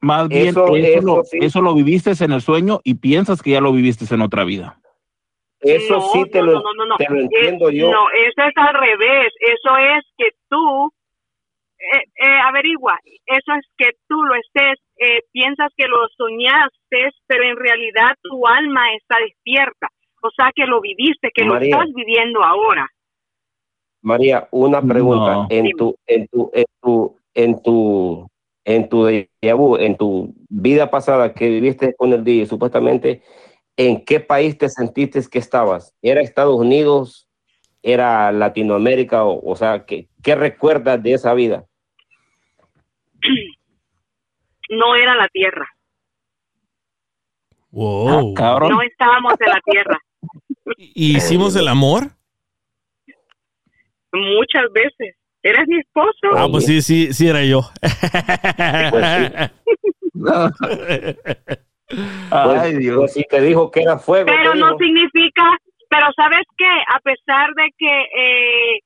Más 0.00 0.28
bien 0.28 0.48
Eso- 0.48 0.74
eso, 0.76 0.86
eso 0.86 1.00
lo, 1.06 1.24
sí. 1.24 1.38
eso 1.40 1.60
lo 1.62 1.74
viviste 1.74 2.12
en 2.24 2.32
el 2.32 2.40
sueño 2.40 2.80
y 2.84 2.94
piensas 2.94 3.42
que 3.42 3.50
ya 3.50 3.60
lo 3.60 3.72
viviste 3.72 4.12
en 4.14 4.20
otra 4.22 4.44
vida. 4.44 4.78
eso 5.60 5.94
No, 5.94 6.00
sí 6.12 6.24
te 6.30 6.38
no, 6.40 6.46
lo, 6.46 6.52
no, 6.52 6.60
no, 6.60 6.72
no, 6.74 6.86
no. 6.86 6.96
te 6.98 7.06
lo 7.10 7.16
Es- 7.16 7.22
entiendo 7.24 7.70
yo. 7.70 7.90
No, 7.90 8.06
eso 8.10 8.42
es 8.48 8.52
al 8.56 8.74
revés. 8.74 9.32
Eso 9.40 9.76
es 9.76 10.04
que 10.16 10.28
tú, 10.48 10.92
eh, 11.80 12.04
eh, 12.24 12.38
averigua, 12.44 12.96
eso 13.26 13.52
es 13.58 13.66
que 13.76 13.90
tú 14.08 14.16
lo 14.22 14.34
estés, 14.36 14.78
eh, 14.98 15.22
piensas 15.32 15.72
que 15.76 15.86
lo 15.88 15.96
soñaste, 16.16 17.10
pero 17.26 17.42
en 17.42 17.56
realidad 17.56 18.14
tu 18.22 18.46
alma 18.46 18.82
está 18.94 19.16
despierta. 19.24 19.88
O 20.22 20.30
sea, 20.30 20.50
que 20.54 20.64
lo 20.66 20.80
viviste, 20.80 21.30
que 21.34 21.44
María. 21.44 21.76
lo 21.76 21.82
estás 21.82 21.94
viviendo 21.94 22.42
ahora. 22.44 22.88
María, 24.02 24.46
una 24.52 24.80
pregunta. 24.80 25.32
No. 25.34 25.46
En 25.50 25.70
tu, 25.76 25.96
en 26.06 26.26
tu, 26.28 26.50
en 26.54 26.64
tu, 26.80 27.16
en 27.34 27.62
tu, 27.62 28.28
en 28.68 28.86
tu 28.90 29.08
vu, 29.56 29.76
en 29.78 29.96
tu 29.96 30.34
vida 30.50 30.90
pasada 30.90 31.32
que 31.32 31.48
viviste 31.48 31.94
con 31.96 32.12
el 32.12 32.22
DJ, 32.22 32.44
supuestamente, 32.44 33.22
¿en 33.78 34.04
qué 34.04 34.20
país 34.20 34.58
te 34.58 34.68
sentiste 34.68 35.22
que 35.30 35.38
estabas? 35.38 35.96
¿Era 36.02 36.20
Estados 36.20 36.54
Unidos? 36.54 37.30
¿Era 37.82 38.30
Latinoamérica? 38.30 39.24
O, 39.24 39.40
o 39.42 39.56
sea, 39.56 39.86
¿qué, 39.86 40.08
¿qué 40.22 40.34
recuerdas 40.34 41.02
de 41.02 41.14
esa 41.14 41.32
vida? 41.32 41.64
No 44.68 44.94
era 44.96 45.14
la 45.14 45.28
tierra. 45.28 45.66
Wow. 47.70 48.34
Cabrón. 48.34 48.70
No 48.70 48.82
estábamos 48.82 49.32
en 49.40 49.46
la 49.46 49.60
tierra. 49.64 49.98
¿Y 50.76 51.16
hicimos 51.16 51.56
el 51.56 51.68
amor? 51.68 52.10
Muchas 54.12 54.70
veces. 54.72 55.16
Eres 55.42 55.68
mi 55.68 55.78
esposo. 55.78 56.36
Ah, 56.36 56.48
pues 56.50 56.66
sí, 56.66 56.82
sí, 56.82 57.12
sí 57.12 57.28
era 57.28 57.44
yo. 57.44 57.62
No. 60.14 60.50
Pues, 61.88 62.60
Ay, 62.60 62.76
Dios. 62.76 62.98
pues 62.98 63.12
si 63.14 63.24
te 63.24 63.40
dijo 63.40 63.70
que 63.70 63.80
era 63.80 63.98
fuego. 63.98 64.26
pero 64.26 64.54
no 64.54 64.76
significa, 64.76 65.56
pero 65.88 66.08
sabes 66.14 66.44
qué, 66.58 66.66
a 66.66 67.00
pesar 67.00 67.48
de 67.54 67.70
que, 67.78 67.86
eh, 67.86 68.80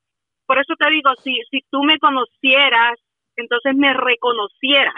por 0.47 0.59
eso 0.59 0.75
te 0.79 0.89
digo, 0.89 1.11
si, 1.25 1.35
si 1.51 1.65
tú 1.69 1.83
me 1.83 1.99
conocieras, 1.99 2.95
entonces 3.35 3.75
me 3.75 3.93
reconocieras, 3.93 4.95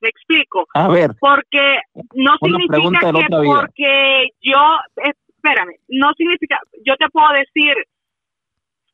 me 0.00 0.08
explico, 0.08 0.66
A 0.74 0.88
ver, 0.88 1.10
porque 1.20 1.78
no 2.14 2.36
significa 2.42 2.76
que 3.12 3.26
porque 3.28 4.28
yo, 4.40 4.76
espérame, 4.96 5.76
no 5.88 6.12
significa, 6.16 6.58
yo 6.84 6.96
te 6.96 7.08
puedo 7.08 7.28
decir, 7.34 7.74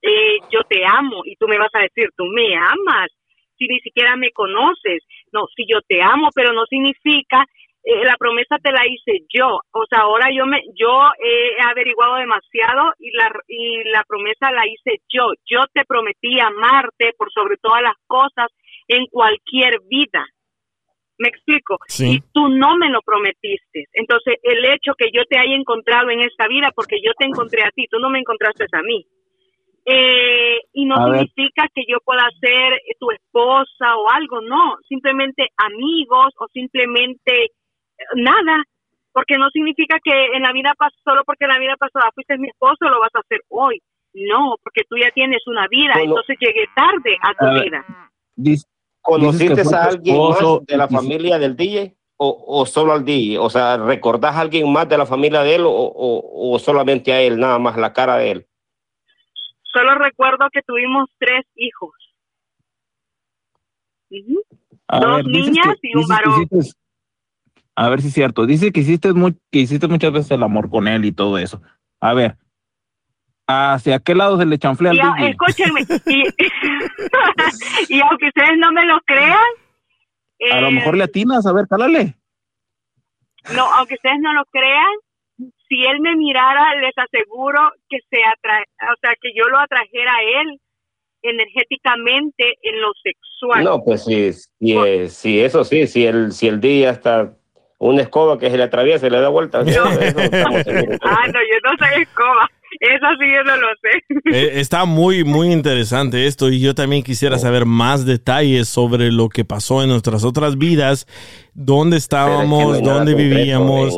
eh, 0.04 0.38
yo 0.50 0.60
te 0.68 0.84
amo 0.84 1.22
y 1.24 1.36
tú 1.36 1.48
me 1.48 1.58
vas 1.58 1.74
a 1.74 1.80
decir, 1.80 2.10
tú 2.16 2.24
me 2.26 2.54
amas, 2.56 3.10
si 3.56 3.66
ni 3.66 3.80
siquiera 3.80 4.16
me 4.16 4.30
conoces, 4.32 5.02
no, 5.32 5.46
si 5.56 5.64
yo 5.66 5.80
te 5.88 6.02
amo, 6.02 6.28
pero 6.34 6.52
no 6.52 6.66
significa 6.66 7.46
eh, 7.86 8.04
la 8.04 8.16
promesa 8.16 8.56
te 8.58 8.72
la 8.72 8.86
hice 8.86 9.26
yo, 9.28 9.60
o 9.70 9.86
sea, 9.88 10.00
ahora 10.00 10.28
yo 10.34 10.46
me, 10.46 10.62
yo 10.74 10.88
he 11.22 11.62
averiguado 11.62 12.16
demasiado 12.16 12.92
y 12.98 13.10
la 13.10 13.30
y 13.46 13.84
la 13.90 14.02
promesa 14.04 14.50
la 14.52 14.66
hice 14.66 15.02
yo. 15.12 15.32
Yo 15.44 15.60
te 15.72 15.84
prometí 15.84 16.40
amarte 16.40 17.12
por 17.18 17.30
sobre 17.30 17.58
todas 17.58 17.82
las 17.82 17.96
cosas 18.06 18.48
en 18.88 19.06
cualquier 19.08 19.80
vida. 19.86 20.26
Me 21.18 21.28
explico. 21.28 21.76
Sí. 21.86 22.16
Y 22.16 22.20
tú 22.32 22.48
no 22.48 22.76
me 22.76 22.88
lo 22.88 23.00
prometiste. 23.02 23.84
Entonces, 23.92 24.36
el 24.42 24.64
hecho 24.64 24.94
que 24.96 25.10
yo 25.12 25.24
te 25.28 25.38
haya 25.38 25.54
encontrado 25.54 26.08
en 26.08 26.20
esta 26.20 26.48
vida, 26.48 26.72
porque 26.74 26.96
yo 27.04 27.12
te 27.18 27.26
encontré 27.26 27.62
a 27.62 27.70
ti, 27.70 27.86
tú 27.90 27.98
no 27.98 28.08
me 28.08 28.18
encontraste 28.18 28.64
a 28.72 28.82
mí. 28.82 29.06
Eh, 29.86 30.58
y 30.72 30.86
no 30.86 30.96
A 30.96 31.08
ver. 31.08 31.18
significa 31.28 31.68
que 31.74 31.82
yo 31.86 31.98
pueda 32.04 32.26
ser 32.40 32.80
tu 32.98 33.10
esposa 33.10 33.96
o 33.98 34.10
algo, 34.10 34.40
no, 34.40 34.76
simplemente 34.88 35.48
amigos 35.58 36.32
o 36.38 36.46
simplemente 36.52 37.44
eh, 37.44 37.50
nada, 38.16 38.62
porque 39.12 39.34
no 39.38 39.50
significa 39.50 39.98
que 40.02 40.26
en 40.34 40.42
la 40.42 40.52
vida 40.52 40.74
pasó, 40.78 40.96
solo 41.04 41.22
porque 41.26 41.44
en 41.44 41.50
la 41.50 41.58
vida 41.58 41.76
pasada 41.78 42.10
fuiste 42.14 42.38
mi 42.38 42.48
esposo 42.48 42.88
lo 42.88 42.98
vas 43.00 43.10
a 43.14 43.20
hacer 43.20 43.40
hoy, 43.48 43.80
no, 44.14 44.56
porque 44.62 44.82
tú 44.88 44.96
ya 44.96 45.10
tienes 45.10 45.46
una 45.46 45.68
vida, 45.68 45.92
Bueno. 45.94 46.12
entonces 46.16 46.36
llegué 46.40 46.66
tarde 46.74 47.16
a 47.20 47.34
tu 47.34 47.44
A 47.46 47.52
ver. 47.52 47.64
vida. 47.64 47.84
dice- 48.36 48.66
¿Conociste 49.02 49.60
a 49.76 49.84
alguien 49.84 50.14
esposo 50.16 50.56
más 50.60 50.66
de 50.66 50.76
la 50.78 50.88
familia 50.88 51.38
del 51.38 51.54
DJ 51.56 51.94
o, 52.16 52.42
o 52.48 52.64
solo 52.64 52.94
al 52.94 53.04
DJ? 53.04 53.38
O 53.38 53.50
sea, 53.50 53.76
¿recordás 53.76 54.34
a 54.34 54.40
alguien 54.40 54.72
más 54.72 54.88
de 54.88 54.96
la 54.96 55.04
familia 55.04 55.42
de 55.42 55.56
él 55.56 55.66
o, 55.66 55.70
o- 55.70 56.54
o 56.54 56.58
solamente 56.58 57.12
a 57.12 57.20
él, 57.20 57.38
nada 57.38 57.58
más 57.58 57.76
la 57.76 57.92
cara 57.92 58.16
de 58.16 58.30
él? 58.30 58.46
Solo 59.74 59.96
recuerdo 59.96 60.46
que 60.52 60.62
tuvimos 60.62 61.10
tres 61.18 61.44
hijos. 61.56 61.90
Dos 64.10 65.16
ver, 65.16 65.26
niñas 65.26 65.66
que- 65.82 65.88
y 65.88 65.96
un 65.96 66.06
varón. 66.06 66.42
hiciste- 66.42 66.78
a 67.76 67.88
ver 67.88 68.00
si 68.00 68.08
es 68.08 68.14
cierto. 68.14 68.46
Dice 68.46 68.70
que 68.72 68.80
hiciste, 68.80 69.12
mu- 69.12 69.34
que 69.50 69.58
hiciste 69.58 69.88
muchas 69.88 70.12
veces 70.12 70.30
el 70.30 70.42
amor 70.44 70.70
con 70.70 70.86
él 70.86 71.04
y 71.04 71.10
todo 71.12 71.38
eso. 71.38 71.60
A 72.00 72.14
ver, 72.14 72.36
¿hacia 73.48 73.98
qué 73.98 74.14
lado 74.14 74.38
se 74.38 74.46
le 74.46 74.58
chanflea 74.58 74.92
al 74.92 74.96
DJ? 74.98 75.30
escúchenme, 75.30 75.80
y, 76.06 76.22
y 77.96 78.00
aunque 78.00 78.28
ustedes 78.28 78.56
no 78.58 78.70
me 78.70 78.84
lo 78.86 79.00
crean, 79.00 79.42
A 80.52 80.60
lo 80.60 80.68
eh, 80.68 80.72
mejor 80.72 80.96
le 80.96 81.04
atinas, 81.04 81.44
a 81.46 81.52
ver, 81.52 81.66
cálale. 81.66 82.14
no, 83.56 83.64
aunque 83.74 83.94
ustedes 83.94 84.20
no 84.20 84.32
lo 84.34 84.44
crean, 84.46 84.94
si 85.68 85.82
él 85.84 86.00
me 86.00 86.16
mirara, 86.16 86.74
les 86.76 86.96
aseguro 86.96 87.60
que 87.88 87.98
se 88.10 88.18
atrae, 88.24 88.64
o 88.92 88.96
sea, 89.00 89.12
que 89.20 89.30
yo 89.34 89.44
lo 89.48 89.58
atrajera 89.58 90.12
a 90.12 90.42
él 90.42 90.60
energéticamente 91.22 92.54
en 92.62 92.80
lo 92.80 92.92
sexual. 93.02 93.64
No, 93.64 93.82
pues 93.82 94.04
sí, 94.04 94.32
sí, 94.32 94.76
eh, 94.76 95.08
sí, 95.08 95.40
eso 95.40 95.64
sí, 95.64 95.86
si 95.86 96.06
el, 96.06 96.32
si 96.32 96.48
el 96.48 96.60
DJ 96.60 96.88
hasta 96.88 97.32
una 97.78 98.02
escoba 98.02 98.38
que 98.38 98.50
se 98.50 98.56
le 98.56 98.64
atraviesa 98.64 99.06
y 99.06 99.10
le 99.10 99.20
da 99.20 99.28
vuelta. 99.28 99.62
eso. 99.62 99.82
Ah, 99.84 101.26
no, 101.28 101.40
yo 101.40 101.58
no 101.64 101.76
soy 101.78 102.02
escoba. 102.02 102.50
Eso 102.80 103.06
sí 103.20 103.26
yo 103.32 103.44
no 103.44 103.56
lo 103.56 103.68
sé. 103.80 104.36
Eh, 104.36 104.60
está 104.60 104.84
muy, 104.84 105.22
muy 105.22 105.52
interesante 105.52 106.26
esto 106.26 106.50
y 106.50 106.60
yo 106.60 106.74
también 106.74 107.02
quisiera 107.02 107.38
saber 107.38 107.66
más 107.66 108.04
detalles 108.04 108.68
sobre 108.68 109.12
lo 109.12 109.28
que 109.28 109.44
pasó 109.44 109.82
en 109.82 109.90
nuestras 109.90 110.24
otras 110.24 110.58
vidas, 110.58 111.06
dónde 111.54 111.96
estábamos, 111.96 112.74
es 112.74 112.82
que 112.82 112.88
no 112.88 112.94
dónde 112.94 113.14
vivíamos. 113.14 113.96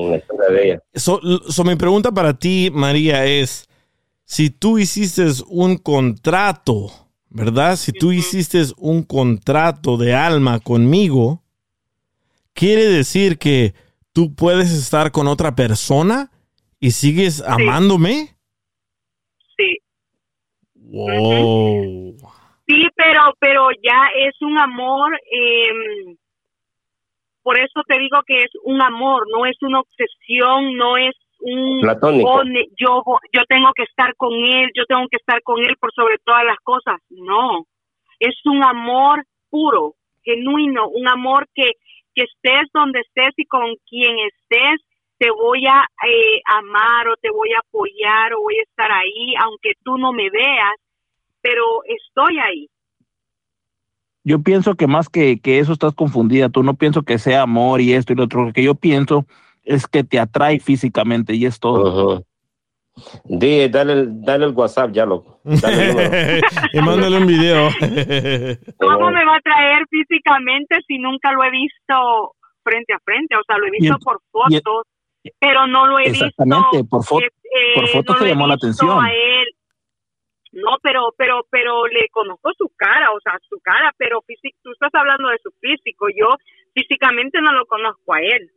So, 0.94 1.20
so 1.48 1.64
mi 1.64 1.76
pregunta 1.76 2.12
para 2.12 2.38
ti, 2.38 2.70
María, 2.72 3.24
es 3.26 3.68
si 4.24 4.50
tú 4.50 4.78
hiciste 4.78 5.24
un 5.48 5.76
contrato, 5.76 6.90
¿verdad? 7.30 7.76
Si 7.76 7.92
tú 7.92 8.12
hiciste 8.12 8.62
un 8.76 9.04
contrato 9.04 9.96
de 9.96 10.14
alma 10.14 10.58
conmigo, 10.58 11.42
¿quiere 12.52 12.86
decir 12.86 13.38
que 13.38 13.74
tú 14.12 14.34
puedes 14.34 14.72
estar 14.72 15.12
con 15.12 15.28
otra 15.28 15.54
persona 15.54 16.30
y 16.80 16.90
sigues 16.90 17.40
amándome? 17.40 18.36
Sí. 19.56 19.78
Wow. 20.74 22.16
Sí, 22.66 22.82
pero, 22.96 23.20
pero 23.38 23.68
ya 23.82 24.08
es 24.26 24.34
un 24.40 24.58
amor, 24.58 25.14
eh, 25.30 26.16
por 27.46 27.60
eso 27.60 27.80
te 27.86 27.96
digo 28.00 28.18
que 28.26 28.42
es 28.42 28.50
un 28.64 28.82
amor, 28.82 29.24
no 29.30 29.46
es 29.46 29.56
una 29.62 29.78
obsesión, 29.78 30.74
no 30.74 30.96
es 30.96 31.14
un 31.38 31.80
Platónico. 31.80 32.28
"Oh, 32.28 32.42
ne- 32.42 32.66
yo 32.76 33.04
yo 33.32 33.42
tengo 33.48 33.70
que 33.72 33.84
estar 33.84 34.16
con 34.16 34.32
él, 34.34 34.68
yo 34.74 34.84
tengo 34.86 35.06
que 35.08 35.18
estar 35.18 35.40
con 35.42 35.60
él 35.62 35.76
por 35.78 35.92
sobre 35.92 36.16
todas 36.24 36.44
las 36.44 36.58
cosas. 36.64 36.96
No, 37.08 37.64
es 38.18 38.34
un 38.46 38.64
amor 38.64 39.22
puro, 39.48 39.94
genuino, 40.24 40.88
un 40.88 41.06
amor 41.06 41.46
que 41.54 41.70
que 42.16 42.24
estés 42.24 42.68
donde 42.74 42.98
estés 42.98 43.32
y 43.36 43.44
con 43.44 43.76
quien 43.88 44.16
estés 44.18 44.80
te 45.18 45.30
voy 45.30 45.66
a 45.68 45.84
eh, 46.04 46.40
amar 46.46 47.06
o 47.08 47.16
te 47.16 47.30
voy 47.30 47.52
a 47.52 47.60
apoyar 47.60 48.34
o 48.34 48.40
voy 48.42 48.58
a 48.58 48.62
estar 48.62 48.90
ahí, 48.90 49.34
aunque 49.38 49.70
tú 49.84 49.96
no 49.98 50.12
me 50.12 50.30
veas, 50.30 50.74
pero 51.40 51.62
estoy 51.84 52.40
ahí. 52.40 52.66
Yo 54.28 54.40
pienso 54.42 54.74
que 54.74 54.88
más 54.88 55.08
que, 55.08 55.38
que 55.38 55.60
eso 55.60 55.72
estás 55.72 55.94
confundida. 55.94 56.48
Tú 56.48 56.64
no 56.64 56.74
pienso 56.74 57.02
que 57.02 57.16
sea 57.18 57.42
amor 57.42 57.80
y 57.80 57.92
esto 57.92 58.12
y 58.12 58.16
lo 58.16 58.24
otro. 58.24 58.44
Lo 58.46 58.52
que 58.52 58.64
yo 58.64 58.74
pienso 58.74 59.24
es 59.62 59.86
que 59.86 60.02
te 60.02 60.18
atrae 60.18 60.58
físicamente 60.58 61.32
y 61.36 61.46
es 61.46 61.60
todo. 61.60 62.16
Ujú. 62.16 62.24
DJ, 63.26 63.68
dale, 63.68 63.92
el- 63.92 64.20
dale 64.22 64.46
el 64.46 64.52
WhatsApp 64.52 64.90
ya, 64.90 65.06
loco. 65.06 65.38
Dale 65.44 65.82
el 65.82 65.88
número. 65.90 66.10
y 66.72 66.80
mándale 66.80 67.18
un 67.18 67.26
video. 67.28 67.68
¿Cómo 68.80 69.10
me 69.12 69.24
va 69.24 69.36
a 69.36 69.40
traer 69.40 69.84
físicamente 69.88 70.76
si 70.88 70.98
nunca 70.98 71.30
lo 71.32 71.44
he 71.44 71.50
visto 71.52 72.34
frente 72.64 72.94
a 72.94 72.98
frente? 73.04 73.36
O 73.36 73.42
sea, 73.46 73.58
lo 73.58 73.66
he 73.66 73.70
visto 73.70 73.94
el- 73.94 74.00
por 74.00 74.16
el- 74.50 74.60
fotos, 74.60 74.82
pero 75.38 75.66
no 75.68 75.86
lo 75.86 76.00
he 76.00 76.08
Exactamente, 76.08 76.66
visto. 76.72 76.88
por 76.88 77.04
foto- 77.04 77.24
eh, 77.24 77.28
eh, 77.44 77.74
por 77.76 77.88
fotos 77.90 78.16
no 78.16 78.22
te 78.24 78.28
llamó 78.28 78.46
la 78.48 78.54
atención. 78.54 79.04
a 79.04 79.08
él. 79.10 79.46
No, 80.56 80.78
pero, 80.82 81.12
pero, 81.18 81.46
pero 81.50 81.86
le 81.86 82.08
conozco 82.10 82.50
su 82.56 82.70
cara, 82.76 83.10
o 83.12 83.20
sea, 83.20 83.38
su 83.46 83.60
cara, 83.60 83.92
pero 83.98 84.22
físico, 84.22 84.56
tú 84.62 84.72
estás 84.72 84.94
hablando 84.94 85.28
de 85.28 85.38
su 85.42 85.50
físico. 85.60 86.06
Yo 86.08 86.28
físicamente 86.72 87.42
no 87.42 87.52
lo 87.52 87.66
conozco 87.66 88.14
a 88.14 88.20
él. 88.20 88.50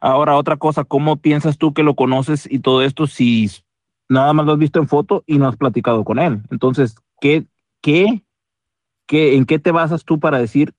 Ahora, 0.00 0.36
otra 0.36 0.56
cosa, 0.56 0.84
¿cómo 0.84 1.16
piensas 1.16 1.58
tú 1.58 1.74
que 1.74 1.82
lo 1.82 1.96
conoces 1.96 2.48
y 2.48 2.60
todo 2.60 2.82
esto 2.82 3.08
si 3.08 3.50
nada 4.08 4.32
más 4.32 4.46
lo 4.46 4.52
has 4.52 4.58
visto 4.58 4.78
en 4.78 4.86
foto 4.86 5.24
y 5.26 5.38
no 5.38 5.48
has 5.48 5.56
platicado 5.56 6.04
con 6.04 6.20
él? 6.20 6.42
Entonces, 6.52 6.94
¿qué, 7.20 7.46
qué, 7.80 8.22
qué, 9.06 9.34
¿en 9.34 9.44
qué 9.44 9.58
te 9.58 9.72
basas 9.72 10.04
tú 10.04 10.20
para 10.20 10.38
decir 10.38 10.72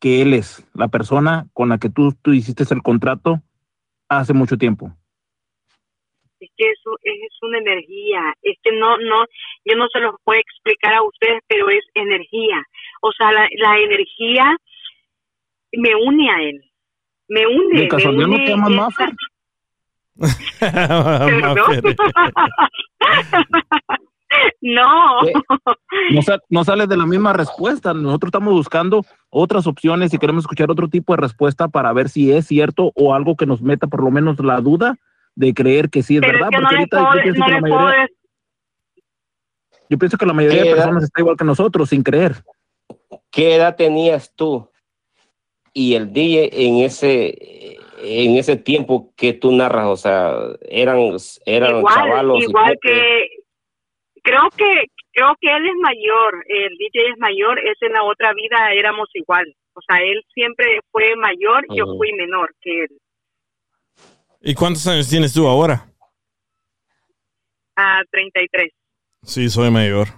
que 0.00 0.22
él 0.22 0.32
es 0.32 0.66
la 0.72 0.88
persona 0.88 1.46
con 1.52 1.68
la 1.68 1.76
que 1.76 1.90
tú, 1.90 2.14
tú 2.22 2.32
hiciste 2.32 2.64
el 2.72 2.82
contrato 2.82 3.42
hace 4.08 4.32
mucho 4.32 4.56
tiempo? 4.56 4.96
Es 6.44 6.50
que 6.56 6.70
eso 6.70 6.96
es 7.02 7.32
una 7.42 7.58
energía, 7.58 8.34
es 8.42 8.56
que 8.62 8.72
no, 8.72 8.96
no, 8.98 9.24
yo 9.64 9.76
no 9.76 9.86
se 9.92 10.00
los 10.00 10.14
puedo 10.24 10.40
explicar 10.40 10.94
a 10.94 11.02
ustedes, 11.02 11.40
pero 11.48 11.68
es 11.70 11.84
energía. 11.94 12.62
O 13.00 13.12
sea, 13.12 13.32
la, 13.32 13.48
la 13.58 13.78
energía 13.78 14.56
me 15.72 15.94
une 15.94 16.30
a 16.30 16.42
él, 16.42 16.62
me 17.28 17.46
une. 17.46 17.80
¿De 17.80 17.88
casualidad 17.88 18.26
me 18.28 18.56
no 18.56 18.64
te 18.66 18.70
Maffer? 18.70 19.10
No. 24.60 25.20
No, 26.10 26.22
sa- 26.22 26.40
no 26.48 26.64
sales 26.64 26.88
de 26.88 26.96
la 26.96 27.04
misma 27.04 27.34
respuesta. 27.34 27.92
Nosotros 27.92 28.28
estamos 28.28 28.54
buscando 28.54 29.04
otras 29.28 29.66
opciones 29.66 30.14
y 30.14 30.18
queremos 30.18 30.44
escuchar 30.44 30.70
otro 30.70 30.88
tipo 30.88 31.12
de 31.14 31.20
respuesta 31.20 31.68
para 31.68 31.92
ver 31.92 32.08
si 32.08 32.32
es 32.32 32.46
cierto 32.46 32.92
o 32.94 33.14
algo 33.14 33.36
que 33.36 33.44
nos 33.44 33.60
meta 33.60 33.86
por 33.86 34.02
lo 34.02 34.10
menos 34.10 34.40
la 34.40 34.60
duda 34.62 34.96
de 35.34 35.54
creer 35.54 35.88
que 35.90 36.02
sí 36.02 36.16
es 36.16 36.20
Pero 36.20 36.34
es 36.34 36.40
verdad. 36.40 36.50
que 36.50 36.56
no 36.56 36.62
Porque 36.62 36.76
ahorita 36.76 36.98
puedo, 36.98 37.14
yo 37.14 37.22
pienso 37.22 37.40
no 37.40 37.46
que 37.46 37.52
la 37.52 37.60
puedo 37.60 37.74
mayoría, 37.80 38.08
yo 39.88 39.98
pienso 39.98 40.16
que 40.16 40.26
la 40.26 40.32
mayoría 40.32 40.62
¿Qué 40.62 40.68
de 40.68 40.74
personas 40.74 41.04
está 41.04 41.20
igual 41.20 41.36
que 41.36 41.44
nosotros, 41.44 41.88
sin 41.90 42.02
creer. 42.02 42.32
¿Qué 43.30 43.56
edad 43.56 43.76
tenías 43.76 44.34
tú 44.34 44.70
y 45.74 45.94
el 45.94 46.12
DJ 46.12 46.50
en 46.66 46.76
ese 46.76 47.78
en 48.04 48.36
ese 48.36 48.56
tiempo 48.56 49.12
que 49.16 49.34
tú 49.34 49.52
narras? 49.52 49.86
O 49.86 49.96
sea, 49.96 50.34
eran 50.62 50.98
eran 51.44 51.78
igual, 51.78 51.94
chavalos. 51.94 52.42
igual 52.42 52.78
que 52.80 53.28
creo 54.22 54.48
que 54.56 54.86
creo 55.12 55.36
que 55.40 55.54
él 55.54 55.66
es 55.66 55.76
mayor, 55.82 56.44
el 56.48 56.76
DJ 56.78 57.10
es 57.10 57.18
mayor, 57.18 57.58
es 57.58 57.76
en 57.82 57.92
la 57.92 58.02
otra 58.04 58.32
vida 58.32 58.72
éramos 58.72 59.08
igual. 59.12 59.54
O 59.74 59.80
sea, 59.86 60.02
él 60.02 60.22
siempre 60.34 60.80
fue 60.90 61.14
mayor, 61.16 61.66
yo 61.74 61.84
fui 61.96 62.12
menor 62.14 62.54
que 62.60 62.84
él. 62.84 62.98
¿Y 64.42 64.54
cuántos 64.54 64.86
años 64.86 65.08
tienes 65.08 65.32
tú 65.32 65.46
ahora? 65.46 65.88
A 67.76 68.00
33. 68.10 68.70
Sí, 69.22 69.48
soy 69.48 69.70
mayor. 69.70 70.08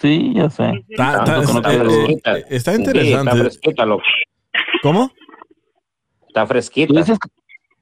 Sí, 0.00 0.32
ya 0.34 0.48
sé. 0.50 0.64
Eh, 0.64 0.96
fresquita. 0.96 2.38
eh, 2.38 2.44
está 2.50 2.72
Sí, 2.72 2.78
interesante. 2.78 3.30
está 3.30 3.36
fresquita, 3.36 3.86
loco. 3.86 4.02
¿Cómo? 4.82 5.10
Está 6.28 6.42
Tú 6.42 6.48
fresquita. 6.48 6.92
dices, 7.00 7.18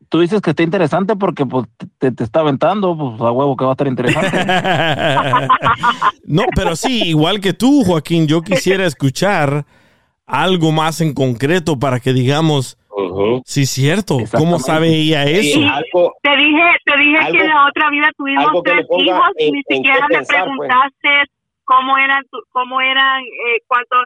tú 0.09 0.21
dices 0.21 0.41
que 0.41 0.51
está 0.51 0.63
interesante 0.63 1.15
porque 1.17 1.45
pues, 1.45 1.67
te, 1.99 2.13
te 2.13 2.25
está 2.25 2.41
aventando, 2.41 2.97
pues 2.97 3.21
a 3.21 3.31
huevo 3.33 3.57
que 3.57 3.65
va 3.65 3.73
a 3.73 3.75
estar 3.75 3.87
interesante. 3.87 4.31
no, 6.25 6.45
pero 6.55 6.75
sí, 6.77 7.03
igual 7.09 7.41
que 7.41 7.53
tú, 7.53 7.85
Joaquín, 7.85 8.27
yo 8.27 8.41
quisiera 8.43 8.87
escuchar 8.87 9.67
algo 10.27 10.73
más 10.73 11.01
en 11.03 11.13
concreto 11.13 11.79
para 11.79 12.01
que 12.01 12.15
digamos, 12.15 12.79
Ujú. 12.99 13.43
sí, 13.45 13.63
es 13.63 13.71
cierto, 13.71 14.17
¿cómo 14.37 14.59
sabe 14.59 14.89
ella 14.89 15.25
Sí, 15.27 15.51
eso? 15.53 15.61
algo, 15.71 16.15
Te 16.23 16.35
dije, 16.37 16.63
te 16.85 16.97
dije 16.97 17.19
Algo- 17.19 17.33
que 17.39 17.45
en 17.45 17.49
la 17.51 17.67
otra 17.69 17.91
vida 17.91 18.09
tuvimos 18.17 18.63
tres 18.65 18.87
hijos, 18.99 19.23
en- 19.37 19.53
ni 19.53 19.59
en 19.69 19.77
siquiera 19.77 20.07
me 20.09 20.17
pensar, 20.17 20.45
pues. 20.47 20.69
preguntaste 20.69 21.09
cómo 21.65 21.99
eran, 21.99 22.23
tu- 22.31 22.43
cómo 22.51 22.81
eran, 22.81 23.23
eh, 23.23 23.61
cuánto, 23.67 23.97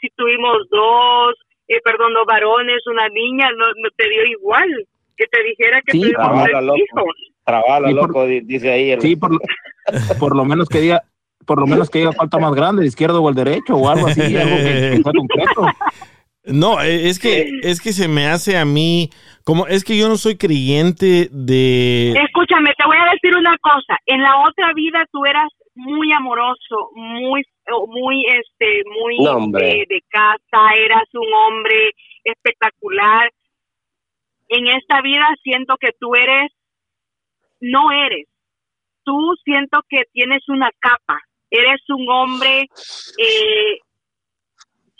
si 0.00 0.08
tuvimos 0.14 0.56
dos, 0.70 1.34
eh, 1.66 1.80
perdón, 1.82 2.14
dos 2.14 2.26
varones, 2.26 2.78
una 2.86 3.08
niña, 3.08 3.48
no, 3.56 3.66
no 3.66 3.88
te 3.96 4.08
dio 4.08 4.24
igual 4.26 4.68
que 5.16 5.26
te 5.26 5.42
dijera 5.42 5.82
que 5.84 5.92
Sí, 5.92 6.00
tuvimos 6.00 6.44
tres 6.44 6.62
loco. 6.62 6.76
hijos. 6.78 7.14
Trabala, 7.44 7.88
Sí, 7.88 7.94
por- 7.94 8.08
loco, 8.08 8.24
di- 8.26 8.40
dice 8.42 8.70
ahí. 8.70 8.90
El, 8.92 9.00
Sí, 9.00 9.16
por, 9.16 9.32
lo- 9.32 9.40
por 10.20 10.36
lo 10.36 10.44
menos 10.44 10.68
que 10.68 10.80
diga, 10.80 11.02
por 11.44 11.58
lo 11.58 11.66
menos 11.66 11.90
que 11.90 11.98
diga 12.00 12.12
falta 12.12 12.38
más 12.38 12.54
grande, 12.54 12.82
el 12.82 12.88
izquierdo 12.88 13.20
o 13.22 13.28
el 13.28 13.34
derecho 13.34 13.74
o 13.74 13.88
algo 13.88 14.06
así, 14.06 14.20
algo 14.36 14.56
que, 14.56 14.92
que 14.96 15.02
sea 15.02 15.12
concreto. 15.12 15.66
No, 16.48 16.80
eh, 16.80 17.08
es 17.08 17.18
que, 17.18 17.50
es 17.62 17.80
que 17.80 17.92
se 17.92 18.08
me 18.08 18.26
hace 18.26 18.56
a 18.56 18.64
mí, 18.64 19.10
como, 19.44 19.66
es 19.66 19.84
que 19.84 19.96
yo 19.98 20.08
no 20.08 20.16
soy 20.16 20.36
creyente 20.36 21.28
de... 21.30 22.12
Escúchame, 22.12 22.72
te 22.76 22.86
voy 22.86 22.96
a 22.96 23.12
decir 23.12 23.36
una 23.36 23.56
cosa. 23.58 23.98
En 24.06 24.22
la 24.22 24.40
otra 24.40 24.72
vida 24.74 25.04
tú 25.12 25.24
eras 25.26 25.48
muy 25.74 26.12
amoroso, 26.12 26.90
muy, 26.94 27.44
muy, 27.88 28.24
este, 28.26 28.82
muy 28.84 29.16
de, 29.52 29.84
de 29.88 30.02
casa, 30.08 30.74
eras 30.76 31.04
un 31.12 31.32
hombre 31.32 31.90
espectacular. 32.24 33.30
En 34.48 34.66
esta 34.68 35.02
vida 35.02 35.26
siento 35.42 35.76
que 35.78 35.90
tú 36.00 36.14
eres, 36.14 36.50
no 37.60 37.92
eres. 37.92 38.26
Tú 39.04 39.34
siento 39.44 39.80
que 39.88 40.02
tienes 40.12 40.48
una 40.48 40.70
capa. 40.78 41.20
Eres 41.50 41.80
un 41.88 42.08
hombre 42.08 42.62
eh, 43.18 43.78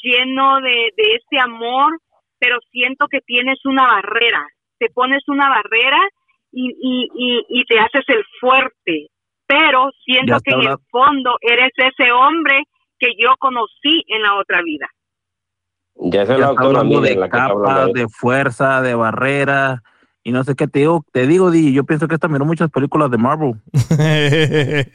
lleno 0.02 0.60
de, 0.60 0.92
de 0.96 1.14
ese 1.16 1.40
amor, 1.40 1.98
pero 2.38 2.58
siento 2.70 3.06
que 3.08 3.20
tienes 3.20 3.58
una 3.64 3.86
barrera. 3.86 4.46
Te 4.78 4.88
pones 4.90 5.22
una 5.28 5.48
barrera 5.48 5.98
y, 6.52 6.70
y, 6.80 7.08
y, 7.14 7.60
y 7.60 7.64
te 7.64 7.78
haces 7.78 8.04
el 8.08 8.24
fuerte. 8.40 9.08
Pero 9.46 9.90
siento 10.04 10.38
que 10.44 10.54
en 10.54 10.62
el 10.62 10.76
fondo 10.90 11.36
eres 11.40 11.72
ese 11.76 12.12
hombre 12.12 12.64
que 12.98 13.08
yo 13.18 13.34
conocí 13.38 14.04
en 14.08 14.22
la 14.22 14.34
otra 14.36 14.60
vida. 14.62 14.86
ya 15.94 16.24
Ya 16.24 16.34
está 16.34 16.64
hablando 16.64 17.00
de 17.00 17.28
capas, 17.28 17.92
de 17.92 18.06
fuerza, 18.08 18.82
de 18.82 18.94
barrera 18.94 19.82
y 20.28 20.32
no 20.32 20.44
sé 20.44 20.54
qué 20.54 20.68
te 20.68 20.80
digo. 20.80 21.04
Te 21.12 21.26
digo, 21.26 21.50
Di, 21.50 21.72
yo 21.72 21.84
pienso 21.84 22.06
que 22.06 22.14
esta 22.14 22.28
miró 22.28 22.44
muchas 22.44 22.70
películas 22.70 23.10
de 23.10 23.18
Marvel. 23.18 23.54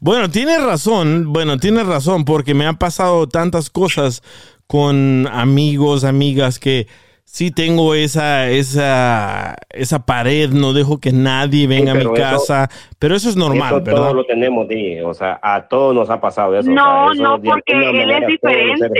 bueno, 0.00 0.28
tienes 0.30 0.62
razón, 0.62 1.32
bueno, 1.32 1.58
tienes 1.58 1.86
razón, 1.86 2.24
porque 2.24 2.54
me 2.54 2.66
han 2.66 2.76
pasado 2.76 3.28
tantas 3.28 3.70
cosas 3.70 4.22
con 4.66 5.26
amigos, 5.30 6.04
amigas, 6.04 6.58
que 6.58 6.86
sí 7.24 7.50
tengo 7.52 7.94
esa, 7.94 8.48
esa, 8.50 9.56
esa 9.70 10.04
pared, 10.06 10.50
no 10.50 10.72
dejo 10.72 10.98
que 10.98 11.12
nadie 11.12 11.66
venga 11.66 11.92
a 11.92 11.94
mi 11.94 12.00
eso- 12.02 12.12
casa, 12.14 12.68
pero 12.98 13.14
eso 13.14 13.28
es 13.28 13.36
normal, 13.36 13.74
eso 13.74 13.84
¿verdad? 13.84 14.00
todos 14.02 14.14
lo 14.14 14.24
tenemos, 14.24 14.66
Di, 14.68 15.00
o 15.00 15.14
sea, 15.14 15.38
a 15.42 15.66
todos 15.68 15.94
nos 15.94 16.10
ha 16.10 16.20
pasado 16.20 16.58
eso. 16.58 16.70
o 16.70 16.74
No, 16.74 16.82
sea, 16.82 17.12
eso 17.14 17.22
no, 17.22 17.42
porque 17.42 17.72
él 17.72 18.10
es 18.10 18.26
diferente. 18.26 18.90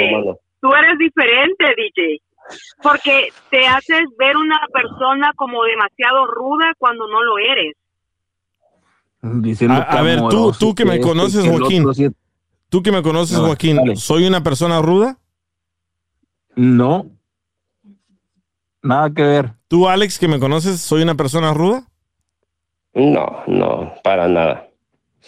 Tú 0.63 0.69
eres 0.75 0.99
diferente, 0.99 1.65
DJ. 1.77 2.21
Porque 2.83 3.29
te 3.51 3.67
haces 3.67 4.01
ver 4.19 4.37
una 4.37 4.59
persona 4.73 5.33
como 5.37 5.63
demasiado 5.65 6.27
ruda 6.27 6.73
cuando 6.79 7.07
no 7.09 7.23
lo 7.23 7.39
eres. 7.39 7.75
Diciendo 9.23 9.85
A- 9.87 10.03
ver, 10.03 10.21
tú- 10.31 10.53
tú 10.59 10.75
que 10.75 10.85
me 10.85 11.01
conoces, 11.01 11.45
que 11.45 11.51
Joaquín. 11.51 11.87
otro. 11.87 12.11
Tú 12.71 12.83
que 12.83 12.93
me 12.93 13.03
conoces, 13.03 13.37
Joaquín, 13.39 13.77
dale. 13.77 13.97
¿soy 13.97 14.27
una 14.27 14.43
persona 14.43 14.81
ruda? 14.81 15.19
No. 16.57 17.07
Nada 18.83 19.11
que 19.13 19.23
ver. 19.23 19.53
¿Tú, 19.69 19.89
Alex, 19.89 20.19
que 20.19 20.29
me 20.29 20.39
conoces, 20.39 20.81
soy 20.81 21.03
una 21.03 21.15
persona 21.15 21.53
ruda? 21.53 21.87
No, 22.95 23.43
no, 23.47 23.93
para 24.03 24.27
nada. 24.27 24.69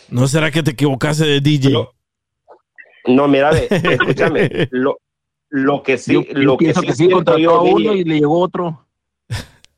¿No 0.08 0.26
será 0.26 0.50
que 0.50 0.62
te 0.62 0.70
equivocaste 0.72 1.24
de 1.26 1.40
DJ? 1.40 1.70
Lo- 1.70 1.92
No, 3.06 3.28
mira, 3.28 3.50
ve, 3.50 3.66
escúchame, 3.70 4.68
lo, 4.70 4.96
lo 5.52 5.82
que 5.82 5.98
sí, 5.98 6.14
yo, 6.14 6.22
yo 6.22 6.38
lo 6.38 6.56
que 6.56 6.64
pienso 6.64 6.80
sí 6.80 6.86
que 6.86 6.94
sí 6.94 7.10
contrató 7.10 7.38
yo, 7.38 7.50
a 7.50 7.62
uno 7.62 7.92
y 7.92 8.04
le 8.04 8.20
llegó 8.20 8.38
otro. 8.40 8.86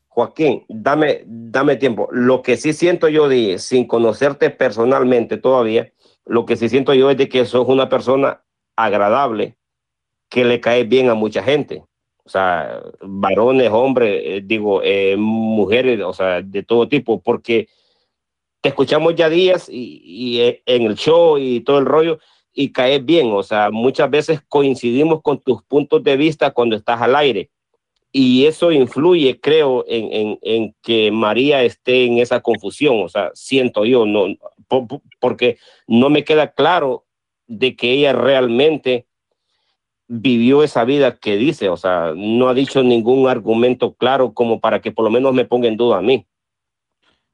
Joaquín, 0.07 0.63
dame, 0.69 1.23
dame 1.25 1.75
tiempo. 1.75 2.07
Lo 2.13 2.41
que 2.41 2.55
sí 2.55 2.71
siento 2.71 3.09
yo, 3.09 3.27
de, 3.27 3.59
sin 3.59 3.85
conocerte 3.85 4.49
personalmente 4.51 5.35
todavía, 5.35 5.91
lo 6.25 6.45
que 6.45 6.55
sí 6.55 6.69
siento 6.69 6.93
yo 6.93 7.09
es 7.09 7.17
de 7.17 7.27
que 7.27 7.43
sos 7.43 7.67
una 7.67 7.89
persona 7.89 8.41
agradable, 8.77 9.57
que 10.29 10.45
le 10.45 10.61
cae 10.61 10.85
bien 10.85 11.09
a 11.09 11.13
mucha 11.13 11.43
gente. 11.43 11.83
O 12.23 12.29
sea, 12.29 12.81
varones, 13.01 13.69
hombres, 13.69 14.21
eh, 14.23 14.41
digo, 14.45 14.81
eh, 14.81 15.17
mujeres, 15.17 15.99
o 15.99 16.13
sea, 16.13 16.41
de 16.41 16.63
todo 16.63 16.87
tipo, 16.87 17.21
porque 17.21 17.67
te 18.61 18.69
escuchamos 18.69 19.13
ya 19.15 19.27
días 19.27 19.67
y, 19.67 20.01
y, 20.05 20.39
eh, 20.39 20.63
en 20.65 20.83
el 20.83 20.95
show 20.95 21.37
y 21.37 21.59
todo 21.59 21.79
el 21.79 21.85
rollo 21.85 22.19
y 22.55 22.71
caes 22.71 23.05
bien. 23.05 23.31
O 23.31 23.43
sea, 23.43 23.69
muchas 23.69 24.09
veces 24.09 24.41
coincidimos 24.47 25.21
con 25.21 25.39
tus 25.39 25.61
puntos 25.63 26.03
de 26.03 26.17
vista 26.17 26.51
cuando 26.51 26.75
estás 26.75 27.01
al 27.01 27.15
aire 27.15 27.51
y 28.17 28.45
eso 28.45 28.71
influye, 28.71 29.41
creo, 29.41 29.83
en, 29.89 30.09
en, 30.13 30.39
en, 30.41 30.75
que 30.81 31.11
María 31.11 31.63
esté 31.63 32.05
en 32.05 32.19
esa 32.19 32.39
confusión, 32.39 33.03
o 33.03 33.09
sea, 33.09 33.29
siento 33.33 33.83
yo, 33.83 34.05
no, 34.05 34.27
po, 34.69 34.87
po, 34.87 35.01
porque 35.19 35.57
no 35.85 36.09
me 36.09 36.23
queda 36.23 36.53
claro 36.53 37.03
de 37.45 37.75
que 37.75 37.91
ella 37.91 38.13
realmente 38.13 39.05
vivió 40.07 40.63
esa 40.63 40.85
vida 40.85 41.17
que 41.17 41.35
dice, 41.35 41.67
o 41.67 41.75
sea, 41.75 42.13
no 42.15 42.47
ha 42.47 42.53
dicho 42.53 42.83
ningún 42.83 43.27
argumento 43.27 43.95
claro 43.95 44.33
como 44.33 44.61
para 44.61 44.79
que 44.79 44.93
por 44.93 45.03
lo 45.03 45.11
menos 45.11 45.33
me 45.33 45.43
ponga 45.43 45.67
en 45.67 45.75
duda 45.75 45.97
a 45.97 46.01
mí. 46.01 46.25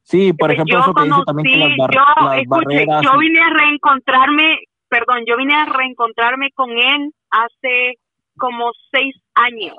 Sí, 0.01 0.33
por 0.33 0.51
ejemplo, 0.51 0.77
yo 0.77 0.79
eso 0.81 0.93
que 0.95 1.03
dice 1.03 1.11
conocí, 1.11 1.25
también 1.25 1.47
que 1.47 1.67
las, 1.67 1.77
bar 1.77 1.91
yo, 1.93 2.25
las 2.25 2.37
escuche, 2.39 2.65
barreras... 2.65 3.01
yo 3.03 3.17
vine 3.19 3.39
a 3.39 3.49
reencontrarme, 3.49 4.57
perdón, 4.91 5.23
yo 5.25 5.37
vine 5.37 5.55
a 5.55 5.65
reencontrarme 5.65 6.51
con 6.51 6.69
él 6.71 7.13
hace 7.31 7.95
como 8.37 8.71
seis 8.91 9.15
años. 9.33 9.77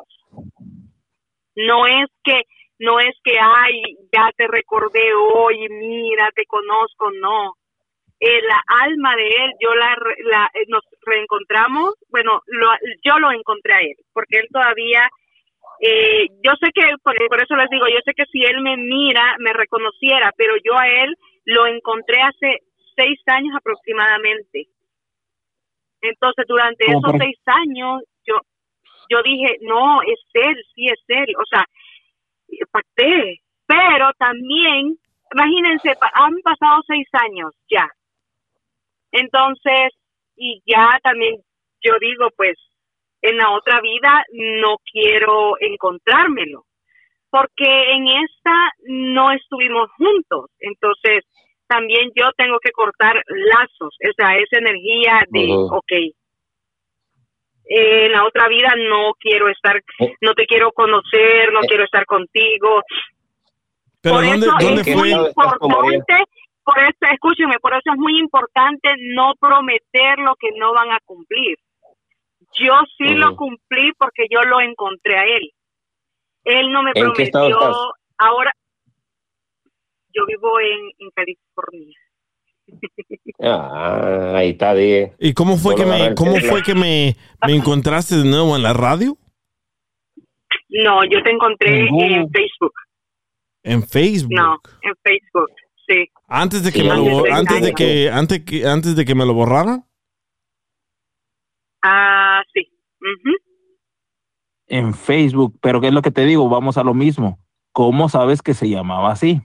No 1.55 1.87
es 1.87 2.09
que, 2.25 2.45
no 2.79 2.99
es 2.99 3.15
que, 3.23 3.37
ay, 3.39 3.83
ya 4.11 4.31
te 4.35 4.47
recordé 4.49 5.13
hoy, 5.15 5.69
mira, 5.69 6.31
te 6.35 6.47
conozco, 6.47 7.11
no. 7.21 7.53
Eh, 8.21 8.41
la 8.43 8.63
alma 8.85 9.15
de 9.17 9.29
él, 9.29 9.53
yo 9.61 9.75
la, 9.75 9.97
la 10.25 10.51
nos 10.69 10.83
reencontramos, 11.03 11.95
bueno, 12.09 12.41
lo, 12.47 12.69
yo 13.05 13.19
lo 13.19 13.33
encontré 13.33 13.75
a 13.75 13.81
él, 13.81 13.97
porque 14.15 14.39
él 14.39 14.49
todavía 14.51 15.11
eh, 15.85 16.29
yo 16.43 16.53
sé 16.61 16.71
que, 16.73 16.83
por 17.03 17.43
eso 17.43 17.57
les 17.57 17.69
digo, 17.69 17.87
yo 17.89 17.99
sé 18.05 18.15
que 18.15 18.25
si 18.27 18.43
él 18.45 18.63
me 18.63 18.77
mira, 18.77 19.37
me 19.41 19.53
reconociera, 19.53 20.33
pero 20.37 20.55
yo 20.65 20.79
a 20.79 20.87
él 20.87 21.15
lo 21.45 21.67
encontré 21.67 22.23
hace 22.23 22.61
seis 22.97 23.19
años 23.27 23.55
aproximadamente. 23.57 24.69
Entonces, 26.03 26.45
durante 26.49 26.87
¿Cómo 26.87 26.99
esos 26.99 27.13
por- 27.13 27.21
seis 27.21 27.39
años, 27.47 28.03
yo, 28.27 28.35
yo 29.09 29.23
dije, 29.23 29.57
no, 29.63 30.03
es 30.03 30.21
él, 30.35 30.57
sí 30.75 30.87
es 30.87 31.03
él. 31.09 31.35
O 31.39 31.45
sea, 31.49 31.65
pacté. 32.71 33.41
Pero 33.67 34.11
también, 34.19 34.97
imagínense, 35.35 35.95
han 36.15 36.35
pasado 36.43 36.83
seis 36.87 37.07
años 37.13 37.53
ya. 37.71 37.89
Entonces, 39.13 39.93
y 40.37 40.63
ya 40.67 40.99
también 41.03 41.37
yo 41.83 41.93
digo, 42.01 42.29
pues, 42.37 42.57
en 43.23 43.37
la 43.37 43.51
otra 43.51 43.81
vida 43.81 44.25
no 44.33 44.77
quiero 44.91 45.55
encontrármelo, 45.61 46.65
porque 47.31 47.93
en 47.93 48.09
esta 48.09 48.71
no 48.85 49.31
estuvimos 49.33 49.91
juntos. 49.97 50.51
Entonces, 50.59 51.25
también 51.73 52.11
yo 52.15 52.31
tengo 52.37 52.59
que 52.61 52.71
cortar 52.71 53.15
lazos, 53.27 53.97
o 53.97 54.13
sea, 54.15 54.37
esa 54.37 54.59
energía 54.59 55.25
de, 55.31 55.47
Ujú. 55.47 55.77
ok, 55.77 55.93
eh, 55.93 56.15
en 58.07 58.13
la 58.13 58.27
otra 58.27 58.47
vida 58.49 58.75
no 58.77 59.13
quiero 59.19 59.49
estar, 59.49 59.81
no 60.21 60.35
te 60.35 60.45
quiero 60.45 60.73
conocer, 60.73 61.51
no 61.53 61.61
quiero 61.61 61.85
estar 61.85 62.05
contigo. 62.05 62.83
Pero 64.03 64.17
por 64.17 64.25
¿dónde, 64.27 64.47
eso 64.47 64.57
dónde 64.61 64.83
es 64.83 64.97
muy 64.97 65.13
importante, 65.13 66.15
por 66.63 66.79
eso, 66.79 66.99
escúcheme, 67.11 67.59
por 67.59 67.73
eso 67.73 67.93
es 67.93 67.99
muy 67.99 68.19
importante 68.19 68.91
no 69.15 69.33
prometer 69.41 70.19
lo 70.19 70.35
que 70.37 70.51
no 70.59 70.75
van 70.75 70.93
a 70.93 71.01
cumplir. 71.07 71.57
Yo 72.59 72.75
sí 72.99 73.15
lo 73.15 73.35
cumplí 73.35 73.93
porque 73.97 74.27
yo 74.31 74.43
lo 74.43 74.61
encontré 74.61 75.17
a 75.17 75.25
él. 75.25 75.51
Él 76.45 76.71
no 76.71 76.83
me 76.83 76.91
¿En 76.95 77.13
qué 77.15 77.23
estado 77.23 77.49
prometió, 77.49 77.71
estás? 77.71 77.93
ahora 78.19 78.53
yo 80.15 80.27
vivo 80.27 80.49
en, 80.61 80.91
en 80.99 81.11
California. 81.15 81.99
Ah, 83.41 84.33
ahí 84.37 84.51
está, 84.51 84.75
dije. 84.75 85.15
¿Y 85.19 85.35
cómo 85.35 85.57
fue 85.57 85.75
que 85.75 85.83
Solo 85.83 85.95
me, 85.99 86.15
cómo 86.15 86.37
fue 86.37 86.63
que 86.63 86.75
me, 86.75 87.17
me 87.47 87.55
encontraste 87.55 88.17
de 88.17 88.25
nuevo 88.25 88.57
en 88.57 88.63
la 88.63 88.73
radio? 88.73 89.17
No, 90.69 91.05
yo 91.05 91.23
te 91.23 91.31
encontré 91.31 91.81
En 91.87 92.31
Facebook. 92.31 92.73
En 93.65 93.83
Facebook. 93.83 94.33
No, 94.33 94.59
en 94.83 94.95
Facebook, 95.05 95.51
sí. 95.87 96.09
Antes 96.27 96.65
de 96.65 96.73
que 96.73 96.81
Sí, 96.81 96.89
me 96.89 96.97
lo 96.97 97.03
antes 97.03 97.23
de 97.25 97.31
antes 97.33 97.61
de 97.61 97.67
años. 97.67 97.77
que 97.77 98.11
antes 98.11 98.41
que 98.45 98.67
antes 98.67 98.97
de 98.97 99.05
que 99.05 99.15
me 99.15 99.27
lo 99.27 99.35
borraran. 99.35 99.85
Ah, 101.83 102.43
sí. 102.55 102.61
Ujú. 103.01 103.37
En 104.69 104.95
Facebook, 104.95 105.59
pero 105.61 105.81
¿qué 105.81 105.89
es 105.89 105.93
lo 105.93 106.01
que 106.03 106.11
te 106.11 106.25
digo? 106.25 106.49
Vamos 106.49 106.79
a 106.79 106.85
lo 106.85 106.95
mismo. 106.95 107.39
¿Cómo 107.73 108.09
sabes 108.09 108.41
que 108.43 108.55
se 108.55 108.69
llamaba 108.69 109.11
así? 109.13 109.41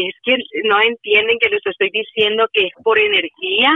Es 0.00 0.14
que 0.22 0.36
no 0.64 0.80
entienden 0.80 1.38
que 1.40 1.48
les 1.48 1.60
estoy 1.66 1.90
diciendo 1.90 2.46
que 2.52 2.66
es 2.66 2.72
por 2.84 2.98
energía. 3.00 3.72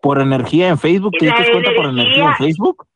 ¿Por 0.00 0.20
energía 0.20 0.68
en 0.68 0.78
Facebook? 0.78 1.12
¿Te 1.16 1.26
diste 1.26 1.52
cuenta 1.52 1.70
por 1.76 1.86
energía- 1.86 2.24
en 2.30 2.34
Facebook? 2.36 2.86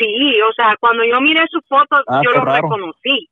Sí, 0.00 0.40
o 0.40 0.52
sea, 0.54 0.74
cuando 0.80 1.04
yo 1.04 1.20
miré 1.20 1.44
su 1.48 1.60
foto, 1.68 2.02
Ah, 2.08 2.20
yo 2.24 2.30
lo 2.32 2.44
raro. 2.44 2.62
reconocí. 2.62 3.28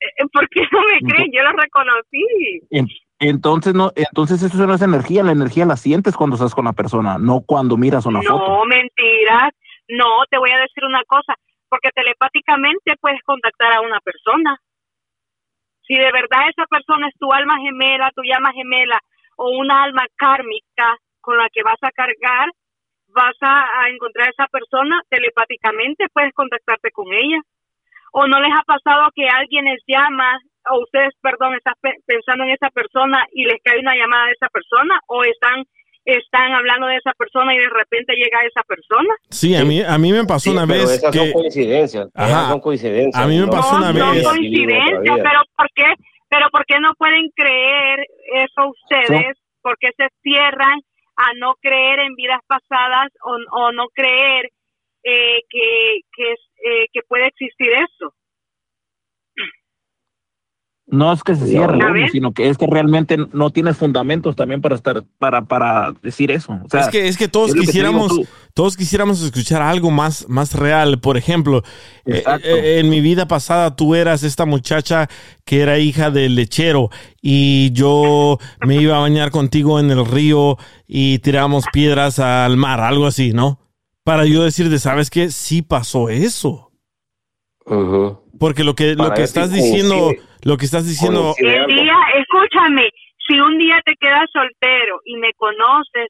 Eh, 0.00 0.24
¿Por 0.32 0.48
qué 0.48 0.62
no 0.72 0.80
me 0.82 0.98
creen? 1.12 1.30
Yo 1.32 1.42
lo 1.42 1.52
reconocí. 1.52 2.62
En- 2.70 2.88
Entonces 3.22 3.74
no, 3.74 3.92
entonces 3.96 4.42
eso 4.42 4.66
no 4.66 4.74
es 4.74 4.80
energía, 4.82 5.22
la 5.22 5.32
energía 5.32 5.66
la 5.66 5.76
sientes 5.76 6.16
cuando 6.16 6.36
estás 6.36 6.54
con 6.54 6.64
la 6.64 6.72
persona, 6.72 7.18
no 7.18 7.42
cuando 7.46 7.76
miras 7.76 8.06
una 8.06 8.22
no, 8.22 8.38
foto. 8.38 8.64
mentiras. 8.64 9.50
No, 9.88 10.06
te 10.30 10.38
voy 10.38 10.50
a 10.50 10.58
decir 10.58 10.84
una 10.84 11.04
cosa, 11.04 11.34
porque 11.68 11.90
telepáticamente 11.94 12.94
puedes 13.00 13.20
contactar 13.22 13.74
a 13.74 13.82
una 13.82 14.00
persona. 14.00 14.58
Si 15.90 15.96
de 15.96 16.12
verdad 16.12 16.48
esa 16.48 16.66
persona 16.66 17.08
es 17.08 17.14
tu 17.18 17.32
alma 17.32 17.56
gemela, 17.58 18.12
tu 18.14 18.22
llama 18.22 18.52
gemela 18.52 19.00
o 19.34 19.58
una 19.58 19.82
alma 19.82 20.06
kármica 20.14 20.94
con 21.20 21.36
la 21.36 21.48
que 21.50 21.64
vas 21.64 21.82
a 21.82 21.90
cargar, 21.90 22.48
vas 23.08 23.34
a, 23.40 23.88
encontrar 23.88 24.28
a 24.28 24.30
esa 24.30 24.46
persona 24.46 25.02
telepáticamente, 25.08 26.06
puedes 26.12 26.32
contactarte 26.32 26.92
con 26.92 27.12
ella. 27.12 27.40
¿O 28.12 28.28
no 28.28 28.38
les 28.38 28.52
ha 28.52 28.62
pasado 28.62 29.10
que 29.16 29.26
alguien 29.28 29.64
les 29.64 29.82
llama, 29.88 30.38
o 30.70 30.78
ustedes, 30.80 31.10
perdón, 31.20 31.54
están 31.54 31.74
pe- 31.80 31.98
pensando 32.06 32.44
en 32.44 32.50
esa 32.50 32.70
persona 32.70 33.26
y 33.32 33.46
les 33.46 33.60
cae 33.64 33.80
una 33.80 33.96
llamada 33.96 34.26
de 34.26 34.32
esa 34.34 34.48
persona? 34.48 35.00
¿O 35.08 35.24
están, 35.24 35.64
están 36.16 36.52
hablando 36.52 36.86
de 36.86 36.96
esa 36.96 37.12
persona 37.12 37.54
y 37.54 37.58
de 37.58 37.68
repente 37.68 38.14
llega 38.14 38.44
esa 38.44 38.62
persona? 38.62 39.14
Sí, 39.30 39.54
a 39.54 39.64
mí 39.64 39.82
a 39.82 39.98
mí 39.98 40.12
me 40.12 40.24
pasó 40.24 40.50
Sí, 40.50 40.50
una 40.50 40.66
pero 40.66 40.80
vez 40.80 40.90
esas 40.92 41.12
que 41.12 41.18
son 41.18 41.32
coincidencias. 41.32 42.08
Ajá. 42.14 42.28
Esas 42.28 42.48
son 42.48 42.60
coincidencias. 42.60 43.24
A 43.24 43.26
mí 43.28 43.38
me 43.38 43.46
no 43.46 43.52
pasó 43.52 43.76
una 43.76 43.92
no, 43.92 44.12
vez. 44.12 44.22
son 44.22 44.36
coincidencias, 44.36 45.18
pero 45.18 45.40
¿por 45.56 45.66
qué? 45.74 45.84
Pero 46.28 46.50
¿por 46.50 46.64
qué 46.66 46.80
no 46.80 46.94
pueden 46.94 47.28
creer 47.34 48.06
eso 48.34 48.68
ustedes? 48.68 49.36
¿Por 49.62 49.76
qué 49.78 49.90
se 49.96 50.06
cierran 50.22 50.80
a 51.16 51.34
no 51.38 51.54
creer 51.60 51.98
en 52.00 52.14
vidas 52.14 52.40
pasadas 52.46 53.08
o, 53.24 53.36
o 53.58 53.72
no 53.72 53.88
creer 53.92 54.48
eh, 55.02 55.40
que, 55.50 56.00
que, 56.12 56.32
eh, 56.32 56.86
que 56.92 57.00
puede 57.08 57.26
existir 57.26 57.72
eso? 57.72 58.14
No 60.90 61.12
es 61.12 61.22
que 61.22 61.36
se 61.36 61.46
cierre, 61.46 61.78
sino 62.10 62.32
que 62.32 62.48
es 62.48 62.58
que 62.58 62.66
realmente 62.66 63.16
no 63.32 63.50
tienes 63.50 63.76
fundamentos 63.76 64.34
también 64.34 64.60
para 64.60 64.74
estar, 64.74 65.04
para, 65.18 65.42
para 65.44 65.92
decir 66.02 66.32
eso. 66.32 66.58
O 66.64 66.68
sea, 66.68 66.80
es 66.80 66.88
que 66.88 67.06
es 67.06 67.16
que 67.16 67.28
todos 67.28 67.50
es 67.50 67.54
que 67.54 67.60
quisiéramos 67.60 68.20
todos 68.54 68.76
quisiéramos 68.76 69.22
escuchar 69.22 69.62
algo 69.62 69.90
más 69.92 70.28
más 70.28 70.54
real. 70.54 70.98
Por 71.00 71.16
ejemplo, 71.16 71.62
eh, 72.06 72.24
eh, 72.42 72.78
en 72.80 72.90
mi 72.90 73.00
vida 73.00 73.28
pasada 73.28 73.76
tú 73.76 73.94
eras 73.94 74.24
esta 74.24 74.46
muchacha 74.46 75.08
que 75.44 75.60
era 75.60 75.78
hija 75.78 76.10
del 76.10 76.34
lechero 76.34 76.90
y 77.22 77.70
yo 77.72 78.38
me 78.66 78.76
iba 78.76 78.96
a 78.96 79.00
bañar 79.00 79.30
contigo 79.30 79.78
en 79.78 79.90
el 79.90 80.04
río 80.04 80.58
y 80.88 81.20
tiramos 81.20 81.64
piedras 81.72 82.18
al 82.18 82.56
mar, 82.56 82.80
algo 82.80 83.06
así, 83.06 83.32
¿no? 83.32 83.60
Para 84.02 84.24
yo 84.24 84.42
decirte, 84.42 84.80
¿sabes 84.80 85.08
qué? 85.08 85.30
Sí 85.30 85.62
pasó 85.62 86.08
eso. 86.08 86.72
Ujú. 87.66 88.19
Porque 88.40 88.64
lo 88.64 88.74
que, 88.74 88.94
lo 88.96 89.12
que 89.12 89.22
estás 89.22 89.52
diciendo, 89.52 90.10
lo 90.42 90.56
que 90.56 90.64
estás 90.64 90.88
diciendo. 90.88 91.34
El 91.38 91.66
día, 91.66 91.96
escúchame, 92.16 92.88
si 93.28 93.38
un 93.38 93.58
día 93.58 93.80
te 93.84 93.94
quedas 94.00 94.28
soltero 94.32 95.00
y 95.04 95.16
me 95.18 95.32
conoces, 95.34 96.08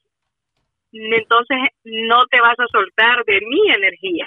entonces 0.93 1.59
no 1.85 2.25
te 2.31 2.41
vas 2.41 2.59
a 2.59 2.67
soltar 2.71 3.25
de 3.27 3.41
mi 3.47 3.71
energía. 3.75 4.27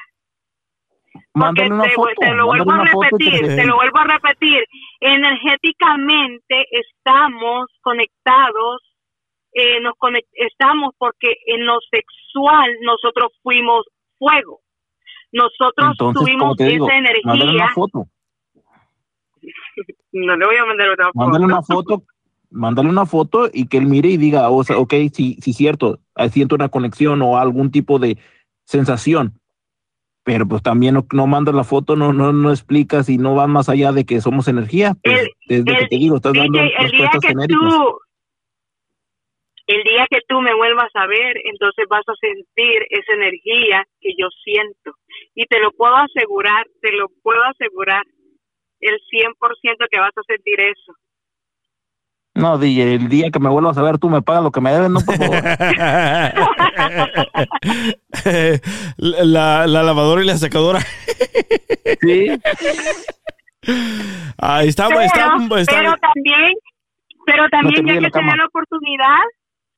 Porque 1.31 1.63
una 1.63 1.83
te, 1.83 1.91
foto. 1.91 2.11
te 2.19 2.33
lo 2.33 2.45
vuelvo 2.45 2.71
a 2.71 2.83
repetir, 2.85 3.41
te- 3.41 3.55
te 3.55 3.65
lo 3.65 3.75
vuelvo 3.75 3.97
a 3.99 4.03
repetir. 4.03 4.63
Energéticamente 4.99 6.65
estamos 6.71 7.67
conectados, 7.81 8.81
eh, 9.53 9.79
nos 9.81 9.93
conec- 9.95 10.27
estamos 10.33 10.93
porque 10.97 11.35
en 11.47 11.65
lo 11.65 11.77
sexual 11.89 12.69
nosotros 12.81 13.31
fuimos 13.41 13.85
fuego. 14.17 14.59
Nosotros 15.33 15.89
Entonces, 15.91 16.23
tuvimos 16.23 16.55
te 16.55 16.65
digo, 16.65 16.87
esa 16.87 16.95
mándale 17.25 17.43
energía. 17.51 17.65
una 17.65 17.73
foto. 17.73 18.07
No 20.15 20.37
le 20.37 20.45
voy 20.45 20.55
a 20.55 20.65
mandar 20.65 20.89
otra 20.89 21.05
foto. 21.07 21.17
Mándale 21.19 21.45
una 21.45 21.61
foto, 21.63 22.03
mándale 22.51 22.89
una 22.89 23.05
foto 23.07 23.49
y 23.51 23.67
que 23.67 23.77
él 23.77 23.87
mire 23.87 24.09
y 24.09 24.17
diga, 24.17 24.47
o 24.51 24.63
sea, 24.63 24.77
ok, 24.77 24.93
sí, 25.11 25.37
sí, 25.41 25.53
cierto, 25.53 25.97
ahí 26.13 26.29
siento 26.29 26.53
una 26.55 26.69
conexión 26.69 27.19
o 27.23 27.37
algún 27.39 27.71
tipo 27.71 27.97
de 27.97 28.17
sensación. 28.63 29.33
Pero 30.23 30.47
pues 30.47 30.61
también 30.61 30.93
no, 30.93 31.05
no 31.11 31.25
mandas 31.27 31.55
la 31.55 31.63
foto, 31.63 31.95
no, 31.95 32.13
no, 32.13 32.31
no 32.31 32.51
explicas 32.51 33.09
y 33.09 33.17
no 33.17 33.33
vas 33.35 33.49
más 33.49 33.69
allá 33.69 33.91
de 33.91 34.05
que 34.05 34.21
somos 34.21 34.47
energía. 34.47 34.93
Pues, 35.03 35.27
El- 35.47 35.57
es 35.61 35.65
lo 35.65 35.77
que 35.79 35.87
te 35.87 35.97
digo, 35.97 36.15
estás 36.17 36.33
dando 36.33 36.59
DJ, 36.59 36.63
el 36.63 36.69
día 36.69 36.79
respuestas 37.09 37.19
que 37.21 37.27
genéricas. 37.29 37.59
tú 37.59 37.97
el 39.65 39.83
día 39.83 40.05
que 40.11 40.19
tú 40.27 40.41
me 40.41 40.53
vuelvas 40.53 40.91
a 40.93 41.07
ver 41.07 41.37
entonces 41.45 41.85
vas 41.89 42.03
a 42.07 42.13
sentir 42.19 42.85
esa 42.89 43.13
energía 43.13 43.87
que 44.01 44.09
yo 44.17 44.27
siento 44.43 44.93
y 45.35 45.45
te 45.45 45.59
lo 45.59 45.71
puedo 45.71 45.95
asegurar 45.95 46.65
te 46.81 46.91
lo 46.91 47.07
puedo 47.23 47.41
asegurar 47.43 48.03
el 48.79 48.99
100% 49.11 49.87
que 49.89 49.99
vas 49.99 50.11
a 50.15 50.21
sentir 50.27 50.59
eso 50.59 50.93
No, 52.35 52.57
DJ, 52.57 52.95
el 52.95 53.07
día 53.09 53.29
que 53.31 53.39
me 53.39 53.49
vuelvas 53.49 53.77
a 53.77 53.83
ver, 53.83 53.97
tú 53.99 54.09
me 54.09 54.21
pagas 54.21 54.43
lo 54.43 54.51
que 54.51 54.59
me 54.61 54.71
debes, 54.71 54.89
no, 54.89 54.99
por 55.01 55.15
favor. 55.15 55.37
la, 58.97 59.67
la 59.67 59.83
lavadora 59.83 60.21
y 60.21 60.25
la 60.25 60.37
secadora. 60.37 60.79
sí. 62.01 62.27
Ahí 64.37 64.67
está, 64.67 64.87
pero, 64.89 65.01
está, 65.01 65.35
está- 65.57 65.73
pero 65.73 65.93
también 65.97 66.53
pero 67.25 67.47
también 67.49 67.85
ríes 67.87 68.01
ya 68.01 68.07
que 68.07 68.11
tenía 68.11 68.35
la 68.35 68.45
oportunidad 68.47 69.21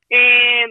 eh, 0.10 0.66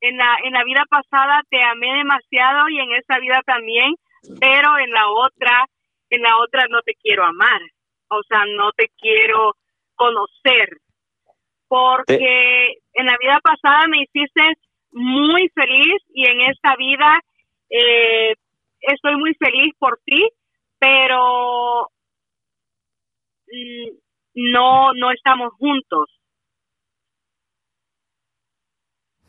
en 0.00 0.16
la 0.16 0.36
en 0.42 0.52
la 0.54 0.64
vida 0.64 0.82
pasada 0.90 1.42
te 1.48 1.62
amé 1.62 1.86
demasiado 1.98 2.68
y 2.70 2.80
en 2.80 2.92
esa 2.94 3.18
vida 3.20 3.40
también 3.46 3.94
pero 4.40 4.78
en 4.78 4.90
la 4.90 5.08
otra 5.08 5.66
en 6.10 6.22
la 6.22 6.36
otra 6.38 6.66
no 6.68 6.82
te 6.82 6.94
quiero 6.94 7.24
amar 7.24 7.60
o 8.08 8.22
sea 8.28 8.44
no 8.46 8.72
te 8.72 8.90
quiero 8.98 9.56
conocer 9.94 10.68
porque 11.68 12.78
en 12.94 13.06
la 13.06 13.16
vida 13.20 13.38
pasada 13.42 13.86
me 13.88 14.02
hiciste 14.02 14.42
muy 14.92 15.48
feliz 15.54 16.02
y 16.12 16.26
en 16.28 16.40
esta 16.50 16.74
vida 16.76 17.20
eh, 17.70 18.34
estoy 18.80 19.16
muy 19.16 19.34
feliz 19.34 19.72
por 19.78 20.00
ti, 20.04 20.28
pero 20.78 21.88
mm, 23.46 24.52
no, 24.52 24.92
no 24.94 25.12
estamos 25.12 25.52
juntos. 25.54 26.10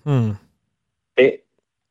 Hmm. 0.03 0.31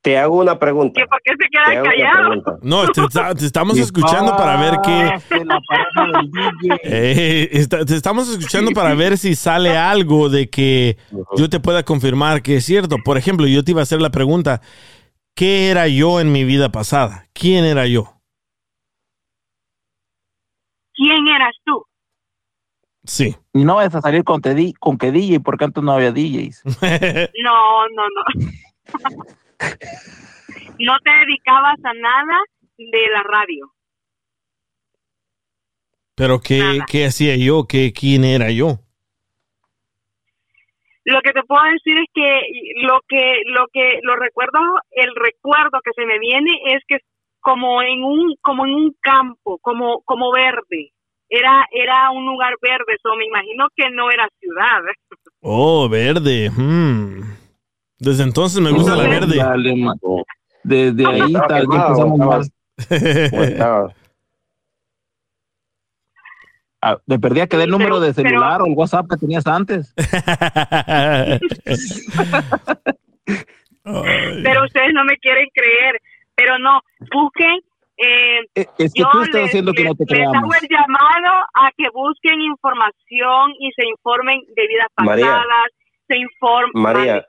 Te 0.03 0.17
hago 0.19 0.39
una 0.39 0.59
pregunta. 0.59 1.01
¿Que 1.01 1.07
¿Por 1.07 1.21
qué 1.23 1.33
se 1.33 1.37
Te 1.37 1.49
queda 1.51 1.65
hago 1.65 1.83
una 1.83 1.91
callado? 1.91 2.29
pregunta. 2.29 2.59
No, 2.63 2.89
te, 2.89 3.01
está- 3.03 3.35
te 3.35 3.45
estamos 3.47 3.79
escuchando 3.79 4.35
para 4.37 4.57
ver 4.61 4.75
qué. 4.85 5.11
Eh, 6.85 7.49
está- 7.53 7.85
te 7.85 7.95
estamos 7.97 8.29
escuchando 8.29 8.71
para 8.73 8.95
ver 8.95 9.19
si 9.19 9.35
sale 9.35 9.77
algo 9.77 10.29
de 10.29 10.49
que 10.49 10.97
yo 11.37 11.49
te 11.51 11.61
pueda 11.61 11.83
confirmar 11.83 12.43
que 12.43 12.57
es 12.57 12.65
cierto. 12.65 12.97
Por 13.05 13.19
ejemplo, 13.19 13.47
yo 13.47 13.63
te 13.65 13.73
iba 13.73 13.81
a 13.81 13.83
hacer 13.83 14.01
la 14.01 14.11
pregunta: 14.11 14.61
¿qué 15.35 15.71
era 15.71 15.89
yo 15.89 16.21
en 16.21 16.33
mi 16.33 16.45
vida 16.45 16.71
pasada? 16.71 17.27
¿Quién 17.33 17.65
era 17.65 17.87
yo? 17.87 18.15
¿Quién 20.95 21.27
eras 21.29 21.55
tú? 21.65 21.85
Sí. 23.05 23.35
Y 23.55 23.65
no 23.65 23.77
vas 23.77 23.95
a 23.95 24.01
salir 24.03 24.23
con, 24.25 24.41
te 24.43 24.73
con 24.79 24.99
que 24.99 25.11
DJ, 25.11 25.41
porque 25.41 25.65
antes 25.65 25.83
no 25.83 25.93
había 25.93 26.13
DJs. 26.13 26.63
No, 27.45 27.89
no, 27.97 28.03
no. 28.15 29.25
no 30.79 30.99
te 31.05 31.11
dedicabas 31.11 31.79
a 31.85 31.95
nada 31.95 32.39
de 32.79 33.11
la 33.13 33.23
radio. 33.23 33.73
Pero 36.15 36.41
¿qué, 36.41 36.81
qué 36.87 37.07
hacía 37.07 37.37
yo? 37.37 37.65
¿Qué, 37.67 37.93
¿Quién 37.93 38.25
era 38.25 38.51
yo? 38.51 38.81
Lo 41.05 41.21
que 41.23 41.33
te 41.33 41.43
puedo 41.45 41.63
decir 41.65 41.97
es 41.97 42.09
que 42.13 42.43
lo 42.83 43.01
que 43.09 43.41
lo 43.47 43.67
que 43.73 44.01
lo 44.03 44.17
recuerdo, 44.17 44.59
el 44.91 45.15
recuerdo 45.17 45.81
que 45.83 45.93
se 45.95 46.05
me 46.05 46.19
viene 46.19 46.51
es 46.67 46.83
que 46.87 46.99
como 47.41 47.81
en 47.83 48.05
un 48.05 48.37
como 48.43 48.67
en 48.67 48.75
un 48.75 48.95
campo, 49.01 49.59
como 49.63 50.03
como 50.03 50.31
verde. 50.31 50.93
Era 51.29 51.67
era 51.73 52.11
un 52.11 52.27
lugar 52.27 52.55
verde, 52.61 52.97
eso 52.97 53.17
me 53.17 53.25
imagino 53.25 53.69
que 53.75 53.91
no 53.91 54.11
era 54.11 54.29
ciudad. 54.39 54.81
Oh, 55.43 55.89
verde. 55.89 56.51
hmm. 56.51 57.30
Desde 58.01 58.23
entonces 58.25 58.61
me 58.61 58.71
gusta 58.73 58.97
la 58.97 59.07
verde. 59.09 59.37
Dale, 59.37 59.75
Desde 60.65 61.07
ahí 61.07 61.21
Estaba 61.27 61.47
tal, 61.49 61.61
quemado, 61.63 61.89
empezamos 61.89 62.51
estaba- 62.91 63.95
Ah, 66.83 66.97
me 67.07 67.19
perdía 67.19 67.47
que 67.47 67.59
dé 67.59 67.65
el 67.65 67.71
número 67.71 68.01
de 68.01 68.15
celular 68.15 68.63
o 68.63 68.67
el 68.67 68.73
WhatsApp 68.75 69.07
que 69.11 69.19
tenías 69.19 69.47
antes. 69.47 69.95
Pero 74.43 74.65
ustedes 74.65 74.93
no 74.95 75.05
me 75.05 75.17
quieren 75.19 75.47
creer. 75.53 76.01
Pero 76.35 76.59
no, 76.59 76.81
busquen. 77.13 77.59
Eh, 78.03 78.41
Es 78.55 78.95
que 78.95 79.01
yo 79.01 79.11
tú 79.13 79.21
estás 79.21 79.43
les- 79.43 79.51
haciendo 79.51 79.75
que 79.75 79.85
no 79.85 79.95
te 79.95 80.05
les- 80.05 80.11
les 80.11 80.19
creamos. 80.21 80.37
hago 80.39 80.55
el 80.55 80.69
llamado 80.71 81.45
a 81.55 81.71
que 81.77 81.85
busquen 81.93 82.41
información 82.41 83.51
y 83.59 83.71
se 83.73 83.85
informen 83.87 84.41
de 84.57 84.67
vidas 84.67 84.87
María. 85.05 85.27
pasadas, 85.27 85.67
se 86.09 86.17
informen. 86.17 86.71
María, 86.75 87.27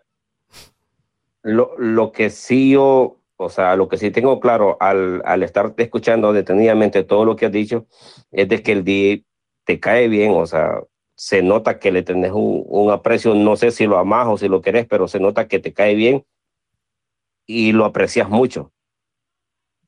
lo, 1.43 1.73
lo 1.77 2.11
que 2.11 2.30
sí 2.30 2.72
yo, 2.72 3.18
o 3.38 3.49
sea, 3.49 3.76
lo 3.76 3.88
que 3.88 3.97
sí 3.97 4.11
tengo 4.11 4.39
claro 4.39 4.77
al, 4.80 5.22
al 5.26 5.43
estarte 5.43 5.84
escuchando 5.84 6.34
detenidamente 6.34 7.03
todo 7.03 7.26
lo 7.26 7.35
que 7.35 7.47
has 7.47 7.51
dicho, 7.51 7.88
es 8.31 8.47
de 8.47 8.61
que 8.61 8.72
el 8.73 8.84
DJ 8.84 9.26
te 9.65 9.80
cae 9.80 10.07
bien, 10.07 10.31
o 10.35 10.45
sea, 10.45 10.81
se 11.15 11.41
nota 11.43 11.80
que 11.80 11.91
le 11.91 12.03
tenés 12.03 12.31
un, 12.31 12.63
un 12.68 12.91
aprecio, 12.91 13.34
no 13.35 13.55
sé 13.55 13.72
si 13.72 13.85
lo 13.85 13.97
amas 13.97 14.27
o 14.27 14.38
si 14.38 14.47
lo 14.47 14.61
querés, 14.61 14.85
pero 14.88 15.07
se 15.07 15.19
nota 15.19 15.47
que 15.47 15.59
te 15.59 15.73
cae 15.73 15.95
bien 15.95 16.26
y 17.45 17.72
lo 17.73 17.85
aprecias 17.85 18.30
mucho, 18.30 18.72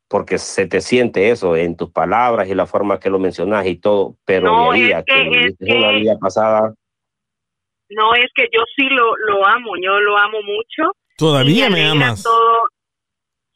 porque 0.07 0.38
se 0.38 0.67
te 0.67 0.81
siente 0.81 1.30
eso 1.30 1.55
en 1.55 1.75
tus 1.75 1.91
palabras 1.91 2.47
y 2.49 2.55
la 2.55 2.65
forma 2.65 2.99
que 2.99 3.09
lo 3.09 3.19
mencionas 3.19 3.65
y 3.65 3.77
todo, 3.77 4.15
pero 4.25 4.45
No, 4.47 4.71
de 4.71 4.77
ahí 4.77 4.91
es 4.91 4.95
a 4.95 5.03
que- 5.03 5.13
que, 5.13 5.47
es 5.47 5.75
una 5.75 5.89
que- 5.89 5.99
vida 5.99 6.17
pasada, 6.19 6.73
No, 7.89 8.15
es 8.15 8.27
que 8.34 8.47
yo 8.51 8.61
sí 8.75 8.85
lo, 8.89 9.15
lo 9.17 9.45
amo, 9.45 9.71
yo 9.80 9.99
lo 9.99 10.17
amo 10.17 10.39
mucho. 10.41 10.95
Todavía 11.18 11.69
me 11.69 11.84
amas. 11.85 12.23
todo. 12.23 12.57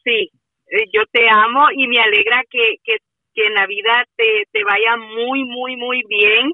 Sí, 0.04 0.30
eh, 0.66 0.84
yo 0.92 1.02
te 1.12 1.28
amo 1.28 1.66
y 1.74 1.86
me 1.88 1.98
alegra 2.00 2.42
que, 2.50 2.76
que, 2.84 2.96
que 3.34 3.46
en 3.46 3.54
la 3.54 3.66
vida 3.66 4.04
te, 4.16 4.44
te 4.52 4.64
vaya 4.64 4.96
muy, 4.96 5.44
muy, 5.44 5.76
muy 5.76 6.02
bien. 6.08 6.52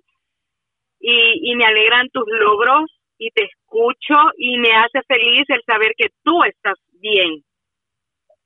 Y, 1.00 1.50
y 1.52 1.56
me 1.56 1.64
alegran 1.66 2.08
tus 2.10 2.24
logros 2.26 2.90
y 3.18 3.30
te 3.30 3.44
escucho 3.44 4.14
y 4.38 4.58
me 4.58 4.70
hace 4.72 5.00
feliz 5.06 5.44
el 5.48 5.60
saber 5.66 5.92
que 5.96 6.08
tú 6.22 6.42
estás 6.44 6.74
bien. 6.92 7.44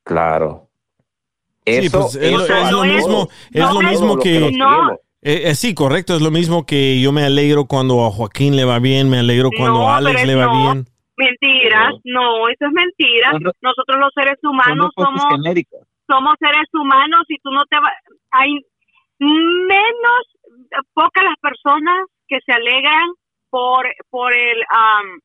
claro. 0.02 0.64
Sí, 1.64 1.72
Eso, 1.74 2.01
pues, 2.01 2.14
es, 2.16 2.32
lo- 2.32 2.44
eso 2.44 2.56
es 2.56 2.70
lo 2.72 2.80
hace 2.80 2.94
mismo, 2.94 3.28
es 3.52 3.72
lo 3.72 3.80
mismo 3.82 4.18
que... 4.18 4.40
seguimos. 4.40 4.98
Eh, 5.20 5.43
eh, 5.51 5.55
sí, 5.55 5.74
correcto, 5.74 6.14
es 6.14 6.22
lo 6.22 6.30
mismo 6.30 6.64
que 6.64 6.98
yo 7.01 7.12
me 7.12 7.24
alegro 7.24 7.66
cuando 7.66 8.06
a 8.06 8.10
Joaquín 8.10 8.56
le 8.56 8.64
va 8.64 8.78
bien, 8.78 9.10
me 9.10 9.18
alegro 9.18 9.51
cuando 9.51 9.80
No, 9.80 9.90
a 9.90 9.97
Alex 9.98 10.24
le 10.24 10.35
va 10.35 10.47
no. 10.47 10.52
bien. 10.74 10.86
Mentiras, 11.18 11.94
no, 12.04 12.48
eso 12.48 12.64
es 12.66 12.72
mentira. 12.72 13.32
Nosotros 13.60 13.98
los 13.98 14.12
seres 14.14 14.38
humanos 14.42 14.90
somos 14.96 15.22
genéricas. 15.30 15.80
somos 16.06 16.34
seres 16.38 16.68
humanos 16.72 17.22
y 17.28 17.36
tú 17.38 17.50
no 17.50 17.64
te 17.66 17.76
vas... 17.80 17.92
Hay 18.30 18.54
menos, 19.18 20.22
pocas 20.94 21.24
las 21.24 21.36
personas 21.42 22.06
que 22.28 22.38
se 22.46 22.52
alegran 22.52 23.08
por, 23.50 23.84
por 24.10 24.32
el... 24.32 24.62
am, 24.70 25.20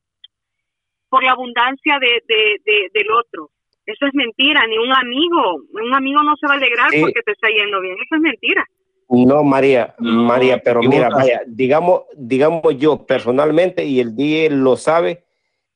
por 1.09 1.23
la 1.23 1.33
abundancia 1.33 1.99
de, 1.99 2.23
de, 2.27 2.55
de- 2.65 2.89
del 2.91 3.11
otro. 3.11 3.51
Eso 3.85 4.07
es 4.07 4.13
mentira, 4.15 4.65
ni 4.65 4.77
un 4.79 4.91
amigo. 4.91 5.57
Un 5.73 5.93
amigo 5.93 6.23
no 6.23 6.35
se 6.37 6.47
va 6.47 6.53
a 6.53 6.57
alegrar 6.57 6.89
Sí. 6.89 7.01
porque 7.01 7.21
te 7.23 7.33
está 7.33 7.49
yendo 7.49 7.79
bien. 7.81 7.93
Eso 7.95 8.15
es 8.15 8.21
mentira. 8.21 8.65
No, 9.09 9.43
María, 9.43 9.93
María, 9.99 10.59
pero 10.63 10.79
mira, 10.81 11.09
vaya, 11.09 11.41
digamos, 11.45 12.01
digamos 12.17 12.63
yo 12.79 13.05
personalmente 13.05 13.85
y 13.85 13.99
el 13.99 14.15
DJ 14.15 14.49
lo 14.55 14.75
sabe, 14.75 15.23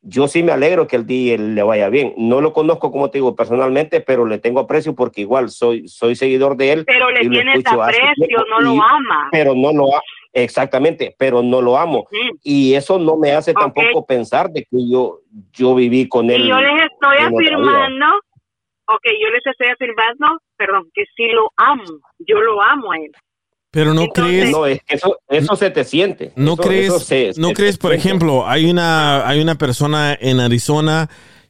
yo 0.01 0.27
sí 0.27 0.43
me 0.43 0.51
alegro 0.51 0.87
que 0.87 0.95
el 0.95 1.05
DJ 1.05 1.37
le 1.37 1.63
vaya 1.63 1.89
bien. 1.89 2.13
No 2.17 2.41
lo 2.41 2.53
conozco, 2.53 2.91
como 2.91 3.09
te 3.09 3.17
digo, 3.17 3.35
personalmente, 3.35 4.01
pero 4.01 4.25
le 4.25 4.37
tengo 4.37 4.59
aprecio 4.59 4.95
porque 4.95 5.21
igual 5.21 5.49
soy, 5.49 5.87
soy 5.87 6.15
seguidor 6.15 6.55
de 6.55 6.71
él. 6.71 6.85
Pero 6.85 7.09
le 7.11 7.27
tienes 7.27 7.65
aprecio, 7.65 8.45
no 8.49 8.61
lo 8.61 8.81
amas. 8.81 9.29
Pero 9.31 9.53
no 9.55 9.73
lo 9.73 9.87
amo, 9.87 10.01
exactamente, 10.33 11.15
pero 11.17 11.41
no 11.41 11.61
lo 11.61 11.77
amo. 11.77 12.07
Y 12.43 12.75
eso 12.75 12.99
no 12.99 13.17
me 13.17 13.33
hace 13.33 13.53
tampoco 13.53 14.05
pensar 14.05 14.49
de 14.49 14.63
que 14.63 14.89
yo, 14.89 15.19
yo 15.51 15.75
viví 15.75 16.07
con 16.07 16.29
él. 16.29 16.45
Y 16.45 16.47
yo 16.47 16.59
les 16.59 16.83
estoy 16.83 17.17
afirmando, 17.17 18.05
ok, 18.87 19.03
yo 19.19 19.29
les 19.29 19.45
estoy 19.45 19.67
afirmando, 19.67 20.41
perdón, 20.55 20.89
que 20.93 21.05
sí 21.15 21.27
lo 21.29 21.51
amo. 21.57 21.83
Yo 22.19 22.39
lo 22.41 22.61
amo 22.61 22.91
a 22.91 22.97
él. 22.97 23.11
Pero 23.77 23.93
no 23.93 24.01
Entonces- 24.05 24.33
crees, 24.41 24.51
No, 24.51 24.65
es 24.65 24.81
que 24.83 24.95
eso, 24.95 25.19
eso 25.27 25.55
se 25.55 25.69
te 25.69 25.83
siente. 25.83 26.33
no 26.35 26.53
Eso- 26.53 26.63
crees, 26.63 26.85
eso 26.87 26.99
se- 26.99 27.31
no 27.37 27.49
se 27.49 27.53
crees, 27.53 27.77
por 27.77 27.91
siente. 27.91 28.07
ejemplo, 28.07 28.47
hay 28.47 28.65
una, 28.71 29.27
hay 29.27 29.39
una 29.39 29.53
persona 29.53 30.17
en 30.19 30.39
Arizona 30.39 31.09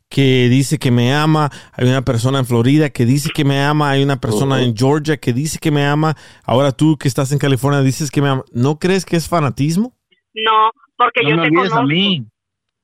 que 0.09 0.49
dice 0.49 0.77
que 0.77 0.91
me 0.91 1.13
ama, 1.13 1.49
hay 1.71 1.87
una 1.87 2.01
persona 2.01 2.39
en 2.39 2.45
Florida 2.45 2.89
que 2.89 3.05
dice 3.05 3.29
que 3.33 3.45
me 3.45 3.61
ama, 3.61 3.91
hay 3.91 4.03
una 4.03 4.19
persona 4.19 4.61
en 4.61 4.75
Georgia 4.75 5.15
que 5.15 5.31
dice 5.31 5.57
que 5.57 5.71
me 5.71 5.85
ama, 5.85 6.17
ahora 6.43 6.73
tú 6.73 6.97
que 6.97 7.07
estás 7.07 7.31
en 7.31 7.39
California 7.39 7.79
dices 7.79 8.11
que 8.11 8.21
me 8.21 8.27
ama. 8.27 8.43
¿No 8.51 8.77
crees 8.77 9.05
que 9.05 9.15
es 9.15 9.29
fanatismo? 9.29 9.95
No, 10.33 10.71
porque 10.97 11.23
No 11.23 11.29
yo 11.29 11.35
me 11.37 11.43
te 11.43 11.55
conozco. 11.55 11.77
a 11.79 11.83
mí. 11.85 12.25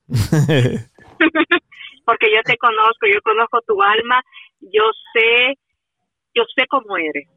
porque 2.06 2.26
yo 2.34 2.42
te 2.44 2.56
conozco, 2.56 3.06
yo 3.12 3.20
conozco 3.22 3.60
tu 3.66 3.80
alma, 3.82 4.22
yo 4.60 4.82
sé, 5.12 5.58
yo 6.34 6.42
sé 6.56 6.64
cómo 6.68 6.96
eres. 6.96 7.28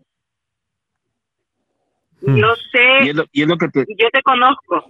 Yo 2.21 2.31
Y 2.35 2.69
sé, 2.71 3.09
es 3.09 3.15
lo, 3.15 3.25
y 3.31 3.41
es 3.43 3.47
lo 3.47 3.57
que 3.57 3.67
te, 3.69 3.85
yo 3.97 4.09
te 4.11 4.21
conozco. 4.23 4.85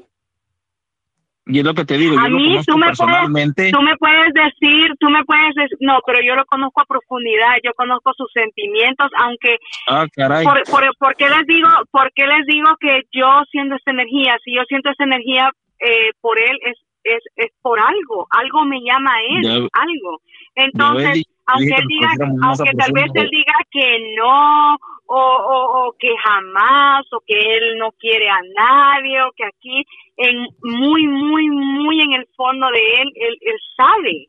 y 1.45 1.59
es 1.59 1.65
lo 1.65 1.73
que 1.73 1.85
te 1.85 1.97
digo, 1.97 2.17
A 2.19 2.27
yo 2.27 2.35
mí 2.35 2.57
tú 2.65 2.77
me 2.77 2.91
puedes, 2.93 3.55
tú 3.71 3.81
me 3.81 3.95
puedes 3.97 4.33
decir, 4.33 4.91
tú 4.99 5.09
me 5.09 5.23
puedes 5.23 5.55
decir, 5.55 5.77
no, 5.79 5.99
pero 6.05 6.19
yo 6.21 6.35
lo 6.35 6.45
conozco 6.45 6.81
a 6.81 6.85
profundidad, 6.85 7.55
yo 7.63 7.73
conozco 7.73 8.11
sus 8.15 8.31
sentimientos, 8.33 9.09
aunque 9.17 9.57
Ah, 9.87 10.05
caray. 10.13 10.43
por, 10.45 10.61
por, 10.65 10.83
¿por 10.97 11.15
qué 11.15 11.29
les 11.29 11.45
digo, 11.47 11.69
por 11.91 12.11
qué 12.13 12.27
les 12.27 12.45
digo 12.47 12.75
que 12.79 13.03
yo 13.11 13.43
siento 13.49 13.75
esta 13.75 13.91
energía? 13.91 14.37
Si 14.43 14.53
yo 14.53 14.63
siento 14.67 14.89
esta 14.89 15.05
energía 15.05 15.49
eh, 15.79 16.11
por 16.19 16.37
él 16.37 16.57
es, 16.65 16.77
es, 17.03 17.23
es 17.37 17.51
por 17.61 17.79
algo, 17.79 18.27
algo 18.31 18.65
me 18.65 18.81
llama 18.81 19.11
a 19.13 19.21
él, 19.21 19.43
Ya- 19.43 19.69
algo. 19.71 20.21
Entonces, 20.55 21.23
aunque 21.47 21.65
él 21.65 21.75
que 21.75 21.83
diga, 21.87 22.09
aunque 22.43 22.71
tal 22.77 22.91
vez 22.91 23.05
él 23.15 23.29
diga 23.29 23.53
que 23.71 24.15
no, 24.17 24.75
o, 24.75 25.15
o, 25.15 25.87
o 25.87 25.95
que 25.97 26.13
jamás, 26.23 27.05
o 27.13 27.21
que 27.25 27.39
él 27.39 27.77
no 27.79 27.91
quiere 27.93 28.29
a 28.29 28.39
nadie, 28.55 29.21
o 29.23 29.31
que 29.31 29.45
aquí, 29.45 29.85
en 30.17 30.47
muy, 30.61 31.07
muy, 31.07 31.49
muy 31.49 32.01
en 32.01 32.13
el 32.13 32.27
fondo 32.35 32.67
de 32.69 33.01
él, 33.01 33.11
él, 33.15 33.37
él 33.41 33.59
sabe. 33.75 34.27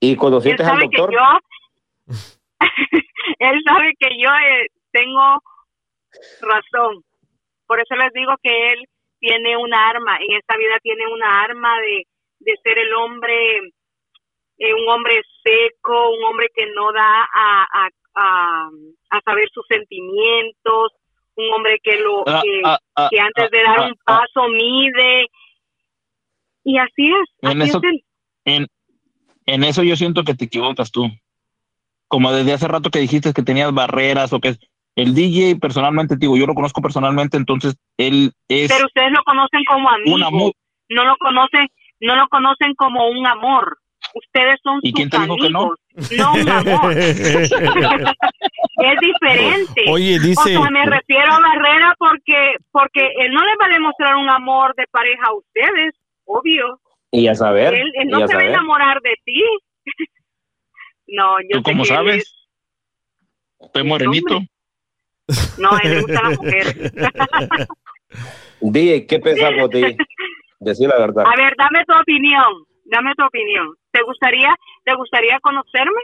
¿Y 0.00 0.12
Él 0.12 0.16
conociste 0.16 0.62
al 0.62 0.70
sabe 0.70 0.88
que 0.88 0.96
doctor? 0.96 1.14
yo, 1.14 2.14
él 3.38 3.62
sabe 3.66 3.92
que 3.98 4.08
yo 4.18 4.30
eh, 4.30 4.66
tengo 4.92 5.42
razón. 6.40 7.04
Por 7.66 7.78
eso 7.78 7.94
les 7.94 8.12
digo 8.14 8.32
que 8.42 8.72
él 8.72 8.88
tiene 9.18 9.56
una 9.58 9.90
arma, 9.90 10.16
en 10.16 10.38
esta 10.38 10.56
vida 10.56 10.78
tiene 10.82 11.06
una 11.12 11.42
arma 11.42 11.78
de, 11.80 12.06
de 12.38 12.54
ser 12.62 12.78
el 12.78 12.94
hombre 12.94 13.72
eh, 14.60 14.74
un 14.74 14.88
hombre 14.88 15.20
seco, 15.42 16.10
un 16.12 16.24
hombre 16.24 16.48
que 16.54 16.66
no 16.74 16.92
da 16.92 17.22
a, 17.34 17.66
a, 17.72 17.88
a, 18.14 18.68
a 19.10 19.20
saber 19.22 19.48
sus 19.52 19.64
sentimientos, 19.68 20.92
un 21.36 21.52
hombre 21.54 21.78
que 21.82 21.96
lo 22.00 22.22
Ah, 22.28 22.40
que, 22.44 22.60
ah, 22.64 22.78
ah, 22.96 23.08
que 23.10 23.20
antes 23.20 23.50
de 23.50 23.62
dar 23.62 23.80
un 23.88 23.94
paso 24.04 24.48
mide 24.48 25.26
y 26.64 26.78
así 26.78 27.06
es, 27.06 27.30
En 27.50 27.62
así 27.62 27.70
eso, 27.70 27.78
es 27.78 27.84
él. 27.92 28.04
en, 28.44 28.66
en 29.46 29.64
eso 29.64 29.82
yo 29.82 29.96
siento 29.96 30.24
que 30.24 30.34
te 30.34 30.44
equivocas 30.44 30.92
tú. 30.92 31.08
Como 32.08 32.32
desde 32.32 32.52
hace 32.52 32.68
rato 32.68 32.90
que 32.90 32.98
dijiste 32.98 33.32
que 33.32 33.42
tenías 33.42 33.72
barreras 33.72 34.32
o 34.32 34.40
que 34.40 34.56
el 34.96 35.14
DJ 35.14 35.56
personalmente, 35.56 36.16
te 36.16 36.20
digo, 36.20 36.36
yo 36.36 36.46
lo 36.46 36.54
conozco 36.54 36.82
personalmente, 36.82 37.36
entonces 37.38 37.76
él 37.96 38.32
es 38.48 38.68
pero 38.70 38.86
ustedes 38.86 39.12
lo 39.12 39.22
conocen 39.24 39.62
como 39.64 39.88
amigo, 39.88 40.16
un 40.16 40.22
amor. 40.24 40.52
no 40.90 41.04
lo 41.04 41.16
conocen, 41.18 41.68
no 42.00 42.16
lo 42.16 42.28
conocen 42.28 42.74
como 42.74 43.08
un 43.08 43.26
amor. 43.26 43.78
Ustedes 44.14 44.58
son 44.62 44.80
¿Y 44.82 44.90
sus 44.90 44.96
quién 44.96 45.10
te 45.10 45.18
dijo 45.20 45.36
que 45.36 45.50
no? 45.50 45.60
amigos, 45.60 45.78
no 46.16 46.32
un 46.34 46.48
amor. 46.48 46.92
es 46.98 47.50
diferente. 49.00 49.84
Oye, 49.88 50.18
dice- 50.18 50.56
O 50.58 50.62
sea, 50.62 50.70
me 50.70 50.84
refiero 50.86 51.32
a 51.32 51.40
Barrera 51.40 51.94
porque 51.98 52.54
porque 52.72 53.00
él 53.18 53.32
no 53.32 53.44
les 53.44 53.54
va 53.60 53.66
a 53.66 53.72
demostrar 53.74 54.16
un 54.16 54.28
amor 54.28 54.74
de 54.76 54.86
pareja 54.90 55.26
a 55.26 55.34
ustedes, 55.34 55.94
obvio. 56.24 56.80
Y 57.12 57.26
a 57.28 57.34
saber, 57.34 57.74
Él, 57.74 57.90
no 58.08 58.26
se 58.26 58.34
va 58.34 58.40
a 58.40 58.44
enamorar 58.44 59.00
de 59.00 59.14
ti. 59.24 59.42
no, 61.08 61.40
yo 61.42 61.48
¿Tú 61.50 61.58
sé 61.58 61.62
cómo 61.64 61.84
sabes? 61.84 62.32
Estoy 63.60 63.84
morenito. 63.84 64.40
no, 65.58 65.70
a 65.72 65.78
él 65.82 65.90
le 65.94 66.00
gusta 66.02 66.22
la 66.22 66.30
mujer. 66.30 66.92
DJ, 68.60 69.06
¿qué 69.06 69.18
pensás 69.18 69.52
vos? 69.58 69.70
Decir 70.60 70.88
la 70.88 70.98
verdad. 70.98 71.24
A 71.26 71.36
ver, 71.36 71.54
dame 71.56 71.84
tu 71.86 71.94
opinión, 71.98 72.64
dame 72.84 73.12
tu 73.16 73.24
opinión. 73.24 73.74
¿Te 73.92 74.02
gustaría, 74.02 74.54
te 74.84 74.94
gustaría 74.94 75.38
conocerme? 75.40 76.00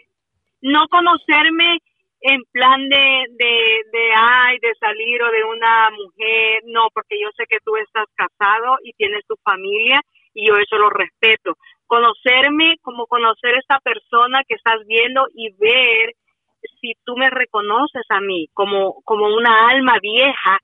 No 0.62 0.88
conocerme 0.88 1.78
en 2.20 2.42
plan 2.50 2.88
de, 2.88 3.24
de, 3.30 3.54
de, 3.92 4.12
ay, 4.16 4.58
de 4.60 4.74
salir 4.80 5.22
o 5.22 5.30
de 5.30 5.44
una 5.44 5.90
mujer, 5.90 6.62
no, 6.66 6.88
porque 6.92 7.16
yo 7.20 7.28
sé 7.36 7.44
que 7.48 7.58
tú 7.64 7.76
estás 7.76 8.06
casado 8.14 8.78
y 8.82 8.92
tienes 8.94 9.24
tu 9.26 9.36
familia 9.44 10.00
y 10.34 10.48
yo 10.48 10.56
eso 10.56 10.76
lo 10.76 10.90
respeto. 10.90 11.56
Conocerme 11.86 12.76
como 12.82 13.06
conocer 13.06 13.54
a 13.54 13.58
esta 13.60 13.78
persona 13.80 14.42
que 14.48 14.54
estás 14.54 14.84
viendo 14.86 15.26
y 15.34 15.50
ver 15.58 16.14
si 16.80 16.94
tú 17.04 17.16
me 17.16 17.30
reconoces 17.30 18.02
a 18.08 18.20
mí 18.20 18.48
como, 18.52 19.00
como 19.04 19.26
una 19.28 19.68
alma 19.68 19.98
vieja 20.02 20.58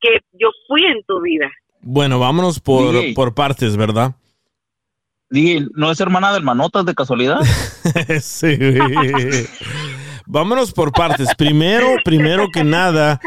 que 0.00 0.20
yo 0.32 0.50
fui 0.66 0.84
en 0.86 1.02
tu 1.04 1.20
vida. 1.20 1.50
Bueno, 1.82 2.18
vámonos 2.18 2.60
por, 2.60 2.94
por 3.14 3.34
partes, 3.34 3.76
¿verdad? 3.76 4.12
¿No 5.74 5.90
es 5.90 6.00
hermana 6.00 6.32
del 6.32 6.42
Manotas 6.42 6.86
de 6.86 6.94
casualidad? 6.94 7.40
sí. 8.20 8.56
Vámonos 10.26 10.72
por 10.72 10.92
partes. 10.92 11.28
Primero, 11.36 11.96
primero 12.04 12.48
que 12.52 12.64
nada, 12.64 13.20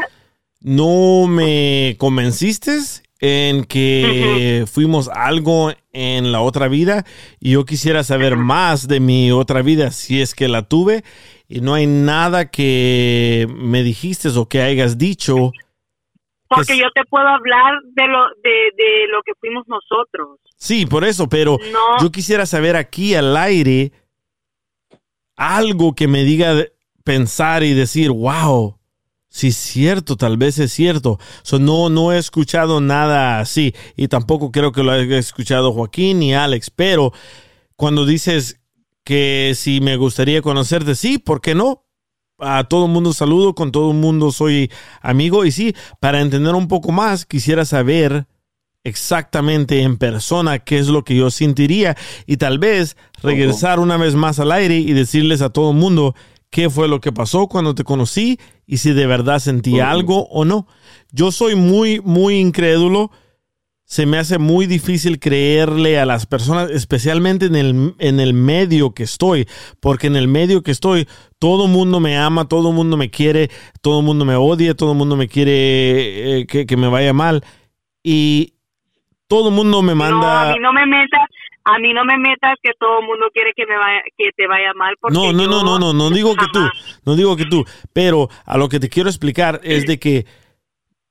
no 0.60 1.26
me 1.26 1.96
convenciste 1.98 2.78
en 3.20 3.64
que 3.64 4.64
fuimos 4.70 5.08
algo 5.08 5.72
en 5.92 6.32
la 6.32 6.40
otra 6.40 6.68
vida 6.68 7.04
y 7.40 7.52
yo 7.52 7.64
quisiera 7.64 8.04
saber 8.04 8.36
más 8.36 8.86
de 8.86 9.00
mi 9.00 9.32
otra 9.32 9.62
vida 9.62 9.90
si 9.90 10.20
es 10.20 10.34
que 10.34 10.48
la 10.48 10.62
tuve 10.62 11.04
y 11.48 11.60
no 11.60 11.74
hay 11.74 11.86
nada 11.86 12.50
que 12.50 13.48
me 13.56 13.82
dijiste 13.82 14.28
o 14.28 14.48
que 14.48 14.62
hayas 14.62 14.98
dicho. 14.98 15.52
Porque 16.48 16.72
Que- 16.74 16.78
yo 16.78 16.86
te 16.94 17.04
puedo 17.04 17.26
hablar 17.28 17.74
de 17.94 18.06
lo, 18.08 18.18
de, 18.42 18.50
de 18.76 19.06
lo 19.08 19.22
que 19.24 19.32
fuimos 19.38 19.64
nosotros. 19.68 20.38
Sí, 20.56 20.86
por 20.86 21.04
eso, 21.04 21.28
pero 21.28 21.58
No. 21.72 22.02
yo 22.02 22.10
quisiera 22.10 22.46
saber 22.46 22.74
aquí 22.76 23.14
al 23.14 23.36
aire 23.36 23.92
algo 25.36 25.94
que 25.94 26.08
me 26.08 26.24
diga 26.24 26.64
pensar 27.04 27.62
y 27.62 27.74
decir, 27.74 28.10
wow, 28.10 28.76
sí 29.28 29.48
es 29.48 29.56
cierto, 29.56 30.16
tal 30.16 30.36
vez 30.36 30.58
es 30.58 30.72
cierto. 30.72 31.18
So, 31.42 31.58
no, 31.58 31.88
no 31.90 32.12
he 32.12 32.18
escuchado 32.18 32.80
nada 32.80 33.38
así 33.40 33.74
y 33.96 34.08
tampoco 34.08 34.50
creo 34.50 34.72
que 34.72 34.82
lo 34.82 34.92
haya 34.92 35.18
escuchado 35.18 35.72
Joaquín 35.72 36.18
ni 36.18 36.34
Alex, 36.34 36.70
pero 36.70 37.12
cuando 37.76 38.04
dices 38.04 38.60
que 39.04 39.52
si 39.54 39.80
me 39.80 39.96
gustaría 39.96 40.42
conocerte, 40.42 40.94
sí, 40.94 41.18
¿por 41.18 41.40
qué 41.40 41.54
no? 41.54 41.84
A 42.38 42.64
todo 42.64 42.86
el 42.86 42.92
mundo 42.92 43.12
saludo, 43.12 43.54
con 43.54 43.72
todo 43.72 43.90
el 43.90 43.96
mundo 43.96 44.30
soy 44.30 44.70
amigo 45.02 45.44
y 45.44 45.50
sí, 45.50 45.74
para 46.00 46.20
entender 46.20 46.54
un 46.54 46.68
poco 46.68 46.92
más 46.92 47.26
quisiera 47.26 47.64
saber 47.64 48.26
exactamente 48.84 49.82
en 49.82 49.98
persona 49.98 50.58
qué 50.60 50.78
es 50.78 50.88
lo 50.88 51.04
que 51.04 51.16
yo 51.16 51.30
sentiría 51.30 51.96
y 52.26 52.36
tal 52.36 52.58
vez 52.58 52.96
regresar 53.22 53.80
una 53.80 53.96
vez 53.96 54.14
más 54.14 54.38
al 54.38 54.52
aire 54.52 54.78
y 54.78 54.92
decirles 54.92 55.42
a 55.42 55.50
todo 55.50 55.72
el 55.72 55.76
mundo 55.76 56.14
qué 56.50 56.70
fue 56.70 56.88
lo 56.88 57.00
que 57.00 57.12
pasó 57.12 57.48
cuando 57.48 57.74
te 57.74 57.84
conocí 57.84 58.38
y 58.66 58.78
si 58.78 58.92
de 58.92 59.06
verdad 59.06 59.38
sentía 59.40 59.90
algo 59.90 60.26
o 60.28 60.44
no. 60.44 60.66
Yo 61.12 61.32
soy 61.32 61.54
muy, 61.54 62.00
muy 62.00 62.36
incrédulo. 62.38 63.10
Se 63.90 64.04
me 64.04 64.18
hace 64.18 64.36
muy 64.36 64.66
difícil 64.66 65.18
creerle 65.18 65.98
a 65.98 66.04
las 66.04 66.26
personas, 66.26 66.68
especialmente 66.70 67.46
en 67.46 67.56
el, 67.56 67.94
en 67.98 68.20
el 68.20 68.34
medio 68.34 68.92
que 68.92 69.02
estoy, 69.04 69.48
porque 69.80 70.08
en 70.08 70.16
el 70.16 70.28
medio 70.28 70.62
que 70.62 70.72
estoy, 70.72 71.08
todo 71.38 71.64
el 71.64 71.72
mundo 71.72 71.98
me 71.98 72.18
ama, 72.18 72.46
todo 72.46 72.68
el 72.68 72.74
mundo 72.74 72.98
me 72.98 73.08
quiere, 73.08 73.48
todo 73.80 74.00
el 74.00 74.04
mundo 74.04 74.26
me 74.26 74.36
odia, 74.36 74.74
todo 74.74 74.92
el 74.92 74.98
mundo 74.98 75.16
me 75.16 75.26
quiere 75.26 76.40
eh, 76.40 76.46
que, 76.46 76.66
que 76.66 76.76
me 76.76 76.88
vaya 76.88 77.14
mal. 77.14 77.42
Y 78.02 78.52
todo 79.26 79.48
el 79.48 79.54
mundo 79.54 79.80
me 79.80 79.94
No, 79.94 80.04
a 80.04 80.10
manda... 80.10 80.52
mí 80.52 80.58
no 80.60 80.70
me 80.74 80.84
metas, 80.84 81.22
a 81.64 81.78
mí 81.78 81.94
no 81.94 82.04
me 82.04 82.18
metas 82.18 82.56
que 82.62 82.72
todo 82.78 83.00
el 83.00 83.06
mundo 83.06 83.24
quiere 83.32 83.52
que 83.56 83.64
me 83.64 83.78
vaya, 83.78 84.02
que 84.18 84.30
te 84.36 84.46
vaya 84.46 84.74
mal. 84.76 84.96
Porque 85.00 85.14
No, 85.14 85.32
no, 85.32 85.46
no, 85.46 85.60
yo 85.60 85.64
no, 85.64 85.78
no, 85.78 85.92
no 85.94 86.10
digo 86.10 86.34
que 86.36 86.44
tú, 86.52 86.60
no 87.06 87.16
digo 87.16 87.36
que 87.38 87.46
tú, 87.46 87.64
pero 87.94 88.28
a 88.44 88.58
lo 88.58 88.68
que 88.68 88.80
te 88.80 88.90
quiero 88.90 89.08
explicar 89.08 89.62
es 89.64 89.86
de 89.86 89.98
que 89.98 90.26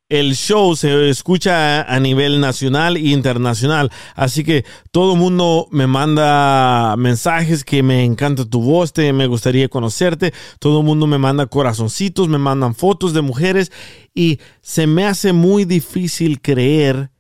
el 0.09 0.35
show 0.35 0.75
se 0.75 1.09
escucha 1.09 1.81
a 1.81 1.99
nivel 1.99 2.39
nacional 2.39 2.95
e 2.95 3.09
internacional, 3.09 3.91
así 4.15 4.43
que 4.43 4.63
todo 4.91 5.13
el 5.13 5.19
mundo 5.19 5.67
me 5.71 5.85
manda 5.85 6.95
mensajes 6.97 7.65
que 7.65 7.84
me 7.84 8.05
encanta 8.05 8.45
tu 8.45 8.61
voz, 8.61 8.93
te, 8.93 9.11
me 9.11 9.27
gustaría 9.27 9.67
conocerte, 9.67 10.34
todo 10.59 10.79
el 10.79 10.85
mundo 10.85 11.07
me 11.07 11.17
manda 11.17 11.47
corazoncitos, 11.47 12.29
me 12.29 12.38
mandan 12.38 12.73
fotos 12.73 13.13
de 13.13 13.21
mujeres 13.21 13.71
y 14.15 14.39
se 14.61 14.88
me 14.88 15.05
hace 15.05 15.34
muy 15.34 15.65
difícil 15.65 16.41
creer 16.41 17.11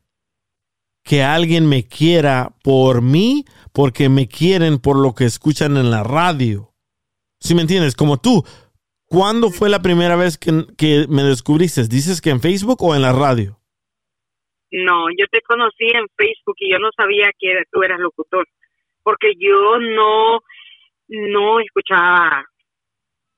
que 1.03 1.23
alguien 1.23 1.67
me 1.67 1.85
quiera 1.85 2.55
por 2.63 3.01
mí, 3.01 3.45
porque 3.71 4.09
me 4.09 4.27
quieren 4.27 4.77
por 4.77 4.97
lo 4.97 5.13
que 5.13 5.25
escuchan 5.25 5.77
en 5.77 5.89
la 5.89 6.03
radio. 6.03 6.73
¿Sí 7.39 7.55
me 7.55 7.61
entiendes? 7.61 7.95
Como 7.95 8.17
tú. 8.17 8.43
¿Cuándo 9.09 9.49
fue 9.49 9.69
la 9.69 9.81
primera 9.81 10.15
vez 10.15 10.37
que, 10.37 10.51
que 10.77 11.05
me 11.09 11.23
descubriste? 11.23 11.81
¿Dices 11.87 12.21
que 12.21 12.29
en 12.29 12.41
Facebook 12.41 12.81
o 12.83 12.93
en 12.95 13.01
la 13.01 13.13
radio? 13.13 13.57
No, 14.71 15.09
yo 15.17 15.25
te 15.31 15.41
conocí 15.41 15.85
en 15.85 16.07
Facebook 16.17 16.55
y 16.59 16.71
yo 16.71 16.79
no 16.79 16.89
sabía 16.95 17.29
que 17.39 17.51
era- 17.51 17.63
tú 17.71 17.83
eras 17.83 17.99
locutor, 17.99 18.45
porque 19.03 19.31
yo 19.39 19.79
no, 19.79 20.39
no 21.07 21.59
escuchaba 21.61 22.45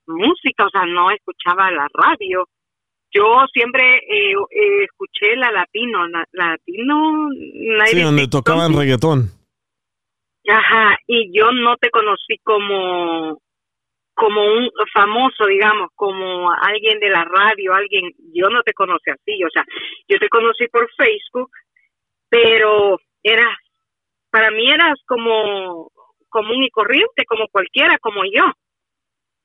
música, 0.08 0.66
o 0.66 0.70
sea, 0.70 0.86
no 0.86 1.10
escuchaba 1.12 1.70
la 1.70 1.86
radio. 1.94 2.46
Yo 3.12 3.44
siempre 3.52 3.96
eh, 3.98 4.32
eh, 4.50 4.84
escuché 4.84 5.36
la 5.36 5.52
latino, 5.52 6.06
la, 6.08 6.24
la 6.32 6.50
latino, 6.50 7.28
Sí, 7.32 7.66
96 7.68 8.04
donde 8.04 8.28
tocaban 8.28 8.76
reggaetón. 8.76 9.30
Ajá, 10.48 10.96
y 11.06 11.30
yo 11.36 11.52
no 11.52 11.76
te 11.76 11.90
conocí 11.90 12.38
como 12.42 13.40
como 14.20 14.44
un 14.44 14.70
famoso, 14.92 15.46
digamos, 15.46 15.88
como 15.94 16.52
alguien 16.52 17.00
de 17.00 17.08
la 17.08 17.24
radio, 17.24 17.72
alguien, 17.72 18.12
yo 18.34 18.50
no 18.50 18.62
te 18.62 18.74
conocí 18.74 19.08
así, 19.08 19.42
o 19.42 19.48
sea, 19.50 19.64
yo 20.08 20.18
te 20.18 20.28
conocí 20.28 20.68
por 20.68 20.86
Facebook, 20.94 21.50
pero 22.28 22.98
eras, 23.22 23.56
para 24.30 24.50
mí 24.50 24.70
eras 24.70 24.98
como 25.06 25.90
común 26.28 26.62
y 26.62 26.68
corriente, 26.68 27.24
como 27.26 27.48
cualquiera, 27.48 27.96
como 27.98 28.20
yo. 28.24 28.44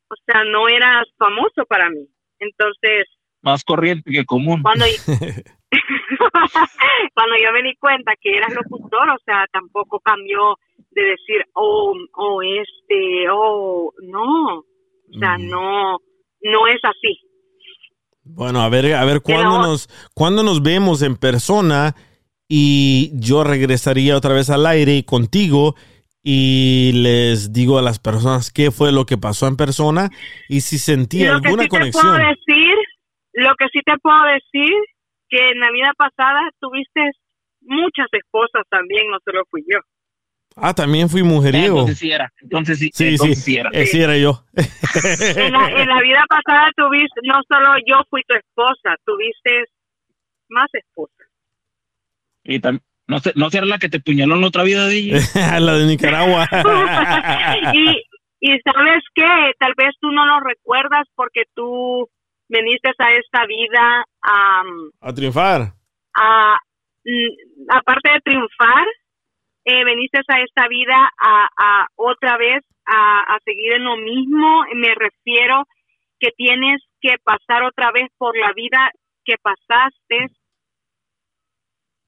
O 0.09 0.15
sea, 0.25 0.43
no 0.43 0.67
eras 0.67 1.07
famoso 1.17 1.65
para 1.69 1.89
mí. 1.89 2.09
Entonces, 2.39 3.07
Más 3.41 3.63
corriente 3.63 4.11
que 4.11 4.25
común. 4.25 4.61
cuando 4.61 4.83
cuando 7.13 7.35
yo 7.43 7.51
me 7.53 7.63
di 7.63 7.75
cuenta 7.75 8.13
que 8.21 8.37
eras 8.37 8.53
locutor, 8.53 9.09
o 9.09 9.17
sea, 9.25 9.45
tampoco 9.51 9.99
cambió 9.99 10.57
de 10.91 11.01
decir, 11.03 11.45
oh, 11.53 11.93
oh, 12.13 12.41
este, 12.41 13.29
oh, 13.31 13.91
no, 14.03 14.57
o 14.59 15.19
sea, 15.19 15.37
no, 15.37 15.97
no 16.41 16.67
es 16.67 16.79
así. 16.83 17.19
Bueno, 18.23 18.61
a 18.61 18.69
ver, 18.69 18.93
a 18.95 19.05
ver 19.05 19.21
cuándo 19.21 19.57
Pero- 19.57 19.61
nos, 19.67 19.87
cuándo 20.13 20.43
nos 20.43 20.63
vemos 20.63 21.01
en 21.01 21.15
persona 21.15 21.95
y 22.47 23.11
yo 23.13 23.43
regresaría 23.43 24.17
otra 24.17 24.33
vez 24.33 24.49
al 24.49 24.65
aire 24.65 24.95
y 24.95 25.03
contigo 25.03 25.75
y 26.23 26.91
les 26.95 27.53
digo 27.53 27.77
a 27.77 27.83
las 27.83 27.99
personas 27.99 28.51
qué 28.51 28.71
fue 28.71 28.91
lo 28.91 29.05
que 29.05 29.17
pasó 29.17 29.47
en 29.47 29.57
persona 29.57 30.09
y 30.49 30.61
si 30.61 30.79
sentí 30.79 31.19
lo 31.23 31.39
que 31.39 31.47
alguna 31.49 31.63
sí 31.63 31.69
te 31.69 31.77
puedo 31.77 31.81
conexión. 31.91 32.17
decir, 32.17 32.75
lo 33.33 33.55
que 33.55 33.65
sí 33.71 33.79
te 33.85 33.97
puedo 33.99 34.23
decir, 34.23 34.73
que 35.35 35.49
en 35.51 35.59
la 35.59 35.71
vida 35.71 35.91
pasada 35.97 36.39
tuviste 36.59 37.01
muchas 37.61 38.07
esposas 38.11 38.63
también, 38.69 39.09
no 39.09 39.17
solo 39.25 39.43
fui 39.49 39.63
yo. 39.67 39.79
Ah, 40.55 40.73
también 40.73 41.09
fui 41.09 41.21
mujeriego. 41.23 41.79
Entonces 41.79 41.99
sí 41.99 42.11
era. 42.11 42.31
Entonces 42.41 42.79
sí, 42.79 42.89
Sí, 42.93 43.07
entonces 43.09 43.43
sí, 43.43 43.51
sí 43.51 43.57
era. 43.57 43.69
sí 43.85 44.01
era 44.01 44.17
yo. 44.17 44.43
En 45.35 45.51
la, 45.51 45.69
en 45.69 45.89
la 45.89 46.01
vida 46.01 46.23
pasada 46.29 46.69
tuviste, 46.77 47.19
no 47.23 47.41
solo 47.49 47.75
yo 47.85 47.97
fui 48.09 48.21
tu 48.25 48.35
esposa, 48.35 48.95
tuviste 49.05 49.65
más 50.49 50.67
esposas. 50.73 51.27
Y 52.45 52.59
tam- 52.59 52.79
no 53.07 53.19
sé, 53.19 53.33
no 53.35 53.49
será 53.49 53.65
la 53.65 53.79
que 53.79 53.89
te 53.89 53.99
puñaló 53.99 54.35
en 54.35 54.41
la 54.41 54.47
otra 54.47 54.63
vida 54.63 54.87
de 54.87 54.95
ella. 54.97 55.17
la 55.59 55.73
de 55.73 55.85
Nicaragua. 55.85 56.47
y, 57.73 58.03
y 58.39 58.59
sabes 58.63 59.03
qué, 59.13 59.27
tal 59.59 59.73
vez 59.75 59.93
tú 59.99 60.09
no 60.11 60.25
lo 60.25 60.39
recuerdas 60.39 61.05
porque 61.15 61.43
tú 61.53 62.07
viniste 62.47 62.89
a 62.97 63.11
esta 63.17 63.45
vida 63.45 64.05
A 65.01 65.13
triunfar. 65.13 65.73
a, 66.15 66.57
mm, 67.03 67.65
aparte 67.69 68.11
de 68.11 68.21
triunfar, 68.21 68.87
eh, 69.65 69.83
veniste 69.83 70.19
a 70.27 70.41
esta 70.41 70.67
vida 70.67 71.11
a, 71.19 71.49
a 71.57 71.87
otra 71.95 72.37
vez 72.37 72.63
a, 72.85 73.35
a 73.35 73.39
seguir 73.43 73.73
en 73.73 73.85
lo 73.85 73.97
mismo. 73.97 74.63
Me 74.75 74.93
refiero 74.95 75.63
que 76.19 76.31
tienes 76.31 76.81
que 77.01 77.15
pasar 77.23 77.63
otra 77.63 77.91
vez 77.91 78.09
por 78.17 78.37
la 78.37 78.53
vida 78.53 78.91
que 79.25 79.35
pasaste, 79.41 80.31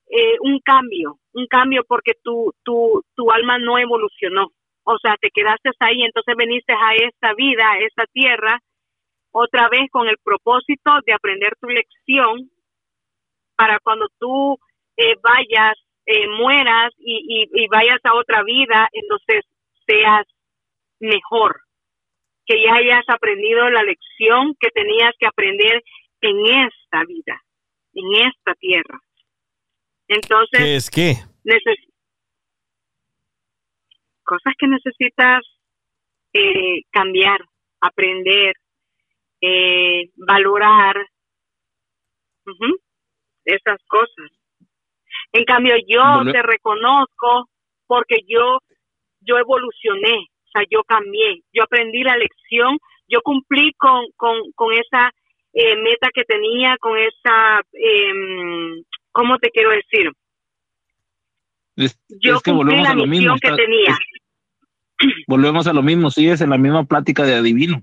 eh, 0.10 0.38
un 0.42 0.60
cambio, 0.60 1.20
un 1.34 1.48
cambio 1.48 1.84
porque 1.88 2.14
tu, 2.24 2.54
tu, 2.64 3.04
tu 3.16 3.32
alma 3.32 3.58
no 3.58 3.78
evolucionó. 3.78 4.48
O 4.84 4.98
sea, 5.00 5.16
te 5.20 5.30
quedaste 5.32 5.72
ahí, 5.80 6.02
entonces 6.04 6.36
veniste 6.38 6.74
a 6.74 6.96
esta 6.96 7.34
vida, 7.34 7.70
a 7.70 7.80
esta 7.80 8.06
tierra, 8.14 8.60
otra 9.38 9.70
vez 9.70 9.90
con 9.92 10.08
el 10.08 10.18
propósito 10.24 10.92
de 11.06 11.14
aprender 11.14 11.54
tu 11.60 11.68
lección 11.68 12.50
para 13.56 13.80
cuando 13.80 14.08
tú 14.20 14.58
eh, 14.98 15.16
vayas, 15.22 15.78
eh, 16.06 16.28
mueras 16.28 16.92
y, 16.98 17.48
y, 17.52 17.64
y 17.64 17.68
vayas 17.68 18.00
a 18.04 18.16
otra 18.16 18.44
vida, 18.44 18.88
entonces 18.92 19.46
seas 19.86 20.26
mejor, 21.00 21.62
que 22.46 22.62
ya 22.64 22.76
hayas 22.76 23.04
aprendido 23.08 23.70
la 23.70 23.84
lección 23.84 24.56
que 24.60 24.70
tenías 24.70 25.14
que 25.20 25.28
aprender 25.28 25.84
en 26.22 26.68
esta 26.68 27.04
vida, 27.06 27.42
en 27.94 28.28
esta 28.28 28.54
tierra. 28.56 29.00
Entonces, 30.08 30.60
¿Qué 30.60 30.76
es 30.76 30.90
qué? 30.90 31.14
cosas 34.24 34.54
que 34.60 34.68
necesitas 34.68 35.42
eh, 36.34 36.82
cambiar, 36.92 37.40
aprender, 37.80 38.54
eh, 39.42 40.10
valorar, 40.16 40.96
esas 43.46 43.80
cosas. 43.88 44.32
En 45.34 45.44
cambio, 45.46 45.76
yo 45.88 46.02
te 46.32 46.42
reconozco 46.42 47.50
porque 47.86 48.18
yo, 48.28 48.60
yo 49.22 49.38
evolucioné, 49.38 50.16
o 50.18 50.50
sea, 50.54 50.64
yo 50.70 50.84
cambié, 50.84 51.42
yo 51.54 51.64
aprendí 51.64 52.04
la 52.04 52.18
lección, 52.18 52.78
yo 53.08 53.22
cumplí 53.22 53.74
con, 53.78 54.06
con, 54.16 54.52
con 54.56 54.74
esa 54.74 55.12
eh, 55.54 55.76
meta 55.78 56.10
que 56.14 56.24
tenía, 56.24 56.78
con 56.80 56.98
esa, 56.98 57.62
em, 57.74 58.84
¿cómo 59.12 59.38
te 59.40 59.50
quiero 59.50 59.72
decir? 59.72 60.12
Es, 61.76 61.98
Yo 62.22 62.36
es 62.36 62.42
que 62.42 62.52
cumplí 62.52 62.76
volvemos 62.76 62.84
la 62.84 62.92
a 62.92 62.96
lo 62.96 63.08
mismo. 63.08 63.36
que 63.42 63.48
está- 63.48 63.56
tenía. 63.58 63.92
es- 65.00 65.14
volvemos 65.28 65.68
a 65.68 65.74
lo 65.74 65.84
mismo. 65.84 66.10
Sigues 66.10 66.42
en 66.42 66.50
la 66.50 66.58
misma 66.58 66.84
plática 66.86 67.24
de 67.24 67.36
adivino. 67.36 67.82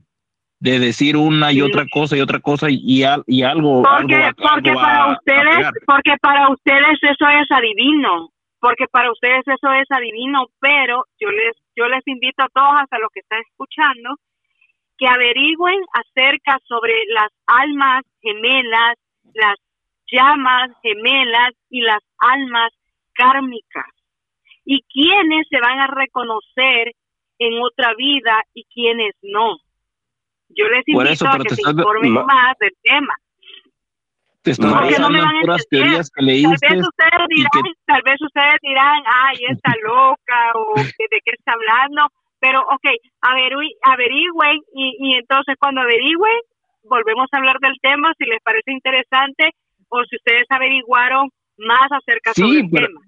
De 0.64 0.78
decir 0.78 1.16
una 1.16 1.52
y 1.52 1.56
Sí. 1.56 1.62
otra 1.62 1.84
cosa 1.92 2.16
y 2.16 2.20
otra 2.22 2.40
cosa 2.40 2.70
y, 2.70 2.80
y, 2.82 3.02
al- 3.04 3.22
y 3.26 3.42
algo. 3.42 3.82
Porque, 3.82 4.14
algo 4.14 4.42
porque 4.50 4.70
algo 4.70 4.80
para 4.80 5.02
a 5.04 5.12
ustedes, 5.12 5.66
porque 5.86 6.14
para 6.22 6.48
ustedes 6.50 6.98
eso 7.02 7.28
es 7.28 7.50
adivino, 7.50 8.30
porque 8.60 8.86
para 8.90 9.12
ustedes 9.12 9.42
eso 9.46 9.72
es 9.72 9.90
adivino, 9.90 10.46
pero 10.60 11.04
yo 11.20 11.28
les, 11.30 11.54
yo 11.76 11.86
les 11.88 12.00
invito 12.06 12.42
a 12.42 12.48
todos, 12.48 12.80
hasta 12.80 12.98
los 12.98 13.10
que 13.12 13.20
están 13.20 13.42
escuchando, 13.50 14.16
que 14.96 15.06
averigüen 15.06 15.80
acerca 15.92 16.58
sobre 16.66 16.94
las 17.08 17.28
almas 17.46 18.02
gemelas, 18.22 18.94
las 19.34 19.56
llamas 20.10 20.70
gemelas 20.82 21.52
y 21.68 21.82
las 21.82 22.00
almas 22.18 22.70
kármicas. 23.12 23.90
Y 24.64 24.80
quiénes 24.90 25.46
se 25.50 25.60
van 25.60 25.78
a 25.80 25.88
reconocer 25.88 26.92
en 27.38 27.52
otra 27.62 27.92
vida 27.98 28.42
y 28.54 28.64
quiénes 28.72 29.12
no. 29.20 29.58
Yo 30.50 30.68
les 30.68 30.82
invito 30.86 31.10
eso, 31.10 31.28
a 31.28 31.38
que 31.38 31.54
se 31.54 31.62
informen 31.70 32.12
más 32.12 32.56
del 32.60 32.72
tema. 32.82 33.14
Te 34.42 34.50
estás 34.50 34.72
Porque 34.72 34.98
no 34.98 35.08
me 35.10 35.20
van 35.20 35.36
a 35.36 35.40
entender. 35.40 35.56
que 35.70 36.02
Tal 36.14 36.26
leíste. 36.26 36.66
vez 36.68 36.82
ustedes 36.86 37.26
dirán, 37.30 37.50
que- 37.64 37.72
tal 37.86 38.02
vez 38.04 38.20
ustedes 38.20 38.54
dirán, 38.62 39.02
ay, 39.06 39.36
está 39.48 39.72
loca 39.82 40.52
o 40.54 40.74
de, 40.76 41.20
qué 41.24 41.30
está 41.32 41.52
hablando, 41.52 42.08
pero 42.40 42.60
ok, 42.60 42.84
averi- 43.22 43.76
averigüen 43.82 44.58
y, 44.74 44.96
y 45.00 45.14
entonces 45.14 45.56
cuando 45.58 45.80
averigüen 45.80 46.38
volvemos 46.82 47.26
a 47.32 47.38
hablar 47.38 47.56
del 47.60 47.74
tema 47.80 48.12
si 48.18 48.26
les 48.26 48.42
parece 48.42 48.70
interesante 48.72 49.52
o 49.88 50.04
si 50.04 50.16
ustedes 50.16 50.44
averiguaron 50.50 51.30
más 51.56 51.88
acerca 51.90 52.34
Sí, 52.34 52.42
sobre 52.42 52.60
el 52.60 52.70
pero- 52.70 52.86
tema. 52.88 53.00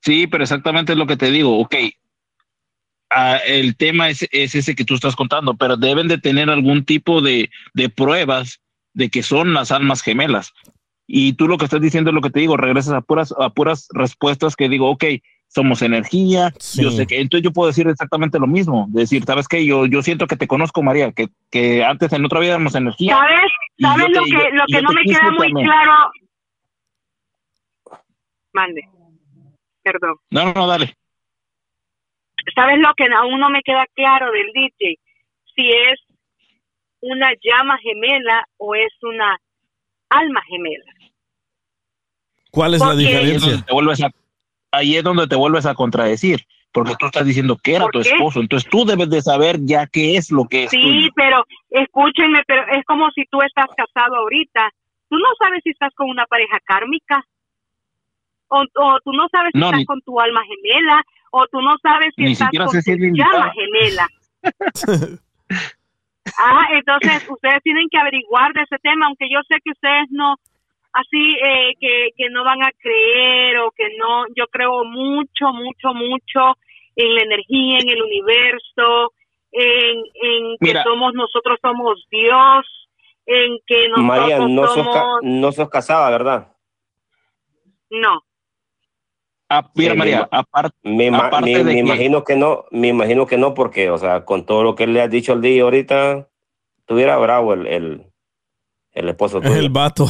Sí, 0.00 0.26
pero 0.26 0.44
exactamente 0.44 0.92
es 0.92 0.98
lo 0.98 1.06
que 1.06 1.16
te 1.16 1.30
digo. 1.30 1.58
Ok, 1.58 1.74
ah, 3.10 3.38
el 3.46 3.76
tema 3.76 4.08
es, 4.08 4.26
es 4.32 4.54
ese 4.54 4.74
que 4.74 4.84
tú 4.84 4.94
estás 4.94 5.16
contando, 5.16 5.54
pero 5.56 5.76
deben 5.76 6.08
de 6.08 6.18
tener 6.18 6.50
algún 6.50 6.84
tipo 6.84 7.20
de, 7.20 7.50
de 7.74 7.88
pruebas 7.88 8.60
de 8.94 9.08
que 9.10 9.22
son 9.22 9.52
las 9.54 9.70
almas 9.72 10.02
gemelas. 10.02 10.52
Y 11.06 11.34
tú 11.34 11.46
lo 11.46 11.56
que 11.58 11.64
estás 11.66 11.80
diciendo 11.80 12.10
es 12.10 12.14
lo 12.14 12.20
que 12.20 12.30
te 12.30 12.40
digo, 12.40 12.56
regresas 12.56 12.94
a 12.94 13.00
puras, 13.00 13.32
a 13.38 13.50
puras 13.50 13.88
respuestas 13.92 14.56
que 14.56 14.68
digo, 14.68 14.90
ok, 14.90 15.04
somos 15.48 15.80
energía, 15.82 16.52
Sí. 16.58 16.82
yo 16.82 16.90
sé 16.90 17.06
que, 17.06 17.20
entonces 17.20 17.44
yo 17.44 17.52
puedo 17.52 17.68
decir 17.68 17.86
exactamente 17.86 18.38
lo 18.40 18.48
mismo, 18.48 18.86
decir, 18.90 19.22
¿sabes 19.24 19.46
qué? 19.46 19.64
Yo, 19.64 19.86
yo 19.86 20.02
siento 20.02 20.26
que 20.26 20.36
te 20.36 20.48
conozco, 20.48 20.82
María, 20.82 21.12
que, 21.12 21.28
que 21.50 21.84
antes 21.84 22.12
en 22.12 22.24
otra 22.24 22.40
vida 22.40 22.54
éramos 22.54 22.74
energía. 22.74 23.16
¿Sabes? 23.16 23.52
¿Sabes 23.80 24.06
te- 24.06 24.12
lo 24.18 24.24
que, 24.24 24.30
yo- 24.32 24.38
lo 24.38 24.64
y 24.66 24.72
que 24.72 24.78
yo 24.78 24.82
no 24.82 24.92
me 24.92 25.04
queda 25.04 25.30
muy 25.30 25.46
también. 25.48 25.66
claro? 25.68 25.92
Mande. 28.52 28.82
Perdón. 29.82 30.16
No, 30.30 30.44
no, 30.46 30.52
no, 30.54 30.66
dale. 30.66 30.96
¿Sabes 32.54 32.78
lo 32.78 32.92
que 32.96 33.04
aún 33.14 33.38
no 33.40 33.50
me 33.50 33.62
queda 33.62 33.86
claro 33.94 34.30
del 34.30 34.46
DJ? 34.52 34.98
Si 35.54 35.68
es 35.70 36.00
una 37.00 37.30
llama 37.42 37.78
gemela 37.78 38.44
o 38.56 38.74
es 38.74 38.92
una 39.02 39.38
alma 40.08 40.42
gemela. 40.48 40.84
¿Cuál 42.50 42.74
es 42.74 42.80
la 42.80 42.86
Porque- 42.88 43.02
diferencia? 43.02 43.62
te 43.66 43.72
vuelves 43.72 44.02
a, 44.02 44.10
ahí 44.72 44.96
es 44.96 45.04
donde 45.04 45.26
te 45.26 45.36
vuelves 45.36 45.66
a 45.66 45.74
contradecir, 45.74 46.40
porque 46.72 46.94
tú 46.98 47.06
estás 47.06 47.26
diciendo 47.26 47.56
que 47.62 47.74
era 47.74 47.84
¿Por 47.84 47.92
tu 47.92 48.00
qué? 48.02 48.10
esposo, 48.10 48.40
entonces 48.40 48.68
tú 48.70 48.84
debes 48.84 49.10
de 49.10 49.20
saber 49.20 49.56
ya 49.62 49.86
qué 49.86 50.16
es 50.16 50.30
lo 50.30 50.44
que 50.46 50.64
es 50.64 50.70
Sí, 50.70 50.80
tuyo. 50.80 51.08
pero 51.14 51.44
escúchenme, 51.70 52.42
pero 52.46 52.62
es 52.72 52.84
como 52.86 53.10
si 53.10 53.24
tú 53.26 53.42
estás 53.42 53.66
casado 53.76 54.16
ahorita. 54.16 54.70
Tú 55.08 55.16
no 55.18 55.28
sabes 55.38 55.60
si 55.62 55.70
estás 55.70 55.94
con 55.94 56.08
una 56.08 56.26
pareja 56.26 56.58
kármica. 56.64 57.24
O, 58.48 58.60
o 58.60 59.00
tú 59.04 59.12
no 59.12 59.28
sabes 59.30 59.50
si 59.52 59.58
No, 59.58 59.66
estás 59.66 59.80
ni- 59.80 59.86
con 59.86 60.00
tu 60.02 60.18
alma 60.20 60.42
gemela. 60.44 61.04
O 61.30 61.46
tú 61.46 61.60
no 61.60 61.76
sabes 61.82 62.12
si 62.16 62.22
Ni 62.22 62.32
estás 62.32 62.46
siquiera 62.48 62.66
con 62.66 62.82
tu 62.82 63.16
llama 63.16 63.52
gemela. 63.52 64.08
ah, 66.38 66.66
entonces 66.72 67.28
ustedes 67.28 67.62
tienen 67.62 67.88
que 67.90 67.98
averiguar 67.98 68.52
de 68.52 68.62
ese 68.62 68.78
tema, 68.78 69.06
aunque 69.06 69.28
yo 69.30 69.40
sé 69.48 69.58
que 69.64 69.72
ustedes 69.72 70.06
no, 70.10 70.36
así 70.92 71.36
eh, 71.44 71.74
que, 71.80 72.10
que 72.16 72.30
no 72.30 72.44
van 72.44 72.62
a 72.62 72.70
creer 72.78 73.58
o 73.58 73.70
que 73.70 73.88
no, 73.98 74.24
yo 74.34 74.46
creo 74.48 74.84
mucho, 74.84 75.52
mucho, 75.52 75.92
mucho 75.94 76.56
en 76.96 77.14
la 77.14 77.22
energía, 77.22 77.78
en 77.78 77.88
el 77.90 78.02
universo, 78.02 79.12
en, 79.52 79.98
en 80.22 80.56
que 80.58 80.68
Mira. 80.68 80.84
somos 80.84 81.12
nosotros 81.14 81.58
somos 81.60 82.06
Dios, 82.10 82.88
en 83.26 83.58
que 83.66 83.88
nosotros 83.88 84.06
María, 84.06 84.38
no 84.38 84.66
sos, 84.66 84.74
somos, 84.74 85.20
no 85.22 85.52
sos 85.52 85.68
casada, 85.68 86.10
¿verdad? 86.10 86.52
no, 87.90 88.22
Ah, 89.48 89.70
mira, 89.74 89.92
Sí, 89.92 89.98
María, 89.98 90.28
me- 90.32 90.38
aparte, 90.38 90.76
Me, 90.82 91.06
ima- 91.06 91.26
aparte 91.28 91.50
me- 91.52 91.58
de 91.58 91.64
me 91.64 91.72
que- 91.74 91.78
imagino 91.78 92.24
que 92.24 92.36
no, 92.36 92.64
me 92.72 92.88
imagino 92.88 93.26
que 93.26 93.38
no, 93.38 93.54
porque, 93.54 93.90
o 93.90 93.98
sea, 93.98 94.24
con 94.24 94.44
todo 94.44 94.62
lo 94.64 94.74
que 94.74 94.86
le 94.86 95.00
has 95.02 95.10
dicho 95.10 95.32
al 95.32 95.40
día 95.40 95.62
ahorita, 95.62 96.28
tuviera 96.84 97.16
bravo 97.16 97.54
el, 97.54 97.66
el, 97.68 98.06
el 98.92 99.08
esposo 99.08 99.40
tuyo. 99.40 99.54
El 99.54 99.70
vato. 99.70 100.06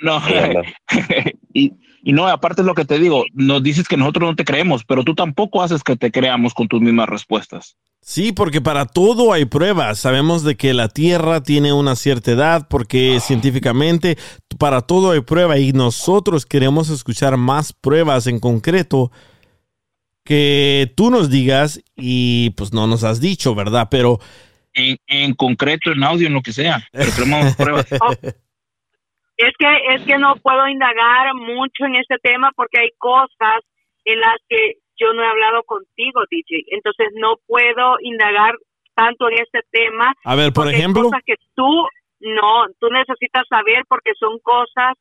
no, 0.00 0.20
Sí, 0.26 0.34
anda. 0.34 0.62
y, 1.52 1.72
y 2.02 2.12
no, 2.12 2.26
aparte 2.26 2.62
es 2.62 2.66
lo 2.66 2.74
que 2.74 2.84
te 2.84 2.98
digo, 2.98 3.24
nos 3.32 3.62
dices 3.62 3.86
que 3.86 3.96
nosotros 3.96 4.30
no 4.30 4.36
te 4.36 4.44
creemos, 4.44 4.84
pero 4.84 5.04
tú 5.04 5.14
tampoco 5.14 5.62
haces 5.62 5.84
que 5.84 5.96
te 5.96 6.10
creamos 6.10 6.52
con 6.52 6.66
tus 6.66 6.80
mismas 6.80 7.08
respuestas. 7.08 7.76
Sí, 8.00 8.32
porque 8.32 8.60
para 8.60 8.86
todo 8.86 9.32
hay 9.32 9.44
pruebas. 9.44 10.00
Sabemos 10.00 10.42
de 10.42 10.56
que 10.56 10.74
la 10.74 10.88
Tierra 10.88 11.44
tiene 11.44 11.72
una 11.72 11.94
cierta 11.94 12.32
edad, 12.32 12.66
porque 12.68 13.20
científicamente 13.20 14.18
para 14.58 14.80
todo 14.80 15.12
hay 15.12 15.20
prueba 15.20 15.56
y 15.60 15.72
nosotros 15.72 16.44
queremos 16.44 16.88
escuchar 16.88 17.36
más 17.36 17.72
pruebas 17.72 18.26
en 18.26 18.40
concreto 18.40 19.12
que 20.24 20.92
tú 20.96 21.10
nos 21.10 21.30
digas 21.30 21.80
y 21.96 22.50
pues 22.50 22.72
no 22.72 22.88
nos 22.88 23.04
has 23.04 23.20
dicho, 23.20 23.54
¿verdad? 23.54 23.86
Pero 23.88 24.18
En, 24.74 24.96
en 25.06 25.34
concreto, 25.34 25.92
en 25.92 26.02
audio, 26.02 26.26
en 26.26 26.34
lo 26.34 26.42
que 26.42 26.52
sea, 26.52 26.84
pero 26.90 27.12
queremos 27.12 27.54
pruebas. 27.54 27.86
es 29.42 29.52
que 29.58 29.94
es 29.94 30.02
que 30.04 30.18
no 30.18 30.36
puedo 30.36 30.66
indagar 30.68 31.34
mucho 31.34 31.84
en 31.86 31.96
este 31.96 32.16
tema 32.18 32.50
porque 32.56 32.80
hay 32.80 32.90
cosas 32.98 33.60
en 34.04 34.20
las 34.20 34.36
que 34.48 34.74
yo 34.98 35.12
no 35.14 35.22
he 35.22 35.26
hablado 35.26 35.62
contigo, 35.64 36.20
DJ. 36.30 36.64
Entonces 36.68 37.08
no 37.14 37.36
puedo 37.46 37.96
indagar 38.02 38.54
tanto 38.94 39.28
en 39.28 39.38
este 39.38 39.60
tema. 39.70 40.12
A 40.24 40.34
ver, 40.34 40.52
por 40.52 40.68
hay 40.68 40.74
ejemplo. 40.74 41.04
cosas 41.04 41.22
que 41.24 41.36
tú 41.54 41.86
no, 42.20 42.66
tú 42.78 42.88
necesitas 42.90 43.44
saber 43.48 43.84
porque 43.88 44.12
son 44.18 44.38
cosas 44.40 44.94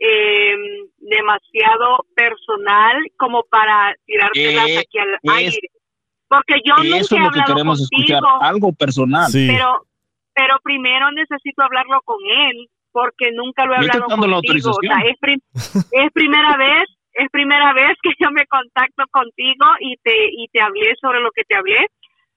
eh, 0.00 0.54
demasiado 0.98 2.04
personal 2.14 2.96
como 3.16 3.42
para 3.50 3.94
tirártelas 4.06 4.68
Eh, 4.68 4.78
aquí 4.78 4.98
al 4.98 5.14
es- 5.14 5.32
aire. 5.54 5.68
Porque 6.28 6.54
yo 6.62 6.74
nunca 6.76 6.98
Eso 6.98 7.14
he 7.16 7.18
es 7.18 7.24
lo 7.24 7.30
que 7.30 7.40
hablado 7.40 7.54
queremos 7.54 7.78
contigo, 7.88 8.18
escuchar, 8.18 8.38
algo 8.48 8.72
personal. 8.74 9.30
pero 9.32 9.82
pero 10.34 10.54
primero 10.62 11.10
necesito 11.12 11.62
hablarlo 11.62 12.00
con 12.04 12.18
él 12.22 12.68
porque 12.98 13.30
nunca 13.32 13.64
lo 13.64 13.74
he 13.74 13.76
hablado 13.76 14.06
contigo. 14.40 14.70
O 14.70 14.82
sea, 14.82 14.96
autorización. 14.98 15.10
es, 15.10 15.16
prim- 15.20 15.46
es 16.04 16.08
primera 16.12 16.56
vez, 16.56 16.84
es 17.12 17.28
primera 17.30 17.72
vez 17.72 17.92
que 18.02 18.10
yo 18.18 18.30
me 18.32 18.44
contacto 18.46 19.04
contigo 19.10 19.66
y 19.80 19.96
te 20.02 20.16
y 20.32 20.48
te 20.52 20.60
hablé 20.60 20.94
sobre 21.00 21.20
lo 21.20 21.30
que 21.30 21.44
te 21.44 21.54
hablé, 21.56 21.86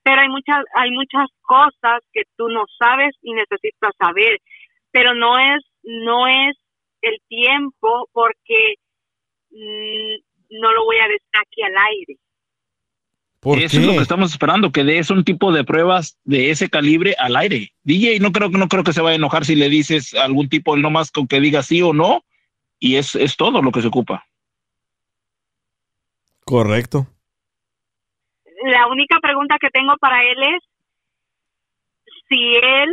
pero 0.03 0.21
hay 0.21 0.29
muchas 0.29 0.63
hay 0.75 0.91
muchas 0.91 1.27
cosas 1.41 2.01
que 2.13 2.23
tú 2.37 2.47
no 2.49 2.65
sabes 2.77 3.15
y 3.21 3.33
necesitas 3.33 3.93
saber, 3.97 4.37
pero 4.91 5.15
no 5.15 5.39
es 5.39 5.61
no 5.83 6.27
es 6.27 6.55
el 7.01 7.17
tiempo 7.27 8.07
porque 8.13 8.75
mm, 9.49 10.15
no 10.61 10.73
lo 10.73 10.85
voy 10.85 10.97
a 10.97 11.07
decir 11.07 11.35
aquí 11.41 11.61
al 11.63 11.75
aire. 11.89 12.15
¿Por 13.41 13.57
Eso 13.57 13.79
es 13.79 13.85
lo 13.87 13.93
que 13.93 13.97
estamos 14.03 14.31
esperando, 14.31 14.71
que 14.71 14.83
des 14.83 15.09
un 15.09 15.23
tipo 15.23 15.51
de 15.51 15.63
pruebas 15.63 16.15
de 16.23 16.51
ese 16.51 16.69
calibre 16.69 17.15
al 17.17 17.35
aire. 17.35 17.73
DJ, 17.81 18.19
no 18.19 18.31
creo, 18.31 18.49
no 18.49 18.67
creo 18.67 18.83
que 18.83 18.93
se 18.93 19.01
vaya 19.01 19.13
a 19.13 19.15
enojar 19.15 19.45
si 19.45 19.55
le 19.55 19.67
dices 19.67 20.13
algún 20.13 20.47
tipo, 20.47 20.77
no 20.77 20.91
más 20.91 21.11
con 21.11 21.27
que 21.27 21.39
diga 21.41 21.63
sí 21.63 21.81
o 21.81 21.91
no, 21.91 22.23
y 22.79 22.97
es, 22.97 23.15
es 23.15 23.35
todo 23.37 23.63
lo 23.63 23.71
que 23.71 23.81
se 23.81 23.87
ocupa. 23.87 24.25
Correcto. 26.45 27.07
la 28.63 28.87
única 28.87 29.19
pregunta 29.19 29.57
que 29.59 29.69
tengo 29.71 29.97
para 29.97 30.21
él 30.23 30.37
es 30.43 30.63
si 32.29 32.55
él, 32.55 32.89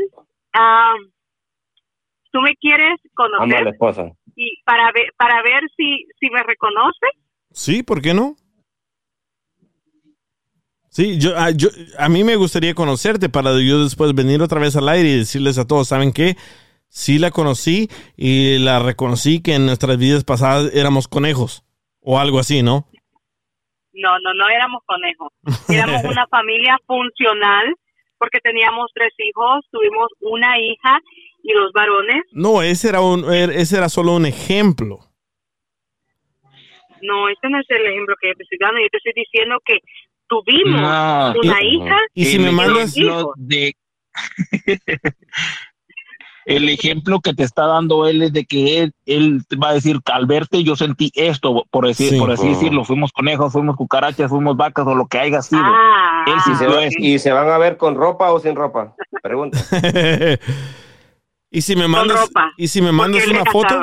tú 2.33 2.41
me 2.41 2.57
quieres 2.57 2.99
Ama 3.17 3.27
a 3.27 3.29
la 3.29 3.39
conocer 3.39 3.69
esposa. 3.69 4.13
y 4.35 4.63
para 4.65 4.91
ver, 4.93 5.13
para 5.19 5.43
ver 5.43 5.63
si, 5.77 6.07
si 6.19 6.31
me 6.31 6.43
reconoce. 6.43 7.07
Sí, 7.53 7.83
¿por 7.83 8.01
qué 8.01 8.15
no? 8.15 8.35
Sí, 10.99 11.17
yo, 11.21 11.39
a, 11.39 11.53
yo, 11.53 11.69
a 11.97 12.09
mí 12.09 12.25
me 12.25 12.35
gustaría 12.35 12.75
conocerte 12.75 13.29
para 13.29 13.53
yo 13.63 13.85
después 13.85 14.13
venir 14.17 14.43
otra 14.43 14.59
vez 14.59 14.75
al 14.75 14.89
aire 14.89 15.11
y 15.11 15.19
decirles 15.19 15.57
a 15.57 15.65
todos, 15.65 15.87
¿saben 15.87 16.13
qué? 16.13 16.35
Sí 16.89 17.21
la 17.21 17.31
conocí 17.31 17.89
y 18.17 18.59
la 18.59 18.81
reconocí 18.81 19.41
que 19.41 19.55
en 19.55 19.65
nuestras 19.67 19.97
vidas 19.97 20.25
pasadas 20.25 20.75
éramos 20.75 21.07
conejos 21.07 21.63
o 22.01 22.19
algo 22.19 22.41
así, 22.41 22.65
¿no? 22.65 22.89
No, 23.93 24.11
no, 24.19 24.35
no 24.35 24.49
éramos 24.49 24.83
conejos. 24.87 25.29
Éramos 25.73 26.03
una 26.03 26.27
familia 26.27 26.77
funcional 26.85 27.67
porque 28.19 28.41
teníamos 28.41 28.91
tres 28.93 29.13
hijos, 29.19 29.65
tuvimos 29.71 30.09
una 30.21 30.59
hija 30.59 30.99
y 31.45 31.53
los 31.53 31.71
varones. 31.73 32.25
No, 32.33 32.61
ese 32.61 32.89
era, 32.89 33.03
un, 33.03 33.23
er- 33.23 33.53
ese 33.55 33.77
era 33.77 33.89
solo 33.89 34.17
un 34.17 34.27
ejemplo. 34.27 34.99
No, 37.03 37.29
este 37.29 37.49
no 37.49 37.61
es 37.61 37.67
el 37.71 37.87
ejemplo 37.87 38.17
que 38.21 38.29
yo 38.31 38.35
te 38.35 38.43
estoy 38.43 38.59
dando. 38.61 38.81
Yo 38.81 38.89
te 38.91 38.97
estoy 38.99 39.13
diciendo 39.15 39.59
que 39.65 39.79
tuvimos 40.29 40.81
No. 40.81 41.35
una 41.43 41.63
Y- 41.63 41.77
hija 41.77 41.97
y 42.15 42.25
si 42.27 42.39
me 42.39 42.47
los 42.47 42.55
mandas- 42.55 42.97
hijos. 42.97 43.27
de 43.37 43.75
el 46.47 46.69
ejemplo 46.71 47.21
que 47.21 47.35
te 47.35 47.43
está 47.43 47.67
dando 47.67 48.07
él 48.09 48.23
es 48.23 48.33
de 48.33 48.45
que 48.47 48.81
él, 48.83 48.93
él 49.07 49.43
va 49.63 49.69
a 49.71 49.75
decir 49.75 50.01
al 50.13 50.27
verte 50.27 50.65
yo 50.65 50.77
sentí 50.77 51.13
esto 51.15 51.65
por 51.71 51.87
decir 51.87 52.11
Sí. 52.11 52.19
por 52.19 52.31
así 52.31 52.47
Oh. 52.47 52.51
decirlo 52.51 52.85
fuimos 52.85 53.13
conejos 53.13 53.53
fuimos 53.53 53.77
cucarachas 53.77 54.31
fuimos 54.31 54.57
vacas 54.57 54.87
o 54.87 54.95
lo 54.95 55.07
que 55.07 55.19
haya 55.19 55.43
sido 55.43 55.61
Ah, 55.63 56.25
él 56.27 56.35
¿Y 56.53 56.57
se, 56.57 56.67
va-. 56.67 56.87
¿Y 56.99 57.19
se 57.19 57.33
van 57.33 57.49
a 57.51 57.59
ver 57.59 57.77
con 57.77 57.95
ropa 57.97 58.33
o 58.33 58.41
sin 58.41 58.55
ropa? 58.57 58.95
Pregunta. 59.23 59.59
y 61.51 61.61
si 61.63 61.77
me 61.77 61.87
mandas, 61.89 62.21
ropa, 62.21 62.53
y 62.57 62.69
si 62.69 62.81
me 62.83 62.93
mandas 62.93 63.27
una 63.27 63.45
foto, 63.45 63.81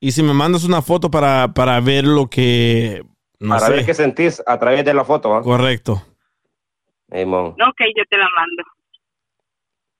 y 0.00 0.12
si 0.12 0.22
me 0.22 0.32
mandas 0.34 0.64
una 0.64 0.82
foto 0.82 1.10
para, 1.10 1.52
para 1.54 1.78
ver 1.80 2.04
lo 2.06 2.28
que, 2.28 3.02
no 3.42 3.54
Para 3.56 3.66
sé, 3.66 3.72
ver 3.72 3.84
qué 3.84 3.92
sentís 3.94 4.40
a 4.46 4.56
través 4.58 4.84
de 4.84 4.94
la 4.94 5.04
foto. 5.04 5.34
¿ah? 5.34 5.42
correcto. 5.42 6.00
Ey, 7.10 7.26
mon. 7.26 7.46
Ok, 7.48 7.80
yo 7.96 8.04
te 8.08 8.16
la 8.16 8.28
mando. 8.36 8.62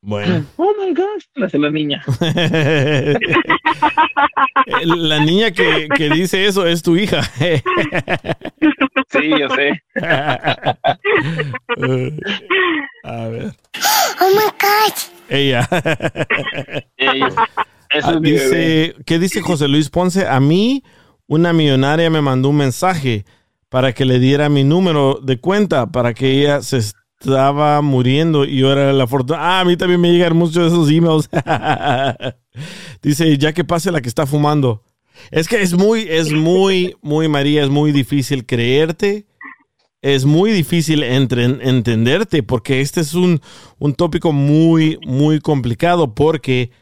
Bueno. 0.05 0.44
oh 0.56 0.73
my 0.81 0.93
gosh 0.94 1.27
la 1.36 1.48
la 1.52 1.70
niña 1.70 2.02
La 4.85 5.20
niña 5.24 5.52
que, 5.52 5.86
que 5.97 6.10
dice 6.10 6.44
eso 6.44 6.66
es 6.66 6.82
tu 6.82 6.97
hija. 6.97 7.23
sí 9.10 9.31
yo 9.39 9.48
sé 9.51 9.81
A 13.05 13.28
ver. 13.28 13.52
Oh 14.20 14.31
my 14.31 14.51
God. 14.60 14.93
Ella. 15.28 15.69
Ella. 16.97 17.28
Eso 17.90 18.10
es 18.12 18.20
mi 18.20 18.32
bebé. 18.32 18.44
dice, 18.44 18.94
¿qué 19.05 19.19
dice 19.19 19.40
José 19.40 19.66
Luis 19.69 19.90
Ponce? 19.90 20.27
A 20.27 20.40
mí, 20.40 20.82
una 21.32 21.54
millonaria 21.54 22.10
me 22.10 22.20
mandó 22.20 22.50
un 22.50 22.56
mensaje 22.56 23.24
para 23.70 23.94
que 23.94 24.04
le 24.04 24.18
diera 24.18 24.50
mi 24.50 24.64
número 24.64 25.18
de 25.22 25.38
cuenta 25.40 25.90
para 25.90 26.12
que 26.12 26.30
ella 26.30 26.60
se 26.60 26.76
estaba 26.78 27.80
muriendo 27.80 28.44
y 28.44 28.59
yo 28.59 28.70
era 28.70 28.92
la 28.92 29.06
fortuna. 29.06 29.38
Ah, 29.40 29.60
a 29.60 29.64
mí 29.64 29.78
también 29.78 29.98
me 30.00 30.12
llegan 30.12 30.36
muchos 30.36 30.56
de 30.56 30.66
esos 30.66 30.90
emails. 30.90 31.30
dice, 33.02 33.38
ya 33.38 33.54
que 33.54 33.64
pase 33.64 33.90
la 33.90 34.02
que 34.02 34.09
está 34.09 34.26
fumando. 34.26 34.82
Es 35.30 35.48
que 35.48 35.62
es 35.62 35.72
muy, 35.72 36.06
es 36.09 36.32
muy, 36.32 36.96
muy, 37.00 37.28
María, 37.28 37.62
es 37.62 37.70
muy 37.70 37.92
difícil 37.92 38.44
creerte. 38.44 39.26
Es 40.02 40.26
muy 40.26 40.50
difícil 40.50 41.02
entre- 41.02 41.44
entenderte 41.44 42.42
porque 42.42 42.82
este 42.82 43.00
es 43.00 43.14
un, 43.14 43.40
un 43.78 43.94
tópico 43.94 44.32
muy, 44.32 44.98
muy 45.06 45.40
complicado 45.40 46.14
porque 46.14 46.72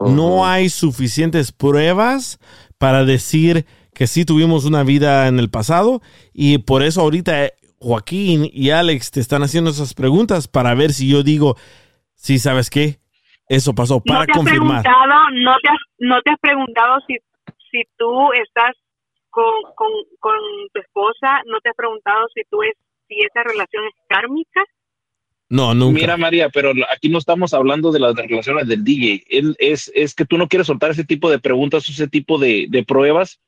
no 0.00 0.44
hay 0.44 0.70
suficientes 0.70 1.52
pruebas 1.52 2.40
para 2.78 3.04
decir 3.04 3.64
que 3.94 4.06
sí 4.06 4.24
tuvimos 4.24 4.64
una 4.64 4.82
vida 4.84 5.28
en 5.28 5.38
el 5.38 5.50
pasado 5.50 6.00
y 6.32 6.58
por 6.58 6.82
eso 6.82 7.02
ahorita 7.02 7.44
eh, 7.46 7.52
Joaquín 7.78 8.48
y 8.52 8.70
Alex 8.70 9.10
te 9.10 9.20
están 9.20 9.42
haciendo 9.42 9.70
esas 9.70 9.94
preguntas 9.94 10.48
para 10.48 10.74
ver 10.74 10.92
si 10.92 11.08
yo 11.08 11.22
digo, 11.22 11.56
sí, 12.14 12.38
¿sabes 12.38 12.70
qué? 12.70 13.00
Eso 13.48 13.74
pasó 13.74 14.00
para 14.00 14.20
¿No 14.20 14.26
te 14.26 14.32
has 14.32 14.38
confirmar. 14.38 14.82
preguntado, 14.82 15.30
no 15.32 15.52
te 15.62 15.68
has, 15.68 15.78
no 15.98 16.22
te 16.22 16.30
has 16.30 16.38
preguntado 16.40 16.98
si, 17.06 17.16
si 17.70 17.82
tú 17.98 18.32
estás 18.32 18.74
con, 19.30 19.52
con, 19.74 19.88
con 20.20 20.38
tu 20.72 20.80
esposa? 20.80 21.42
¿No 21.46 21.60
te 21.60 21.70
has 21.70 21.76
preguntado 21.76 22.26
si 22.34 22.42
tú 22.50 22.62
es, 22.62 22.74
si 23.08 23.16
esa 23.24 23.42
relación 23.42 23.84
es 23.84 23.94
kármica? 24.08 24.62
No, 25.48 25.74
nunca. 25.74 26.00
Mira, 26.00 26.16
María, 26.16 26.48
pero 26.48 26.72
aquí 26.90 27.10
no 27.10 27.18
estamos 27.18 27.52
hablando 27.52 27.92
de 27.92 28.00
las 28.00 28.14
relaciones 28.14 28.68
del 28.68 28.84
DJ. 28.84 29.24
Él 29.28 29.56
es, 29.58 29.90
es 29.94 30.14
que 30.14 30.24
tú 30.24 30.38
no 30.38 30.48
quieres 30.48 30.66
soltar 30.66 30.92
ese 30.92 31.04
tipo 31.04 31.30
de 31.30 31.38
preguntas, 31.38 31.86
ese 31.88 32.08
tipo 32.08 32.38
de, 32.38 32.66
de 32.70 32.84
pruebas, 32.84 33.38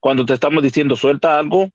cuando 0.00 0.24
te 0.24 0.34
estamos 0.34 0.62
diciendo 0.62 0.96
suelta 0.96 1.38
algo 1.38 1.70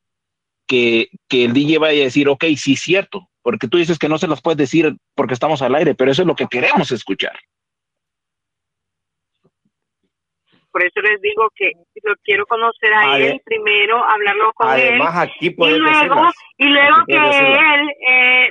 que, 0.67 1.09
que 1.27 1.45
el 1.45 1.53
DJ 1.53 1.77
vaya 1.77 2.01
a 2.01 2.05
decir, 2.05 2.27
ok, 2.29 2.45
sí 2.57 2.73
es 2.73 2.81
cierto, 2.81 3.29
porque 3.41 3.67
tú 3.67 3.77
dices 3.77 3.99
que 3.99 4.09
no 4.09 4.17
se 4.17 4.27
las 4.27 4.41
puedes 4.41 4.57
decir 4.57 4.95
porque 5.15 5.33
estamos 5.33 5.61
al 5.61 5.75
aire, 5.75 5.95
pero 5.95 6.11
eso 6.11 6.21
es 6.21 6.27
lo 6.27 6.35
que 6.35 6.47
queremos 6.47 6.91
escuchar. 6.91 7.37
Por 10.71 10.83
eso 10.83 11.01
les 11.01 11.21
digo 11.21 11.49
que 11.55 11.71
lo 12.01 12.15
quiero 12.23 12.47
conocer 12.47 12.91
a 12.95 13.19
él 13.19 13.39
primero, 13.45 14.03
hablarlo 14.03 14.51
con 14.53 14.67
Además, 14.67 15.13
él. 15.13 15.21
aquí 15.29 15.47
y 15.47 15.55
luego, 15.55 15.85
decirlas. 15.85 16.35
y 16.57 16.65
luego 16.65 16.95
Aquí 16.95 17.11
que 17.11 17.53
él, 17.53 17.89
eh, 18.09 18.49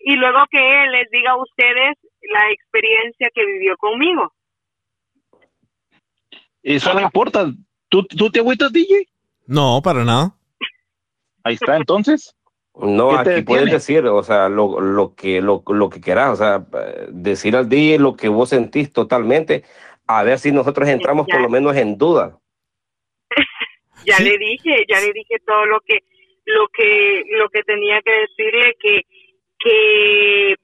y 0.00 0.16
luego 0.16 0.38
que 0.50 0.58
él 0.58 0.92
les 0.92 1.10
diga 1.10 1.30
a 1.30 1.40
ustedes 1.40 1.96
la 2.30 2.50
experiencia 2.50 3.30
que 3.34 3.46
vivió 3.46 3.76
conmigo. 3.78 4.34
Eso 6.62 6.92
no 6.92 7.00
importa. 7.00 7.46
¿Tú, 7.88 8.04
tú 8.04 8.30
te 8.30 8.40
agüitas, 8.40 8.70
DJ? 8.70 9.06
No, 9.52 9.80
para 9.82 10.04
nada. 10.04 10.34
Ahí 11.44 11.54
está, 11.54 11.76
entonces. 11.76 12.34
No, 12.74 13.10
¿Qué 13.18 13.24
te 13.24 13.30
aquí 13.34 13.42
puedes 13.42 13.70
decir, 13.70 14.06
o 14.06 14.22
sea, 14.22 14.48
lo, 14.48 14.80
lo 14.80 15.14
que 15.14 15.42
lo, 15.42 15.62
lo 15.66 15.90
que 15.90 16.00
quieras, 16.00 16.30
o 16.30 16.36
sea, 16.36 16.64
decir 17.10 17.54
al 17.56 17.68
DJ 17.68 17.98
lo 17.98 18.16
que 18.16 18.28
vos 18.28 18.48
sentís 18.48 18.92
totalmente, 18.92 19.64
a 20.06 20.22
ver 20.22 20.38
si 20.38 20.52
nosotros 20.52 20.88
entramos 20.88 21.26
por 21.26 21.40
lo 21.40 21.48
menos 21.50 21.76
en 21.76 21.98
duda. 21.98 22.38
Ya 24.04 24.16
Sí. 24.16 24.24
le 24.24 24.36
dije, 24.36 24.84
ya 24.88 25.00
le 25.00 25.12
dije 25.12 25.36
todo 25.46 25.64
lo 25.66 25.80
que 25.80 26.00
lo 26.44 26.66
que 26.76 27.22
lo 27.38 27.48
que 27.50 27.62
tenía 27.62 28.02
que 28.02 28.10
decirle 28.10 28.74
que 28.80 29.02
que 29.60 30.56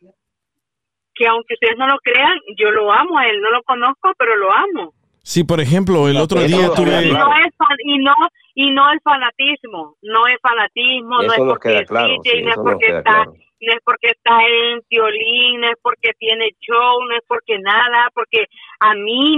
que 1.14 1.26
aunque 1.28 1.54
ustedes 1.54 1.76
no 1.78 1.86
lo 1.86 1.98
crean, 1.98 2.36
yo 2.56 2.70
lo 2.72 2.92
amo 2.92 3.18
a 3.18 3.28
él, 3.28 3.40
no 3.40 3.50
lo 3.52 3.62
conozco, 3.62 4.12
pero 4.18 4.34
lo 4.36 4.52
amo. 4.52 4.94
Sí, 5.28 5.44
por 5.44 5.60
ejemplo, 5.60 6.08
el 6.08 6.16
otro 6.16 6.40
Eso 6.40 6.48
día 6.48 6.70
tuve... 6.74 7.04
Y 7.04 7.12
no 7.12 7.28
es 7.36 7.52
fan- 7.58 7.84
y 7.84 7.98
no 7.98 8.14
y 8.54 8.70
no 8.70 8.90
es 8.90 8.98
fanatismo, 9.04 9.94
no 10.00 10.26
es 10.26 10.38
fanatismo, 10.40 11.16
no 11.16 11.22
Eso 11.22 11.32
es 11.34 11.38
nos 11.40 11.48
porque 11.52 11.68
queda 11.68 11.80
es 11.80 11.88
claro, 11.88 12.14
DJ, 12.14 12.30
sí, 12.30 12.42
no 12.42 12.48
es 12.48 12.56
porque 12.56 12.86
está 12.86 13.02
claro. 13.02 13.32
no 13.60 13.72
es 13.74 13.80
porque 13.84 14.08
está 14.08 14.38
en 14.40 14.80
violín, 14.88 15.60
no 15.60 15.68
es 15.68 15.76
porque 15.82 16.12
tiene 16.18 16.48
show, 16.60 17.04
no 17.04 17.14
es 17.14 17.22
porque 17.28 17.58
nada, 17.58 18.08
porque 18.14 18.46
a 18.80 18.94
mí, 18.94 19.34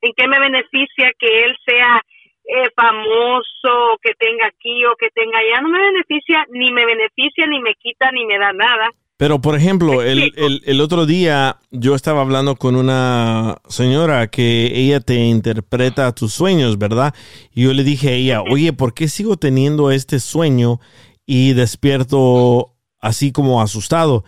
¿en 0.00 0.12
qué 0.16 0.26
me 0.26 0.40
beneficia 0.40 1.12
que 1.16 1.44
él 1.44 1.56
sea 1.64 2.02
eh, 2.48 2.70
famoso, 2.74 3.98
que 4.02 4.12
tenga 4.18 4.46
aquí 4.48 4.84
o 4.86 4.96
que 4.96 5.10
tenga 5.14 5.38
allá, 5.38 5.60
no 5.60 5.68
me 5.68 5.80
beneficia, 5.80 6.44
ni 6.50 6.72
me 6.72 6.84
beneficia, 6.84 7.46
ni 7.46 7.60
me 7.60 7.74
quita, 7.74 8.10
ni 8.10 8.26
me 8.26 8.38
da 8.38 8.52
nada. 8.52 8.90
Pero, 9.18 9.40
por 9.40 9.56
ejemplo, 9.56 10.02
el, 10.02 10.34
el, 10.36 10.62
el 10.66 10.80
otro 10.82 11.06
día 11.06 11.58
yo 11.70 11.94
estaba 11.94 12.20
hablando 12.20 12.56
con 12.56 12.76
una 12.76 13.58
señora 13.66 14.26
que 14.28 14.70
ella 14.74 15.00
te 15.00 15.24
interpreta 15.24 16.14
tus 16.14 16.34
sueños, 16.34 16.76
¿verdad? 16.76 17.14
Y 17.54 17.62
yo 17.62 17.72
le 17.72 17.82
dije 17.82 18.10
a 18.10 18.12
ella, 18.12 18.42
oye, 18.42 18.74
¿por 18.74 18.92
qué 18.92 19.08
sigo 19.08 19.38
teniendo 19.38 19.90
este 19.90 20.20
sueño 20.20 20.80
y 21.24 21.54
despierto 21.54 22.74
así 23.00 23.32
como 23.32 23.62
asustado? 23.62 24.24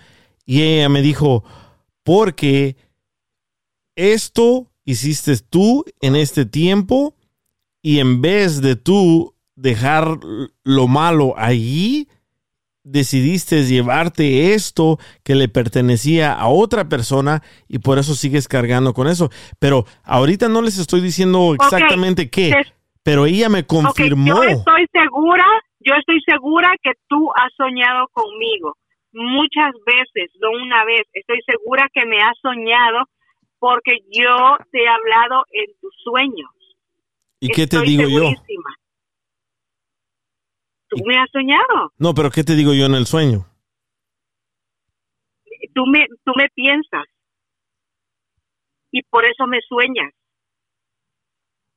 Y 0.46 0.62
ella 0.62 0.88
me 0.88 1.02
dijo, 1.02 1.44
porque 2.02 2.76
esto 3.94 4.70
hiciste 4.86 5.36
tú 5.36 5.84
en 6.00 6.16
este 6.16 6.46
tiempo 6.46 7.14
y 7.82 7.98
en 7.98 8.22
vez 8.22 8.62
de 8.62 8.74
tú 8.74 9.34
dejar 9.54 10.18
lo 10.62 10.88
malo 10.88 11.34
allí, 11.36 12.08
decidiste 12.84 13.64
llevarte 13.64 14.54
esto 14.54 14.98
que 15.24 15.34
le 15.34 15.48
pertenecía 15.48 16.32
a 16.32 16.48
otra 16.48 16.88
persona 16.88 17.42
y 17.68 17.78
por 17.78 17.98
eso 17.98 18.14
sigues 18.14 18.48
cargando 18.48 18.94
con 18.94 19.08
eso. 19.08 19.30
Pero 19.58 19.84
ahorita 20.04 20.48
no 20.48 20.62
les 20.62 20.78
estoy 20.78 21.00
diciendo 21.00 21.54
exactamente 21.54 22.30
qué, 22.30 22.54
pero 23.02 23.26
ella 23.26 23.48
me 23.48 23.66
confirmó. 23.66 24.26
Yo 24.26 24.42
estoy 24.42 24.86
segura, 24.92 25.46
yo 25.80 25.94
estoy 25.94 26.20
segura 26.26 26.74
que 26.82 26.92
tú 27.08 27.30
has 27.36 27.52
soñado 27.56 28.08
conmigo 28.12 28.76
muchas 29.12 29.72
veces, 29.86 30.30
no 30.40 30.50
una 30.50 30.84
vez. 30.84 31.02
Estoy 31.12 31.40
segura 31.46 31.88
que 31.92 32.04
me 32.06 32.20
has 32.20 32.38
soñado 32.40 33.04
porque 33.58 33.98
yo 34.10 34.56
te 34.70 34.82
he 34.82 34.88
hablado 34.88 35.44
en 35.52 35.66
tus 35.80 35.94
sueños. 36.02 36.50
¿Y 37.40 37.48
qué 37.48 37.66
te 37.66 37.76
Estoy 37.76 37.96
digo 37.96 38.08
yo? 38.08 38.32
Tú 40.88 40.96
me 41.04 41.16
has 41.18 41.28
soñado. 41.30 41.92
No, 41.98 42.14
pero 42.14 42.30
¿qué 42.30 42.44
te 42.44 42.54
digo 42.54 42.72
yo 42.72 42.86
en 42.86 42.94
el 42.94 43.06
sueño? 43.06 43.46
Tú 45.74 45.84
me, 45.86 46.06
tú 46.24 46.32
me 46.36 46.48
piensas. 46.54 47.04
Y 48.90 49.02
por 49.02 49.24
eso 49.24 49.46
me 49.46 49.58
sueñas. 49.68 50.12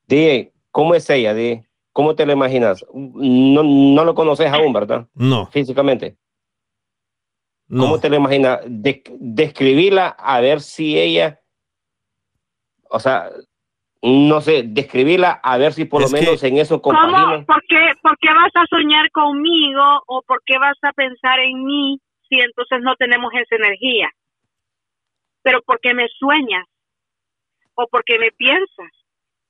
Di, 0.08 0.52
¿cómo 0.72 0.96
es 0.96 1.10
ella? 1.10 1.34
Di, 1.34 1.62
¿cómo 1.92 2.16
te 2.16 2.26
la 2.26 2.34
imaginas? 2.34 2.86
No, 2.94 3.64
no 3.64 4.06
lo 4.06 4.16
conoces 4.16 4.48
aún, 4.52 4.72
¿verdad? 4.74 5.08
No. 5.14 5.48
Físicamente. 5.48 6.18
No. 7.68 7.84
¿Cómo 7.84 8.00
te 8.00 8.10
la 8.10 8.18
imaginas? 8.18 8.60
De- 8.66 9.04
describirla 9.20 10.08
a 10.10 10.40
ver 10.42 10.62
si 10.62 10.98
ella, 10.98 11.42
o 12.90 13.00
sea, 13.00 13.30
no 14.04 14.42
sé, 14.42 14.64
describirla 14.66 15.40
a 15.44 15.58
ver 15.58 15.74
si 15.74 15.86
por 15.86 16.02
Es 16.02 16.12
lo 16.12 16.18
que- 16.18 16.24
menos 16.26 16.44
en 16.44 16.58
eso 16.58 16.82
¿Cómo? 16.82 16.98
compagina. 17.00 17.46
¿Por 17.46 17.62
qué, 17.68 17.92
¿Por 18.02 18.18
qué 18.20 18.30
vas 18.34 18.52
a 18.56 18.66
soñar 18.68 19.10
conmigo 19.12 19.84
o 20.08 20.22
por 20.24 20.42
qué 20.46 20.58
vas 20.58 20.78
a 20.82 20.92
pensar 20.94 21.40
en 21.40 21.64
mí 21.64 22.00
si 22.28 22.40
entonces 22.40 22.80
no 22.82 22.96
tenemos 22.96 23.32
esa 23.34 23.56
energía? 23.58 24.10
Pero 25.44 25.62
porque 25.66 25.94
me 25.94 26.08
sueñas 26.20 26.66
o 27.76 27.88
porque 27.92 28.18
me 28.20 28.32
piensas. 28.32 28.92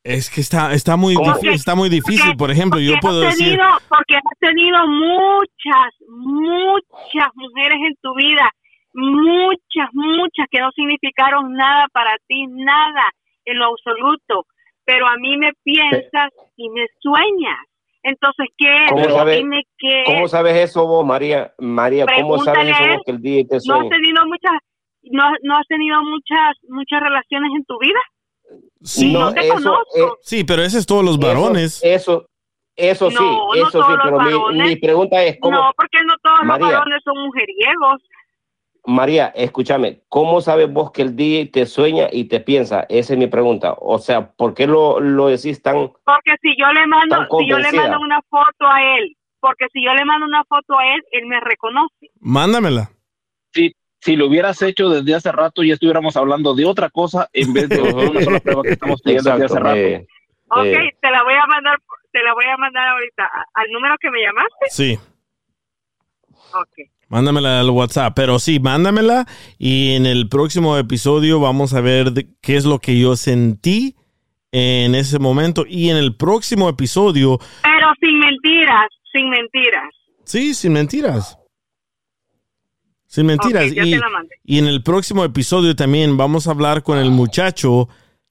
Es 0.04 0.30
que 0.30 0.42
está, 0.42 0.74
está 0.74 0.98
muy 0.98 1.16
está 1.44 1.76
muy 1.76 1.88
difícil. 1.90 2.36
Por 2.36 2.50
ejemplo, 2.50 2.80
yo 2.80 2.96
puedo 3.02 3.22
has 3.22 3.38
decir, 3.38 3.56
tenido, 3.58 3.68
porque 3.88 4.16
has 4.16 4.40
tenido 4.40 4.88
muchas, 4.88 5.94
muchas 6.10 7.30
mujeres 7.36 7.78
en 7.88 7.96
tu 8.02 8.14
vida, 8.16 8.50
muchas, 8.94 9.90
muchas 9.94 10.48
que 10.50 10.60
no 10.60 10.72
significaron 10.72 11.54
nada 11.54 11.86
para 11.94 12.16
ti, 12.28 12.48
nada 12.48 13.04
en 13.46 13.60
lo 13.60 13.66
absoluto, 13.66 14.46
pero 14.86 15.08
a 15.08 15.16
mí 15.18 15.38
me 15.38 15.52
piensas 15.64 16.30
y 16.56 16.70
me 16.70 16.86
sueñas. 17.00 17.60
Entonces, 18.04 18.48
¿qué 18.58 18.74
es? 18.86 18.90
¿Cómo 18.90 19.10
sabes- 19.10 19.38
Dime 19.38 19.62
qué 19.78 20.04
¿Cómo 20.08 20.26
es. 20.26 20.32
sabes 20.32 20.56
eso 20.58 20.88
vos, 20.88 21.06
María? 21.06 21.54
María, 21.60 22.06
¿cómo 22.16 22.40
sabes 22.44 22.70
eso 22.70 22.84
a 22.84 22.88
vos 22.94 23.02
que 23.06 23.12
el 23.12 23.22
día 23.22 23.44
te 23.44 23.50
¿No 23.50 23.56
has 23.58 23.64
sueña? 23.64 23.90
tenido 23.90 24.26
muchas, 24.26 24.52
no, 25.04 25.24
no 25.44 25.56
has 25.58 25.68
tenido 25.68 26.02
muchas, 26.02 26.56
muchas 26.68 27.00
relaciones 27.02 27.52
en 27.56 27.66
tu 27.66 27.78
vida? 27.80 28.00
sí, 28.82 29.14
no 29.14 29.32
te 29.34 29.42
eso, 29.42 29.54
conozco. 29.54 29.98
eh, 29.98 30.18
sí, 30.22 30.44
pero 30.44 30.62
ese 30.64 30.80
es 30.80 30.86
todos 30.86 31.06
los 31.06 31.20
varones. 31.20 31.80
Eso, 31.84 32.26
eso, 32.76 33.08
eso 33.08 33.12
sí, 33.12 33.16
No, 33.24 33.48
no 33.48 33.54
eso 33.54 33.72
todos 33.72 33.86
sí, 33.88 33.94
los 33.94 34.04
pero 34.04 34.18
mi, 34.20 34.26
varones. 34.34 34.68
mi 34.68 34.76
pregunta 34.78 35.24
es, 35.24 35.38
¿cómo, 35.40 35.58
No, 35.58 35.72
porque 35.78 35.98
no 36.06 36.16
todos 36.24 36.44
María. 36.44 36.66
los 36.68 36.74
varones 36.80 37.02
son 37.04 37.18
mujeriegos. 37.24 38.02
María, 38.86 39.28
escúchame, 39.36 40.02
¿cómo 40.10 40.42
sabes 40.42 40.72
vos 40.72 40.92
que 40.92 41.04
el 41.04 41.16
día 41.16 41.46
te 41.52 41.66
sueña 41.66 42.08
y 42.12 42.26
te 42.26 42.40
piensa? 42.40 42.86
Esa 42.90 43.14
es 43.14 43.20
mi 43.20 43.28
pregunta. 43.28 43.76
O 43.80 44.00
sea, 44.00 44.32
¿por 44.32 44.54
qué 44.56 44.66
lo, 44.66 45.00
lo 45.00 45.28
decís 45.28 45.62
tan... 45.62 45.92
Porque 46.04 46.36
si 46.42 46.56
yo 46.58 46.66
le 46.74 46.88
mando, 46.88 47.18
Tan 47.18 47.28
si 47.40 47.48
yo 47.48 47.60
le 47.60 47.72
mando 47.74 48.00
una 48.00 48.22
foto 48.24 48.66
a 48.68 48.82
él, 48.98 49.16
porque 49.40 49.66
si 49.72 49.84
yo 49.86 49.94
le 49.94 50.04
mando 50.04 50.26
una 50.26 50.44
foto 50.46 50.78
a 50.80 50.86
él, 50.96 51.02
él 51.12 51.28
me 51.28 51.40
reconoce. 51.40 52.10
Mándamela. 52.20 52.90
Si, 53.54 53.76
si 54.00 54.16
lo 54.16 54.26
hubieras 54.28 54.60
hecho 54.64 54.90
desde 54.90 55.14
hace 55.14 55.32
rato, 55.32 55.62
ya 55.64 55.76
estuviéramos 55.76 56.18
hablando 56.18 56.56
de 56.56 56.66
otra 56.66 56.90
cosa 56.90 57.30
en 57.34 57.54
vez 57.54 57.70
de 57.70 57.82
una 57.82 58.22
sola 58.22 58.40
prueba 58.40 58.64
que 58.64 58.70
estamos 58.72 59.02
pidiendo 59.04 59.30
desde 59.32 59.46
hace 59.46 59.60
rato. 59.60 59.76
eh, 59.78 60.08
Ok, 60.50 60.66
eh, 60.66 60.90
te 61.00 61.12
la 61.12 61.24
voy 61.24 61.34
a 61.36 61.46
mandar, 61.46 61.78
te 62.12 62.22
la 62.24 62.34
voy 62.34 62.46
a 62.46 62.58
mandar 62.58 62.88
ahorita 62.90 63.30
al 63.54 63.72
número 63.72 63.96
que 64.00 64.10
me 64.10 64.22
llamaste. 64.22 64.66
Sí, 64.70 65.00
Ok. 66.54 66.90
Mándamela 67.12 67.60
al 67.60 67.70
WhatsApp. 67.70 68.14
Pero 68.16 68.40
sí, 68.40 68.60
mándamela 68.60 69.28
y 69.60 69.92
en 69.92 70.06
el 70.08 70.28
próximo 70.30 70.78
episodio 70.78 71.40
vamos 71.40 71.74
a 71.76 71.82
ver 71.82 72.12
de- 72.14 72.28
qué 72.42 72.56
es 72.56 72.66
lo 72.66 72.80
que 72.80 72.98
yo 73.00 73.16
sentí 73.16 73.96
en 74.52 74.96
ese 74.96 75.20
momento. 75.20 75.66
Y 75.68 75.90
en 75.90 75.98
el 75.98 76.16
próximo 76.16 76.68
episodio, 76.70 77.38
Pero 77.62 77.88
sin 78.02 78.18
mentiras, 78.18 78.90
sin 79.14 79.30
mentiras. 79.30 79.94
sí, 80.24 80.54
sin 80.56 80.74
mentiras. 80.74 81.38
Sin 83.08 83.26
mentiras. 83.26 83.66
Ok, 83.70 83.74
ya 83.76 83.84
y, 83.86 84.00
y 84.46 84.58
en 84.60 84.68
el 84.68 84.84
próximo 84.84 85.26
episodio 85.26 85.76
también 85.76 86.16
vamos 86.16 86.48
a 86.48 86.52
hablar 86.52 86.82
con 86.82 86.98
el 86.98 87.12
muchacho 87.12 87.90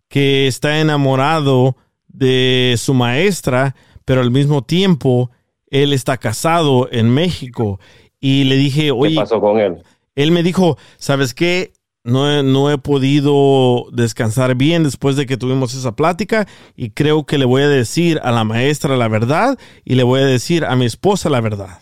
que 0.09 0.47
está 0.47 0.81
enamorado 0.81 1.77
de 2.09 2.75
su 2.79 2.95
maestra, 2.95 3.77
pero 4.07 4.23
al 4.23 4.31
mismo 4.31 4.63
tiempo 4.63 5.31
él 5.71 5.93
está 5.93 6.17
casado 6.17 6.89
en 6.91 7.11
México. 7.13 7.79
Y 8.21 8.45
le 8.45 8.57
dije, 8.57 8.83
¿Qué 8.83 8.91
oye, 8.93 9.17
pasó 9.17 9.41
con 9.41 9.59
él? 9.59 9.83
él 10.15 10.31
me 10.31 10.43
dijo, 10.43 10.77
¿sabes 10.99 11.35
qué? 11.35 11.73
No 12.03 12.31
he, 12.31 12.43
no 12.43 12.71
he 12.71 12.79
podido 12.79 13.87
descansar 13.93 14.55
bien 14.55 14.85
después 14.85 15.17
de 15.17 15.27
que 15.27 15.37
tuvimos 15.37 15.75
esa 15.75 15.95
plática 15.95 16.47
y 16.75 16.91
creo 16.91 17.25
que 17.25 17.37
le 17.37 17.45
voy 17.45 17.63
a 17.63 17.69
decir 17.69 18.21
a 18.23 18.33
la 18.33 18.45
maestra 18.45 18.97
la 18.97 19.09
verdad 19.09 19.59
y 19.85 19.97
le 19.97 20.03
voy 20.03 20.21
a 20.21 20.27
decir 20.27 20.65
a 20.65 20.77
mi 20.77 20.87
esposa 20.87 21.29
la 21.29 21.43
verdad. 21.43 21.81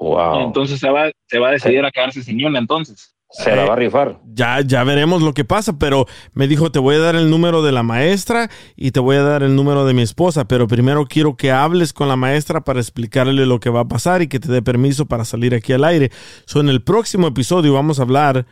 Wow. 0.00 0.46
Entonces 0.46 0.80
se 0.80 0.88
va, 0.88 1.10
se 1.26 1.38
va 1.38 1.48
a 1.48 1.52
decidir 1.52 1.84
a 1.84 1.90
quedarse 1.90 2.22
sin 2.22 2.44
una 2.44 2.58
entonces. 2.58 3.13
Se 3.36 3.54
la 3.54 3.64
va 3.64 3.72
a 3.72 3.76
rifar. 3.76 4.20
Ya, 4.32 4.60
ya 4.60 4.84
veremos 4.84 5.20
lo 5.20 5.34
que 5.34 5.44
pasa, 5.44 5.76
pero 5.76 6.06
me 6.34 6.46
dijo, 6.46 6.70
te 6.70 6.78
voy 6.78 6.94
a 6.94 7.00
dar 7.00 7.16
el 7.16 7.30
número 7.30 7.62
de 7.62 7.72
la 7.72 7.82
maestra 7.82 8.48
y 8.76 8.92
te 8.92 9.00
voy 9.00 9.16
a 9.16 9.22
dar 9.22 9.42
el 9.42 9.56
número 9.56 9.84
de 9.84 9.92
mi 9.92 10.02
esposa, 10.02 10.44
pero 10.46 10.68
primero 10.68 11.06
quiero 11.06 11.36
que 11.36 11.50
hables 11.50 11.92
con 11.92 12.06
la 12.06 12.14
maestra 12.14 12.62
para 12.62 12.78
explicarle 12.78 13.44
lo 13.44 13.58
que 13.58 13.70
va 13.70 13.80
a 13.80 13.88
pasar 13.88 14.22
y 14.22 14.28
que 14.28 14.38
te 14.38 14.52
dé 14.52 14.62
permiso 14.62 15.06
para 15.06 15.24
salir 15.24 15.52
aquí 15.52 15.72
al 15.72 15.82
aire. 15.82 16.12
So, 16.46 16.60
en 16.60 16.68
el 16.68 16.82
próximo 16.82 17.26
episodio 17.26 17.74
vamos 17.74 17.98
a 17.98 18.02
hablar 18.02 18.46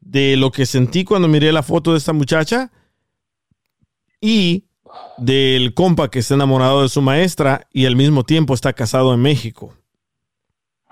de 0.00 0.36
lo 0.36 0.50
que 0.50 0.66
sentí 0.66 1.04
cuando 1.04 1.28
miré 1.28 1.52
la 1.52 1.62
foto 1.62 1.92
de 1.92 1.98
esta 1.98 2.12
muchacha 2.12 2.72
y 4.20 4.64
del 5.16 5.74
compa 5.74 6.10
que 6.10 6.18
está 6.18 6.34
enamorado 6.34 6.82
de 6.82 6.88
su 6.88 7.02
maestra 7.02 7.68
y 7.72 7.86
al 7.86 7.94
mismo 7.94 8.24
tiempo 8.24 8.52
está 8.52 8.72
casado 8.72 9.14
en 9.14 9.20
México. 9.20 9.74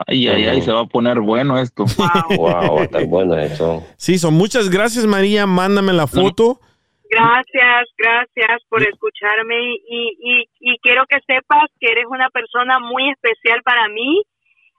Ay, 0.07 0.29
ay, 0.29 0.45
ay, 0.45 0.61
se 0.61 0.73
va 0.73 0.81
a 0.81 0.87
poner 0.87 1.21
bueno 1.21 1.59
esto. 1.59 1.85
Wow, 2.37 2.77
va 2.77 2.81
a 2.81 2.85
estar 2.85 3.07
bueno 3.07 3.39
eso. 3.39 3.83
Sí, 3.97 4.19
son 4.19 4.35
muchas 4.35 4.69
gracias 4.69 5.07
María, 5.07 5.47
mándame 5.47 5.93
la 5.93 6.07
foto. 6.07 6.61
Gracias, 7.09 7.89
gracias 7.97 8.63
por 8.69 8.83
escucharme 8.83 9.55
y, 9.89 10.17
y, 10.19 10.49
y 10.59 10.79
quiero 10.81 11.05
que 11.09 11.19
sepas 11.27 11.71
que 11.81 11.93
eres 11.93 12.05
una 12.09 12.29
persona 12.31 12.79
muy 12.81 13.11
especial 13.11 13.63
para 13.63 13.89
mí, 13.89 14.23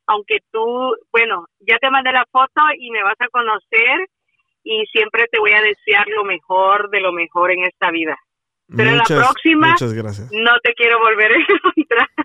aunque 0.08 0.40
tú, 0.52 0.96
bueno, 1.12 1.46
ya 1.62 1.78
te 1.78 1.90
mandé 1.90 2.12
la 2.12 2.26
foto 2.30 2.62
y 2.78 2.92
me 2.92 3.02
vas 3.02 3.16
a 3.20 3.30
conocer 3.30 4.10
y 4.64 4.86
siempre 4.88 5.26
te 5.32 5.40
voy 5.40 5.54
a 5.54 5.62
desear 5.62 6.08
lo 6.10 6.26
mejor 6.26 6.90
de 6.90 7.00
lo 7.00 7.14
mejor 7.14 7.52
en 7.52 7.64
esta 7.64 7.90
vida. 7.92 8.18
Pero 8.76 8.90
en 8.90 8.98
la 8.98 9.04
Muchas- 9.04 9.20
próxima 9.20 9.70
Muchas 9.72 9.94
gracias. 9.94 10.28
no 10.32 10.52
te 10.62 10.74
quiero 10.74 10.98
volver 11.00 11.32
a 11.32 11.36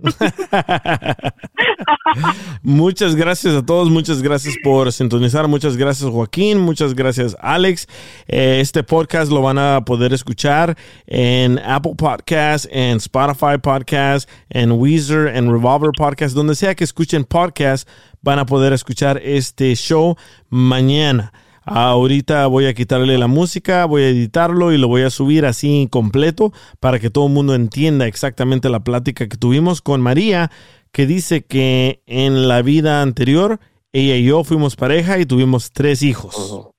encontrar. 0.02 1.32
Muchas 2.62 3.14
gracias 3.14 3.54
a 3.54 3.64
todos, 3.64 3.90
muchas 3.90 4.22
gracias 4.22 4.56
por 4.62 4.90
sintonizar, 4.92 5.46
muchas 5.48 5.76
gracias 5.76 6.10
Joaquín, 6.10 6.58
muchas 6.60 6.94
gracias 6.94 7.36
Alex. 7.40 7.86
Eh, 8.26 8.58
este 8.60 8.82
podcast 8.82 9.30
lo 9.30 9.42
van 9.42 9.58
a 9.58 9.84
poder 9.84 10.12
escuchar 10.12 10.76
en 11.06 11.58
Apple 11.60 11.94
Podcast, 11.96 12.66
en 12.70 12.96
Spotify 12.98 13.58
Podcast, 13.62 14.28
en 14.50 14.72
Weezer, 14.72 15.28
en 15.36 15.50
Revolver 15.50 15.90
Podcast, 15.96 16.34
donde 16.34 16.54
sea 16.54 16.74
que 16.74 16.84
escuchen 16.84 17.24
podcast, 17.24 17.88
van 18.20 18.38
a 18.38 18.46
poder 18.46 18.72
escuchar 18.72 19.20
este 19.22 19.74
show 19.76 20.16
mañana. 20.48 21.32
Ahorita 21.64 22.46
voy 22.48 22.66
a 22.66 22.74
quitarle 22.74 23.18
la 23.18 23.28
música, 23.28 23.84
voy 23.84 24.02
a 24.02 24.08
editarlo 24.08 24.72
y 24.72 24.78
lo 24.78 24.88
voy 24.88 25.02
a 25.02 25.10
subir 25.10 25.46
así 25.46 25.88
completo 25.90 26.52
para 26.80 26.98
que 26.98 27.10
todo 27.10 27.26
el 27.26 27.32
mundo 27.32 27.54
entienda 27.54 28.06
exactamente 28.06 28.68
la 28.68 28.80
plática 28.80 29.28
que 29.28 29.36
tuvimos 29.36 29.80
con 29.80 30.00
María, 30.00 30.50
que 30.90 31.06
dice 31.06 31.44
que 31.44 32.02
en 32.06 32.48
la 32.48 32.62
vida 32.62 33.02
anterior 33.02 33.60
ella 33.92 34.16
y 34.16 34.24
yo 34.24 34.42
fuimos 34.42 34.74
pareja 34.74 35.18
y 35.18 35.26
tuvimos 35.26 35.72
tres 35.72 36.02
hijos. 36.02 36.70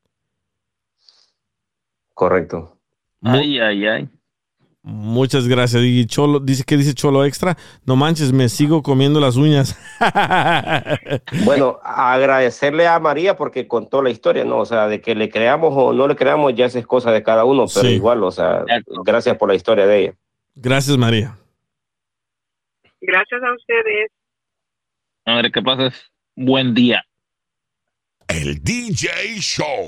Correcto. 2.14 2.78
Ay, 3.22 3.60
ay, 3.60 3.88
ay. 3.88 4.10
Muchas 4.86 5.48
gracias. 5.48 5.82
Y 5.84 6.06
Cholo, 6.08 6.42
dice 6.42 6.66
que 6.66 6.76
dice 6.76 6.94
Cholo 6.94 7.24
Extra. 7.24 7.56
No 7.86 7.96
manches, 7.96 8.34
me 8.34 8.50
sigo 8.50 8.84
comiendo 8.84 9.20
las 9.22 9.38
uñas. 9.38 9.78
Bueno, 11.46 11.80
agradecerle 11.84 12.86
a 12.88 13.00
María 13.00 13.36
porque 13.38 13.68
contó 13.68 14.02
la 14.02 14.10
historia, 14.10 14.44
¿no? 14.44 14.58
O 14.60 14.66
sea, 14.66 14.88
de 14.88 15.00
que 15.02 15.16
le 15.16 15.30
creamos 15.30 15.74
o 15.76 15.94
no 15.94 16.08
le 16.08 16.16
creamos 16.16 16.54
ya 16.56 16.66
es 16.66 16.86
cosa 16.86 17.12
de 17.12 17.24
cada 17.24 17.46
uno, 17.46 17.66
pero 17.74 17.88
Sí. 17.88 17.96
igual, 17.96 18.24
o 18.24 18.32
sea, 18.32 18.66
gracias 19.06 19.38
por 19.38 19.50
la 19.50 19.56
historia 19.56 19.86
de 19.86 20.00
ella. 20.02 20.14
Gracias, 20.56 20.98
María. 20.98 21.38
Gracias 23.02 23.42
a 23.42 23.54
ustedes. 23.54 24.12
A 25.26 25.36
ver, 25.36 25.52
¿qué 25.52 25.62
pases? 25.62 25.94
Buen 26.36 26.74
día. 26.74 27.04
El 28.28 28.62
DJ 28.64 29.10
Show. 29.40 29.88